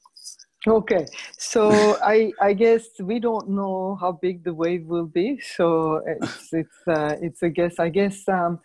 Okay, 0.68 1.06
so 1.38 1.70
I 2.04 2.32
I 2.42 2.54
guess 2.54 2.88
we 3.00 3.20
don't 3.20 3.50
know 3.50 3.98
how 4.00 4.12
big 4.14 4.44
the 4.44 4.54
wave 4.54 4.86
will 4.86 5.06
be, 5.06 5.40
so 5.40 6.02
it's 6.06 6.54
it's 6.54 6.78
uh, 6.88 7.16
it's 7.22 7.42
a 7.44 7.50
guess. 7.50 7.80
I 7.80 7.90
guess 7.90 8.28
um, 8.28 8.60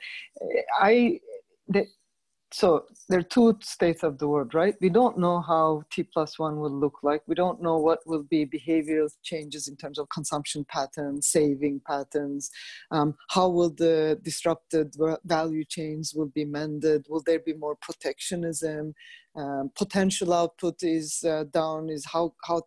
I 0.79 1.21
the, 1.69 1.87
so 2.53 2.87
there 3.09 3.21
are 3.21 3.23
two 3.23 3.57
states 3.63 4.03
of 4.03 4.19
the 4.19 4.27
world, 4.27 4.55
right? 4.55 4.75
We 4.81 4.89
don't 4.89 5.19
know 5.19 5.41
how 5.41 5.83
T 5.93 6.03
plus 6.03 6.39
one 6.39 6.59
will 6.59 6.73
look 6.73 6.99
like. 7.03 7.23
We 7.29 7.37
don't 7.37 7.63
know 7.63 7.79
what 7.79 8.01
will 8.07 8.25
be 8.25 8.45
behavioral 8.45 9.09
changes 9.23 9.69
in 9.69 9.77
terms 9.77 9.99
of 9.99 10.09
consumption 10.09 10.65
patterns, 10.69 11.29
saving 11.29 11.83
patterns. 11.87 12.51
Um, 12.91 13.15
how 13.29 13.49
will 13.49 13.71
the 13.71 14.19
disrupted 14.23 14.95
value 15.25 15.65
chains 15.65 16.13
will 16.15 16.31
be 16.35 16.45
mended? 16.45 17.07
Will 17.09 17.23
there 17.25 17.39
be 17.39 17.55
more 17.55 17.77
protectionism? 17.81 18.95
Um, 19.37 19.71
potential 19.77 20.33
output 20.33 20.83
is 20.83 21.23
uh, 21.23 21.45
down. 21.53 21.89
Is 21.89 22.05
how 22.05 22.35
how 22.45 22.63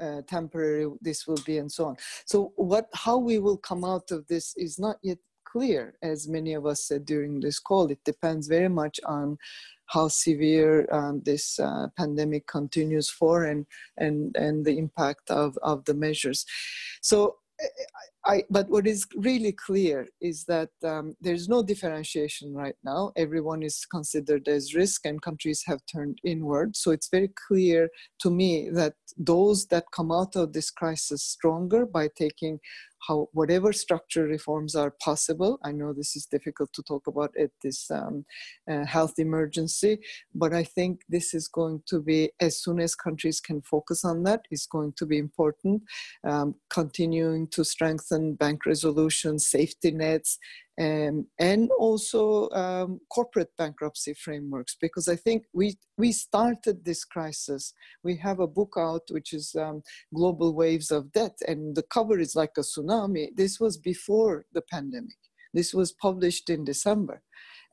uh, 0.00 0.22
temporary 0.28 0.86
this 1.00 1.26
will 1.26 1.42
be, 1.44 1.58
and 1.58 1.70
so 1.70 1.86
on. 1.86 1.96
So 2.26 2.52
what 2.56 2.86
how 2.94 3.18
we 3.18 3.40
will 3.40 3.56
come 3.56 3.84
out 3.84 4.12
of 4.12 4.26
this 4.28 4.54
is 4.56 4.78
not 4.78 4.96
yet 5.02 5.18
clear, 5.52 5.94
as 6.02 6.28
many 6.28 6.54
of 6.54 6.64
us 6.66 6.86
said 6.88 7.04
during 7.04 7.40
this 7.40 7.58
call. 7.58 7.90
It 7.90 8.02
depends 8.04 8.48
very 8.48 8.68
much 8.68 8.98
on 9.04 9.36
how 9.86 10.08
severe 10.08 10.88
um, 10.90 11.20
this 11.24 11.60
uh, 11.60 11.88
pandemic 11.98 12.46
continues 12.46 13.10
for 13.10 13.44
and, 13.44 13.66
and, 13.98 14.34
and 14.36 14.64
the 14.64 14.78
impact 14.78 15.30
of, 15.30 15.58
of 15.62 15.84
the 15.84 15.94
measures. 15.94 16.46
So 17.02 17.36
I, 18.24 18.44
but 18.50 18.68
what 18.68 18.86
is 18.86 19.06
really 19.16 19.52
clear 19.52 20.06
is 20.20 20.44
that 20.44 20.70
um, 20.84 21.16
there's 21.20 21.48
no 21.48 21.62
differentiation 21.62 22.54
right 22.54 22.76
now. 22.84 23.12
Everyone 23.16 23.62
is 23.62 23.84
considered 23.84 24.46
as 24.46 24.74
risk, 24.74 25.06
and 25.06 25.20
countries 25.20 25.64
have 25.66 25.80
turned 25.92 26.18
inward. 26.24 26.76
So 26.76 26.92
it's 26.92 27.08
very 27.08 27.32
clear 27.48 27.88
to 28.20 28.30
me 28.30 28.70
that 28.70 28.94
those 29.16 29.66
that 29.66 29.84
come 29.92 30.12
out 30.12 30.36
of 30.36 30.52
this 30.52 30.70
crisis 30.70 31.22
stronger 31.24 31.84
by 31.84 32.08
taking 32.16 32.60
how 33.08 33.28
whatever 33.32 33.72
structural 33.72 34.28
reforms 34.28 34.76
are 34.76 34.94
possible. 35.02 35.58
I 35.64 35.72
know 35.72 35.92
this 35.92 36.14
is 36.14 36.26
difficult 36.26 36.72
to 36.74 36.82
talk 36.82 37.08
about 37.08 37.32
at 37.36 37.50
this 37.60 37.90
um, 37.90 38.24
uh, 38.70 38.84
health 38.84 39.14
emergency, 39.18 39.98
but 40.34 40.52
I 40.54 40.62
think 40.62 41.00
this 41.08 41.34
is 41.34 41.48
going 41.48 41.82
to 41.88 42.00
be 42.00 42.30
as 42.40 42.62
soon 42.62 42.78
as 42.78 42.94
countries 42.94 43.40
can 43.40 43.60
focus 43.62 44.04
on 44.04 44.22
that 44.24 44.42
is 44.52 44.66
going 44.66 44.92
to 44.98 45.06
be 45.06 45.18
important. 45.18 45.82
Um, 46.24 46.54
continuing 46.70 47.48
to 47.48 47.64
strengthen 47.64 48.11
bank 48.38 48.66
resolution, 48.66 49.38
safety 49.38 49.90
nets, 49.90 50.38
um, 50.80 51.26
and 51.38 51.70
also 51.78 52.48
um, 52.50 53.00
corporate 53.10 53.50
bankruptcy 53.58 54.14
frameworks 54.14 54.76
because 54.80 55.06
I 55.08 55.16
think 55.16 55.44
we 55.52 55.76
we 55.98 56.12
started 56.12 56.84
this 56.84 57.04
crisis. 57.04 57.74
We 58.02 58.16
have 58.16 58.40
a 58.40 58.46
book 58.46 58.74
out 58.78 59.02
which 59.10 59.32
is 59.32 59.54
um, 59.54 59.82
Global 60.14 60.54
Waves 60.54 60.90
of 60.90 61.12
Debt, 61.12 61.36
and 61.46 61.76
the 61.76 61.82
cover 61.82 62.18
is 62.18 62.34
like 62.34 62.52
a 62.56 62.62
tsunami. 62.62 63.28
This 63.36 63.60
was 63.60 63.76
before 63.76 64.46
the 64.52 64.62
pandemic. 64.62 65.20
This 65.54 65.74
was 65.74 65.92
published 65.92 66.48
in 66.48 66.64
December, 66.64 67.22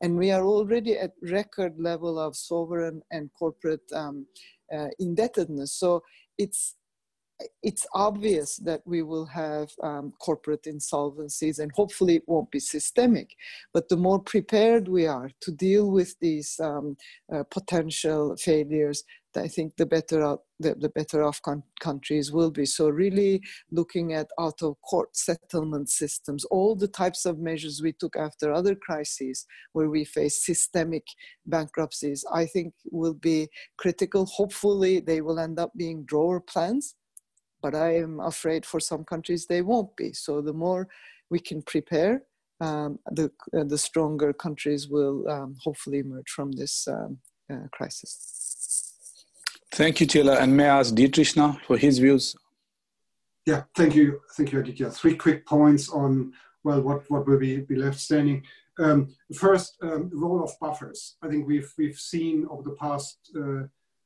and 0.01 0.17
we 0.17 0.31
are 0.31 0.43
already 0.43 0.97
at 0.97 1.13
record 1.21 1.75
level 1.79 2.19
of 2.19 2.35
sovereign 2.35 3.01
and 3.11 3.29
corporate 3.39 3.89
um, 3.93 4.25
uh, 4.75 4.89
indebtedness. 4.99 5.73
So 5.73 6.03
it's 6.37 6.75
it's 7.63 7.85
obvious 7.93 8.57
that 8.57 8.81
we 8.85 9.01
will 9.01 9.25
have 9.25 9.69
um, 9.83 10.13
corporate 10.19 10.63
insolvencies 10.63 11.59
and 11.59 11.71
hopefully 11.73 12.15
it 12.15 12.23
won't 12.27 12.51
be 12.51 12.59
systemic. 12.59 13.35
But 13.73 13.89
the 13.89 13.97
more 13.97 14.19
prepared 14.19 14.87
we 14.87 15.07
are 15.07 15.29
to 15.41 15.51
deal 15.51 15.91
with 15.91 16.15
these 16.19 16.59
um, 16.61 16.97
uh, 17.33 17.43
potential 17.43 18.35
failures, 18.37 19.03
I 19.37 19.47
think 19.47 19.77
the 19.77 19.85
better 19.85 20.37
the, 20.59 20.75
the 20.75 20.89
better 20.89 21.23
off 21.23 21.41
con- 21.41 21.63
countries 21.79 22.31
will 22.31 22.51
be. 22.51 22.65
So 22.65 22.89
really 22.89 23.41
looking 23.71 24.13
at 24.13 24.27
out 24.39 24.61
of 24.61 24.75
court 24.81 25.15
settlement 25.15 25.89
systems, 25.89 26.43
all 26.45 26.75
the 26.75 26.87
types 26.87 27.25
of 27.25 27.39
measures 27.39 27.81
we 27.81 27.93
took 27.93 28.17
after 28.17 28.51
other 28.51 28.75
crises 28.75 29.45
where 29.73 29.89
we 29.89 30.03
face 30.03 30.43
systemic 30.45 31.03
bankruptcies, 31.45 32.25
I 32.33 32.45
think 32.45 32.73
will 32.91 33.13
be 33.13 33.49
critical. 33.77 34.25
Hopefully 34.25 34.99
they 34.99 35.21
will 35.21 35.39
end 35.39 35.59
up 35.59 35.71
being 35.77 36.03
drawer 36.05 36.41
plans 36.41 36.95
but 37.61 37.75
I 37.75 37.97
am 37.97 38.19
afraid 38.19 38.65
for 38.65 38.79
some 38.79 39.03
countries 39.03 39.45
they 39.45 39.61
won't 39.61 39.95
be. 39.95 40.13
So 40.13 40.41
the 40.41 40.53
more 40.53 40.87
we 41.29 41.39
can 41.39 41.61
prepare, 41.61 42.23
um, 42.61 42.99
the 43.11 43.31
uh, 43.57 43.63
the 43.63 43.77
stronger 43.77 44.33
countries 44.33 44.87
will 44.87 45.27
um, 45.29 45.55
hopefully 45.63 45.99
emerge 45.99 46.29
from 46.29 46.51
this 46.51 46.87
um, 46.87 47.19
uh, 47.51 47.67
crisis. 47.71 48.35
Thank 49.71 50.01
you, 50.01 50.07
Ceyla. 50.07 50.41
And 50.41 50.57
may 50.57 50.67
I 50.67 50.79
ask 50.79 50.93
Dietrich 50.93 51.37
now 51.37 51.59
for 51.65 51.77
his 51.77 51.99
views? 51.99 52.35
Yeah, 53.45 53.63
thank 53.75 53.95
you, 53.95 54.21
thank 54.35 54.51
you, 54.51 54.59
Aditya. 54.59 54.89
Three 54.91 55.15
quick 55.15 55.45
points 55.45 55.89
on 55.89 56.33
well, 56.63 56.81
what 56.81 57.09
what 57.09 57.25
will 57.27 57.39
be, 57.39 57.61
be 57.61 57.75
left 57.75 57.99
standing. 57.99 58.43
Um, 58.77 59.15
first, 59.33 59.77
um, 59.81 60.09
role 60.13 60.43
of 60.43 60.51
buffers. 60.59 61.15
I 61.21 61.27
think 61.29 61.47
we've 61.47 61.71
we've 61.77 61.99
seen 61.99 62.47
over 62.49 62.63
the 62.63 62.75
past 62.75 63.17
uh, 63.35 63.63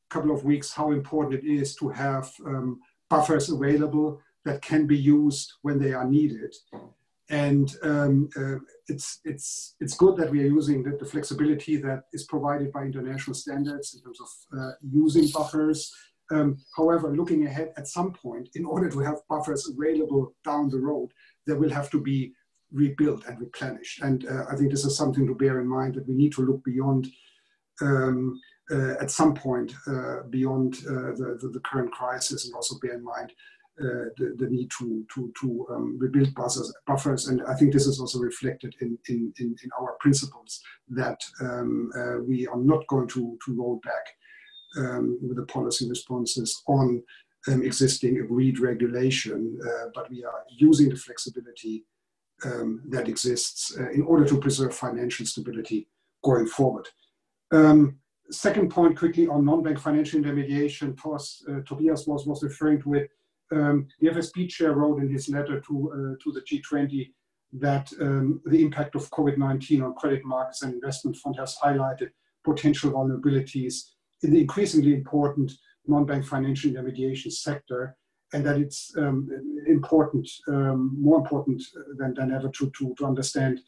couple 0.09 0.31
of 0.31 0.43
weeks 0.43 0.71
how 0.71 0.91
important 0.91 1.43
it 1.43 1.47
is 1.47 1.75
to 1.75 1.89
have 1.89 2.31
um, 2.45 2.79
buffers 3.13 3.49
available 3.49 4.19
that 4.45 4.61
can 4.61 4.87
be 4.93 4.97
used 4.97 5.47
when 5.61 5.77
they 5.79 5.93
are 5.93 6.09
needed. 6.17 6.53
And 7.29 7.67
um, 7.83 8.29
uh, 8.41 8.57
it's, 8.87 9.19
it's, 9.23 9.75
it's 9.79 9.95
good 9.95 10.15
that 10.17 10.31
we 10.31 10.41
are 10.43 10.55
using 10.59 10.83
the, 10.83 10.93
the, 11.01 11.05
flexibility 11.13 11.75
that 11.77 12.01
is 12.11 12.23
provided 12.25 12.69
by 12.73 12.83
international 12.83 13.35
standards 13.43 13.87
in 13.93 14.01
terms 14.03 14.19
of 14.25 14.29
uh, 14.59 14.71
using 15.03 15.27
buffers. 15.29 15.79
Um, 16.31 16.57
however, 16.75 17.15
looking 17.15 17.45
ahead 17.45 17.69
at 17.77 17.87
some 17.87 18.11
point, 18.13 18.49
in 18.55 18.65
order 18.65 18.89
to 18.89 18.99
have 18.99 19.27
buffers 19.29 19.69
available 19.73 20.35
down 20.43 20.69
the 20.69 20.83
road, 20.89 21.09
there 21.45 21.59
will 21.61 21.69
have 21.79 21.89
to 21.91 22.01
be 22.01 22.33
rebuilt 22.71 23.21
and 23.27 23.39
replenished. 23.39 24.01
And 24.01 24.27
uh, 24.27 24.45
I 24.51 24.55
think 24.55 24.71
this 24.71 24.85
is 24.85 24.97
something 24.97 25.25
to 25.27 25.35
bear 25.35 25.61
in 25.61 25.67
mind 25.67 25.95
that 25.95 26.07
we 26.07 26.15
need 26.15 26.33
to 26.33 26.45
look 26.45 26.63
beyond 26.63 27.07
um, 27.81 28.39
at 28.71 29.11
some 29.11 29.33
point 29.33 29.73
uh, 29.87 30.23
beyond 30.29 30.75
uh, 30.87 31.11
the, 31.17 31.37
the, 31.41 31.49
the, 31.49 31.59
current 31.59 31.91
crisis 31.91 32.45
and 32.45 32.55
also 32.55 32.75
bear 32.81 32.93
in 32.93 33.03
mind 33.03 33.31
uh, 33.79 34.09
the, 34.17 34.35
the, 34.37 34.47
need 34.47 34.69
to, 34.69 35.03
to, 35.13 35.33
to 35.39 35.65
um, 35.71 35.97
rebuild 35.99 36.33
buffers, 36.35 36.71
buffers. 36.85 37.27
And 37.27 37.41
I 37.47 37.55
think 37.55 37.73
this 37.73 37.87
is 37.87 37.99
also 37.99 38.19
reflected 38.19 38.75
in, 38.81 38.97
in, 39.09 39.33
in, 39.39 39.55
in 39.63 39.69
our 39.79 39.97
principles 39.99 40.61
that 40.89 41.19
um, 41.41 41.91
uh, 41.97 42.19
we 42.19 42.47
are 42.47 42.59
not 42.59 42.85
going 42.87 43.07
to, 43.09 43.37
to 43.45 43.55
roll 43.55 43.81
back 43.83 44.05
um, 44.77 45.17
with 45.21 45.37
the 45.37 45.45
policy 45.45 45.89
responses 45.89 46.61
on 46.67 47.01
um, 47.47 47.63
existing 47.63 48.19
agreed 48.19 48.59
regulation, 48.59 49.59
uh, 49.65 49.89
but 49.93 50.09
we 50.09 50.23
are 50.23 50.43
using 50.49 50.89
the 50.89 50.95
flexibility 50.95 51.85
um, 52.45 52.81
that 52.89 53.07
exists 53.07 53.75
uh, 53.79 53.89
in 53.89 54.03
order 54.03 54.25
to 54.25 54.39
preserve 54.39 54.75
financial 54.75 55.25
stability 55.25 55.87
going 56.23 56.45
forward. 56.45 56.87
Um, 57.51 57.97
second 58.31 58.69
point 58.69 58.97
quickly 58.97 59.27
on 59.27 59.45
non-bank 59.45 59.79
financial 59.79 60.19
intermediation, 60.19 60.95
uh, 61.05 61.17
Tobias 61.65 62.07
was, 62.07 62.25
was 62.25 62.43
referring 62.43 62.81
to 62.83 62.93
it. 62.95 63.09
Um, 63.51 63.87
the 63.99 64.09
FSB 64.09 64.49
chair 64.49 64.73
wrote 64.73 65.01
in 65.01 65.09
his 65.09 65.29
letter 65.29 65.59
to, 65.59 65.91
uh, 66.17 66.23
to 66.23 66.31
the 66.31 66.41
G20 66.41 67.11
that 67.53 67.91
um, 68.01 68.41
the 68.45 68.63
impact 68.63 68.95
of 68.95 69.09
COVID-19 69.11 69.83
on 69.83 69.93
credit 69.93 70.25
markets 70.25 70.63
and 70.63 70.73
investment 70.73 71.17
fund 71.17 71.35
has 71.37 71.57
highlighted 71.63 72.09
potential 72.43 72.91
vulnerabilities 72.91 73.91
in 74.23 74.31
the 74.31 74.41
increasingly 74.41 74.93
important 74.93 75.51
non-bank 75.85 76.25
financial 76.25 76.69
intermediation 76.69 77.29
sector 77.29 77.95
and 78.33 78.43
that 78.45 78.57
it's 78.57 78.91
um, 78.97 79.29
important, 79.67 80.27
um, 80.47 80.95
more 80.99 81.19
important 81.19 81.61
than, 81.97 82.13
than 82.15 82.33
ever 82.33 82.49
to, 82.49 82.71
to, 82.71 82.95
to 82.97 83.05
understand 83.05 83.59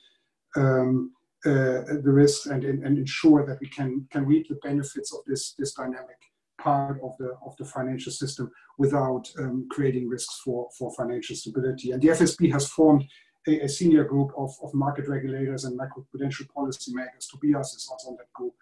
um, 0.55 1.11
the 1.51 2.11
risks 2.11 2.47
and, 2.47 2.63
and 2.63 2.97
ensure 2.97 3.45
that 3.45 3.59
we 3.61 3.67
can, 3.67 4.07
can 4.11 4.25
reap 4.25 4.47
the 4.49 4.55
benefits 4.63 5.13
of 5.13 5.19
this, 5.27 5.53
this 5.57 5.73
dynamic 5.73 6.17
part 6.57 6.99
of 7.03 7.11
the 7.19 7.35
of 7.45 7.55
the 7.57 7.65
financial 7.65 8.11
system 8.11 8.49
without 8.77 9.29
um, 9.39 9.67
creating 9.69 10.07
risks 10.07 10.41
for 10.43 10.69
for 10.77 10.93
financial 10.95 11.35
stability. 11.35 11.91
And 11.91 12.01
the 12.01 12.09
FSB 12.09 12.51
has 12.51 12.67
formed 12.67 13.03
a, 13.47 13.59
a 13.61 13.69
senior 13.69 14.03
group 14.03 14.31
of, 14.37 14.51
of 14.63 14.73
market 14.73 15.07
regulators 15.07 15.65
and 15.65 15.79
macroprudential 15.79 16.47
policymakers. 16.55 17.29
Tobias 17.29 17.73
is 17.73 17.87
also 17.91 18.09
on 18.09 18.17
that 18.17 18.31
group 18.33 18.53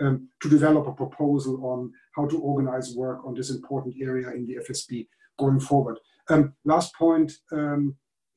um, 0.00 0.28
to 0.42 0.48
develop 0.48 0.86
a 0.86 0.92
proposal 0.92 1.64
on 1.64 1.92
how 2.16 2.26
to 2.26 2.38
organize 2.40 2.94
work 2.96 3.24
on 3.24 3.34
this 3.34 3.50
important 3.50 3.94
area 4.00 4.30
in 4.30 4.46
the 4.46 4.56
FSB 4.66 5.06
going 5.38 5.60
forward. 5.60 5.98
Um, 6.28 6.54
last 6.64 6.94
point. 6.94 7.32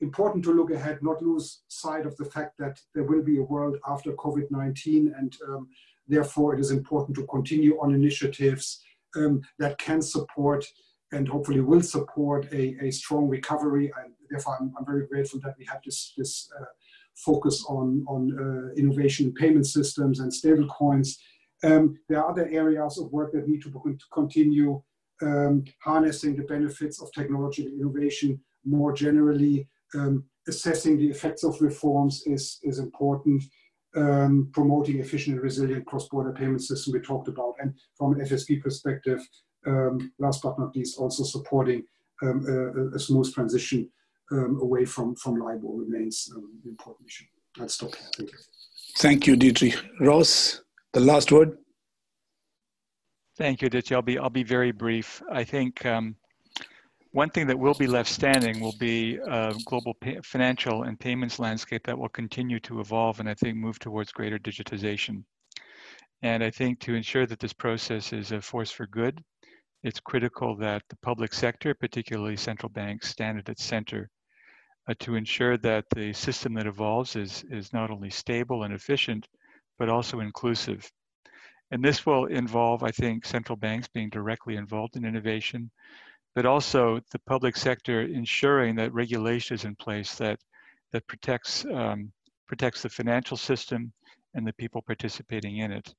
Important 0.02 0.44
to 0.44 0.54
look 0.54 0.72
ahead, 0.72 1.00
not 1.02 1.22
lose 1.22 1.62
sight 1.68 2.06
of 2.06 2.16
the 2.18 2.26
fact 2.26 2.58
that 2.60 2.80
there 2.94 3.06
will 3.06 3.24
be 3.24 3.38
a 3.38 3.44
world 3.44 3.78
after 3.88 4.12
COVID 4.12 4.52
19, 4.52 5.14
and 5.18 5.38
um, 5.48 5.70
therefore 6.08 6.54
it 6.54 6.60
is 6.60 6.72
important 6.72 7.16
to 7.18 7.26
continue 7.28 7.80
on 7.80 7.94
initiatives 7.94 8.82
um, 9.16 9.42
that 9.60 9.78
can 9.78 10.02
support 10.02 10.66
and 11.12 11.28
hopefully 11.28 11.62
will 11.62 11.82
support 11.82 12.48
a, 12.52 12.76
a 12.82 12.92
strong 12.92 13.28
recovery. 13.28 13.92
And 14.02 14.14
therefore, 14.30 14.58
I'm, 14.60 14.74
I'm, 14.78 14.86
very 14.86 15.08
grateful 15.08 15.40
that 15.42 15.56
we 15.58 15.66
have 15.66 15.80
this, 15.86 16.14
this 16.18 16.50
uh, 16.60 16.66
focus 17.16 17.64
on, 17.70 18.04
on 18.08 18.22
uh, 18.38 18.74
innovation 18.74 19.28
in 19.28 19.34
payment 19.34 19.66
systems 19.66 20.20
and 20.20 20.34
stable 20.34 20.68
coins. 20.68 21.20
Um, 21.64 21.98
there 22.10 22.22
are 22.22 22.30
other 22.30 22.48
areas 22.50 22.98
of 22.98 23.12
work 23.12 23.32
that 23.34 23.48
need 23.48 23.62
to, 23.64 23.72
to 23.72 24.06
continue 24.14 24.82
um, 25.22 25.64
harnessing 25.82 26.36
the 26.36 26.44
benefits 26.44 27.02
of 27.02 27.12
technological 27.14 27.72
innovation 27.72 28.42
more 28.66 28.92
generally. 28.92 29.68
Um, 29.96 30.26
assessing 30.48 30.98
the 30.98 31.10
effects 31.10 31.44
of 31.44 31.60
reforms 31.62 32.24
is, 32.26 32.60
is 32.64 32.80
important 32.80 33.44
um, 33.96 34.50
promoting 34.54 35.00
efficient 35.00 35.36
and 35.36 35.44
resilient 35.44 35.86
cross-border 35.86 36.34
payment 36.34 36.62
system 36.62 36.94
we 36.94 37.00
talked 37.00 37.28
about, 37.28 37.56
and 37.60 37.74
from 37.98 38.14
an 38.14 38.26
FSB 38.26 38.62
perspective, 38.62 39.22
um, 39.66 40.12
last 40.20 40.42
but 40.44 40.60
not 40.60 40.76
least, 40.76 41.00
also 41.00 41.24
supporting 41.24 41.84
um, 42.24 42.46
a, 42.48 42.96
a, 42.96 43.00
smooth 43.00 43.34
transition 43.34 43.90
um, 44.32 44.60
away 44.62 44.86
from, 44.86 45.16
from 45.16 45.38
LIBOR 45.38 45.78
remains 45.78 46.30
um, 46.36 46.44
an 46.64 46.70
important 46.70 47.08
issue. 47.08 47.26
I'll 47.60 47.70
stop 47.70 47.96
here. 47.96 48.10
Thank 48.18 48.32
you. 48.32 48.38
Thank 48.98 49.28
you, 49.28 49.36
Dietrich. 49.36 49.82
Ross, 50.00 50.62
the 50.94 51.00
last 51.00 51.32
word. 51.32 51.58
Thank 53.38 53.62
you, 53.62 53.70
Dietrich. 53.70 53.96
I'll 53.96 54.02
be, 54.02 54.18
I'll 54.18 54.30
be 54.30 54.44
very 54.44 54.72
brief. 54.72 55.22
I 55.32 55.44
think 55.44 55.86
um, 55.86 56.16
one 57.16 57.30
thing 57.30 57.48
that 57.48 57.58
will 57.58 57.74
be 57.74 57.88
left 57.88 58.10
standing 58.10 58.60
will 58.60 58.76
be 58.78 59.16
a 59.16 59.54
global 59.64 59.96
financial 60.22 60.84
and 60.84 61.00
payments 61.00 61.40
landscape 61.40 61.82
that 61.86 61.98
will 61.98 62.10
continue 62.10 62.60
to 62.60 62.82
evolve 62.82 63.22
and 63.22 63.30
I 63.30 63.34
think 63.34 63.56
move 63.56 63.80
towards 63.80 64.12
greater 64.12 64.38
digitization. 64.38 65.24
And 66.24 66.44
I 66.44 66.50
think 66.50 66.82
to 66.82 66.94
ensure 66.94 67.26
that 67.26 67.40
this 67.40 67.54
process 67.54 68.12
is 68.12 68.34
a 68.34 68.42
force 68.42 68.70
for 68.70 68.86
good, 68.88 69.24
it's 69.82 70.02
critical 70.02 70.58
that 70.58 70.82
the 70.90 70.98
public 70.98 71.34
sector, 71.34 71.74
particularly 71.74 72.36
central 72.36 72.70
banks, 72.70 73.08
stand 73.08 73.40
at 73.40 73.48
its 73.48 73.64
center 73.64 74.10
uh, 74.90 74.94
to 75.00 75.16
ensure 75.16 75.56
that 75.60 75.86
the 75.96 76.12
system 76.12 76.54
that 76.56 76.68
evolves 76.68 77.16
is, 77.16 77.46
is 77.50 77.72
not 77.72 77.92
only 77.92 78.10
stable 78.10 78.64
and 78.64 78.74
efficient, 78.74 79.26
but 79.80 79.88
also 79.88 80.20
inclusive. 80.20 80.92
And 81.72 81.82
this 81.82 82.06
will 82.06 82.26
involve, 82.26 82.84
I 82.84 82.92
think, 82.92 83.26
central 83.26 83.56
banks 83.56 83.88
being 83.88 84.10
directly 84.10 84.58
involved 84.58 84.98
in 84.98 85.06
innovation, 85.06 85.72
but 86.36 86.46
also 86.46 87.00
the 87.12 87.20
public 87.20 87.56
sector 87.56 88.02
ensuring 88.02 88.76
that 88.76 88.94
regulation 88.94 89.56
is 89.56 89.64
in 89.64 89.76
place 89.76 90.16
that 90.16 90.40
that 90.92 91.08
protects 91.08 91.66
um, 91.66 92.12
protects 92.48 92.84
the 92.84 92.90
financial 92.90 93.38
system 93.38 93.92
and 94.36 94.46
the 94.46 94.54
people 94.54 94.82
participating 94.82 95.58
in 95.58 95.72
it. 95.72 95.94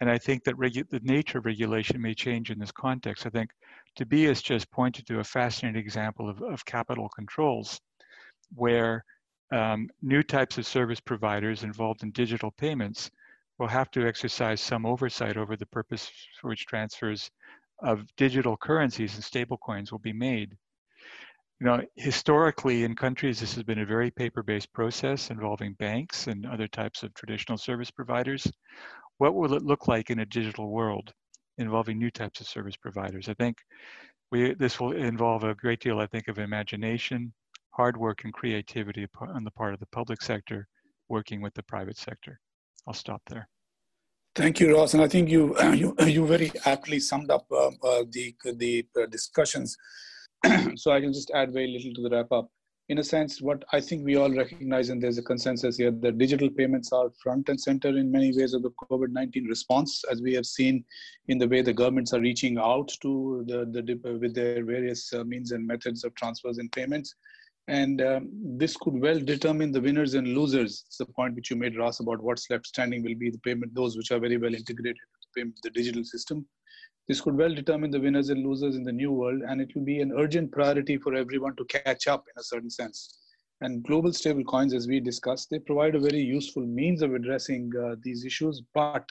And 0.00 0.10
I 0.10 0.18
think 0.18 0.44
that 0.44 0.56
the 0.58 1.00
nature 1.02 1.38
of 1.38 1.46
regulation 1.46 2.00
may 2.00 2.14
change 2.14 2.50
in 2.50 2.58
this 2.58 2.72
context. 2.72 3.26
I 3.26 3.30
think 3.30 3.50
Tobias 3.96 4.42
just 4.42 4.70
pointed 4.70 5.06
to 5.06 5.20
a 5.20 5.24
fascinating 5.24 5.80
example 5.80 6.28
of, 6.28 6.42
of 6.42 6.64
capital 6.64 7.08
controls, 7.08 7.80
where 8.54 9.04
um, 9.52 9.88
new 10.02 10.22
types 10.22 10.58
of 10.58 10.66
service 10.66 11.00
providers 11.00 11.62
involved 11.62 12.02
in 12.02 12.10
digital 12.10 12.50
payments 12.52 13.10
will 13.58 13.68
have 13.68 13.90
to 13.92 14.06
exercise 14.06 14.60
some 14.60 14.84
oversight 14.84 15.38
over 15.38 15.56
the 15.56 15.66
purpose 15.66 16.10
for 16.40 16.48
which 16.48 16.66
transfers 16.66 17.30
of 17.80 18.06
digital 18.16 18.56
currencies 18.56 19.14
and 19.14 19.24
stablecoins 19.24 19.92
will 19.92 19.98
be 19.98 20.12
made. 20.12 20.56
You 21.60 21.66
know, 21.66 21.82
historically 21.96 22.84
in 22.84 22.94
countries, 22.94 23.40
this 23.40 23.54
has 23.54 23.64
been 23.64 23.78
a 23.78 23.86
very 23.86 24.10
paper-based 24.10 24.72
process 24.74 25.30
involving 25.30 25.72
banks 25.74 26.26
and 26.26 26.44
other 26.44 26.68
types 26.68 27.02
of 27.02 27.14
traditional 27.14 27.56
service 27.56 27.90
providers. 27.90 28.46
What 29.18 29.34
will 29.34 29.54
it 29.54 29.62
look 29.62 29.88
like 29.88 30.10
in 30.10 30.18
a 30.18 30.26
digital 30.26 30.70
world 30.70 31.12
involving 31.56 31.98
new 31.98 32.10
types 32.10 32.40
of 32.40 32.46
service 32.46 32.76
providers? 32.76 33.28
I 33.28 33.34
think 33.34 33.56
we, 34.30 34.54
this 34.54 34.78
will 34.78 34.92
involve 34.92 35.44
a 35.44 35.54
great 35.54 35.80
deal, 35.80 35.98
I 35.98 36.06
think, 36.06 36.28
of 36.28 36.38
imagination, 36.38 37.32
hard 37.70 37.96
work, 37.96 38.24
and 38.24 38.34
creativity 38.34 39.06
on 39.20 39.44
the 39.44 39.50
part 39.52 39.72
of 39.72 39.80
the 39.80 39.86
public 39.92 40.20
sector 40.20 40.68
working 41.08 41.40
with 41.40 41.54
the 41.54 41.62
private 41.62 41.96
sector. 41.96 42.38
I'll 42.86 42.94
stop 42.94 43.22
there. 43.28 43.48
Thank 44.36 44.60
you, 44.60 44.76
Ross. 44.76 44.92
And 44.92 45.02
I 45.02 45.08
think 45.08 45.30
you 45.30 45.56
you, 45.72 45.96
you 46.06 46.26
very 46.26 46.52
aptly 46.66 47.00
summed 47.00 47.30
up 47.30 47.46
uh, 47.50 47.70
uh, 47.82 48.04
the 48.10 48.34
the 48.56 48.86
uh, 49.00 49.06
discussions. 49.06 49.78
so 50.76 50.92
I 50.92 51.00
can 51.00 51.14
just 51.14 51.30
add 51.30 51.54
very 51.54 51.68
little 51.68 51.94
to 51.94 52.02
the 52.02 52.14
wrap 52.14 52.30
up. 52.30 52.50
In 52.90 52.98
a 52.98 53.02
sense, 53.02 53.40
what 53.40 53.64
I 53.72 53.80
think 53.80 54.04
we 54.04 54.16
all 54.16 54.30
recognize, 54.30 54.90
and 54.90 55.02
there's 55.02 55.16
a 55.16 55.22
consensus 55.22 55.78
here, 55.78 55.90
that 55.90 56.18
digital 56.18 56.50
payments 56.50 56.92
are 56.92 57.08
front 57.22 57.48
and 57.48 57.58
center 57.58 57.88
in 57.88 58.12
many 58.12 58.30
ways 58.36 58.52
of 58.52 58.62
the 58.62 58.70
COVID-19 58.90 59.48
response, 59.48 60.04
as 60.08 60.20
we 60.20 60.34
have 60.34 60.46
seen 60.46 60.84
in 61.28 61.38
the 61.38 61.48
way 61.48 61.62
the 61.62 61.72
governments 61.72 62.12
are 62.12 62.20
reaching 62.20 62.58
out 62.58 62.88
to 63.00 63.42
the, 63.48 63.64
the 63.64 64.18
with 64.20 64.34
their 64.34 64.62
various 64.62 65.12
uh, 65.14 65.24
means 65.24 65.50
and 65.50 65.66
methods 65.66 66.04
of 66.04 66.14
transfers 66.14 66.58
and 66.58 66.70
payments. 66.72 67.14
And 67.68 68.00
um, 68.00 68.28
this 68.32 68.76
could 68.76 69.00
well 69.00 69.18
determine 69.18 69.72
the 69.72 69.80
winners 69.80 70.14
and 70.14 70.28
losers. 70.28 70.84
It's 70.86 70.98
the 70.98 71.06
point 71.06 71.34
which 71.34 71.50
you 71.50 71.56
made, 71.56 71.76
Ross, 71.76 71.98
about 71.98 72.22
what's 72.22 72.48
left 72.48 72.66
standing 72.66 73.02
will 73.02 73.16
be 73.16 73.30
the 73.30 73.38
payment, 73.38 73.74
those 73.74 73.96
which 73.96 74.12
are 74.12 74.20
very 74.20 74.36
well 74.36 74.54
integrated 74.54 74.96
the, 74.96 75.40
payment, 75.40 75.58
the 75.64 75.70
digital 75.70 76.04
system. 76.04 76.46
This 77.08 77.20
could 77.20 77.36
well 77.36 77.54
determine 77.54 77.90
the 77.90 78.00
winners 78.00 78.30
and 78.30 78.44
losers 78.44 78.76
in 78.76 78.84
the 78.84 78.92
new 78.92 79.12
world, 79.12 79.42
and 79.42 79.60
it 79.60 79.74
will 79.74 79.84
be 79.84 80.00
an 80.00 80.12
urgent 80.16 80.52
priority 80.52 80.96
for 80.96 81.14
everyone 81.14 81.56
to 81.56 81.64
catch 81.64 82.06
up 82.06 82.24
in 82.34 82.40
a 82.40 82.44
certain 82.44 82.70
sense. 82.70 83.18
And 83.60 83.82
global 83.82 84.12
stable 84.12 84.44
coins, 84.44 84.74
as 84.74 84.86
we 84.86 85.00
discussed, 85.00 85.50
they 85.50 85.58
provide 85.58 85.94
a 85.94 86.00
very 86.00 86.20
useful 86.20 86.64
means 86.66 87.02
of 87.02 87.14
addressing 87.14 87.72
uh, 87.76 87.96
these 88.02 88.24
issues, 88.24 88.62
but 88.74 89.08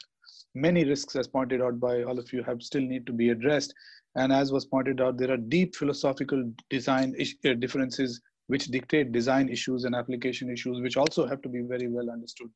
many 0.54 0.86
risks, 0.86 1.16
as 1.16 1.28
pointed 1.28 1.62
out 1.62 1.80
by 1.80 2.04
all 2.04 2.20
of 2.20 2.32
you, 2.32 2.44
have 2.44 2.62
still 2.62 2.82
need 2.82 3.06
to 3.08 3.14
be 3.14 3.30
addressed. 3.30 3.74
And 4.16 4.32
as 4.32 4.52
was 4.52 4.66
pointed 4.66 5.02
out, 5.02 5.18
there 5.18 5.32
are 5.32 5.38
deep 5.38 5.76
philosophical 5.76 6.52
design 6.70 7.16
uh, 7.46 7.54
differences 7.54 8.22
which 8.48 8.66
dictate 8.68 9.12
design 9.12 9.50
issues 9.50 9.86
and 9.86 9.96
application 9.96 10.50
issues, 10.52 10.82
which 10.82 10.98
also 10.98 11.28
have 11.28 11.42
to 11.42 11.50
be 11.50 11.62
very 11.62 11.88
well 11.88 12.10
understood. 12.10 12.50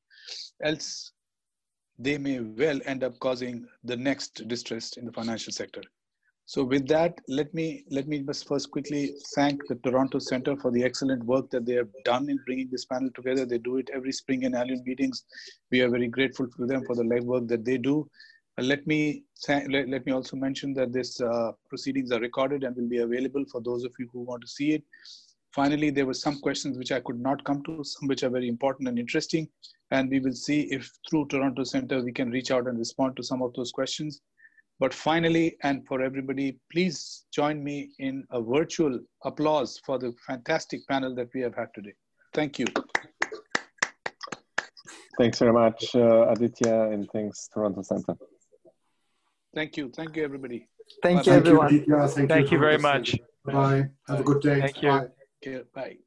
Else, 0.63 1.11
they 1.97 2.17
may 2.17 2.39
well 2.39 2.79
end 2.85 3.03
up 3.03 3.19
causing 3.19 3.67
the 3.83 3.97
next 3.97 4.47
distress 4.47 4.97
in 4.97 5.05
the 5.05 5.11
financial 5.11 5.51
sector. 5.51 5.81
So 6.45 6.63
with 6.63 6.87
that, 6.87 7.21
let 7.27 7.53
me 7.53 7.83
let 7.91 8.07
me 8.07 8.23
just 8.23 8.47
first 8.47 8.71
quickly 8.71 9.13
thank 9.35 9.61
the 9.67 9.75
Toronto 9.75 10.17
Center 10.17 10.55
for 10.57 10.71
the 10.71 10.83
excellent 10.83 11.23
work 11.23 11.51
that 11.51 11.63
they 11.63 11.73
have 11.73 11.89
done 12.05 12.27
in 12.27 12.39
bringing 12.43 12.69
this 12.71 12.85
panel 12.85 13.11
together. 13.13 13.45
They 13.45 13.59
do 13.59 13.77
it 13.77 13.87
every 13.93 14.11
spring 14.11 14.41
in 14.41 14.55
annual 14.55 14.81
meetings. 14.83 15.25
We 15.69 15.81
are 15.81 15.89
very 15.89 16.07
grateful 16.07 16.47
to 16.47 16.65
them 16.65 16.83
for 16.85 16.95
the 16.95 17.03
legwork 17.03 17.47
that 17.49 17.65
they 17.65 17.77
do. 17.77 18.09
Uh, 18.57 18.63
let 18.63 18.87
me 18.87 19.25
let, 19.47 19.89
let 19.89 20.05
me 20.07 20.11
also 20.11 20.37
mention 20.37 20.73
that 20.73 20.91
this 20.91 21.21
uh, 21.21 21.51
proceedings 21.67 22.11
are 22.11 22.19
recorded 22.19 22.63
and 22.63 22.75
will 22.75 22.89
be 22.89 22.97
available 22.97 23.45
for 23.51 23.61
those 23.61 23.83
of 23.83 23.93
you 23.99 24.09
who 24.11 24.21
want 24.21 24.41
to 24.41 24.47
see 24.47 24.71
it. 24.71 24.83
Finally, 25.53 25.89
there 25.89 26.05
were 26.05 26.13
some 26.13 26.39
questions 26.39 26.77
which 26.77 26.91
I 26.91 26.99
could 26.99 27.19
not 27.19 27.43
come 27.43 27.63
to, 27.63 27.83
some 27.83 28.07
which 28.07 28.23
are 28.23 28.29
very 28.29 28.47
important 28.47 28.87
and 28.87 28.99
interesting. 28.99 29.47
And 29.91 30.09
we 30.09 30.19
will 30.19 30.33
see 30.33 30.61
if 30.71 30.91
through 31.09 31.27
Toronto 31.27 31.63
Center, 31.63 32.03
we 32.03 32.11
can 32.11 32.29
reach 32.29 32.51
out 32.51 32.67
and 32.67 32.77
respond 32.77 33.15
to 33.17 33.23
some 33.23 33.41
of 33.41 33.53
those 33.53 33.71
questions. 33.71 34.21
But 34.79 34.93
finally, 34.93 35.57
and 35.63 35.85
for 35.87 36.01
everybody, 36.01 36.57
please 36.71 37.25
join 37.33 37.63
me 37.63 37.91
in 37.99 38.23
a 38.31 38.41
virtual 38.41 38.99
applause 39.25 39.79
for 39.85 39.97
the 39.99 40.13
fantastic 40.25 40.87
panel 40.87 41.15
that 41.15 41.27
we 41.33 41.41
have 41.41 41.55
had 41.55 41.67
today. 41.73 41.93
Thank 42.33 42.59
you. 42.59 42.65
Thanks 45.17 45.39
very 45.39 45.51
much, 45.51 45.95
uh, 45.95 46.29
Aditya, 46.29 46.91
and 46.91 47.09
thanks, 47.11 47.49
Toronto 47.53 47.81
Center. 47.81 48.15
Thank 49.53 49.75
you. 49.75 49.91
Thank 49.93 50.15
you, 50.15 50.23
everybody. 50.23 50.67
Thank 51.03 51.25
Bye. 51.25 51.31
you, 51.31 51.37
everyone. 51.37 51.69
Thank 51.69 51.87
you, 51.87 52.27
Thank 52.27 52.51
you 52.51 52.59
very 52.59 52.77
much. 52.77 53.15
Bye. 53.43 53.89
Have 54.07 54.19
a 54.21 54.23
good 54.23 54.41
day. 54.41 54.61
Thank 54.61 54.81
you. 54.81 54.89
Bye. 54.89 55.07
Okay, 55.41 55.63
bye. 55.73 55.97